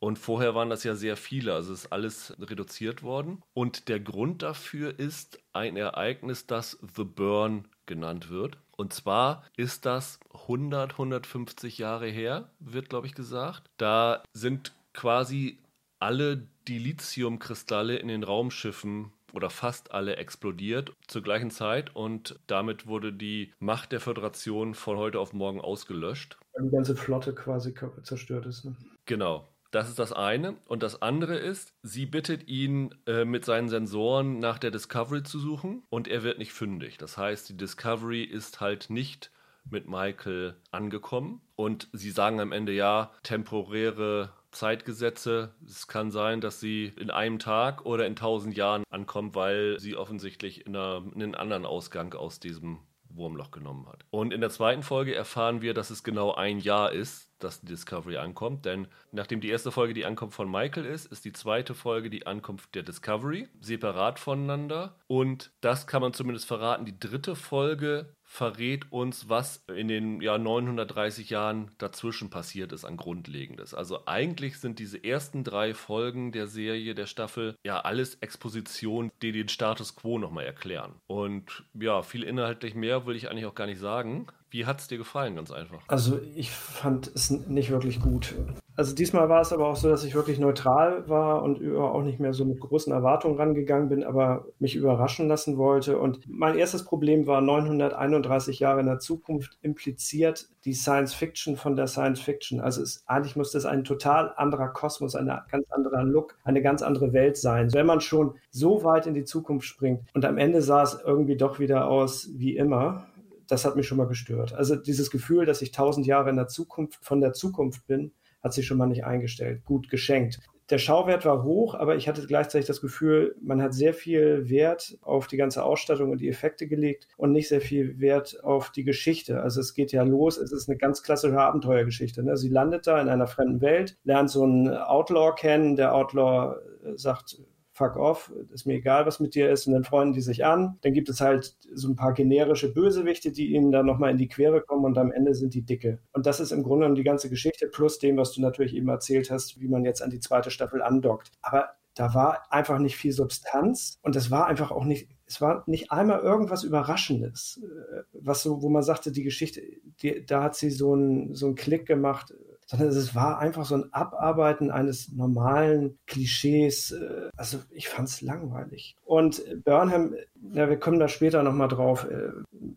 Und 0.00 0.18
vorher 0.18 0.54
waren 0.54 0.70
das 0.70 0.82
ja 0.82 0.94
sehr 0.94 1.16
viele, 1.16 1.54
also 1.54 1.72
ist 1.72 1.92
alles 1.92 2.34
reduziert 2.40 3.02
worden. 3.02 3.42
Und 3.52 3.88
der 3.88 4.00
Grund 4.00 4.42
dafür 4.42 4.98
ist 4.98 5.38
ein 5.52 5.76
Ereignis, 5.76 6.46
das 6.46 6.78
The 6.96 7.04
Burn 7.04 7.68
genannt 7.86 8.30
wird. 8.30 8.56
Und 8.76 8.94
zwar 8.94 9.44
ist 9.56 9.84
das 9.84 10.18
100, 10.32 10.92
150 10.92 11.76
Jahre 11.76 12.08
her, 12.08 12.50
wird, 12.58 12.88
glaube 12.88 13.06
ich, 13.06 13.14
gesagt. 13.14 13.62
Da 13.76 14.22
sind 14.32 14.72
quasi 14.94 15.58
alle 15.98 16.48
Dilithiumkristalle 16.66 17.96
in 17.96 18.08
den 18.08 18.24
Raumschiffen 18.24 19.12
oder 19.32 19.50
fast 19.50 19.92
alle 19.92 20.16
explodiert 20.16 20.92
zur 21.06 21.22
gleichen 21.22 21.50
Zeit 21.50 21.94
und 21.94 22.38
damit 22.46 22.86
wurde 22.86 23.12
die 23.12 23.52
Macht 23.58 23.92
der 23.92 24.00
Föderation 24.00 24.74
von 24.74 24.96
heute 24.96 25.18
auf 25.18 25.32
morgen 25.32 25.60
ausgelöscht. 25.60 26.38
Weil 26.54 26.64
die 26.64 26.74
ganze 26.74 26.96
Flotte 26.96 27.34
quasi 27.34 27.74
zerstört 28.02 28.46
ist. 28.46 28.64
Ne? 28.64 28.76
Genau. 29.06 29.46
Das 29.70 29.88
ist 29.88 30.00
das 30.00 30.12
eine. 30.12 30.56
Und 30.66 30.82
das 30.82 31.00
andere 31.00 31.36
ist, 31.36 31.72
sie 31.82 32.04
bittet 32.04 32.48
ihn, 32.48 32.92
äh, 33.06 33.24
mit 33.24 33.44
seinen 33.44 33.68
Sensoren 33.68 34.40
nach 34.40 34.58
der 34.58 34.72
Discovery 34.72 35.22
zu 35.22 35.38
suchen 35.38 35.84
und 35.90 36.08
er 36.08 36.24
wird 36.24 36.38
nicht 36.38 36.52
fündig. 36.52 36.98
Das 36.98 37.16
heißt, 37.16 37.48
die 37.48 37.56
Discovery 37.56 38.24
ist 38.24 38.60
halt 38.60 38.90
nicht 38.90 39.30
mit 39.68 39.88
Michael 39.88 40.56
angekommen. 40.70 41.40
Und 41.56 41.88
sie 41.92 42.10
sagen 42.10 42.40
am 42.40 42.52
Ende 42.52 42.72
ja, 42.72 43.12
temporäre 43.22 44.32
Zeitgesetze. 44.50 45.54
Es 45.66 45.86
kann 45.86 46.10
sein, 46.10 46.40
dass 46.40 46.60
sie 46.60 46.92
in 46.96 47.10
einem 47.10 47.38
Tag 47.38 47.84
oder 47.86 48.06
in 48.06 48.16
tausend 48.16 48.56
Jahren 48.56 48.84
ankommt, 48.90 49.34
weil 49.34 49.78
sie 49.78 49.96
offensichtlich 49.96 50.66
in, 50.66 50.76
einer, 50.76 51.02
in 51.14 51.22
einen 51.22 51.34
anderen 51.34 51.66
Ausgang 51.66 52.14
aus 52.14 52.40
diesem 52.40 52.80
Wurmloch 53.14 53.50
genommen 53.50 53.88
hat. 53.88 54.04
Und 54.10 54.32
in 54.32 54.40
der 54.40 54.50
zweiten 54.50 54.82
Folge 54.82 55.14
erfahren 55.14 55.62
wir, 55.62 55.74
dass 55.74 55.90
es 55.90 56.04
genau 56.04 56.34
ein 56.34 56.58
Jahr 56.58 56.92
ist, 56.92 57.30
dass 57.38 57.60
die 57.60 57.66
Discovery 57.66 58.18
ankommt. 58.18 58.64
Denn 58.64 58.86
nachdem 59.12 59.40
die 59.40 59.50
erste 59.50 59.72
Folge 59.72 59.94
die 59.94 60.04
Ankunft 60.04 60.36
von 60.36 60.50
Michael 60.50 60.84
ist, 60.84 61.06
ist 61.06 61.24
die 61.24 61.32
zweite 61.32 61.74
Folge 61.74 62.10
die 62.10 62.26
Ankunft 62.26 62.74
der 62.74 62.82
Discovery, 62.82 63.48
separat 63.60 64.18
voneinander. 64.18 64.96
Und 65.06 65.50
das 65.60 65.86
kann 65.86 66.02
man 66.02 66.12
zumindest 66.12 66.46
verraten. 66.46 66.84
Die 66.84 66.98
dritte 66.98 67.34
Folge 67.34 68.14
verrät 68.32 68.92
uns, 68.92 69.28
was 69.28 69.64
in 69.74 69.88
den 69.88 70.20
ja, 70.20 70.38
930 70.38 71.30
Jahren 71.30 71.72
dazwischen 71.78 72.30
passiert 72.30 72.70
ist 72.70 72.84
an 72.84 72.96
Grundlegendes. 72.96 73.74
Also 73.74 74.06
eigentlich 74.06 74.60
sind 74.60 74.78
diese 74.78 75.02
ersten 75.02 75.42
drei 75.42 75.74
Folgen 75.74 76.30
der 76.30 76.46
Serie, 76.46 76.94
der 76.94 77.06
Staffel, 77.06 77.56
ja 77.64 77.80
alles 77.80 78.14
Expositionen, 78.20 79.10
die 79.20 79.32
den 79.32 79.48
Status 79.48 79.96
quo 79.96 80.16
nochmal 80.16 80.44
erklären. 80.44 80.94
Und 81.08 81.64
ja, 81.74 82.02
viel 82.02 82.22
inhaltlich 82.22 82.76
mehr 82.76 83.04
will 83.04 83.16
ich 83.16 83.28
eigentlich 83.28 83.46
auch 83.46 83.56
gar 83.56 83.66
nicht 83.66 83.80
sagen. 83.80 84.28
Wie 84.50 84.66
hat 84.66 84.80
es 84.80 84.88
dir 84.88 84.98
gefallen, 84.98 85.36
ganz 85.36 85.50
einfach? 85.50 85.80
Also 85.86 86.20
ich 86.34 86.50
fand 86.50 87.10
es 87.14 87.30
nicht 87.30 87.70
wirklich 87.70 88.00
gut. 88.00 88.34
Also 88.80 88.94
diesmal 88.94 89.28
war 89.28 89.42
es 89.42 89.52
aber 89.52 89.68
auch 89.68 89.76
so, 89.76 89.90
dass 89.90 90.04
ich 90.04 90.14
wirklich 90.14 90.38
neutral 90.38 91.06
war 91.06 91.42
und 91.42 91.60
auch 91.76 92.02
nicht 92.02 92.18
mehr 92.18 92.32
so 92.32 92.46
mit 92.46 92.60
großen 92.60 92.92
Erwartungen 92.92 93.36
rangegangen 93.36 93.90
bin, 93.90 94.02
aber 94.02 94.46
mich 94.58 94.74
überraschen 94.74 95.28
lassen 95.28 95.58
wollte. 95.58 95.98
Und 95.98 96.20
mein 96.26 96.56
erstes 96.56 96.84
Problem 96.84 97.26
war 97.26 97.42
931 97.42 98.58
Jahre 98.58 98.80
in 98.80 98.86
der 98.86 98.98
Zukunft 98.98 99.58
impliziert 99.60 100.48
die 100.64 100.72
Science 100.72 101.12
Fiction 101.12 101.56
von 101.56 101.76
der 101.76 101.88
Science 101.88 102.20
Fiction. 102.20 102.60
Also 102.60 102.82
es, 102.82 103.04
eigentlich 103.06 103.36
muss 103.36 103.52
das 103.52 103.66
ein 103.66 103.84
total 103.84 104.32
anderer 104.36 104.68
Kosmos, 104.68 105.14
ein 105.14 105.26
ganz 105.50 105.70
anderer 105.70 106.02
Look, 106.02 106.38
eine 106.44 106.62
ganz 106.62 106.80
andere 106.82 107.12
Welt 107.12 107.36
sein. 107.36 107.72
Wenn 107.74 107.86
man 107.86 108.00
schon 108.00 108.34
so 108.50 108.82
weit 108.82 109.06
in 109.06 109.14
die 109.14 109.24
Zukunft 109.24 109.66
springt 109.66 110.02
und 110.14 110.24
am 110.24 110.38
Ende 110.38 110.62
sah 110.62 110.82
es 110.82 110.98
irgendwie 111.04 111.36
doch 111.36 111.58
wieder 111.58 111.86
aus 111.86 112.30
wie 112.34 112.56
immer, 112.56 113.06
das 113.50 113.64
hat 113.64 113.76
mich 113.76 113.86
schon 113.86 113.98
mal 113.98 114.06
gestört. 114.06 114.52
Also 114.52 114.76
dieses 114.76 115.10
Gefühl, 115.10 115.44
dass 115.44 115.62
ich 115.62 115.72
tausend 115.72 116.06
Jahre 116.06 116.30
in 116.30 116.36
der 116.36 116.48
Zukunft 116.48 117.04
von 117.04 117.20
der 117.20 117.32
Zukunft 117.32 117.86
bin, 117.86 118.12
hat 118.42 118.54
sich 118.54 118.66
schon 118.66 118.78
mal 118.78 118.86
nicht 118.86 119.04
eingestellt. 119.04 119.64
Gut 119.64 119.90
geschenkt. 119.90 120.40
Der 120.70 120.78
Schauwert 120.78 121.24
war 121.24 121.42
hoch, 121.42 121.74
aber 121.74 121.96
ich 121.96 122.08
hatte 122.08 122.24
gleichzeitig 122.28 122.68
das 122.68 122.80
Gefühl, 122.80 123.34
man 123.42 123.60
hat 123.60 123.74
sehr 123.74 123.92
viel 123.92 124.48
Wert 124.48 124.96
auf 125.02 125.26
die 125.26 125.36
ganze 125.36 125.64
Ausstattung 125.64 126.12
und 126.12 126.20
die 126.20 126.28
Effekte 126.28 126.68
gelegt 126.68 127.08
und 127.16 127.32
nicht 127.32 127.48
sehr 127.48 127.60
viel 127.60 127.98
Wert 127.98 128.38
auf 128.44 128.70
die 128.70 128.84
Geschichte. 128.84 129.42
Also 129.42 129.60
es 129.60 129.74
geht 129.74 129.90
ja 129.90 130.04
los, 130.04 130.38
es 130.38 130.52
ist 130.52 130.68
eine 130.68 130.78
ganz 130.78 131.02
klassische 131.02 131.40
Abenteuergeschichte. 131.40 132.22
Ne? 132.22 132.36
Sie 132.36 132.50
landet 132.50 132.86
da 132.86 133.00
in 133.00 133.08
einer 133.08 133.26
fremden 133.26 133.60
Welt, 133.60 133.98
lernt 134.04 134.30
so 134.30 134.44
einen 134.44 134.68
Outlaw 134.72 135.34
kennen, 135.36 135.74
der 135.74 135.92
Outlaw 135.92 136.54
sagt, 136.94 137.38
fuck 137.80 137.96
off, 137.96 138.30
ist 138.52 138.66
mir 138.66 138.74
egal, 138.74 139.06
was 139.06 139.20
mit 139.20 139.34
dir 139.34 139.50
ist, 139.50 139.66
und 139.66 139.72
dann 139.72 139.84
freuen 139.84 140.12
die 140.12 140.20
sich 140.20 140.44
an. 140.44 140.76
Dann 140.82 140.92
gibt 140.92 141.08
es 141.08 141.22
halt 141.22 141.56
so 141.72 141.88
ein 141.88 141.96
paar 141.96 142.12
generische 142.12 142.70
Bösewichte, 142.74 143.32
die 143.32 143.54
ihnen 143.54 143.72
dann 143.72 143.86
nochmal 143.86 144.10
in 144.10 144.18
die 144.18 144.28
Quere 144.28 144.60
kommen 144.60 144.84
und 144.84 144.98
am 144.98 145.10
Ende 145.10 145.34
sind 145.34 145.54
die 145.54 145.62
dicke. 145.62 145.98
Und 146.12 146.26
das 146.26 146.40
ist 146.40 146.52
im 146.52 146.62
Grunde 146.62 146.80
genommen 146.84 146.96
die 146.96 147.04
ganze 147.04 147.30
Geschichte, 147.30 147.68
plus 147.68 147.98
dem, 147.98 148.18
was 148.18 148.32
du 148.32 148.42
natürlich 148.42 148.76
eben 148.76 148.90
erzählt 148.90 149.30
hast, 149.30 149.58
wie 149.62 149.68
man 149.68 149.86
jetzt 149.86 150.02
an 150.02 150.10
die 150.10 150.20
zweite 150.20 150.50
Staffel 150.50 150.82
andockt. 150.82 151.30
Aber 151.40 151.70
da 151.94 152.12
war 152.12 152.52
einfach 152.52 152.78
nicht 152.78 152.96
viel 152.96 153.12
Substanz 153.12 153.98
und 154.02 154.14
es 154.14 154.30
war 154.30 154.46
einfach 154.46 154.70
auch 154.72 154.84
nicht, 154.84 155.08
es 155.26 155.40
war 155.40 155.64
nicht 155.66 155.90
einmal 155.90 156.20
irgendwas 156.20 156.64
Überraschendes, 156.64 157.62
äh, 157.62 158.02
was 158.12 158.42
so, 158.42 158.60
wo 158.60 158.68
man 158.68 158.82
sagte, 158.82 159.10
die 159.10 159.22
Geschichte, 159.22 159.62
die, 160.02 160.24
da 160.26 160.42
hat 160.42 160.54
sie 160.54 160.70
so 160.70 160.92
einen 160.92 161.34
so 161.34 161.46
einen 161.46 161.54
Klick 161.54 161.86
gemacht, 161.86 162.34
sondern 162.70 162.90
es 162.90 163.16
war 163.16 163.40
einfach 163.40 163.64
so 163.64 163.74
ein 163.74 163.92
Abarbeiten 163.92 164.70
eines 164.70 165.10
normalen 165.10 165.98
Klischees. 166.06 166.92
Äh, 166.92 167.30
also 167.36 167.58
ich 167.70 167.88
fand 167.88 168.08
es 168.08 168.20
langweilig. 168.20 168.96
Und 169.04 169.42
Burnham, 169.64 170.14
ja, 170.52 170.68
wir 170.68 170.78
kommen 170.78 171.00
da 171.00 171.08
später 171.08 171.42
nochmal 171.42 171.66
drauf, 171.66 172.06
äh, 172.08 172.30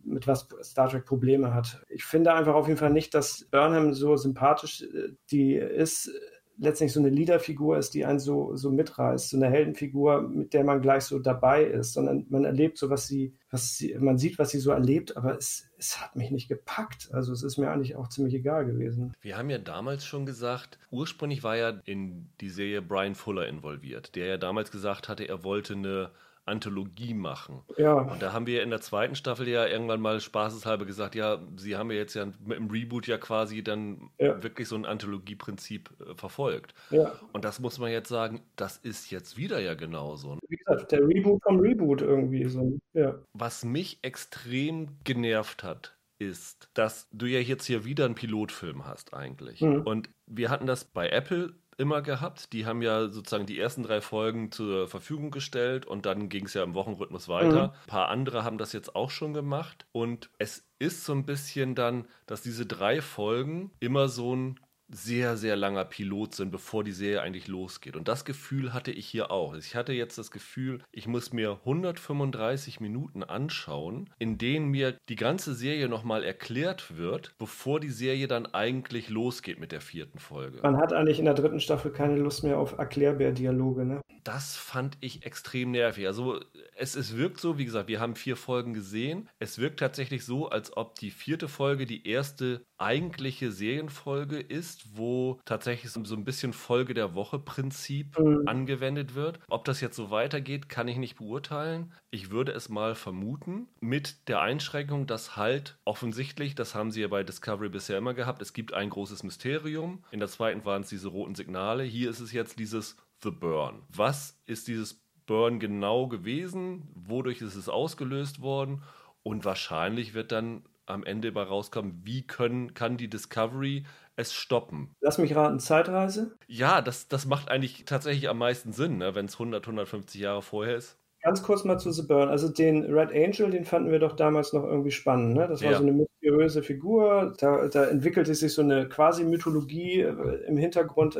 mit 0.03 0.25
was 0.27 0.47
Star 0.63 0.89
Trek 0.89 1.05
Probleme 1.05 1.53
hat. 1.53 1.83
Ich 1.89 2.05
finde 2.05 2.33
einfach 2.33 2.55
auf 2.55 2.67
jeden 2.67 2.79
Fall 2.79 2.89
nicht, 2.89 3.13
dass 3.13 3.45
Burnham 3.51 3.93
so 3.93 4.17
sympathisch 4.17 4.81
äh, 4.81 5.09
die 5.29 5.53
ist 5.53 6.09
letztlich 6.57 6.93
so 6.93 6.99
eine 6.99 7.09
Leaderfigur 7.09 7.77
ist, 7.77 7.93
die 7.93 8.05
einen 8.05 8.19
so, 8.19 8.55
so 8.55 8.71
mitreißt, 8.71 9.29
so 9.29 9.37
eine 9.37 9.49
Heldenfigur, 9.49 10.21
mit 10.21 10.53
der 10.53 10.63
man 10.63 10.81
gleich 10.81 11.03
so 11.03 11.19
dabei 11.19 11.63
ist, 11.63 11.93
sondern 11.93 12.25
man 12.29 12.45
erlebt 12.45 12.77
so, 12.77 12.89
was 12.89 13.07
sie, 13.07 13.35
was 13.49 13.77
sie, 13.77 13.95
man 13.99 14.17
sieht, 14.17 14.37
was 14.39 14.51
sie 14.51 14.59
so 14.59 14.71
erlebt, 14.71 15.17
aber 15.17 15.37
es, 15.37 15.69
es 15.77 16.01
hat 16.01 16.15
mich 16.15 16.31
nicht 16.31 16.47
gepackt. 16.47 17.09
Also 17.13 17.33
es 17.33 17.43
ist 17.43 17.57
mir 17.57 17.71
eigentlich 17.71 17.95
auch 17.95 18.07
ziemlich 18.07 18.33
egal 18.35 18.65
gewesen. 18.65 19.13
Wir 19.21 19.37
haben 19.37 19.49
ja 19.49 19.57
damals 19.57 20.05
schon 20.05 20.25
gesagt, 20.25 20.79
ursprünglich 20.91 21.43
war 21.43 21.57
ja 21.57 21.81
in 21.85 22.29
die 22.41 22.49
Serie 22.49 22.81
Brian 22.81 23.15
Fuller 23.15 23.47
involviert, 23.47 24.15
der 24.15 24.27
ja 24.27 24.37
damals 24.37 24.71
gesagt 24.71 25.09
hatte, 25.09 25.27
er 25.27 25.43
wollte 25.43 25.73
eine 25.73 26.11
Anthologie 26.45 27.13
machen. 27.13 27.61
Ja. 27.77 27.93
Und 27.93 28.21
da 28.21 28.33
haben 28.33 28.47
wir 28.47 28.63
in 28.63 28.69
der 28.69 28.81
zweiten 28.81 29.15
Staffel 29.15 29.47
ja 29.47 29.65
irgendwann 29.65 30.01
mal 30.01 30.19
spaßeshalber 30.19 30.85
gesagt, 30.85 31.15
ja, 31.15 31.39
sie 31.55 31.77
haben 31.77 31.89
ja 31.91 31.97
jetzt 31.97 32.15
ja 32.15 32.25
mit 32.25 32.57
dem 32.57 32.69
Reboot 32.69 33.07
ja 33.07 33.17
quasi 33.17 33.63
dann 33.63 34.09
ja. 34.19 34.41
wirklich 34.43 34.67
so 34.67 34.75
ein 34.75 34.85
Anthologieprinzip 34.85 35.89
äh, 36.01 36.15
verfolgt. 36.15 36.73
Ja. 36.89 37.13
Und 37.31 37.45
das 37.45 37.59
muss 37.59 37.79
man 37.79 37.91
jetzt 37.91 38.09
sagen, 38.09 38.41
das 38.55 38.77
ist 38.77 39.09
jetzt 39.09 39.37
wieder 39.37 39.59
ja 39.59 39.73
genauso. 39.73 40.37
Wie 40.47 40.57
gesagt, 40.57 40.91
der 40.91 41.07
Reboot 41.07 41.41
vom 41.43 41.59
Reboot 41.59 42.01
irgendwie 42.01 42.45
so. 42.45 42.77
Ja. 42.93 43.15
Was 43.33 43.63
mich 43.63 43.99
extrem 44.01 44.89
genervt 45.03 45.63
hat, 45.63 45.95
ist, 46.19 46.69
dass 46.73 47.07
du 47.11 47.25
ja 47.25 47.39
jetzt 47.39 47.65
hier 47.65 47.85
wieder 47.85 48.05
einen 48.05 48.15
Pilotfilm 48.15 48.85
hast 48.85 49.13
eigentlich. 49.13 49.61
Mhm. 49.61 49.81
Und 49.81 50.09
wir 50.25 50.49
hatten 50.49 50.67
das 50.67 50.85
bei 50.85 51.09
Apple 51.09 51.53
immer 51.77 52.01
gehabt. 52.01 52.53
Die 52.53 52.65
haben 52.65 52.81
ja 52.81 53.09
sozusagen 53.09 53.45
die 53.45 53.59
ersten 53.59 53.83
drei 53.83 54.01
Folgen 54.01 54.51
zur 54.51 54.87
Verfügung 54.87 55.31
gestellt 55.31 55.85
und 55.85 56.05
dann 56.05 56.29
ging 56.29 56.45
es 56.45 56.53
ja 56.53 56.63
im 56.63 56.73
Wochenrhythmus 56.73 57.27
weiter. 57.27 57.67
Mhm. 57.67 57.73
Ein 57.73 57.87
paar 57.87 58.09
andere 58.09 58.43
haben 58.43 58.57
das 58.57 58.73
jetzt 58.73 58.95
auch 58.95 59.09
schon 59.09 59.33
gemacht 59.33 59.85
und 59.91 60.29
es 60.37 60.65
ist 60.79 61.05
so 61.05 61.13
ein 61.13 61.25
bisschen 61.25 61.75
dann, 61.75 62.07
dass 62.25 62.41
diese 62.41 62.65
drei 62.65 63.01
Folgen 63.01 63.71
immer 63.79 64.07
so 64.07 64.35
ein 64.35 64.59
sehr, 64.89 65.37
sehr 65.37 65.55
langer 65.55 65.85
Pilot 65.85 66.35
sind, 66.35 66.51
bevor 66.51 66.83
die 66.83 66.91
Serie 66.91 67.21
eigentlich 67.21 67.47
losgeht. 67.47 67.95
Und 67.95 68.07
das 68.07 68.25
Gefühl 68.25 68.73
hatte 68.73 68.91
ich 68.91 69.07
hier 69.07 69.31
auch. 69.31 69.55
Ich 69.55 69.75
hatte 69.75 69.93
jetzt 69.93 70.17
das 70.17 70.31
Gefühl, 70.31 70.81
ich 70.91 71.07
muss 71.07 71.33
mir 71.33 71.59
135 71.65 72.79
Minuten 72.79 73.23
anschauen, 73.23 74.09
in 74.19 74.37
denen 74.37 74.67
mir 74.67 74.97
die 75.09 75.15
ganze 75.15 75.53
Serie 75.53 75.87
nochmal 75.87 76.23
erklärt 76.23 76.97
wird, 76.97 77.35
bevor 77.37 77.79
die 77.79 77.89
Serie 77.89 78.27
dann 78.27 78.45
eigentlich 78.47 79.09
losgeht 79.09 79.59
mit 79.59 79.71
der 79.71 79.81
vierten 79.81 80.19
Folge. 80.19 80.59
Man 80.61 80.77
hat 80.77 80.93
eigentlich 80.93 81.19
in 81.19 81.25
der 81.25 81.33
dritten 81.33 81.59
Staffel 81.59 81.91
keine 81.91 82.17
Lust 82.17 82.43
mehr 82.43 82.57
auf 82.57 82.77
Erklärbär-Dialoge, 82.77 83.85
ne? 83.85 84.01
Das 84.23 84.55
fand 84.55 84.97
ich 85.01 85.25
extrem 85.25 85.71
nervig. 85.71 86.07
Also 86.07 86.39
es, 86.77 86.95
es 86.95 87.17
wirkt 87.17 87.39
so, 87.39 87.57
wie 87.57 87.65
gesagt, 87.65 87.89
wir 87.89 87.99
haben 87.99 88.15
vier 88.15 88.37
Folgen 88.37 88.73
gesehen. 88.73 89.29
Es 89.39 89.59
wirkt 89.59 89.79
tatsächlich 89.79 90.23
so, 90.23 90.47
als 90.47 90.75
ob 90.77 90.95
die 90.95 91.11
vierte 91.11 91.47
Folge 91.47 91.85
die 91.85 92.07
erste 92.07 92.65
eigentliche 92.83 93.51
Serienfolge 93.51 94.39
ist, 94.39 94.97
wo 94.97 95.39
tatsächlich 95.45 95.91
so 95.91 96.15
ein 96.15 96.25
bisschen 96.25 96.53
Folge 96.53 96.93
der 96.93 97.15
Woche 97.15 97.39
Prinzip 97.39 98.19
mhm. 98.19 98.47
angewendet 98.47 99.15
wird. 99.15 99.39
Ob 99.47 99.65
das 99.65 99.81
jetzt 99.81 99.95
so 99.95 100.11
weitergeht, 100.11 100.69
kann 100.69 100.87
ich 100.87 100.97
nicht 100.97 101.15
beurteilen. 101.15 101.93
Ich 102.11 102.29
würde 102.29 102.51
es 102.51 102.69
mal 102.69 102.93
vermuten, 102.93 103.67
mit 103.79 104.27
der 104.27 104.41
Einschränkung, 104.41 105.07
dass 105.07 105.37
halt 105.37 105.77
offensichtlich, 105.85 106.55
das 106.55 106.75
haben 106.75 106.91
sie 106.91 107.01
ja 107.01 107.07
bei 107.07 107.23
Discovery 107.23 107.69
bisher 107.69 107.97
immer 107.97 108.13
gehabt, 108.13 108.41
es 108.41 108.53
gibt 108.53 108.73
ein 108.73 108.89
großes 108.89 109.23
Mysterium. 109.23 110.03
In 110.11 110.19
der 110.19 110.29
zweiten 110.29 110.65
waren 110.65 110.81
es 110.81 110.89
diese 110.89 111.07
roten 111.07 111.35
Signale. 111.35 111.83
Hier 111.83 112.09
ist 112.09 112.19
es 112.19 112.33
jetzt 112.33 112.59
dieses 112.59 112.97
The 113.23 113.31
Burn. 113.31 113.83
Was 113.89 114.41
ist 114.45 114.67
dieses 114.67 115.01
Burn 115.25 115.59
genau 115.59 116.07
gewesen? 116.07 116.89
Wodurch 116.93 117.41
ist 117.41 117.55
es 117.55 117.69
ausgelöst 117.69 118.41
worden? 118.41 118.83
Und 119.23 119.45
wahrscheinlich 119.45 120.13
wird 120.13 120.33
dann 120.33 120.63
am 120.85 121.03
Ende 121.03 121.31
bei 121.31 121.43
rauskommen, 121.43 122.01
wie 122.03 122.25
können, 122.25 122.73
kann 122.73 122.97
die 122.97 123.09
Discovery 123.09 123.85
es 124.15 124.33
stoppen? 124.33 124.95
Lass 125.01 125.17
mich 125.17 125.35
raten, 125.35 125.59
Zeitreise? 125.59 126.35
Ja, 126.47 126.81
das, 126.81 127.07
das 127.07 127.25
macht 127.25 127.49
eigentlich 127.49 127.85
tatsächlich 127.85 128.29
am 128.29 128.37
meisten 128.37 128.73
Sinn, 128.73 128.97
ne, 128.97 129.15
wenn 129.15 129.25
es 129.25 129.33
100, 129.33 129.65
150 129.65 130.21
Jahre 130.21 130.41
vorher 130.41 130.75
ist. 130.75 130.97
Ganz 131.23 131.41
kurz 131.41 131.63
mal 131.63 131.79
zu 131.79 131.91
The 131.91 132.01
Burn. 132.01 132.27
Also 132.27 132.49
den 132.49 132.83
Red 132.83 133.11
Angel, 133.13 133.49
den 133.49 133.63
fanden 133.63 133.91
wir 133.91 133.99
doch 133.99 134.13
damals 134.13 134.51
noch 134.51 134.65
irgendwie 134.65 134.91
spannend. 134.91 135.35
Ne? 135.35 135.47
Das 135.47 135.63
war 135.63 135.71
ja. 135.71 135.77
so 135.77 135.83
eine 135.83 135.93
mysteriöse 135.93 136.63
Figur. 136.63 137.33
Da, 137.39 137.69
da, 137.69 137.85
entwickelte 137.85 138.35
sich 138.35 138.53
so 138.53 138.61
eine 138.61 138.89
quasi 138.89 139.23
Mythologie 139.23 140.01
äh, 140.01 140.45
im 140.47 140.57
Hintergrund. 140.57 141.17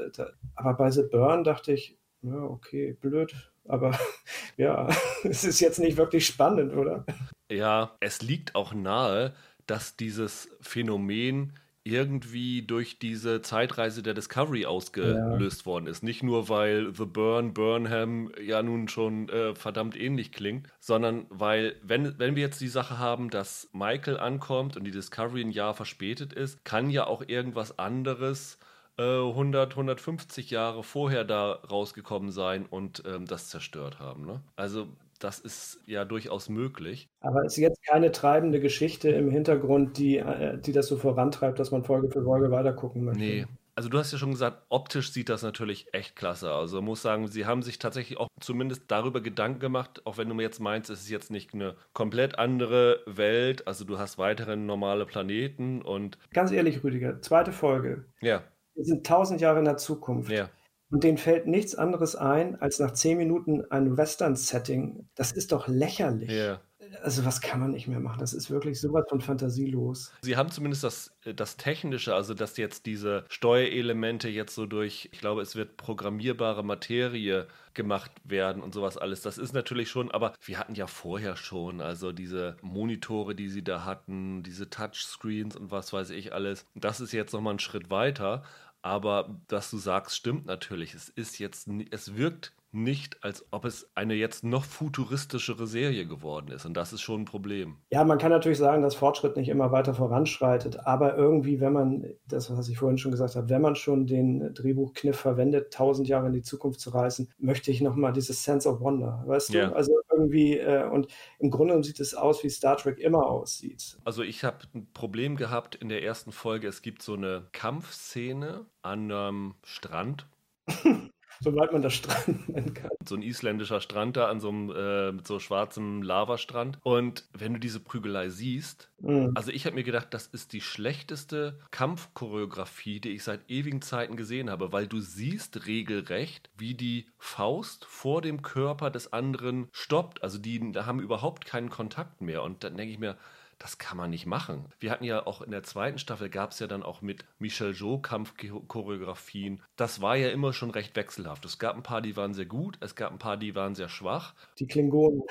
Aber 0.55 0.73
bei 0.73 0.91
The 0.91 1.03
Burn 1.09 1.45
dachte 1.45 1.71
ich, 1.71 1.97
ja, 2.21 2.35
okay, 2.35 2.97
blöd. 2.99 3.33
Aber 3.65 3.97
ja, 4.57 4.89
es 5.23 5.45
ist 5.45 5.61
jetzt 5.61 5.79
nicht 5.79 5.95
wirklich 5.95 6.25
spannend, 6.25 6.73
oder? 6.73 7.05
Ja, 7.49 7.95
es 8.01 8.21
liegt 8.21 8.55
auch 8.55 8.73
nahe, 8.73 9.33
dass 9.67 9.95
dieses 9.95 10.49
Phänomen 10.61 11.53
irgendwie 11.85 12.61
durch 12.61 12.97
diese 12.97 13.41
Zeitreise 13.41 14.03
der 14.03 14.13
Discovery 14.13 14.65
ausgelöst 14.65 15.61
ja. 15.61 15.65
worden 15.65 15.87
ist. 15.87 16.01
Nicht 16.01 16.23
nur, 16.23 16.47
weil 16.47 16.95
The 16.95 17.05
Burn, 17.05 17.53
Burnham 17.53 18.31
ja 18.41 18.63
nun 18.63 18.87
schon 18.87 19.27
äh, 19.29 19.53
verdammt 19.53 19.99
ähnlich 19.99 20.31
klingt, 20.31 20.69
sondern 20.79 21.25
weil, 21.29 21.75
wenn, 21.83 22.17
wenn 22.19 22.35
wir 22.35 22.43
jetzt 22.43 22.61
die 22.61 22.69
Sache 22.69 22.99
haben, 22.99 23.29
dass 23.29 23.69
Michael 23.73 24.17
ankommt 24.17 24.77
und 24.77 24.85
die 24.85 24.91
Discovery 24.91 25.41
ein 25.41 25.51
Jahr 25.51 25.73
verspätet 25.73 26.31
ist, 26.31 26.63
kann 26.63 26.89
ja 26.89 27.05
auch 27.05 27.21
irgendwas 27.27 27.77
anderes 27.77 28.59
100, 28.97 29.71
äh, 29.71 29.73
150 29.73 30.51
Jahre 30.51 30.83
vorher 30.83 31.25
da 31.25 31.53
rausgekommen 31.53 32.31
sein 32.31 32.65
und 32.65 33.03
ähm, 33.05 33.25
das 33.25 33.49
zerstört 33.49 33.99
haben. 33.99 34.25
Ne? 34.25 34.41
Also 34.55 34.87
das 35.23 35.39
ist 35.39 35.79
ja 35.85 36.05
durchaus 36.05 36.49
möglich. 36.49 37.07
Aber 37.21 37.45
es 37.45 37.53
ist 37.53 37.57
jetzt 37.57 37.85
keine 37.85 38.11
treibende 38.11 38.59
Geschichte 38.59 39.09
im 39.09 39.31
Hintergrund, 39.31 39.97
die, 39.97 40.17
äh, 40.17 40.57
die 40.57 40.71
das 40.71 40.87
so 40.87 40.97
vorantreibt, 40.97 41.59
dass 41.59 41.71
man 41.71 41.83
Folge 41.83 42.09
für 42.09 42.23
Folge 42.23 42.51
weitergucken 42.51 43.05
möchte. 43.05 43.23
Nee. 43.23 43.45
Also 43.75 43.89
du 43.89 43.97
hast 43.97 44.11
ja 44.11 44.19
schon 44.19 44.31
gesagt, 44.31 44.61
optisch 44.69 45.11
sieht 45.11 45.29
das 45.29 45.41
natürlich 45.41 45.87
echt 45.93 46.15
klasse 46.15 46.51
aus. 46.51 46.61
Also 46.61 46.81
muss 46.83 47.01
sagen, 47.01 47.27
sie 47.27 47.47
haben 47.47 47.63
sich 47.63 47.79
tatsächlich 47.79 48.19
auch 48.19 48.27
zumindest 48.39 48.83
darüber 48.89 49.19
Gedanken 49.19 49.59
gemacht, 49.59 50.05
auch 50.05 50.19
wenn 50.19 50.29
du 50.29 50.35
mir 50.35 50.43
jetzt 50.43 50.59
meinst, 50.59 50.91
es 50.91 51.01
ist 51.01 51.09
jetzt 51.09 51.31
nicht 51.31 51.55
eine 51.55 51.75
komplett 51.93 52.37
andere 52.37 52.99
Welt. 53.07 53.65
Also 53.67 53.83
du 53.83 53.97
hast 53.97 54.19
weiterhin 54.19 54.67
normale 54.67 55.07
Planeten 55.07 55.81
und. 55.81 56.19
Ganz 56.33 56.51
ehrlich, 56.51 56.83
Rüdiger, 56.83 57.19
zweite 57.21 57.51
Folge. 57.51 58.05
Ja. 58.21 58.43
Wir 58.75 58.85
sind 58.85 59.07
tausend 59.07 59.41
Jahre 59.41 59.59
in 59.59 59.65
der 59.65 59.77
Zukunft. 59.77 60.31
Ja. 60.31 60.49
Und 60.93 61.03
denen 61.03 61.17
fällt 61.17 61.47
nichts 61.47 61.73
anderes 61.73 62.15
ein, 62.15 62.61
als 62.61 62.77
nach 62.77 62.91
zehn 62.91 63.17
Minuten 63.17 63.63
ein 63.71 63.97
Western-Setting. 63.97 65.07
Das 65.15 65.31
ist 65.31 65.51
doch 65.51 65.67
lächerlich. 65.67 66.29
Ja. 66.29 66.61
Also 67.01 67.25
was 67.25 67.41
kann 67.41 67.59
man 67.59 67.71
nicht 67.71 67.87
mehr 67.87 67.99
machen? 67.99 68.19
Das 68.19 68.31
ist 68.31 68.51
wirklich 68.51 68.79
sowas 68.79 69.05
von 69.09 69.19
fantasielos. 69.19 70.11
Sie 70.21 70.37
haben 70.37 70.51
zumindest 70.51 70.83
das, 70.83 71.11
das 71.35 71.57
Technische, 71.57 72.13
also 72.13 72.35
dass 72.35 72.57
jetzt 72.57 72.85
diese 72.85 73.25
Steuerelemente 73.27 74.29
jetzt 74.29 74.53
so 74.53 74.67
durch, 74.67 75.09
ich 75.11 75.19
glaube, 75.19 75.41
es 75.41 75.55
wird 75.55 75.77
programmierbare 75.77 76.63
Materie 76.63 77.47
gemacht 77.73 78.11
werden 78.23 78.61
und 78.61 78.75
sowas 78.75 78.97
alles. 78.97 79.21
Das 79.21 79.39
ist 79.39 79.53
natürlich 79.53 79.89
schon, 79.89 80.11
aber 80.11 80.33
wir 80.45 80.59
hatten 80.59 80.75
ja 80.75 80.85
vorher 80.85 81.35
schon, 81.35 81.81
also 81.81 82.11
diese 82.11 82.55
Monitore, 82.61 83.33
die 83.33 83.49
sie 83.49 83.63
da 83.63 83.83
hatten, 83.83 84.43
diese 84.43 84.69
Touchscreens 84.69 85.55
und 85.55 85.71
was 85.71 85.91
weiß 85.91 86.11
ich 86.11 86.33
alles. 86.33 86.67
Das 86.75 87.01
ist 87.01 87.13
jetzt 87.13 87.33
nochmal 87.33 87.55
ein 87.55 87.59
Schritt 87.59 87.89
weiter. 87.89 88.43
Aber 88.83 89.39
dass 89.47 89.71
du 89.71 89.77
sagst, 89.77 90.15
stimmt 90.15 90.45
natürlich. 90.45 90.93
Es 90.93 91.09
ist 91.09 91.39
jetzt, 91.39 91.67
es 91.89 92.15
wirkt 92.15 92.53
nicht, 92.73 93.23
als 93.23 93.45
ob 93.51 93.65
es 93.65 93.89
eine 93.95 94.15
jetzt 94.15 94.43
noch 94.43 94.65
futuristischere 94.65 95.67
Serie 95.67 96.07
geworden 96.07 96.51
ist. 96.51 96.65
Und 96.65 96.75
das 96.75 96.91
ist 96.91 97.01
schon 97.01 97.21
ein 97.21 97.25
Problem. 97.25 97.77
Ja, 97.91 98.03
man 98.03 98.17
kann 98.17 98.31
natürlich 98.31 98.57
sagen, 98.57 98.81
dass 98.81 98.95
Fortschritt 98.95 99.37
nicht 99.37 99.49
immer 99.49 99.71
weiter 99.71 99.93
voranschreitet. 99.93 100.85
Aber 100.85 101.15
irgendwie, 101.15 101.59
wenn 101.59 101.73
man, 101.73 102.05
das, 102.27 102.55
was 102.55 102.67
ich 102.69 102.77
vorhin 102.77 102.97
schon 102.97 103.11
gesagt 103.11 103.35
habe, 103.35 103.49
wenn 103.49 103.61
man 103.61 103.75
schon 103.75 104.07
den 104.07 104.53
Drehbuchkniff 104.53 105.17
verwendet, 105.17 105.71
tausend 105.73 106.07
Jahre 106.07 106.27
in 106.27 106.33
die 106.33 106.41
Zukunft 106.41 106.79
zu 106.79 106.89
reisen, 106.89 107.29
möchte 107.37 107.71
ich 107.71 107.81
nochmal 107.81 108.13
dieses 108.13 108.43
Sense 108.43 108.67
of 108.67 108.81
Wonder. 108.81 109.23
Weißt 109.25 109.53
ja. 109.53 109.67
du? 109.67 109.75
Also 109.75 109.93
irgendwie, 110.11 110.57
äh, 110.57 110.87
und 110.89 111.07
im 111.39 111.51
Grunde 111.51 111.83
sieht 111.83 111.99
es 111.99 112.15
aus, 112.15 112.43
wie 112.43 112.49
Star 112.49 112.77
Trek 112.77 112.99
immer 112.99 113.27
aussieht. 113.27 113.97
Also 114.03 114.23
ich 114.23 114.43
habe 114.43 114.59
ein 114.73 114.87
Problem 114.93 115.35
gehabt 115.35 115.75
in 115.75 115.89
der 115.89 116.03
ersten 116.03 116.31
Folge. 116.31 116.67
Es 116.67 116.81
gibt 116.81 117.01
so 117.01 117.13
eine 117.13 117.47
Kampfszene 117.51 118.65
an 118.81 119.11
einem 119.11 119.53
Strand. 119.63 120.27
Soweit 121.41 121.71
man 121.71 121.81
das 121.81 121.93
Strand 121.93 122.49
nennen 122.49 122.73
kann. 122.73 122.91
So 123.07 123.15
ein 123.15 123.21
isländischer 123.21 123.81
Strand 123.81 124.17
da 124.17 124.27
an 124.27 124.39
so 124.39 124.49
einem 124.49 124.71
äh, 124.75 125.11
mit 125.11 125.27
so 125.27 125.39
schwarzem 125.39 126.01
Lavastrand. 126.01 126.79
Und 126.83 127.25
wenn 127.33 127.53
du 127.53 127.59
diese 127.59 127.79
Prügelei 127.79 128.29
siehst, 128.29 128.89
mhm. 128.99 129.31
also 129.35 129.51
ich 129.51 129.65
habe 129.65 129.75
mir 129.75 129.83
gedacht, 129.83 130.07
das 130.11 130.27
ist 130.27 130.53
die 130.53 130.61
schlechteste 130.61 131.59
Kampfchoreografie, 131.71 132.99
die 132.99 133.09
ich 133.09 133.23
seit 133.23 133.49
ewigen 133.49 133.81
Zeiten 133.81 134.15
gesehen 134.15 134.49
habe, 134.49 134.71
weil 134.71 134.87
du 134.87 134.99
siehst 134.99 135.65
regelrecht, 135.65 136.49
wie 136.57 136.75
die 136.75 137.07
Faust 137.17 137.85
vor 137.85 138.21
dem 138.21 138.41
Körper 138.41 138.89
des 138.89 139.11
anderen 139.13 139.67
stoppt. 139.71 140.23
Also 140.23 140.37
die 140.37 140.59
haben 140.75 140.99
überhaupt 140.99 141.45
keinen 141.45 141.69
Kontakt 141.69 142.21
mehr. 142.21 142.43
Und 142.43 142.63
dann 142.63 142.77
denke 142.77 142.93
ich 142.93 142.99
mir, 142.99 143.17
das 143.63 143.77
kann 143.77 143.97
man 143.97 144.09
nicht 144.09 144.25
machen. 144.25 144.65
Wir 144.81 144.91
hatten 144.91 145.05
ja 145.05 145.25
auch 145.25 145.41
in 145.41 145.51
der 145.51 145.63
zweiten 145.63 145.97
Staffel 145.97 146.29
gab 146.29 146.51
es 146.51 146.59
ja 146.59 146.67
dann 146.67 146.83
auch 146.83 147.01
mit 147.01 147.23
Michel 147.39 147.71
Jo 147.71 147.97
Kampfchoreografien. 147.97 149.61
Das 149.77 150.01
war 150.01 150.17
ja 150.17 150.31
immer 150.31 150.51
schon 150.51 150.69
recht 150.69 150.97
wechselhaft. 150.97 151.45
Es 151.45 151.59
gab 151.59 151.77
ein 151.77 151.81
paar, 151.81 152.01
die 152.01 152.17
waren 152.17 152.33
sehr 152.33 152.45
gut, 152.45 152.75
es 152.81 152.93
gab 152.93 153.13
ein 153.13 153.19
paar, 153.19 153.37
die 153.37 153.55
waren 153.55 153.73
sehr 153.73 153.87
schwach. 153.87 154.35
Die 154.59 154.67
Klingonen. 154.67 155.21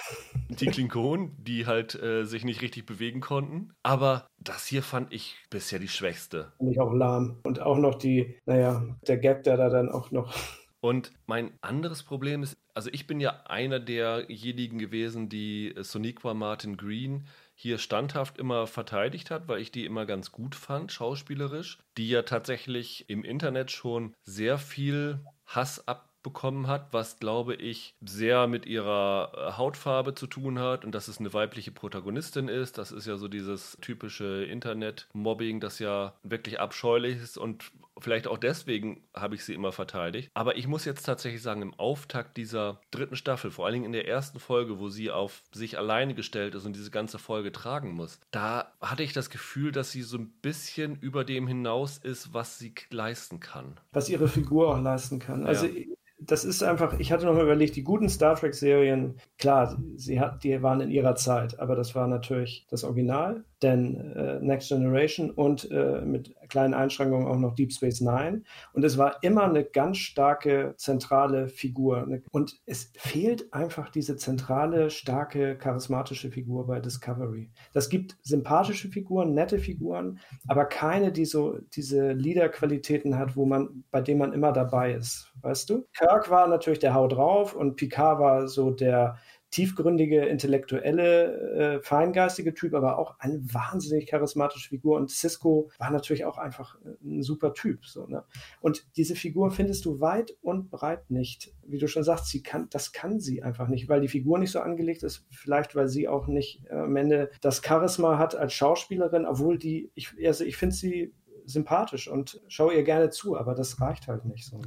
Die 0.49 0.65
Klingonen, 0.65 1.37
die 1.45 1.67
halt 1.67 1.95
äh, 1.95 2.25
sich 2.25 2.43
nicht 2.47 2.63
richtig 2.63 2.87
bewegen 2.87 3.21
konnten. 3.21 3.75
Aber 3.83 4.27
das 4.39 4.67
hier 4.67 4.83
fand 4.83 5.13
ich 5.13 5.37
bisher 5.51 5.79
die 5.79 5.89
schwächste. 5.89 6.53
Und 6.57 6.71
ich 6.71 6.81
auch 6.81 6.95
lahm. 6.95 7.37
Und 7.43 7.61
auch 7.61 7.77
noch 7.77 7.97
die, 7.97 8.35
naja, 8.47 8.83
der 9.07 9.19
Gag, 9.19 9.45
der 9.45 9.59
da 9.59 9.69
dann 9.69 9.91
auch 9.91 10.11
noch 10.11 10.35
und 10.81 11.13
mein 11.27 11.53
anderes 11.61 12.03
Problem 12.03 12.43
ist, 12.43 12.57
also 12.73 12.89
ich 12.93 13.07
bin 13.07 13.21
ja 13.21 13.43
einer 13.45 13.79
derjenigen 13.79 14.79
gewesen, 14.79 15.29
die 15.29 15.75
Soniqua 15.77 16.33
Martin 16.33 16.79
Green 16.79 17.27
hier 17.63 17.79
standhaft 17.79 18.39
immer 18.39 18.67
verteidigt 18.67 19.31
hat, 19.31 19.47
weil 19.47 19.61
ich 19.61 19.71
die 19.71 19.87
immer 19.87 20.05
ganz 20.05 20.33
gut 20.33 20.57
fand, 20.57 20.91
schauspielerisch, 20.91 21.79
die 21.97 22.09
ja 22.09 22.23
tatsächlich 22.23 23.09
im 23.09 23.25
Internet 23.25 23.71
schon 23.71 24.15
sehr 24.25 24.59
viel 24.59 25.21
Hass 25.47 25.87
ab 25.87 26.09
bekommen 26.23 26.69
hat, 26.69 26.93
was 26.93 27.19
glaube 27.19 27.55
ich 27.55 27.95
sehr 28.01 28.47
mit 28.47 28.67
ihrer 28.67 29.33
äh, 29.35 29.59
Hautfarbe 29.59 30.15
zu 30.15 30.27
tun 30.27 30.59
hat 30.59 30.85
und 30.85 30.95
dass 30.95 31.09
es 31.09 31.19
eine 31.19 31.35
weibliche 31.35 31.73
Protagonistin 31.73 32.49
ist. 32.49 32.79
Das 32.79 32.93
ist 32.93 33.07
ja 33.07 33.17
so 33.17 33.29
dieses 33.29 33.77
typische 33.81 34.45
Internet-Mobbing, 34.45 35.61
das 35.61 35.79
ja 35.79 36.15
wirklich 36.23 36.61
abscheulich 36.61 37.21
ist 37.21 37.37
und 37.37 37.73
vielleicht 37.99 38.27
auch 38.27 38.39
deswegen 38.39 39.05
habe 39.15 39.35
ich 39.35 39.45
sie 39.45 39.55
immer 39.55 39.73
verteidigt. 39.73 40.31
Aber 40.35 40.57
ich 40.57 40.67
muss 40.67 40.85
jetzt 40.85 41.05
tatsächlich 41.05 41.43
sagen, 41.43 41.63
im 41.63 41.75
Auftakt 41.75 42.37
dieser 42.37 42.81
dritten 42.91 43.17
Staffel, 43.17 43.51
vor 43.51 43.67
allen 43.67 43.75
Dingen 43.75 43.87
in 43.87 43.93
der 43.93 44.09
ersten 44.09 44.39
Folge, 44.39 44.79
wo 44.79 44.89
sie 44.89 45.11
auf 45.11 45.43
sich 45.53 45.79
alleine 45.79 46.15
gestellt 46.15 46.55
ist 46.55 46.67
und 46.67 46.75
diese 46.75 46.91
ganze 46.91 47.19
Folge 47.19 47.53
tragen 47.53 47.93
muss, 47.93 48.21
da 48.31 48.73
hatte 48.81 49.03
ich 49.03 49.13
das 49.13 49.31
Gefühl, 49.31 49.73
dass 49.73 49.91
sie 49.91 50.03
so 50.03 50.19
ein 50.19 50.31
bisschen 50.43 50.97
über 50.97 51.25
dem 51.25 51.47
hinaus 51.47 51.99
ist, 51.99 52.35
was 52.35 52.59
sie 52.59 52.75
leisten 52.91 53.41
kann. 53.41 53.79
Was 53.93 54.09
ihre 54.09 54.29
Figur 54.29 54.75
auch 54.75 54.81
leisten 54.81 55.19
kann. 55.19 55.47
Also 55.47 55.67
ja 55.67 55.85
das 56.27 56.45
ist 56.45 56.63
einfach, 56.63 56.99
ich 56.99 57.13
hatte 57.13 57.27
noch 57.27 57.35
mal 57.35 57.43
überlegt, 57.43 57.77
die 57.77 57.83
guten 57.83 58.09
Star 58.09 58.37
Trek-Serien, 58.37 59.19
klar, 59.39 59.77
sie 59.97 60.21
hat, 60.21 60.45
die 60.45 60.63
waren 60.63 60.81
in 60.81 60.91
ihrer 60.91 61.15
Zeit, 61.17 61.59
aber 61.59 61.75
das 61.75 61.95
war 61.95 62.07
natürlich 62.07 62.67
das 62.71 62.85
Original, 62.85 63.45
denn 63.63 64.13
äh, 64.15 64.41
Next 64.41 64.69
Generation 64.69 65.31
und 65.31 65.71
äh, 65.71 66.01
mit 66.03 66.35
kleinen 66.49 66.75
Einschränkungen 66.75 67.27
auch 67.27 67.39
noch 67.39 67.55
Deep 67.55 67.73
Space 67.73 68.01
Nine. 68.01 68.43
Und 68.73 68.85
es 68.85 68.99
war 68.99 69.23
immer 69.23 69.45
eine 69.45 69.65
ganz 69.65 69.99
starke 69.99 70.75
zentrale 70.77 71.49
Figur. 71.49 72.07
Und 72.31 72.61
es 72.67 72.93
fehlt 72.97 73.53
einfach 73.53 73.89
diese 73.91 74.17
zentrale, 74.17 74.91
starke, 74.91 75.57
charismatische 75.57 76.31
Figur 76.31 76.67
bei 76.67 76.81
Discovery. 76.81 77.51
Das 77.73 77.89
gibt 77.89 78.17
sympathische 78.23 78.89
Figuren, 78.89 79.35
nette 79.35 79.59
Figuren, 79.59 80.19
aber 80.49 80.67
keine, 80.67 81.13
die 81.13 81.25
so 81.25 81.59
diese 81.75 82.13
Leader-Qualitäten 82.13 83.17
hat, 83.17 83.37
wo 83.37 83.47
man, 83.47 83.85
bei 83.91 84.01
denen 84.01 84.19
man 84.19 84.33
immer 84.33 84.53
dabei 84.53 84.93
ist. 84.93 85.33
Weißt 85.41 85.71
du? 85.71 85.87
Kirk 85.97 86.31
war 86.31 86.47
natürlich 86.49 86.79
der 86.79 86.95
Hau 86.95 87.09
drauf 87.09 87.55
und 87.55 87.77
Picard 87.77 88.21
war 88.21 88.49
so 88.49 88.71
der 88.71 89.17
tiefgründige, 89.53 90.25
intellektuelle, 90.25 91.77
äh, 91.77 91.81
feingeistige 91.83 92.55
Typ, 92.55 92.75
aber 92.75 92.99
auch 92.99 93.21
eine 93.21 93.39
wahnsinnig 93.53 94.07
charismatische 94.07 94.71
Figur. 94.71 94.97
Und 94.97 95.11
Cisco 95.11 95.71
war 95.79 95.91
natürlich 95.91 96.25
auch 96.25 96.39
einfach 96.39 96.77
äh, 96.81 96.97
ein 97.05 97.23
super 97.23 97.53
Typ. 97.53 97.85
So, 97.85 98.07
ne? 98.07 98.25
Und 98.61 98.87
diese 98.97 99.15
Figur 99.15 99.51
findest 99.51 99.85
du 99.85 100.01
weit 100.01 100.35
und 100.41 100.71
breit 100.71 101.11
nicht. 101.11 101.53
Wie 101.67 101.79
du 101.79 101.87
schon 101.87 102.03
sagst, 102.03 102.29
sie 102.29 102.43
kann, 102.43 102.69
das 102.71 102.93
kann 102.93 103.21
sie 103.21 103.43
einfach 103.43 103.69
nicht, 103.69 103.89
weil 103.91 104.01
die 104.01 104.09
Figur 104.09 104.39
nicht 104.39 104.51
so 104.51 104.61
angelegt 104.61 105.03
ist. 105.03 105.27
Vielleicht, 105.31 105.77
weil 105.77 105.87
sie 105.87 106.09
auch 106.09 106.27
nicht 106.27 106.65
äh, 106.71 106.75
am 106.75 106.97
Ende 106.97 107.31
das 107.43 107.63
Charisma 107.63 108.19
hat 108.19 108.35
als 108.35 108.55
Schauspielerin, 108.55 109.27
obwohl 109.27 109.59
die, 109.59 109.93
ich, 109.95 110.15
also 110.27 110.45
ich 110.45 110.57
finde 110.57 110.75
sie 110.75 111.13
sympathisch 111.45 112.09
und 112.09 112.41
schaue 112.49 112.75
ihr 112.75 112.85
gerne 112.85 113.11
zu, 113.11 113.37
aber 113.37 113.55
das 113.55 113.81
reicht 113.83 114.09
halt 114.09 114.25
nicht 114.25 114.47
so. 114.47 114.59
Ne? 114.59 114.67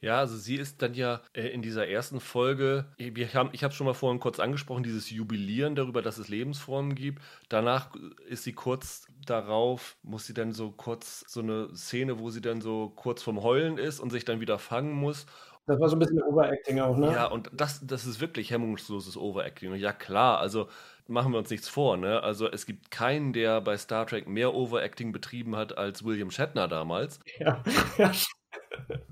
Ja, 0.00 0.18
also 0.18 0.36
sie 0.36 0.56
ist 0.56 0.80
dann 0.80 0.94
ja 0.94 1.20
äh, 1.34 1.48
in 1.48 1.60
dieser 1.60 1.86
ersten 1.86 2.20
Folge, 2.20 2.86
wir 2.96 3.34
haben, 3.34 3.50
ich 3.52 3.62
habe 3.62 3.74
schon 3.74 3.86
mal 3.86 3.94
vorhin 3.94 4.18
kurz 4.18 4.40
angesprochen, 4.40 4.82
dieses 4.82 5.10
Jubilieren 5.10 5.74
darüber, 5.74 6.00
dass 6.00 6.16
es 6.16 6.28
Lebensformen 6.28 6.94
gibt. 6.94 7.22
Danach 7.50 7.90
ist 8.28 8.44
sie 8.44 8.54
kurz 8.54 9.06
darauf, 9.26 9.96
muss 10.02 10.26
sie 10.26 10.34
dann 10.34 10.52
so 10.52 10.70
kurz 10.70 11.24
so 11.28 11.40
eine 11.40 11.68
Szene, 11.74 12.18
wo 12.18 12.30
sie 12.30 12.40
dann 12.40 12.62
so 12.62 12.88
kurz 12.96 13.22
vom 13.22 13.42
Heulen 13.42 13.76
ist 13.76 14.00
und 14.00 14.10
sich 14.10 14.24
dann 14.24 14.40
wieder 14.40 14.58
fangen 14.58 14.94
muss. 14.94 15.26
Das 15.66 15.78
war 15.78 15.88
so 15.88 15.96
ein 15.96 15.98
bisschen 15.98 16.22
Overacting 16.22 16.80
auch, 16.80 16.96
ne? 16.96 17.12
Ja, 17.12 17.26
und 17.26 17.50
das, 17.52 17.86
das 17.86 18.06
ist 18.06 18.20
wirklich 18.20 18.50
hemmungsloses 18.50 19.16
Overacting. 19.16 19.74
Ja, 19.74 19.92
klar, 19.92 20.38
also 20.38 20.68
machen 21.06 21.32
wir 21.32 21.38
uns 21.38 21.50
nichts 21.50 21.68
vor, 21.68 21.98
ne? 21.98 22.22
Also 22.22 22.50
es 22.50 22.64
gibt 22.64 22.90
keinen, 22.90 23.34
der 23.34 23.60
bei 23.60 23.76
Star 23.76 24.06
Trek 24.06 24.26
mehr 24.26 24.54
Overacting 24.54 25.12
betrieben 25.12 25.56
hat 25.56 25.76
als 25.76 26.04
William 26.04 26.30
Shatner 26.30 26.66
damals. 26.68 27.20
Ja, 27.38 27.62
ja 27.98 28.12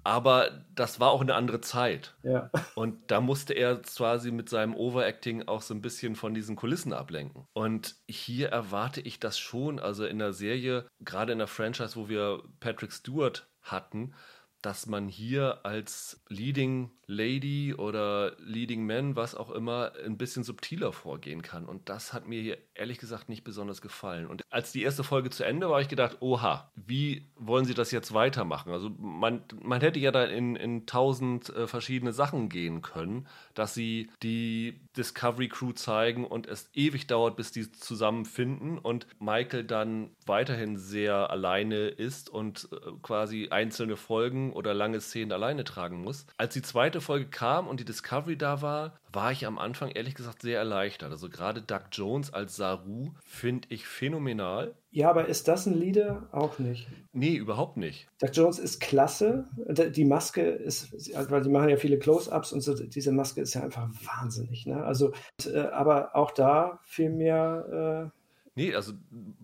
aber 0.04 0.64
das 0.74 1.00
war 1.00 1.10
auch 1.10 1.20
eine 1.20 1.34
andere 1.34 1.60
Zeit. 1.60 2.14
Ja. 2.22 2.50
Und 2.74 3.10
da 3.10 3.20
musste 3.20 3.54
er 3.54 3.76
quasi 3.82 4.30
mit 4.30 4.48
seinem 4.48 4.74
Overacting 4.74 5.48
auch 5.48 5.62
so 5.62 5.74
ein 5.74 5.82
bisschen 5.82 6.14
von 6.16 6.34
diesen 6.34 6.56
Kulissen 6.56 6.92
ablenken. 6.92 7.46
Und 7.52 7.96
hier 8.08 8.48
erwarte 8.48 9.00
ich 9.00 9.20
das 9.20 9.38
schon, 9.38 9.78
also 9.78 10.04
in 10.06 10.18
der 10.18 10.32
Serie, 10.32 10.86
gerade 11.00 11.32
in 11.32 11.38
der 11.38 11.46
Franchise, 11.46 11.96
wo 11.96 12.08
wir 12.08 12.42
Patrick 12.60 12.92
Stewart 12.92 13.48
hatten, 13.62 14.14
dass 14.62 14.86
man 14.86 15.08
hier 15.08 15.64
als 15.64 16.20
Leading 16.28 16.90
Lady 17.10 17.74
oder 17.74 18.36
Leading 18.38 18.84
Man, 18.84 19.16
was 19.16 19.34
auch 19.34 19.50
immer, 19.50 19.92
ein 20.04 20.18
bisschen 20.18 20.44
subtiler 20.44 20.92
vorgehen 20.92 21.40
kann. 21.40 21.64
Und 21.64 21.88
das 21.88 22.12
hat 22.12 22.28
mir 22.28 22.40
hier 22.42 22.58
ehrlich 22.74 22.98
gesagt 22.98 23.30
nicht 23.30 23.44
besonders 23.44 23.80
gefallen. 23.80 24.26
Und 24.26 24.42
als 24.50 24.72
die 24.72 24.82
erste 24.82 25.02
Folge 25.04 25.30
zu 25.30 25.42
Ende 25.42 25.70
war, 25.70 25.80
ich 25.80 25.88
gedacht, 25.88 26.18
oha, 26.20 26.70
wie 26.76 27.26
wollen 27.34 27.64
sie 27.64 27.72
das 27.72 27.92
jetzt 27.92 28.12
weitermachen? 28.12 28.72
Also 28.72 28.90
man, 28.90 29.42
man 29.62 29.80
hätte 29.80 29.98
ja 29.98 30.10
da 30.10 30.24
in, 30.24 30.54
in 30.54 30.84
tausend 30.84 31.48
äh, 31.48 31.66
verschiedene 31.66 32.12
Sachen 32.12 32.50
gehen 32.50 32.82
können, 32.82 33.26
dass 33.54 33.72
sie 33.72 34.10
die 34.22 34.78
Discovery 34.94 35.48
Crew 35.48 35.72
zeigen 35.72 36.26
und 36.26 36.46
es 36.46 36.68
ewig 36.74 37.06
dauert, 37.06 37.36
bis 37.36 37.52
die 37.52 37.72
zusammenfinden 37.72 38.76
und 38.78 39.06
Michael 39.18 39.64
dann 39.64 40.10
weiterhin 40.26 40.76
sehr 40.76 41.30
alleine 41.30 41.88
ist 41.88 42.28
und 42.28 42.68
äh, 42.70 42.76
quasi 43.02 43.48
einzelne 43.48 43.96
Folgen 43.96 44.47
oder 44.52 44.74
lange 44.74 45.00
Szenen 45.00 45.32
alleine 45.32 45.64
tragen 45.64 46.02
muss. 46.02 46.26
Als 46.36 46.54
die 46.54 46.62
zweite 46.62 47.00
Folge 47.00 47.26
kam 47.26 47.68
und 47.68 47.80
die 47.80 47.84
Discovery 47.84 48.36
da 48.36 48.62
war, 48.62 48.98
war 49.12 49.32
ich 49.32 49.46
am 49.46 49.58
Anfang 49.58 49.90
ehrlich 49.90 50.14
gesagt 50.14 50.42
sehr 50.42 50.58
erleichtert. 50.58 51.10
Also 51.10 51.28
gerade 51.28 51.62
Doug 51.62 51.82
Jones 51.92 52.32
als 52.32 52.56
Saru 52.56 53.12
finde 53.24 53.68
ich 53.70 53.86
phänomenal. 53.86 54.74
Ja, 54.90 55.10
aber 55.10 55.26
ist 55.26 55.48
das 55.48 55.66
ein 55.66 55.74
Leader? 55.74 56.28
Auch 56.32 56.58
nicht. 56.58 56.88
Nee, 57.12 57.36
überhaupt 57.36 57.76
nicht. 57.76 58.08
Doug 58.20 58.30
Jones 58.32 58.58
ist 58.58 58.80
klasse. 58.80 59.48
Die 59.56 60.04
Maske 60.04 60.42
ist, 60.42 60.92
weil 61.30 61.42
die 61.42 61.50
machen 61.50 61.68
ja 61.68 61.76
viele 61.76 61.98
Close-Ups 61.98 62.52
und 62.52 62.60
so, 62.60 62.74
diese 62.74 63.12
Maske 63.12 63.40
ist 63.40 63.54
ja 63.54 63.62
einfach 63.62 63.88
wahnsinnig. 64.04 64.66
Ne? 64.66 64.82
Also, 64.82 65.12
äh, 65.44 65.58
aber 65.58 66.16
auch 66.16 66.30
da 66.30 66.80
viel 66.84 67.10
mehr. 67.10 68.12
Nee, 68.58 68.74
also 68.74 68.92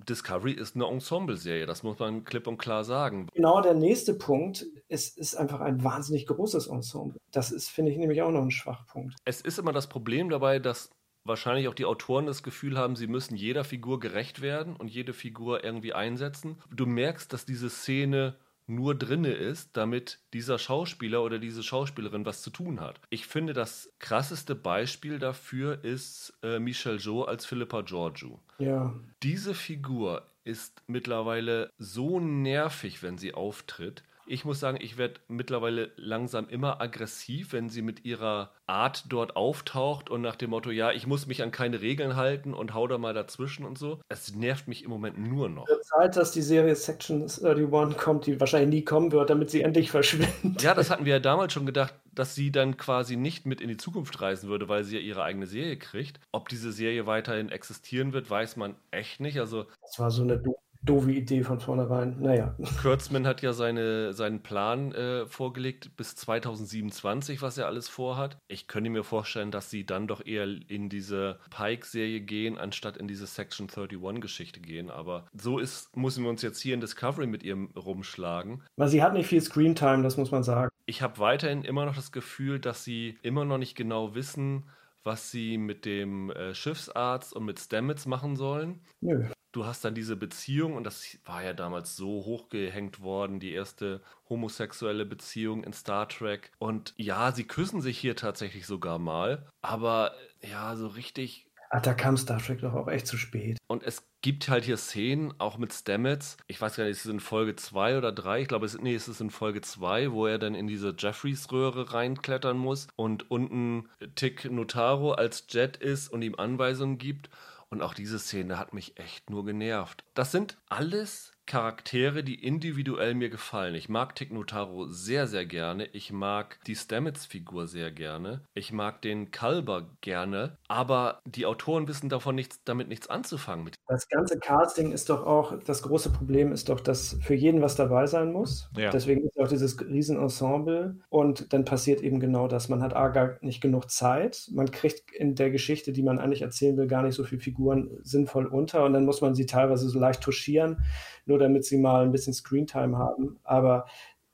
Discovery 0.08 0.50
ist 0.50 0.74
eine 0.74 0.86
Ensemble-Serie, 0.86 1.66
das 1.66 1.84
muss 1.84 2.00
man 2.00 2.24
klipp 2.24 2.48
und 2.48 2.58
klar 2.58 2.82
sagen. 2.82 3.28
Genau 3.32 3.62
der 3.62 3.74
nächste 3.74 4.12
Punkt, 4.12 4.66
es 4.88 5.16
ist 5.16 5.36
einfach 5.36 5.60
ein 5.60 5.84
wahnsinnig 5.84 6.26
großes 6.26 6.66
Ensemble. 6.66 7.20
Das 7.30 7.52
ist, 7.52 7.68
finde 7.68 7.92
ich, 7.92 7.96
nämlich 7.96 8.22
auch 8.22 8.32
noch 8.32 8.42
ein 8.42 8.50
Schwachpunkt. 8.50 9.14
Es 9.24 9.40
ist 9.40 9.60
immer 9.60 9.72
das 9.72 9.88
Problem 9.88 10.30
dabei, 10.30 10.58
dass 10.58 10.90
wahrscheinlich 11.22 11.68
auch 11.68 11.74
die 11.74 11.84
Autoren 11.84 12.26
das 12.26 12.42
Gefühl 12.42 12.76
haben, 12.76 12.96
sie 12.96 13.06
müssen 13.06 13.36
jeder 13.36 13.62
Figur 13.62 14.00
gerecht 14.00 14.42
werden 14.42 14.74
und 14.74 14.88
jede 14.88 15.12
Figur 15.12 15.62
irgendwie 15.62 15.92
einsetzen. 15.92 16.60
Du 16.74 16.84
merkst, 16.84 17.32
dass 17.32 17.46
diese 17.46 17.70
Szene 17.70 18.34
nur 18.66 18.94
drinne 18.94 19.32
ist, 19.32 19.76
damit 19.76 20.20
dieser 20.32 20.58
Schauspieler 20.58 21.22
oder 21.22 21.38
diese 21.38 21.62
Schauspielerin 21.62 22.24
was 22.24 22.42
zu 22.42 22.50
tun 22.50 22.80
hat. 22.80 23.00
Ich 23.10 23.26
finde, 23.26 23.52
das 23.52 23.92
krasseste 23.98 24.54
Beispiel 24.54 25.18
dafür 25.18 25.84
ist 25.84 26.32
äh, 26.42 26.58
Michelle 26.58 26.98
Jo 26.98 27.22
als 27.22 27.44
Philippa 27.46 27.82
Georgiou. 27.82 28.38
Ja. 28.58 28.94
Diese 29.22 29.54
Figur 29.54 30.26
ist 30.44 30.82
mittlerweile 30.86 31.70
so 31.78 32.20
nervig, 32.20 33.02
wenn 33.02 33.18
sie 33.18 33.34
auftritt. 33.34 34.02
Ich 34.26 34.44
muss 34.44 34.60
sagen, 34.60 34.78
ich 34.80 34.96
werde 34.96 35.20
mittlerweile 35.28 35.92
langsam 35.96 36.48
immer 36.48 36.80
aggressiv, 36.80 37.52
wenn 37.52 37.68
sie 37.68 37.82
mit 37.82 38.04
ihrer 38.04 38.50
Art 38.66 39.04
dort 39.08 39.36
auftaucht 39.36 40.10
und 40.10 40.22
nach 40.22 40.36
dem 40.36 40.50
Motto, 40.50 40.70
ja, 40.70 40.92
ich 40.92 41.06
muss 41.06 41.26
mich 41.26 41.42
an 41.42 41.50
keine 41.50 41.80
Regeln 41.80 42.16
halten 42.16 42.54
und 42.54 42.74
hau 42.74 42.86
da 42.86 42.98
mal 42.98 43.14
dazwischen 43.14 43.64
und 43.64 43.78
so. 43.78 44.00
Es 44.08 44.34
nervt 44.34 44.68
mich 44.68 44.84
im 44.84 44.90
Moment 44.90 45.18
nur 45.18 45.48
noch. 45.48 45.66
Zeit, 45.82 46.16
dass 46.16 46.32
die 46.32 46.42
Serie 46.42 46.74
Section 46.74 47.22
31 47.22 47.98
kommt, 47.98 48.26
die 48.26 48.40
wahrscheinlich 48.40 48.70
nie 48.70 48.84
kommen 48.84 49.12
wird, 49.12 49.30
damit 49.30 49.50
sie 49.50 49.62
endlich 49.62 49.90
verschwindet. 49.90 50.62
Ja, 50.62 50.74
das 50.74 50.90
hatten 50.90 51.04
wir 51.04 51.14
ja 51.14 51.20
damals 51.20 51.52
schon 51.52 51.66
gedacht, 51.66 51.94
dass 52.12 52.34
sie 52.34 52.50
dann 52.50 52.76
quasi 52.76 53.16
nicht 53.16 53.46
mit 53.46 53.60
in 53.60 53.68
die 53.68 53.76
Zukunft 53.76 54.20
reisen 54.20 54.48
würde, 54.48 54.68
weil 54.68 54.84
sie 54.84 54.96
ja 54.96 55.02
ihre 55.02 55.22
eigene 55.22 55.46
Serie 55.46 55.76
kriegt. 55.76 56.20
Ob 56.32 56.48
diese 56.48 56.72
Serie 56.72 57.06
weiterhin 57.06 57.50
existieren 57.50 58.12
wird, 58.12 58.30
weiß 58.30 58.56
man 58.56 58.76
echt 58.90 59.20
nicht. 59.20 59.38
Also 59.38 59.66
das 59.82 59.98
war 59.98 60.10
so 60.10 60.22
eine 60.22 60.38
doofe 60.38 60.63
Idee 61.12 61.42
von 61.42 61.60
vornherein. 61.60 62.16
Naja. 62.20 62.54
Kurtzman 62.82 63.26
hat 63.26 63.42
ja 63.42 63.52
seine, 63.52 64.12
seinen 64.12 64.42
Plan 64.42 64.92
äh, 64.92 65.26
vorgelegt 65.26 65.96
bis 65.96 66.14
2027, 66.16 67.42
was 67.42 67.58
er 67.58 67.66
alles 67.66 67.88
vorhat. 67.88 68.38
Ich 68.48 68.66
könnte 68.66 68.90
mir 68.90 69.04
vorstellen, 69.04 69.50
dass 69.50 69.70
sie 69.70 69.86
dann 69.86 70.06
doch 70.06 70.24
eher 70.24 70.44
in 70.44 70.88
diese 70.88 71.38
Pike-Serie 71.50 72.20
gehen, 72.20 72.58
anstatt 72.58 72.96
in 72.96 73.08
diese 73.08 73.26
Section 73.26 73.68
31-Geschichte 73.68 74.60
gehen. 74.60 74.90
Aber 74.90 75.26
so 75.32 75.58
ist, 75.58 75.96
müssen 75.96 76.24
wir 76.24 76.30
uns 76.30 76.42
jetzt 76.42 76.60
hier 76.60 76.74
in 76.74 76.80
Discovery 76.80 77.26
mit 77.26 77.42
ihr 77.42 77.56
rumschlagen. 77.76 78.62
Weil 78.76 78.88
sie 78.88 79.02
hat 79.02 79.14
nicht 79.14 79.26
viel 79.26 79.40
Screentime, 79.40 80.02
das 80.02 80.16
muss 80.16 80.30
man 80.30 80.42
sagen. 80.42 80.70
Ich 80.86 81.02
habe 81.02 81.18
weiterhin 81.18 81.62
immer 81.62 81.86
noch 81.86 81.96
das 81.96 82.12
Gefühl, 82.12 82.60
dass 82.60 82.84
sie 82.84 83.18
immer 83.22 83.44
noch 83.44 83.58
nicht 83.58 83.74
genau 83.74 84.14
wissen, 84.14 84.68
was 85.02 85.30
sie 85.30 85.58
mit 85.58 85.84
dem 85.84 86.30
äh, 86.30 86.54
Schiffsarzt 86.54 87.34
und 87.34 87.44
mit 87.44 87.58
Stamets 87.58 88.06
machen 88.06 88.36
sollen. 88.36 88.80
Nö 89.00 89.24
du 89.54 89.64
hast 89.64 89.84
dann 89.84 89.94
diese 89.94 90.16
Beziehung, 90.16 90.74
und 90.74 90.84
das 90.84 91.16
war 91.24 91.42
ja 91.42 91.52
damals 91.52 91.96
so 91.96 92.24
hochgehängt 92.24 93.00
worden, 93.00 93.40
die 93.40 93.52
erste 93.52 94.02
homosexuelle 94.28 95.06
Beziehung 95.06 95.64
in 95.64 95.72
Star 95.72 96.08
Trek. 96.08 96.50
Und 96.58 96.92
ja, 96.96 97.32
sie 97.32 97.44
küssen 97.44 97.80
sich 97.80 97.98
hier 97.98 98.16
tatsächlich 98.16 98.66
sogar 98.66 98.98
mal, 98.98 99.46
aber 99.62 100.14
ja, 100.42 100.74
so 100.76 100.88
richtig. 100.88 101.46
Ach, 101.70 101.82
da 101.82 101.94
kam 101.94 102.16
Star 102.16 102.38
Trek 102.38 102.60
doch 102.60 102.74
auch 102.74 102.88
echt 102.88 103.06
zu 103.06 103.16
spät. 103.16 103.58
Und 103.66 103.82
es 103.82 104.06
gibt 104.22 104.48
halt 104.48 104.64
hier 104.64 104.76
Szenen, 104.76 105.34
auch 105.38 105.58
mit 105.58 105.72
Stamets. 105.72 106.36
Ich 106.46 106.60
weiß 106.60 106.76
gar 106.76 106.84
nicht, 106.84 106.92
ist 106.92 107.04
es 107.04 107.10
in 107.10 107.20
Folge 107.20 107.56
2 107.56 107.98
oder 107.98 108.12
3? 108.12 108.42
Ich 108.42 108.48
glaube, 108.48 108.66
es, 108.66 108.78
nee, 108.80 108.94
es 108.94 109.08
ist 109.08 109.20
in 109.20 109.30
Folge 109.30 109.60
2, 109.60 110.12
wo 110.12 110.26
er 110.26 110.38
dann 110.38 110.54
in 110.54 110.66
diese 110.66 110.94
Jeffreys-Röhre 110.96 111.92
reinklettern 111.92 112.56
muss 112.56 112.86
und 112.96 113.30
unten 113.30 113.88
Tick 114.14 114.50
Notaro 114.50 115.12
als 115.12 115.46
Jet 115.48 115.76
ist 115.76 116.08
und 116.08 116.22
ihm 116.22 116.36
Anweisungen 116.36 116.98
gibt. 116.98 117.28
Und 117.74 117.82
auch 117.82 117.94
diese 117.94 118.20
Szene 118.20 118.56
hat 118.56 118.72
mich 118.72 119.00
echt 119.00 119.30
nur 119.30 119.44
genervt. 119.44 120.04
Das 120.14 120.30
sind 120.30 120.58
alles 120.68 121.32
Charaktere, 121.46 122.24
die 122.24 122.42
individuell 122.42 123.14
mir 123.14 123.28
gefallen. 123.28 123.74
Ich 123.74 123.88
mag 123.88 124.14
Tick 124.14 124.32
Notaro 124.32 124.86
sehr, 124.86 125.26
sehr 125.26 125.44
gerne. 125.44 125.86
Ich 125.92 126.10
mag 126.10 126.58
die 126.66 126.74
Stamets-Figur 126.74 127.66
sehr 127.66 127.90
gerne. 127.90 128.40
Ich 128.54 128.72
mag 128.72 129.02
den 129.02 129.30
Kalber 129.30 129.86
gerne. 130.00 130.56
Aber 130.68 131.20
die 131.26 131.44
Autoren 131.44 131.86
wissen 131.86 132.08
davon 132.08 132.34
nichts, 132.34 132.62
damit 132.64 132.88
nichts 132.88 133.08
anzufangen. 133.08 133.70
Das 133.88 134.08
ganze 134.08 134.38
Casting 134.38 134.92
ist 134.92 135.10
doch 135.10 135.26
auch, 135.26 135.58
das 135.64 135.82
große 135.82 136.10
Problem 136.10 136.50
ist 136.50 136.70
doch, 136.70 136.80
dass 136.80 137.18
für 137.20 137.34
jeden 137.34 137.60
was 137.60 137.76
dabei 137.76 138.06
sein 138.06 138.32
muss. 138.32 138.70
Ja. 138.76 138.90
Deswegen 138.90 139.24
ist 139.24 139.38
auch 139.38 139.48
dieses 139.48 139.78
Riesenensemble. 139.80 140.96
Und 141.10 141.52
dann 141.52 141.66
passiert 141.66 142.00
eben 142.00 142.20
genau 142.20 142.48
das. 142.48 142.70
Man 142.70 142.82
hat 142.82 142.96
A, 142.96 143.08
gar 143.08 143.36
nicht 143.42 143.60
genug 143.60 143.90
Zeit. 143.90 144.48
Man 144.52 144.70
kriegt 144.70 145.12
in 145.12 145.34
der 145.34 145.50
Geschichte, 145.50 145.92
die 145.92 146.02
man 146.02 146.18
eigentlich 146.18 146.42
erzählen 146.42 146.76
will, 146.78 146.86
gar 146.86 147.02
nicht 147.02 147.14
so 147.14 147.24
viele 147.24 147.42
Figuren 147.42 147.90
sinnvoll 148.02 148.46
unter. 148.46 148.84
Und 148.84 148.94
dann 148.94 149.04
muss 149.04 149.20
man 149.20 149.34
sie 149.34 149.44
teilweise 149.44 149.88
so 149.90 149.98
leicht 149.98 150.22
touchieren 150.22 150.78
nur 151.26 151.38
damit 151.38 151.64
sie 151.64 151.78
mal 151.78 152.04
ein 152.04 152.12
bisschen 152.12 152.34
Screentime 152.34 152.98
haben. 152.98 153.38
Aber 153.44 153.86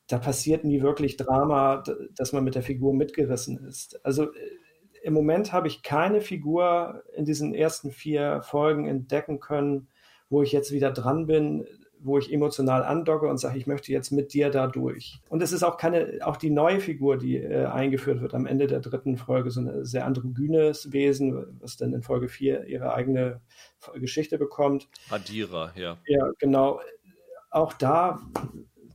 da 0.06 0.18
passiert 0.18 0.64
nie 0.64 0.82
wirklich 0.82 1.16
Drama, 1.16 1.82
dass 2.16 2.32
man 2.32 2.44
mit 2.44 2.54
der 2.54 2.62
Figur 2.62 2.94
mitgerissen 2.94 3.58
ist. 3.66 4.04
Also 4.04 4.24
äh, 4.24 4.36
im 5.02 5.14
Moment 5.14 5.52
habe 5.52 5.68
ich 5.68 5.82
keine 5.82 6.20
Figur 6.20 7.02
in 7.14 7.24
diesen 7.24 7.54
ersten 7.54 7.90
vier 7.90 8.42
Folgen 8.42 8.86
entdecken 8.86 9.40
können, 9.40 9.88
wo 10.28 10.42
ich 10.42 10.52
jetzt 10.52 10.72
wieder 10.72 10.90
dran 10.90 11.26
bin, 11.26 11.66
wo 12.02 12.18
ich 12.18 12.32
emotional 12.32 12.82
andocke 12.82 13.26
und 13.26 13.38
sage, 13.38 13.58
ich 13.58 13.66
möchte 13.66 13.92
jetzt 13.92 14.10
mit 14.10 14.32
dir 14.32 14.50
da 14.50 14.66
durch. 14.66 15.20
Und 15.28 15.42
es 15.42 15.52
ist 15.52 15.62
auch 15.62 15.76
keine, 15.76 16.18
auch 16.22 16.36
die 16.36 16.50
neue 16.50 16.80
Figur, 16.80 17.18
die 17.18 17.36
äh, 17.36 17.66
eingeführt 17.66 18.20
wird 18.20 18.34
am 18.34 18.46
Ende 18.46 18.66
der 18.66 18.80
dritten 18.80 19.16
Folge, 19.16 19.50
so 19.50 19.60
ein 19.60 19.84
sehr 19.84 20.06
androgynes 20.06 20.92
Wesen, 20.92 21.58
was 21.60 21.76
dann 21.76 21.92
in 21.92 22.02
Folge 22.02 22.28
vier 22.28 22.66
ihre 22.66 22.94
eigene 22.94 23.40
Geschichte 23.94 24.38
bekommt. 24.38 24.88
Adira, 25.10 25.72
ja. 25.76 25.98
Ja, 26.06 26.30
genau. 26.38 26.80
Auch 27.50 27.72
da 27.72 28.20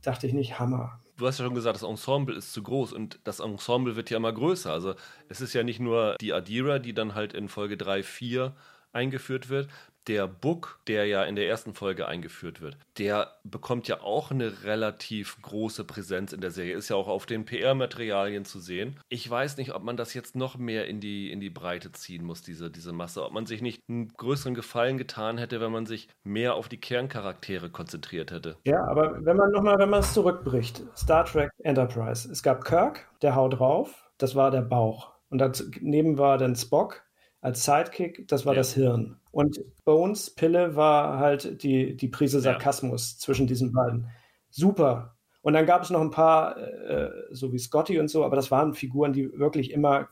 dachte 0.02 0.26
ich 0.26 0.32
nicht, 0.32 0.58
Hammer 0.58 1.00
du 1.16 1.26
hast 1.26 1.38
ja 1.38 1.44
schon 1.44 1.54
gesagt, 1.54 1.76
das 1.76 1.82
Ensemble 1.82 2.36
ist 2.36 2.52
zu 2.52 2.62
groß 2.62 2.92
und 2.92 3.20
das 3.24 3.40
Ensemble 3.40 3.96
wird 3.96 4.10
ja 4.10 4.16
immer 4.18 4.32
größer. 4.32 4.70
Also 4.70 4.94
es 5.28 5.40
ist 5.40 5.54
ja 5.54 5.62
nicht 5.62 5.80
nur 5.80 6.16
die 6.20 6.32
Adira, 6.32 6.78
die 6.78 6.94
dann 6.94 7.14
halt 7.14 7.32
in 7.32 7.48
Folge 7.48 7.76
3, 7.76 8.02
4 8.02 8.54
eingeführt 8.92 9.48
wird, 9.48 9.68
der 10.08 10.26
Book, 10.26 10.80
der 10.86 11.06
ja 11.06 11.24
in 11.24 11.36
der 11.36 11.48
ersten 11.48 11.74
Folge 11.74 12.06
eingeführt 12.06 12.60
wird, 12.60 12.76
der 12.98 13.32
bekommt 13.44 13.88
ja 13.88 14.00
auch 14.00 14.30
eine 14.30 14.64
relativ 14.64 15.40
große 15.42 15.84
Präsenz 15.84 16.32
in 16.32 16.40
der 16.40 16.50
Serie. 16.50 16.76
Ist 16.76 16.88
ja 16.88 16.96
auch 16.96 17.08
auf 17.08 17.26
den 17.26 17.44
PR-Materialien 17.44 18.44
zu 18.44 18.60
sehen. 18.60 18.98
Ich 19.08 19.28
weiß 19.28 19.56
nicht, 19.56 19.74
ob 19.74 19.82
man 19.82 19.96
das 19.96 20.14
jetzt 20.14 20.36
noch 20.36 20.56
mehr 20.56 20.86
in 20.86 21.00
die, 21.00 21.30
in 21.30 21.40
die 21.40 21.50
Breite 21.50 21.92
ziehen 21.92 22.24
muss, 22.24 22.42
diese, 22.42 22.70
diese 22.70 22.92
Masse. 22.92 23.24
Ob 23.24 23.32
man 23.32 23.46
sich 23.46 23.62
nicht 23.62 23.82
einen 23.88 24.08
größeren 24.08 24.54
Gefallen 24.54 24.98
getan 24.98 25.38
hätte, 25.38 25.60
wenn 25.60 25.72
man 25.72 25.86
sich 25.86 26.08
mehr 26.24 26.54
auf 26.54 26.68
die 26.68 26.80
Kerncharaktere 26.80 27.70
konzentriert 27.70 28.30
hätte. 28.30 28.56
Ja, 28.64 28.84
aber 28.86 29.24
wenn 29.24 29.36
man 29.36 29.50
nochmal, 29.50 29.78
wenn 29.78 29.90
man 29.90 30.00
es 30.00 30.12
zurückbricht, 30.12 30.82
Star 30.96 31.24
Trek 31.24 31.50
Enterprise. 31.58 32.30
Es 32.30 32.42
gab 32.42 32.64
Kirk, 32.64 33.08
der 33.22 33.34
haut 33.34 33.58
drauf, 33.58 34.08
das 34.18 34.34
war 34.34 34.50
der 34.50 34.62
Bauch. 34.62 35.12
Und 35.28 35.38
daneben 35.38 36.18
war 36.18 36.38
dann 36.38 36.54
Spock, 36.54 37.02
als 37.46 37.64
Sidekick, 37.64 38.26
das 38.26 38.44
war 38.44 38.54
ja. 38.54 38.58
das 38.58 38.74
Hirn. 38.74 39.20
Und 39.30 39.60
Bones 39.84 40.30
Pille 40.30 40.74
war 40.74 41.20
halt 41.20 41.62
die, 41.62 41.96
die 41.96 42.08
Prise 42.08 42.40
Sarkasmus 42.40 43.12
ja. 43.12 43.18
zwischen 43.20 43.46
diesen 43.46 43.72
beiden. 43.72 44.08
Super. 44.50 45.14
Und 45.42 45.52
dann 45.52 45.64
gab 45.64 45.82
es 45.82 45.90
noch 45.90 46.00
ein 46.00 46.10
paar, 46.10 46.56
äh, 46.58 47.08
so 47.30 47.52
wie 47.52 47.58
Scotty 47.60 48.00
und 48.00 48.08
so, 48.08 48.24
aber 48.24 48.34
das 48.34 48.50
waren 48.50 48.74
Figuren, 48.74 49.12
die 49.12 49.30
wirklich 49.38 49.70
immer 49.70 50.08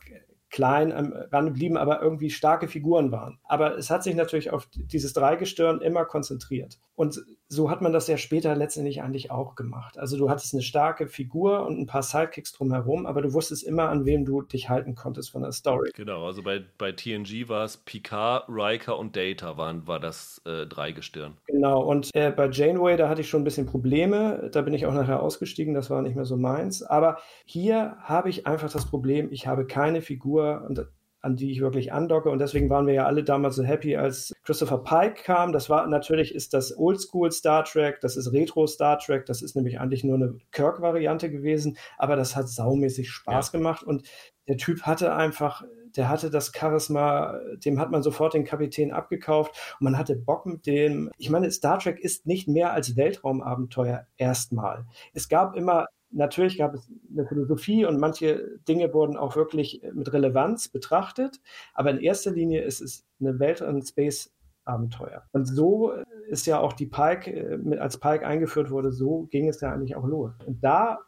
klein 0.49 0.93
am 0.93 1.11
Rande 1.11 1.51
blieben, 1.51 1.75
aber 1.75 2.01
irgendwie 2.01 2.29
starke 2.29 2.69
Figuren 2.69 3.11
waren. 3.11 3.37
Aber 3.43 3.77
es 3.77 3.89
hat 3.89 4.03
sich 4.03 4.15
natürlich 4.15 4.51
auf 4.51 4.69
dieses 4.73 5.11
Dreigestirn 5.11 5.81
immer 5.81 6.05
konzentriert. 6.05 6.79
Und 6.95 7.21
so 7.47 7.69
hat 7.69 7.81
man 7.81 7.93
das 7.93 8.07
ja 8.07 8.17
später 8.17 8.55
letztendlich 8.55 9.01
eigentlich 9.01 9.31
auch 9.31 9.55
gemacht. 9.55 9.99
Also 9.99 10.17
du 10.17 10.29
hattest 10.29 10.53
eine 10.53 10.63
starke 10.63 11.07
Figur 11.07 11.65
und 11.65 11.79
ein 11.79 11.85
paar 11.85 12.01
Sidekicks 12.01 12.53
drumherum, 12.53 13.05
aber 13.05 13.21
du 13.21 13.33
wusstest 13.33 13.63
immer, 13.63 13.89
an 13.89 14.05
wem 14.05 14.25
du 14.25 14.41
dich 14.41 14.69
halten 14.69 14.95
konntest 14.95 15.31
von 15.31 15.43
der 15.43 15.51
Story. 15.51 15.91
Genau, 15.93 16.25
also 16.25 16.41
bei, 16.41 16.63
bei 16.77 16.91
TNG 16.91 17.47
war 17.47 17.63
es 17.63 17.77
Picard, 17.77 18.45
Riker 18.49 18.97
und 18.97 19.15
Data 19.15 19.57
waren, 19.57 19.85
war 19.87 19.99
das 19.99 20.41
äh, 20.45 20.65
Dreigestirn. 20.65 21.37
Genau, 21.47 21.83
und 21.83 22.09
äh, 22.15 22.31
bei 22.31 22.49
Janeway, 22.49 22.97
da 22.97 23.09
hatte 23.09 23.21
ich 23.21 23.29
schon 23.29 23.41
ein 23.41 23.45
bisschen 23.45 23.67
Probleme. 23.67 24.49
Da 24.51 24.61
bin 24.61 24.73
ich 24.73 24.85
auch 24.85 24.93
nachher 24.93 25.21
ausgestiegen, 25.21 25.73
das 25.73 25.89
war 25.89 26.01
nicht 26.01 26.15
mehr 26.15 26.25
so 26.25 26.37
meins. 26.37 26.81
Aber 26.81 27.19
hier 27.45 27.97
habe 28.01 28.29
ich 28.29 28.47
einfach 28.47 28.71
das 28.71 28.87
Problem, 28.87 29.31
ich 29.31 29.45
habe 29.47 29.67
keine 29.67 30.01
Figur, 30.01 30.65
und 30.67 30.87
an 31.25 31.35
die 31.35 31.51
ich 31.51 31.59
wirklich 31.59 31.91
andocke. 31.91 32.29
Und 32.29 32.37
deswegen 32.37 32.69
waren 32.69 32.85
wir 32.85 32.93
ja 32.93 33.05
alle 33.07 33.23
damals 33.23 33.55
so 33.55 33.63
happy, 33.63 33.97
als 33.97 34.31
Christopher 34.43 34.77
Pike 34.77 35.23
kam. 35.23 35.51
Das 35.51 35.71
war 35.71 35.87
natürlich 35.87 36.35
ist 36.35 36.53
das 36.53 36.77
Oldschool 36.77 37.31
Star 37.31 37.63
Trek, 37.63 37.99
das 37.99 38.15
ist 38.15 38.31
Retro 38.31 38.67
Star 38.67 38.99
Trek, 38.99 39.25
das 39.25 39.41
ist 39.41 39.55
nämlich 39.55 39.79
eigentlich 39.79 40.03
nur 40.03 40.15
eine 40.15 40.37
Kirk-Variante 40.51 41.31
gewesen, 41.31 41.77
aber 41.97 42.15
das 42.15 42.35
hat 42.35 42.47
saumäßig 42.47 43.09
Spaß 43.09 43.51
ja. 43.51 43.57
gemacht 43.57 43.83
und 43.83 44.07
der 44.47 44.57
Typ 44.57 44.83
hatte 44.83 45.15
einfach, 45.15 45.63
der 45.95 46.09
hatte 46.09 46.29
das 46.29 46.51
Charisma, 46.55 47.39
dem 47.65 47.79
hat 47.79 47.89
man 47.89 48.03
sofort 48.03 48.35
den 48.35 48.43
Kapitän 48.43 48.93
abgekauft 48.93 49.75
und 49.79 49.85
man 49.85 49.97
hatte 49.97 50.15
Bock 50.15 50.45
mit 50.45 50.67
dem. 50.67 51.09
Ich 51.17 51.31
meine, 51.31 51.49
Star 51.49 51.79
Trek 51.79 51.99
ist 51.99 52.27
nicht 52.27 52.47
mehr 52.47 52.71
als 52.71 52.95
Weltraumabenteuer 52.95 54.05
erstmal. 54.17 54.85
Es 55.13 55.27
gab 55.27 55.55
immer 55.55 55.87
natürlich 56.15 56.57
gab 56.57 56.73
es 56.73 56.89
eine 57.11 57.27
Philosophie 57.27 57.85
und 57.85 57.99
manche 57.99 58.59
Dinge 58.67 58.93
wurden 58.93 59.17
auch 59.17 59.35
wirklich 59.35 59.81
mit 59.93 60.11
Relevanz 60.11 60.69
betrachtet, 60.69 61.41
aber 61.73 61.91
in 61.91 61.99
erster 61.99 62.31
Linie 62.31 62.63
ist 62.63 62.81
es 62.81 63.05
eine 63.19 63.39
Welt- 63.39 63.61
und 63.61 63.83
Space-Abenteuer. 63.83 65.23
Und 65.31 65.45
so 65.45 65.93
ist 66.27 66.47
ja 66.47 66.59
auch 66.59 66.73
die 66.73 66.87
Pike, 66.87 67.31
äh, 67.31 67.77
als 67.77 67.99
Pike 67.99 68.25
eingeführt 68.25 68.71
wurde, 68.71 68.91
so 68.91 69.27
ging 69.31 69.47
es 69.47 69.61
ja 69.61 69.71
eigentlich 69.71 69.95
auch 69.95 70.05
los. 70.05 70.33
Und 70.45 70.63
da 70.63 70.99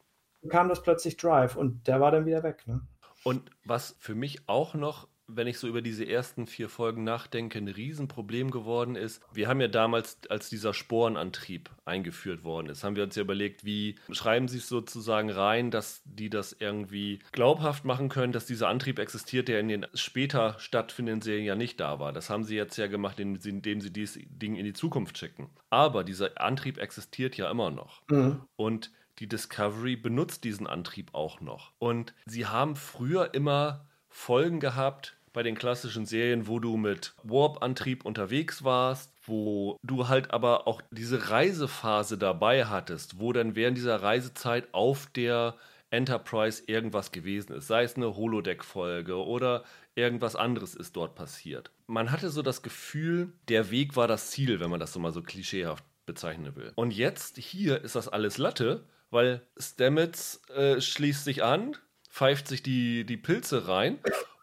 kam 0.49 0.69
das 0.69 0.81
plötzlich 0.81 1.17
Drive 1.17 1.55
und 1.55 1.87
der 1.87 1.99
war 1.99 2.11
dann 2.11 2.25
wieder 2.25 2.43
weg. 2.43 2.63
Ne? 2.67 2.81
Und 3.23 3.49
was 3.65 3.95
für 3.99 4.15
mich 4.15 4.47
auch 4.47 4.75
noch 4.75 5.07
wenn 5.27 5.47
ich 5.47 5.59
so 5.59 5.67
über 5.67 5.81
diese 5.81 6.07
ersten 6.07 6.47
vier 6.47 6.69
Folgen 6.69 7.03
nachdenke, 7.03 7.59
ein 7.59 7.67
Riesenproblem 7.67 8.49
geworden 8.51 8.95
ist. 8.95 9.21
Wir 9.33 9.47
haben 9.47 9.59
ja 9.59 9.67
damals, 9.67 10.19
als 10.29 10.49
dieser 10.49 10.73
Sporenantrieb 10.73 11.69
eingeführt 11.85 12.43
worden 12.43 12.67
ist, 12.67 12.83
haben 12.83 12.95
wir 12.95 13.03
uns 13.03 13.15
ja 13.15 13.23
überlegt, 13.23 13.65
wie 13.65 13.95
schreiben 14.11 14.47
sie 14.47 14.57
es 14.57 14.69
sozusagen 14.69 15.29
rein, 15.29 15.69
dass 15.69 16.01
die 16.05 16.29
das 16.29 16.55
irgendwie 16.57 17.19
glaubhaft 17.31 17.85
machen 17.85 18.09
können, 18.09 18.33
dass 18.33 18.45
dieser 18.45 18.69
Antrieb 18.69 18.99
existiert, 18.99 19.47
der 19.47 19.59
in 19.59 19.67
den 19.67 19.85
später 19.93 20.55
stattfindenden 20.59 21.21
Serien 21.21 21.45
ja 21.45 21.55
nicht 21.55 21.79
da 21.79 21.99
war. 21.99 22.13
Das 22.13 22.29
haben 22.29 22.43
sie 22.43 22.55
jetzt 22.55 22.77
ja 22.77 22.87
gemacht, 22.87 23.19
indem 23.19 23.81
sie, 23.81 23.91
dieses 23.91 24.19
Ding 24.29 24.55
in 24.55 24.65
die 24.65 24.73
Zukunft 24.73 25.17
schicken. 25.17 25.49
Aber 25.69 26.03
dieser 26.03 26.39
Antrieb 26.41 26.77
existiert 26.77 27.35
ja 27.37 27.51
immer 27.51 27.71
noch. 27.71 28.01
Mhm. 28.09 28.41
Und 28.55 28.91
die 29.19 29.27
Discovery 29.27 29.95
benutzt 29.95 30.43
diesen 30.43 30.67
Antrieb 30.67 31.13
auch 31.13 31.41
noch. 31.41 31.73
Und 31.79 32.13
sie 32.25 32.45
haben 32.45 32.75
früher 32.75 33.33
immer 33.33 33.87
Folgen 34.09 34.59
gehabt, 34.59 35.16
bei 35.37 35.43
den 35.43 35.53
klassischen 35.53 36.07
Serien, 36.07 36.47
wo 36.47 36.59
du 36.59 36.77
mit 36.77 37.13
Warp-Antrieb 37.21 38.05
unterwegs 38.05 38.63
warst, 38.63 39.13
wo 39.23 39.77
du 39.83 40.07
halt 40.07 40.31
aber 40.31 40.65
auch 40.65 40.81
diese 40.89 41.29
Reisephase 41.29 42.17
dabei 42.17 42.65
hattest, 42.65 43.19
wo 43.19 43.33
dann 43.33 43.55
während 43.55 43.77
dieser 43.77 44.01
Reisezeit 44.01 44.73
auf 44.73 45.05
der 45.15 45.53
Enterprise 45.91 46.63
irgendwas 46.65 47.11
gewesen 47.11 47.53
ist, 47.53 47.67
sei 47.67 47.83
es 47.83 47.97
eine 47.97 48.15
Holodeck-Folge 48.15 49.23
oder 49.23 49.63
irgendwas 49.93 50.35
anderes 50.35 50.73
ist 50.73 50.95
dort 50.95 51.13
passiert. 51.13 51.69
Man 51.85 52.11
hatte 52.11 52.31
so 52.31 52.41
das 52.41 52.63
Gefühl, 52.63 53.31
der 53.47 53.69
Weg 53.69 53.95
war 53.95 54.07
das 54.07 54.31
Ziel, 54.31 54.59
wenn 54.59 54.71
man 54.71 54.79
das 54.79 54.91
so 54.91 54.99
mal 54.99 55.13
so 55.13 55.21
klischeehaft 55.21 55.85
bezeichnen 56.07 56.55
will. 56.55 56.71
Und 56.73 56.95
jetzt 56.95 57.37
hier 57.37 57.83
ist 57.83 57.95
das 57.95 58.07
alles 58.07 58.39
Latte, 58.39 58.85
weil 59.11 59.43
Stamets 59.55 60.41
äh, 60.49 60.81
schließt 60.81 61.25
sich 61.25 61.43
an, 61.43 61.77
pfeift 62.09 62.47
sich 62.47 62.63
die, 62.63 63.05
die 63.05 63.17
Pilze 63.17 63.67
rein 63.67 63.99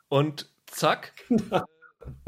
und 0.09 0.54
zack, 0.75 1.13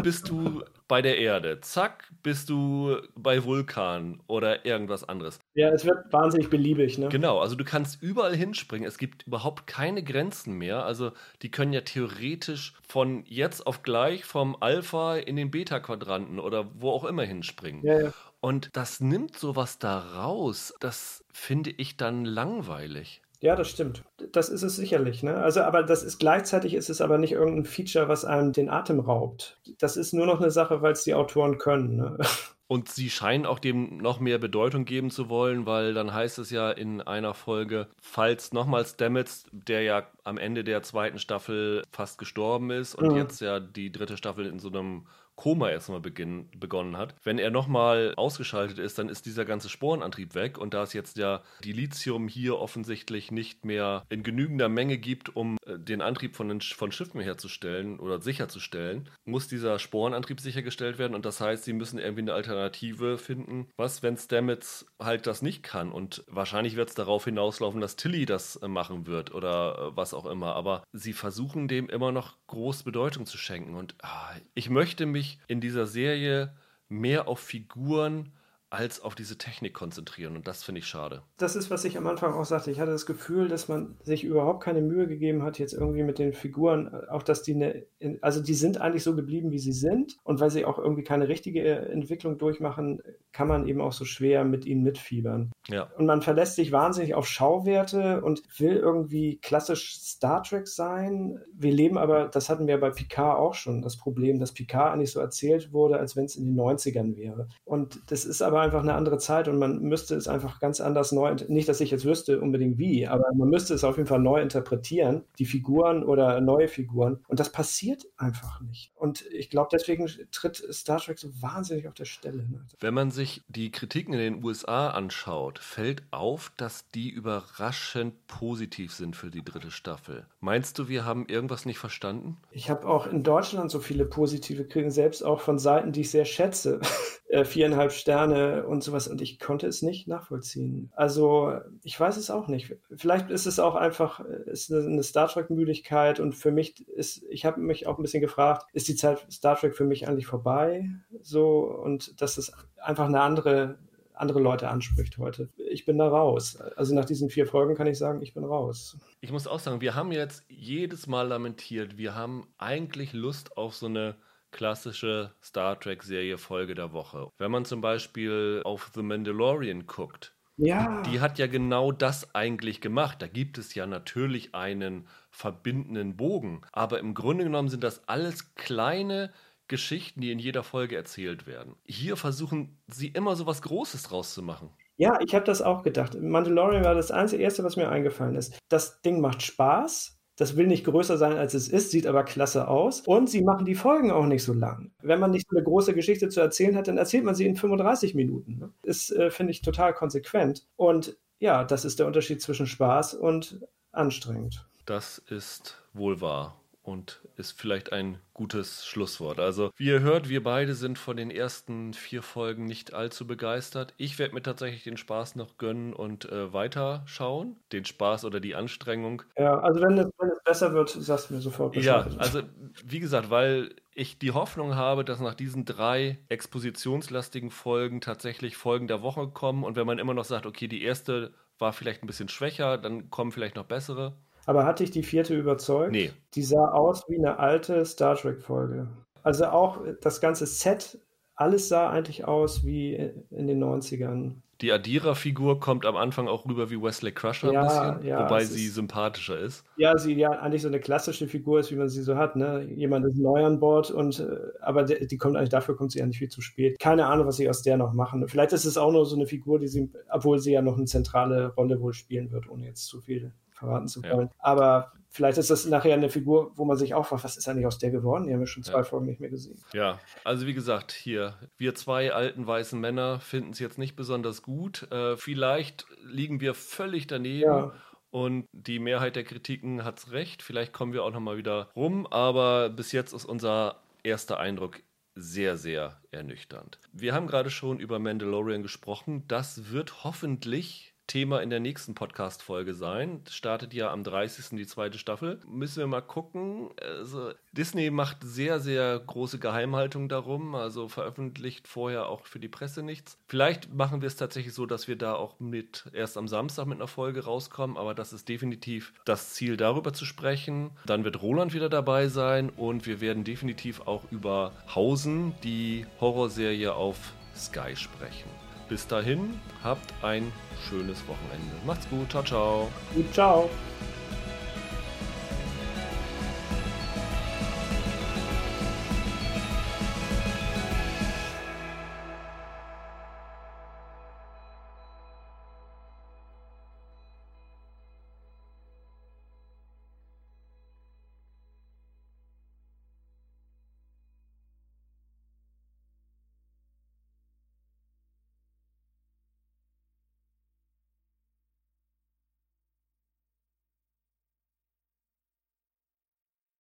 bist 0.03 0.29
du 0.29 0.63
bei 0.89 1.03
der 1.03 1.19
Erde. 1.19 1.61
Zack, 1.61 2.09
bist 2.23 2.49
du 2.49 2.97
bei 3.15 3.45
Vulkan 3.45 4.23
oder 4.27 4.65
irgendwas 4.65 5.05
anderes. 5.09 5.39
Ja, 5.55 5.71
es 5.71 5.85
wird 5.85 6.13
wahnsinnig 6.13 6.49
beliebig, 6.49 6.99
ne? 6.99 7.09
Genau, 7.09 7.41
also 7.41 7.57
du 7.57 7.65
kannst 7.65 8.03
überall 8.03 8.37
hinspringen. 8.37 8.87
Es 8.87 8.99
gibt 8.99 9.27
überhaupt 9.27 9.67
keine 9.67 10.03
Grenzen 10.03 10.55
mehr. 10.55 10.85
Also 10.85 11.13
die 11.43 11.51
können 11.51 11.73
ja 11.73 11.81
theoretisch 11.81 12.75
von 12.87 13.25
jetzt 13.27 13.67
auf 13.67 13.83
gleich 13.83 14.25
vom 14.25 14.57
Alpha 14.61 15.17
in 15.17 15.37
den 15.37 15.51
Beta-Quadranten 15.51 16.39
oder 16.39 16.71
wo 16.75 16.91
auch 16.91 17.05
immer 17.05 17.25
hinspringen. 17.25 17.85
Ja, 17.85 18.01
ja. 18.01 18.13
Und 18.41 18.77
das 18.77 19.01
nimmt 19.01 19.37
sowas 19.37 19.79
da 19.79 19.99
raus. 19.99 20.73
Das 20.79 21.25
finde 21.33 21.71
ich 21.71 21.97
dann 21.97 22.25
langweilig. 22.25 23.23
Ja, 23.41 23.55
das 23.55 23.69
stimmt. 23.69 24.03
Das 24.33 24.49
ist 24.49 24.63
es 24.63 24.77
sicherlich. 24.77 25.23
Ne? 25.23 25.35
Also, 25.37 25.63
aber 25.63 25.83
das 25.83 26.03
ist 26.03 26.19
gleichzeitig 26.19 26.75
ist 26.75 26.89
es 26.89 27.01
aber 27.01 27.19
nicht 27.19 27.33
irgendein 27.33 27.65
Feature, 27.65 28.09
was 28.09 28.25
einem 28.25 28.53
den 28.53 28.71
Atem 28.71 29.01
raubt. 29.01 29.59
Das 29.79 29.97
ist 29.97 30.13
nur 30.13 30.27
noch 30.27 30.41
eine 30.41 30.51
Sache, 30.51 30.83
weil 30.83 30.93
es 30.93 31.05
die 31.05 31.15
Autoren 31.15 31.59
können. 31.59 31.97
Ne? 31.97 32.19
Und 32.69 32.89
sie 32.89 33.11
scheinen 33.11 33.47
auch 33.47 33.61
dem 33.61 33.99
noch 33.99 34.19
mehr 34.19 34.39
Bedeutung 34.39 34.85
geben 34.85 35.11
zu 35.11 35.29
wollen, 35.29 35.67
weil 35.67 35.95
dann 35.95 36.13
heißt 36.13 36.41
es 36.41 36.51
ja 36.51 36.73
in 36.73 37.01
einer 37.01 37.33
Folge, 37.33 37.87
falls 38.01 38.53
nochmals 38.53 38.91
Stamets, 38.91 39.47
der 39.53 39.83
ja 39.83 40.09
am 40.25 40.37
Ende 40.37 40.65
der 40.65 40.83
zweiten 40.83 41.21
Staffel 41.21 41.85
fast 41.93 42.19
gestorben 42.19 42.71
ist 42.71 42.97
und 42.97 43.13
mhm. 43.13 43.19
jetzt 43.19 43.41
ja 43.41 43.61
die 43.61 43.93
dritte 43.93 44.17
Staffel 44.17 44.47
in 44.47 44.59
so 44.59 44.69
einem 44.69 45.07
Koma 45.37 45.71
erstmal 45.71 46.01
begonnen 46.01 46.97
hat. 46.97 47.15
Wenn 47.23 47.39
er 47.39 47.51
nochmal 47.51 48.15
ausgeschaltet 48.17 48.79
ist, 48.79 48.99
dann 48.99 49.11
ist 49.11 49.27
dieser 49.27 49.45
ganze 49.45 49.69
Sporenantrieb 49.69 50.35
weg. 50.35 50.59
Und 50.59 50.73
da 50.75 50.83
es 50.83 50.95
jetzt 50.95 51.19
ja 51.19 51.43
die 51.63 51.73
Lithium 51.73 52.27
hier 52.27 52.59
offensichtlich 52.59 53.31
nicht 53.31 53.65
mehr 53.65 54.05
in 54.09 54.23
genügender 54.23 54.71
Menge 54.71 54.97
gibt, 54.97 55.37
um 55.37 55.59
äh, 55.67 55.79
den 55.79 56.01
Antrieb 56.01 56.35
von, 56.37 56.49
den, 56.49 56.61
von 56.63 56.91
Schiffen 56.91 57.21
herzustellen 57.21 58.01
oder 58.01 58.21
sicherzustellen, 58.21 59.11
muss 59.25 59.47
dieser 59.47 59.79
Sporenantrieb 59.79 60.41
sichergestellt 60.41 60.99
werden. 60.99 61.15
Und 61.15 61.27
das 61.27 61.41
heißt, 61.41 61.65
sie 61.65 61.75
müssen 61.75 61.99
irgendwie 61.99 62.23
eine 62.23 62.33
Alternative 62.33 63.19
finden. 63.19 63.69
Was, 63.77 64.03
wenn 64.03 64.17
Stamets 64.17 64.87
halt 64.99 65.27
das 65.27 65.43
nicht 65.43 65.63
kann? 65.63 65.93
Und 65.93 66.25
wahrscheinlich 66.29 66.77
wird 66.77 66.89
es 66.89 66.95
darauf 66.95 67.27
hinauslaufen, 67.27 67.83
dass 67.83 67.97
Tilly 67.97 68.25
das 68.25 68.57
äh, 68.57 68.69
machen 68.69 69.07
wird 69.07 69.35
oder 69.35 69.93
äh, 69.93 69.97
was 69.97 70.15
auch 70.15 70.25
immer. 70.25 70.55
Aber 70.57 70.83
sie 70.93 71.13
versuchen 71.13 71.69
dem 71.69 71.91
immer 71.91 72.11
noch 72.11 72.37
groß 72.47 72.85
Bedeutung 72.85 73.27
zu 73.27 73.37
schenken. 73.37 73.75
Und 73.75 73.97
ah, 74.03 74.31
ich 74.55 74.71
möchte 74.71 75.05
mich 75.05 75.26
in 75.47 75.61
dieser 75.61 75.87
Serie 75.87 76.55
mehr 76.89 77.29
auf 77.29 77.41
Figuren 77.41 78.33
als 78.69 79.01
auf 79.01 79.15
diese 79.15 79.39
Technik 79.39 79.75
konzentrieren. 79.75 80.35
Und 80.35 80.49
das 80.49 80.65
finde 80.65 80.81
ich 80.81 80.87
schade. 80.87 81.23
Das 81.37 81.55
ist, 81.55 81.71
was 81.71 81.85
ich 81.85 81.97
am 81.97 82.07
Anfang 82.07 82.35
auch 82.35 82.45
sagte. 82.45 82.71
Ich 82.71 82.81
hatte 82.81 82.91
das 82.91 83.07
Gefühl, 83.07 83.49
dass 83.49 83.69
man 83.69 83.97
sich 84.03 84.25
überhaupt 84.25 84.63
keine 84.63 84.83
Mühe 84.83 85.07
gegeben 85.07 85.45
hat, 85.45 85.59
jetzt 85.59 85.73
irgendwie 85.73 86.03
mit 86.03 86.19
den 86.19 86.33
Figuren, 86.33 86.93
auch 87.09 87.23
dass 87.23 87.43
die 87.43 87.55
eine, 87.55 87.87
also 88.23 88.43
die 88.43 88.55
sind 88.55 88.81
eigentlich 88.81 89.05
so 89.05 89.15
geblieben, 89.15 89.53
wie 89.53 89.61
sie 89.61 89.73
sind. 89.73 90.17
Und 90.25 90.41
weil 90.41 90.51
sie 90.51 90.65
auch 90.65 90.79
irgendwie 90.79 91.05
keine 91.05 91.29
richtige 91.29 91.65
Entwicklung 91.65 92.39
durchmachen, 92.39 93.01
kann 93.33 93.49
man 93.49 93.69
eben 93.69 93.81
auch 93.81 93.93
so 93.93 94.05
schwer 94.05 94.45
mit 94.45 94.67
ihnen 94.67 94.83
mitfiebern. 94.83 95.53
Ja. 95.69 95.91
Und 95.97 96.07
man 96.07 96.23
verlässt 96.23 96.57
sich 96.57 96.73
wahnsinnig 96.73 97.15
auf 97.15 97.27
Schauwerte 97.27 98.21
und 98.23 98.43
will 98.59 98.77
irgendwie 98.77 99.39
klassisch 99.39 99.97
Star 99.97 100.43
Trek 100.43 100.69
sein. 100.69 101.41
Wir 101.53 101.73
leben 101.73 101.99
aber, 101.99 102.29
das 102.29 102.49
hatten 102.49 102.67
wir 102.67 102.79
bei 102.79 102.91
Picard 102.91 103.39
auch 103.39 103.55
schon, 103.55 103.83
das 103.83 103.97
Problem, 103.97 104.39
dass 104.39 104.53
Picard 104.53 104.95
eigentlich 104.95 105.13
so 105.13 105.21
erzählt 105.21 105.73
wurde, 105.73 105.99
als 105.99 106.17
wenn 106.17 106.25
es 106.25 106.37
in 106.37 106.45
den 106.45 106.57
90ern 106.57 107.17
wäre. 107.17 107.49
Und 107.65 108.01
das 108.11 108.25
ist 108.25 108.43
aber 108.43 108.61
einfach 108.61 108.83
eine 108.83 108.95
andere 108.95 109.19
Zeit 109.19 109.49
und 109.49 109.59
man 109.59 109.81
müsste 109.81 110.15
es 110.15 110.29
einfach 110.29 110.61
ganz 110.61 110.81
anders 110.81 111.13
neu, 111.13 111.35
nicht, 111.49 111.69
dass 111.69 111.81
ich 111.81 111.91
jetzt 111.91 112.05
wüsste 112.05 112.41
unbedingt 112.41 112.79
wie, 112.79 113.07
aber 113.07 113.25
man 113.35 113.49
müsste 113.49 113.75
es 113.75 113.85
auf 113.85 113.97
jeden 113.97 114.09
Fall 114.09 114.21
neu 114.21 114.41
interpretieren, 114.41 115.25
die 115.39 115.47
Figuren 115.47 116.05
oder 116.05 116.41
neue 116.41 116.69
Figuren. 116.69 117.21
Und 117.29 117.41
das 117.41 117.51
passiert 117.51 118.05
einfach 118.17 118.61
nicht. 118.61 118.93
Und 118.95 119.27
ich 119.33 119.51
glaube, 119.51 119.69
deswegen 119.73 120.09
tritt 120.31 120.57
Star 120.73 121.01
Trek 121.01 121.19
so 121.19 121.31
wahnsinnig 121.41 121.89
auf 121.89 121.95
der 121.95 122.05
Stelle. 122.05 122.49
Ne? 122.49 122.65
Wenn 122.81 122.95
man 122.95 123.11
sich 123.11 123.43
die 123.49 123.71
Kritiken 123.71 124.15
in 124.15 124.21
den 124.21 124.45
USA 124.45 124.91
anschaut, 124.91 125.56
fällt 125.59 126.03
auf, 126.11 126.53
dass 126.57 126.89
die 126.91 127.11
überraschend 127.11 128.27
positiv 128.27 128.93
sind 128.93 129.17
für 129.17 129.31
die 129.31 129.45
dritte 129.45 129.71
Staffel. 129.71 130.27
Meinst 130.41 130.79
du, 130.79 130.89
wir 130.89 131.05
haben 131.05 131.27
irgendwas 131.29 131.67
nicht 131.67 131.79
verstanden? 131.79 132.39
Ich 132.51 132.71
habe 132.71 132.87
auch 132.87 133.07
in 133.07 133.23
Deutschland 133.23 133.71
so 133.71 133.81
viele 133.81 134.05
positive 134.05 134.65
Kritiken, 134.65 134.91
selbst 134.91 135.23
auch 135.23 135.41
von 135.41 135.59
Seiten, 135.59 135.93
die 135.93 136.03
ich 136.03 136.11
sehr 136.11 136.25
schätze. 136.25 136.81
Äh, 137.29 137.45
viereinhalb 137.45 137.91
Sterne 137.91 138.69
und 138.69 138.85
sowas 138.85 139.09
und 139.09 139.21
ich 139.21 139.41
konnte 139.41 139.67
es 139.67 139.83
nicht 139.83 140.07
nachvollziehen. 140.07 140.93
Also 140.95 141.59
ich 141.83 141.99
weiß 141.99 142.19
es 142.19 142.31
auch 142.31 142.47
nicht. 142.47 142.77
Vielleicht 142.95 143.31
ist 143.31 143.47
es 143.47 143.59
auch 143.59 143.75
einfach 143.75 144.21
ist 144.21 144.73
eine 144.73 145.03
Star 145.03 145.27
Trek 145.27 145.51
Müdigkeit 145.51 146.21
und 146.21 146.35
für 146.37 146.53
mich 146.53 146.87
ist 146.89 147.25
ich 147.29 147.45
habe 147.45 147.61
mich 147.61 147.89
auch 147.89 147.99
ein 147.99 148.03
bisschen 148.03 148.21
gefragt, 148.21 148.67
ist 148.75 148.87
die 148.87 148.95
Zeit 148.95 149.27
Star 149.29 149.57
Trek 149.57 149.75
für 149.75 149.85
mich 149.85 150.07
eigentlich 150.07 150.29
vorbei? 150.29 150.89
So 151.21 151.63
und 151.65 152.21
dass 152.23 152.39
es 152.39 152.53
einfach 152.81 153.07
eine 153.07 153.21
andere 153.21 153.77
andere 154.17 154.41
Leute 154.41 154.69
anspricht 154.69 155.19
heute. 155.19 155.49
Ich 155.57 155.85
bin 155.85 155.99
da 155.99 156.09
raus. 156.09 156.57
Also 156.77 156.95
nach 156.95 157.05
diesen 157.05 157.31
vier 157.31 157.47
Folgen 157.47 157.75
kann 157.75 157.87
ich 157.87 157.99
sagen, 157.99 158.23
ich 158.23 158.35
bin 158.35 158.45
raus. 158.45 158.97
Ich 159.21 159.31
muss 159.31 159.47
auch 159.47 159.61
sagen, 159.61 159.81
wir 159.81 159.95
haben 159.95 160.13
jetzt 160.13 160.45
jedes 160.49 161.07
Mal 161.07 161.29
lamentiert, 161.29 161.97
wir 161.97 162.15
haben 162.15 162.47
eigentlich 162.59 163.13
Lust 163.13 163.57
auf 163.57 163.75
so 163.75 163.87
eine 163.87 164.17
klassische 164.51 165.33
Star 165.43 165.79
Trek-Serie 165.79 166.39
Folge 166.39 166.75
der 166.75 166.93
Woche. 166.93 167.29
Wenn 167.37 167.51
man 167.51 167.65
zum 167.65 167.81
Beispiel 167.81 168.63
auf 168.65 168.91
The 168.95 169.03
Mandalorian 169.03 169.87
guckt, 169.87 170.33
ja. 170.59 171.03
Die 171.03 171.21
hat 171.21 171.39
ja 171.39 171.47
genau 171.47 171.93
das 171.93 172.35
eigentlich 172.35 172.81
gemacht. 172.81 173.21
Da 173.21 173.27
gibt 173.27 173.59
es 173.59 173.75
ja 173.75 173.87
natürlich 173.87 174.55
einen 174.55 175.07
verbindenden 175.31 176.17
Bogen. 176.17 176.63
Aber 176.73 176.99
im 176.99 177.13
Grunde 177.13 177.45
genommen 177.45 177.69
sind 177.69 177.85
das 177.85 178.09
alles 178.09 178.55
kleine 178.55 179.33
Geschichten, 179.69 180.21
die 180.21 180.31
in 180.31 180.39
jeder 180.39 180.63
Folge 180.63 180.97
erzählt 180.97 181.47
werden. 181.47 181.77
Hier 181.85 182.17
versuchen 182.17 182.79
sie 182.87 183.09
immer 183.09 183.37
so 183.37 183.47
was 183.47 183.63
Großes 183.63 184.05
draus 184.05 184.35
zu 184.35 184.43
machen. 184.43 184.71
Ja, 184.97 185.19
ich 185.21 185.35
habe 185.35 185.45
das 185.45 185.61
auch 185.61 185.83
gedacht. 185.83 186.21
Mandalorian 186.21 186.85
war 186.85 186.95
das 186.95 187.11
einzige 187.11 187.43
erste, 187.43 187.65
was 187.65 187.77
mir 187.77 187.89
eingefallen 187.89 188.35
ist. 188.35 188.59
Das 188.69 189.03
Ding 189.03 189.21
macht 189.21 189.43
Spaß. 189.43 190.15
Das 190.39 190.57
will 190.57 190.67
nicht 190.67 190.85
größer 190.85 191.17
sein, 191.17 191.39
als 191.39 191.55
es 191.55 191.69
ist, 191.69 191.91
sieht 191.91 192.07
aber 192.07 192.23
klasse 192.23 192.69
aus. 192.69 193.01
Und 193.01 193.31
sie 193.31 193.43
machen 193.43 193.65
die 193.65 193.75
Folgen 193.75 194.11
auch 194.11 194.27
nicht 194.27 194.45
so 194.45 194.53
lang. 194.53 194.93
Wenn 195.03 195.19
man 195.19 195.31
nicht 195.31 195.47
so 195.49 195.57
eine 195.57 195.65
große 195.65 195.95
Geschichte 195.95 196.29
zu 196.29 196.41
erzählen 196.41 196.77
hat, 196.77 196.89
dann 196.89 196.99
erzählt 196.99 197.25
man 197.25 197.35
sie 197.35 197.47
in 197.47 197.57
35 197.57 198.15
Minuten. 198.15 198.59
Ne? 198.59 198.73
Ist, 198.83 199.11
äh, 199.13 199.31
finde 199.31 199.53
ich, 199.53 199.63
total 199.63 199.95
konsequent. 199.95 200.67
Und 200.77 201.17
ja, 201.39 201.65
das 201.65 201.87
ist 201.87 201.99
der 201.99 202.07
Unterschied 202.07 202.43
zwischen 202.43 202.67
Spaß 202.67 203.15
und 203.15 203.61
anstrengend. 203.93 204.67
Das 204.85 205.19
ist 205.19 205.83
wohl 205.95 206.21
wahr 206.21 206.61
und 206.87 207.21
ist 207.37 207.61
vielleicht 207.61 207.93
ein 207.93 208.19
gutes 208.33 208.87
Schlusswort. 208.87 209.41
Also, 209.41 209.71
wie 209.77 209.87
ihr 209.87 210.01
hört, 210.01 210.29
wir 210.29 210.45
beide 210.45 210.75
sind 210.75 210.99
von 210.99 211.17
den 211.17 211.33
ersten 211.33 211.95
vier 211.95 212.23
Folgen 212.23 212.65
nicht 212.65 212.95
allzu 212.95 213.27
begeistert. 213.27 213.93
Ich 213.97 214.21
werde 214.21 214.35
mir 214.35 214.43
tatsächlich 214.43 214.85
den 214.85 214.97
Spaß 214.97 215.35
noch 215.35 215.59
gönnen 215.59 215.93
und 215.93 216.27
äh, 216.27 216.53
weiterschauen. 216.53 217.57
Den 217.73 217.85
Spaß 217.85 218.25
oder 218.25 218.39
die 218.39 218.55
Anstrengung. 218.55 219.23
Ja, 219.37 219.59
also 219.59 219.81
wenn 219.81 219.99
es, 219.99 220.07
wenn 220.19 220.31
es 220.31 220.43
besser 220.45 220.75
wird, 220.75 220.91
sagst 220.91 221.31
du 221.31 221.35
mir 221.35 221.41
sofort 221.41 221.73
Bescheid. 221.73 222.13
Ja, 222.13 222.19
also 222.19 222.43
wie 222.85 223.01
gesagt, 223.01 223.31
weil 223.31 223.75
ich 223.93 224.19
die 224.19 224.31
Hoffnung 224.31 224.77
habe, 224.77 225.05
dass 225.05 225.21
nach 225.21 225.35
diesen 225.35 225.65
drei 225.65 226.21
expositionslastigen 226.29 227.51
Folgen 227.51 228.01
tatsächlich 228.01 228.57
Folgen 228.57 228.87
der 228.87 229.03
Woche 229.03 229.27
kommen 229.29 229.65
und 229.65 229.75
wenn 229.75 229.87
man 229.87 229.99
immer 229.99 230.15
noch 230.15 230.25
sagt, 230.25 230.47
okay, 230.47 230.69
die 230.69 230.83
erste 230.83 231.35
war 231.59 231.73
vielleicht 231.73 232.03
ein 232.03 232.07
bisschen 232.07 232.29
schwächer, 232.29 232.79
dann 232.79 233.11
kommen 233.11 233.33
vielleicht 233.33 233.57
noch 233.57 233.65
bessere. 233.65 234.15
Aber 234.47 234.65
hat 234.65 234.81
dich 234.81 234.93
die 234.93 235.03
vierte 235.03 235.37
überzeugt? 235.37 235.93
Nee. 235.93 236.13
Die 236.35 236.43
sah 236.43 236.69
aus 236.71 237.03
wie 237.09 237.19
eine 237.19 237.39
alte 237.39 237.85
Star 237.85 238.17
Trek-Folge. 238.17 238.89
Also 239.23 239.47
auch 239.47 239.81
das 240.01 240.21
ganze 240.21 240.47
Set, 240.47 241.01
alles 241.35 241.69
sah 241.69 241.91
eigentlich 241.91 242.25
aus 242.25 242.65
wie 242.65 242.95
in 242.95 243.49
den 243.49 243.63
90ern. 243.63 244.37
Die 244.63 244.73
Adira-Figur 244.73 245.61
kommt 245.61 245.85
am 245.85 245.97
Anfang 245.97 246.29
auch 246.29 246.47
rüber 246.47 246.71
wie 246.71 246.81
Wesley 246.81 247.13
Crusher 247.13 247.53
ja, 247.53 247.61
ein 247.61 247.67
bisschen, 247.67 248.09
ja, 248.09 248.25
wobei 248.25 248.45
sie 248.45 248.69
ist, 248.69 248.77
sympathischer 248.77 249.39
ist. 249.39 249.65
Ja, 249.77 249.99
sie 249.99 250.15
ja 250.15 250.31
eigentlich 250.31 250.63
so 250.63 250.69
eine 250.69 250.81
klassische 250.81 251.29
Figur 251.29 251.61
ist, 251.61 251.71
wie 251.71 251.77
man 251.77 251.91
sie 251.91 252.03
so 252.03 252.17
hat. 252.17 252.37
Ne? 252.37 252.63
Jemand 252.75 253.05
ist 253.05 253.19
neu 253.19 253.45
an 253.45 253.61
Bord 253.61 253.91
und 253.91 254.21
äh, 254.21 254.39
aber 254.63 254.85
die, 254.85 255.07
die 255.07 255.19
kommt 255.19 255.37
eigentlich 255.37 255.51
dafür 255.51 255.77
kommt 255.77 255.93
sie 255.93 255.99
ja 255.99 256.07
nicht 256.07 256.19
viel 256.19 256.31
zu 256.31 256.41
spät. 256.41 256.79
Keine 256.79 257.07
Ahnung, 257.07 257.27
was 257.27 257.37
sie 257.37 257.51
aus 257.51 257.61
der 257.63 257.77
noch 257.77 257.93
machen. 257.93 258.27
Vielleicht 258.29 258.53
ist 258.53 258.65
es 258.65 258.79
auch 258.79 258.93
nur 258.93 259.05
so 259.05 259.17
eine 259.17 259.27
Figur, 259.27 259.59
die 259.59 259.69
sie, 259.69 259.91
obwohl 260.09 260.39
sie 260.39 260.53
ja 260.53 260.63
noch 260.63 260.77
eine 260.77 260.87
zentrale 260.87 261.49
Rolle 261.49 261.79
wohl 261.81 261.93
spielen 261.93 262.31
wird, 262.31 262.49
ohne 262.49 262.65
jetzt 262.65 262.87
zu 262.87 263.03
viel 263.03 263.33
verraten 263.57 263.89
zu 263.89 264.03
wollen. 264.03 264.29
Ja. 264.29 264.35
Aber 264.39 264.93
vielleicht 265.09 265.39
ist 265.39 265.51
das 265.51 265.67
nachher 265.67 265.95
eine 265.95 266.11
Figur, 266.11 266.53
wo 266.57 266.65
man 266.65 266.77
sich 266.77 266.95
auch 266.95 267.07
fragt, 267.07 267.25
was 267.25 267.37
ist 267.37 267.49
eigentlich 267.49 267.67
aus 267.67 267.79
der 267.79 267.91
geworden? 267.91 268.27
Die 268.27 268.33
haben 268.33 268.41
wir 268.41 268.47
schon 268.47 268.63
zwei 268.63 268.79
ja. 268.79 268.85
Folgen 268.85 269.07
nicht 269.07 269.21
mehr 269.21 269.31
gesehen. 269.31 269.59
Ja, 269.73 269.99
also 270.25 270.47
wie 270.47 270.55
gesagt, 270.55 270.93
hier, 270.93 271.35
wir 271.57 271.75
zwei 271.75 272.13
alten 272.13 272.47
weißen 272.47 272.79
Männer 272.79 273.21
finden 273.21 273.51
es 273.51 273.59
jetzt 273.59 273.79
nicht 273.79 273.97
besonders 273.97 274.43
gut. 274.43 274.91
Äh, 274.93 275.17
vielleicht 275.17 275.87
liegen 276.03 276.41
wir 276.41 276.55
völlig 276.55 277.07
daneben. 277.07 277.43
Ja. 277.43 277.73
Und 278.11 278.47
die 278.53 278.79
Mehrheit 278.79 279.17
der 279.17 279.25
Kritiken 279.25 279.85
hat 279.85 279.99
es 279.99 280.13
recht. 280.13 280.43
Vielleicht 280.43 280.73
kommen 280.73 280.93
wir 280.93 281.05
auch 281.05 281.13
nochmal 281.13 281.37
wieder 281.37 281.71
rum. 281.75 282.07
Aber 282.07 282.71
bis 282.71 282.93
jetzt 282.93 283.13
ist 283.13 283.25
unser 283.25 283.83
erster 284.05 284.39
Eindruck 284.39 284.81
sehr, 285.15 285.57
sehr 285.57 286.01
ernüchternd. 286.11 286.79
Wir 286.93 287.15
haben 287.15 287.27
gerade 287.27 287.51
schon 287.51 287.81
über 287.81 287.99
Mandalorian 287.99 288.63
gesprochen. 288.63 289.25
Das 289.29 289.73
wird 289.73 290.05
hoffentlich 290.05 290.95
Thema 291.07 291.41
in 291.41 291.51
der 291.51 291.61
nächsten 291.61 291.95
Podcast-Folge 291.95 292.75
sein. 292.75 293.21
Startet 293.29 293.73
ja 293.73 293.91
am 293.91 294.03
30. 294.03 294.57
die 294.57 294.67
zweite 294.67 294.99
Staffel. 294.99 295.41
Müssen 295.47 295.79
wir 295.79 295.87
mal 295.87 296.01
gucken. 296.01 296.71
Also, 296.81 297.33
Disney 297.53 297.91
macht 297.91 298.19
sehr, 298.23 298.61
sehr 298.61 298.99
große 298.99 299.39
Geheimhaltung 299.39 300.09
darum, 300.09 300.55
also 300.55 300.89
veröffentlicht 300.89 301.69
vorher 301.69 302.09
auch 302.09 302.27
für 302.27 302.41
die 302.41 302.49
Presse 302.49 302.83
nichts. 302.83 303.19
Vielleicht 303.29 303.73
machen 303.73 304.03
wir 304.03 304.09
es 304.09 304.17
tatsächlich 304.17 304.55
so, 304.55 304.67
dass 304.67 304.89
wir 304.89 304.97
da 304.97 305.15
auch 305.15 305.39
mit 305.39 305.85
erst 305.93 306.17
am 306.17 306.29
Samstag 306.29 306.67
mit 306.67 306.79
einer 306.79 306.89
Folge 306.89 307.25
rauskommen, 307.25 307.77
aber 307.77 307.95
das 307.95 308.13
ist 308.13 308.29
definitiv 308.29 308.93
das 309.05 309.35
Ziel, 309.35 309.57
darüber 309.57 309.93
zu 309.93 310.05
sprechen. 310.05 310.71
Dann 310.87 311.05
wird 311.05 311.23
Roland 311.23 311.55
wieder 311.55 311.69
dabei 311.69 312.09
sein 312.09 312.51
und 312.51 312.87
wir 312.87 313.01
werden 313.01 313.25
definitiv 313.25 313.83
auch 313.87 314.03
über 314.11 314.53
Hausen, 314.75 315.35
die 315.43 315.87
Horrorserie 316.01 316.75
auf 316.75 317.13
Sky 317.35 317.77
sprechen. 317.77 318.46
Bis 318.69 318.87
dahin, 318.87 319.39
habt 319.63 319.93
ein 320.03 320.33
schönes 320.69 320.99
Wochenende. 321.07 321.55
Macht's 321.65 321.89
gut. 321.89 322.11
Ciao, 322.11 322.23
ciao. 322.23 322.69
Ciao. 323.13 323.51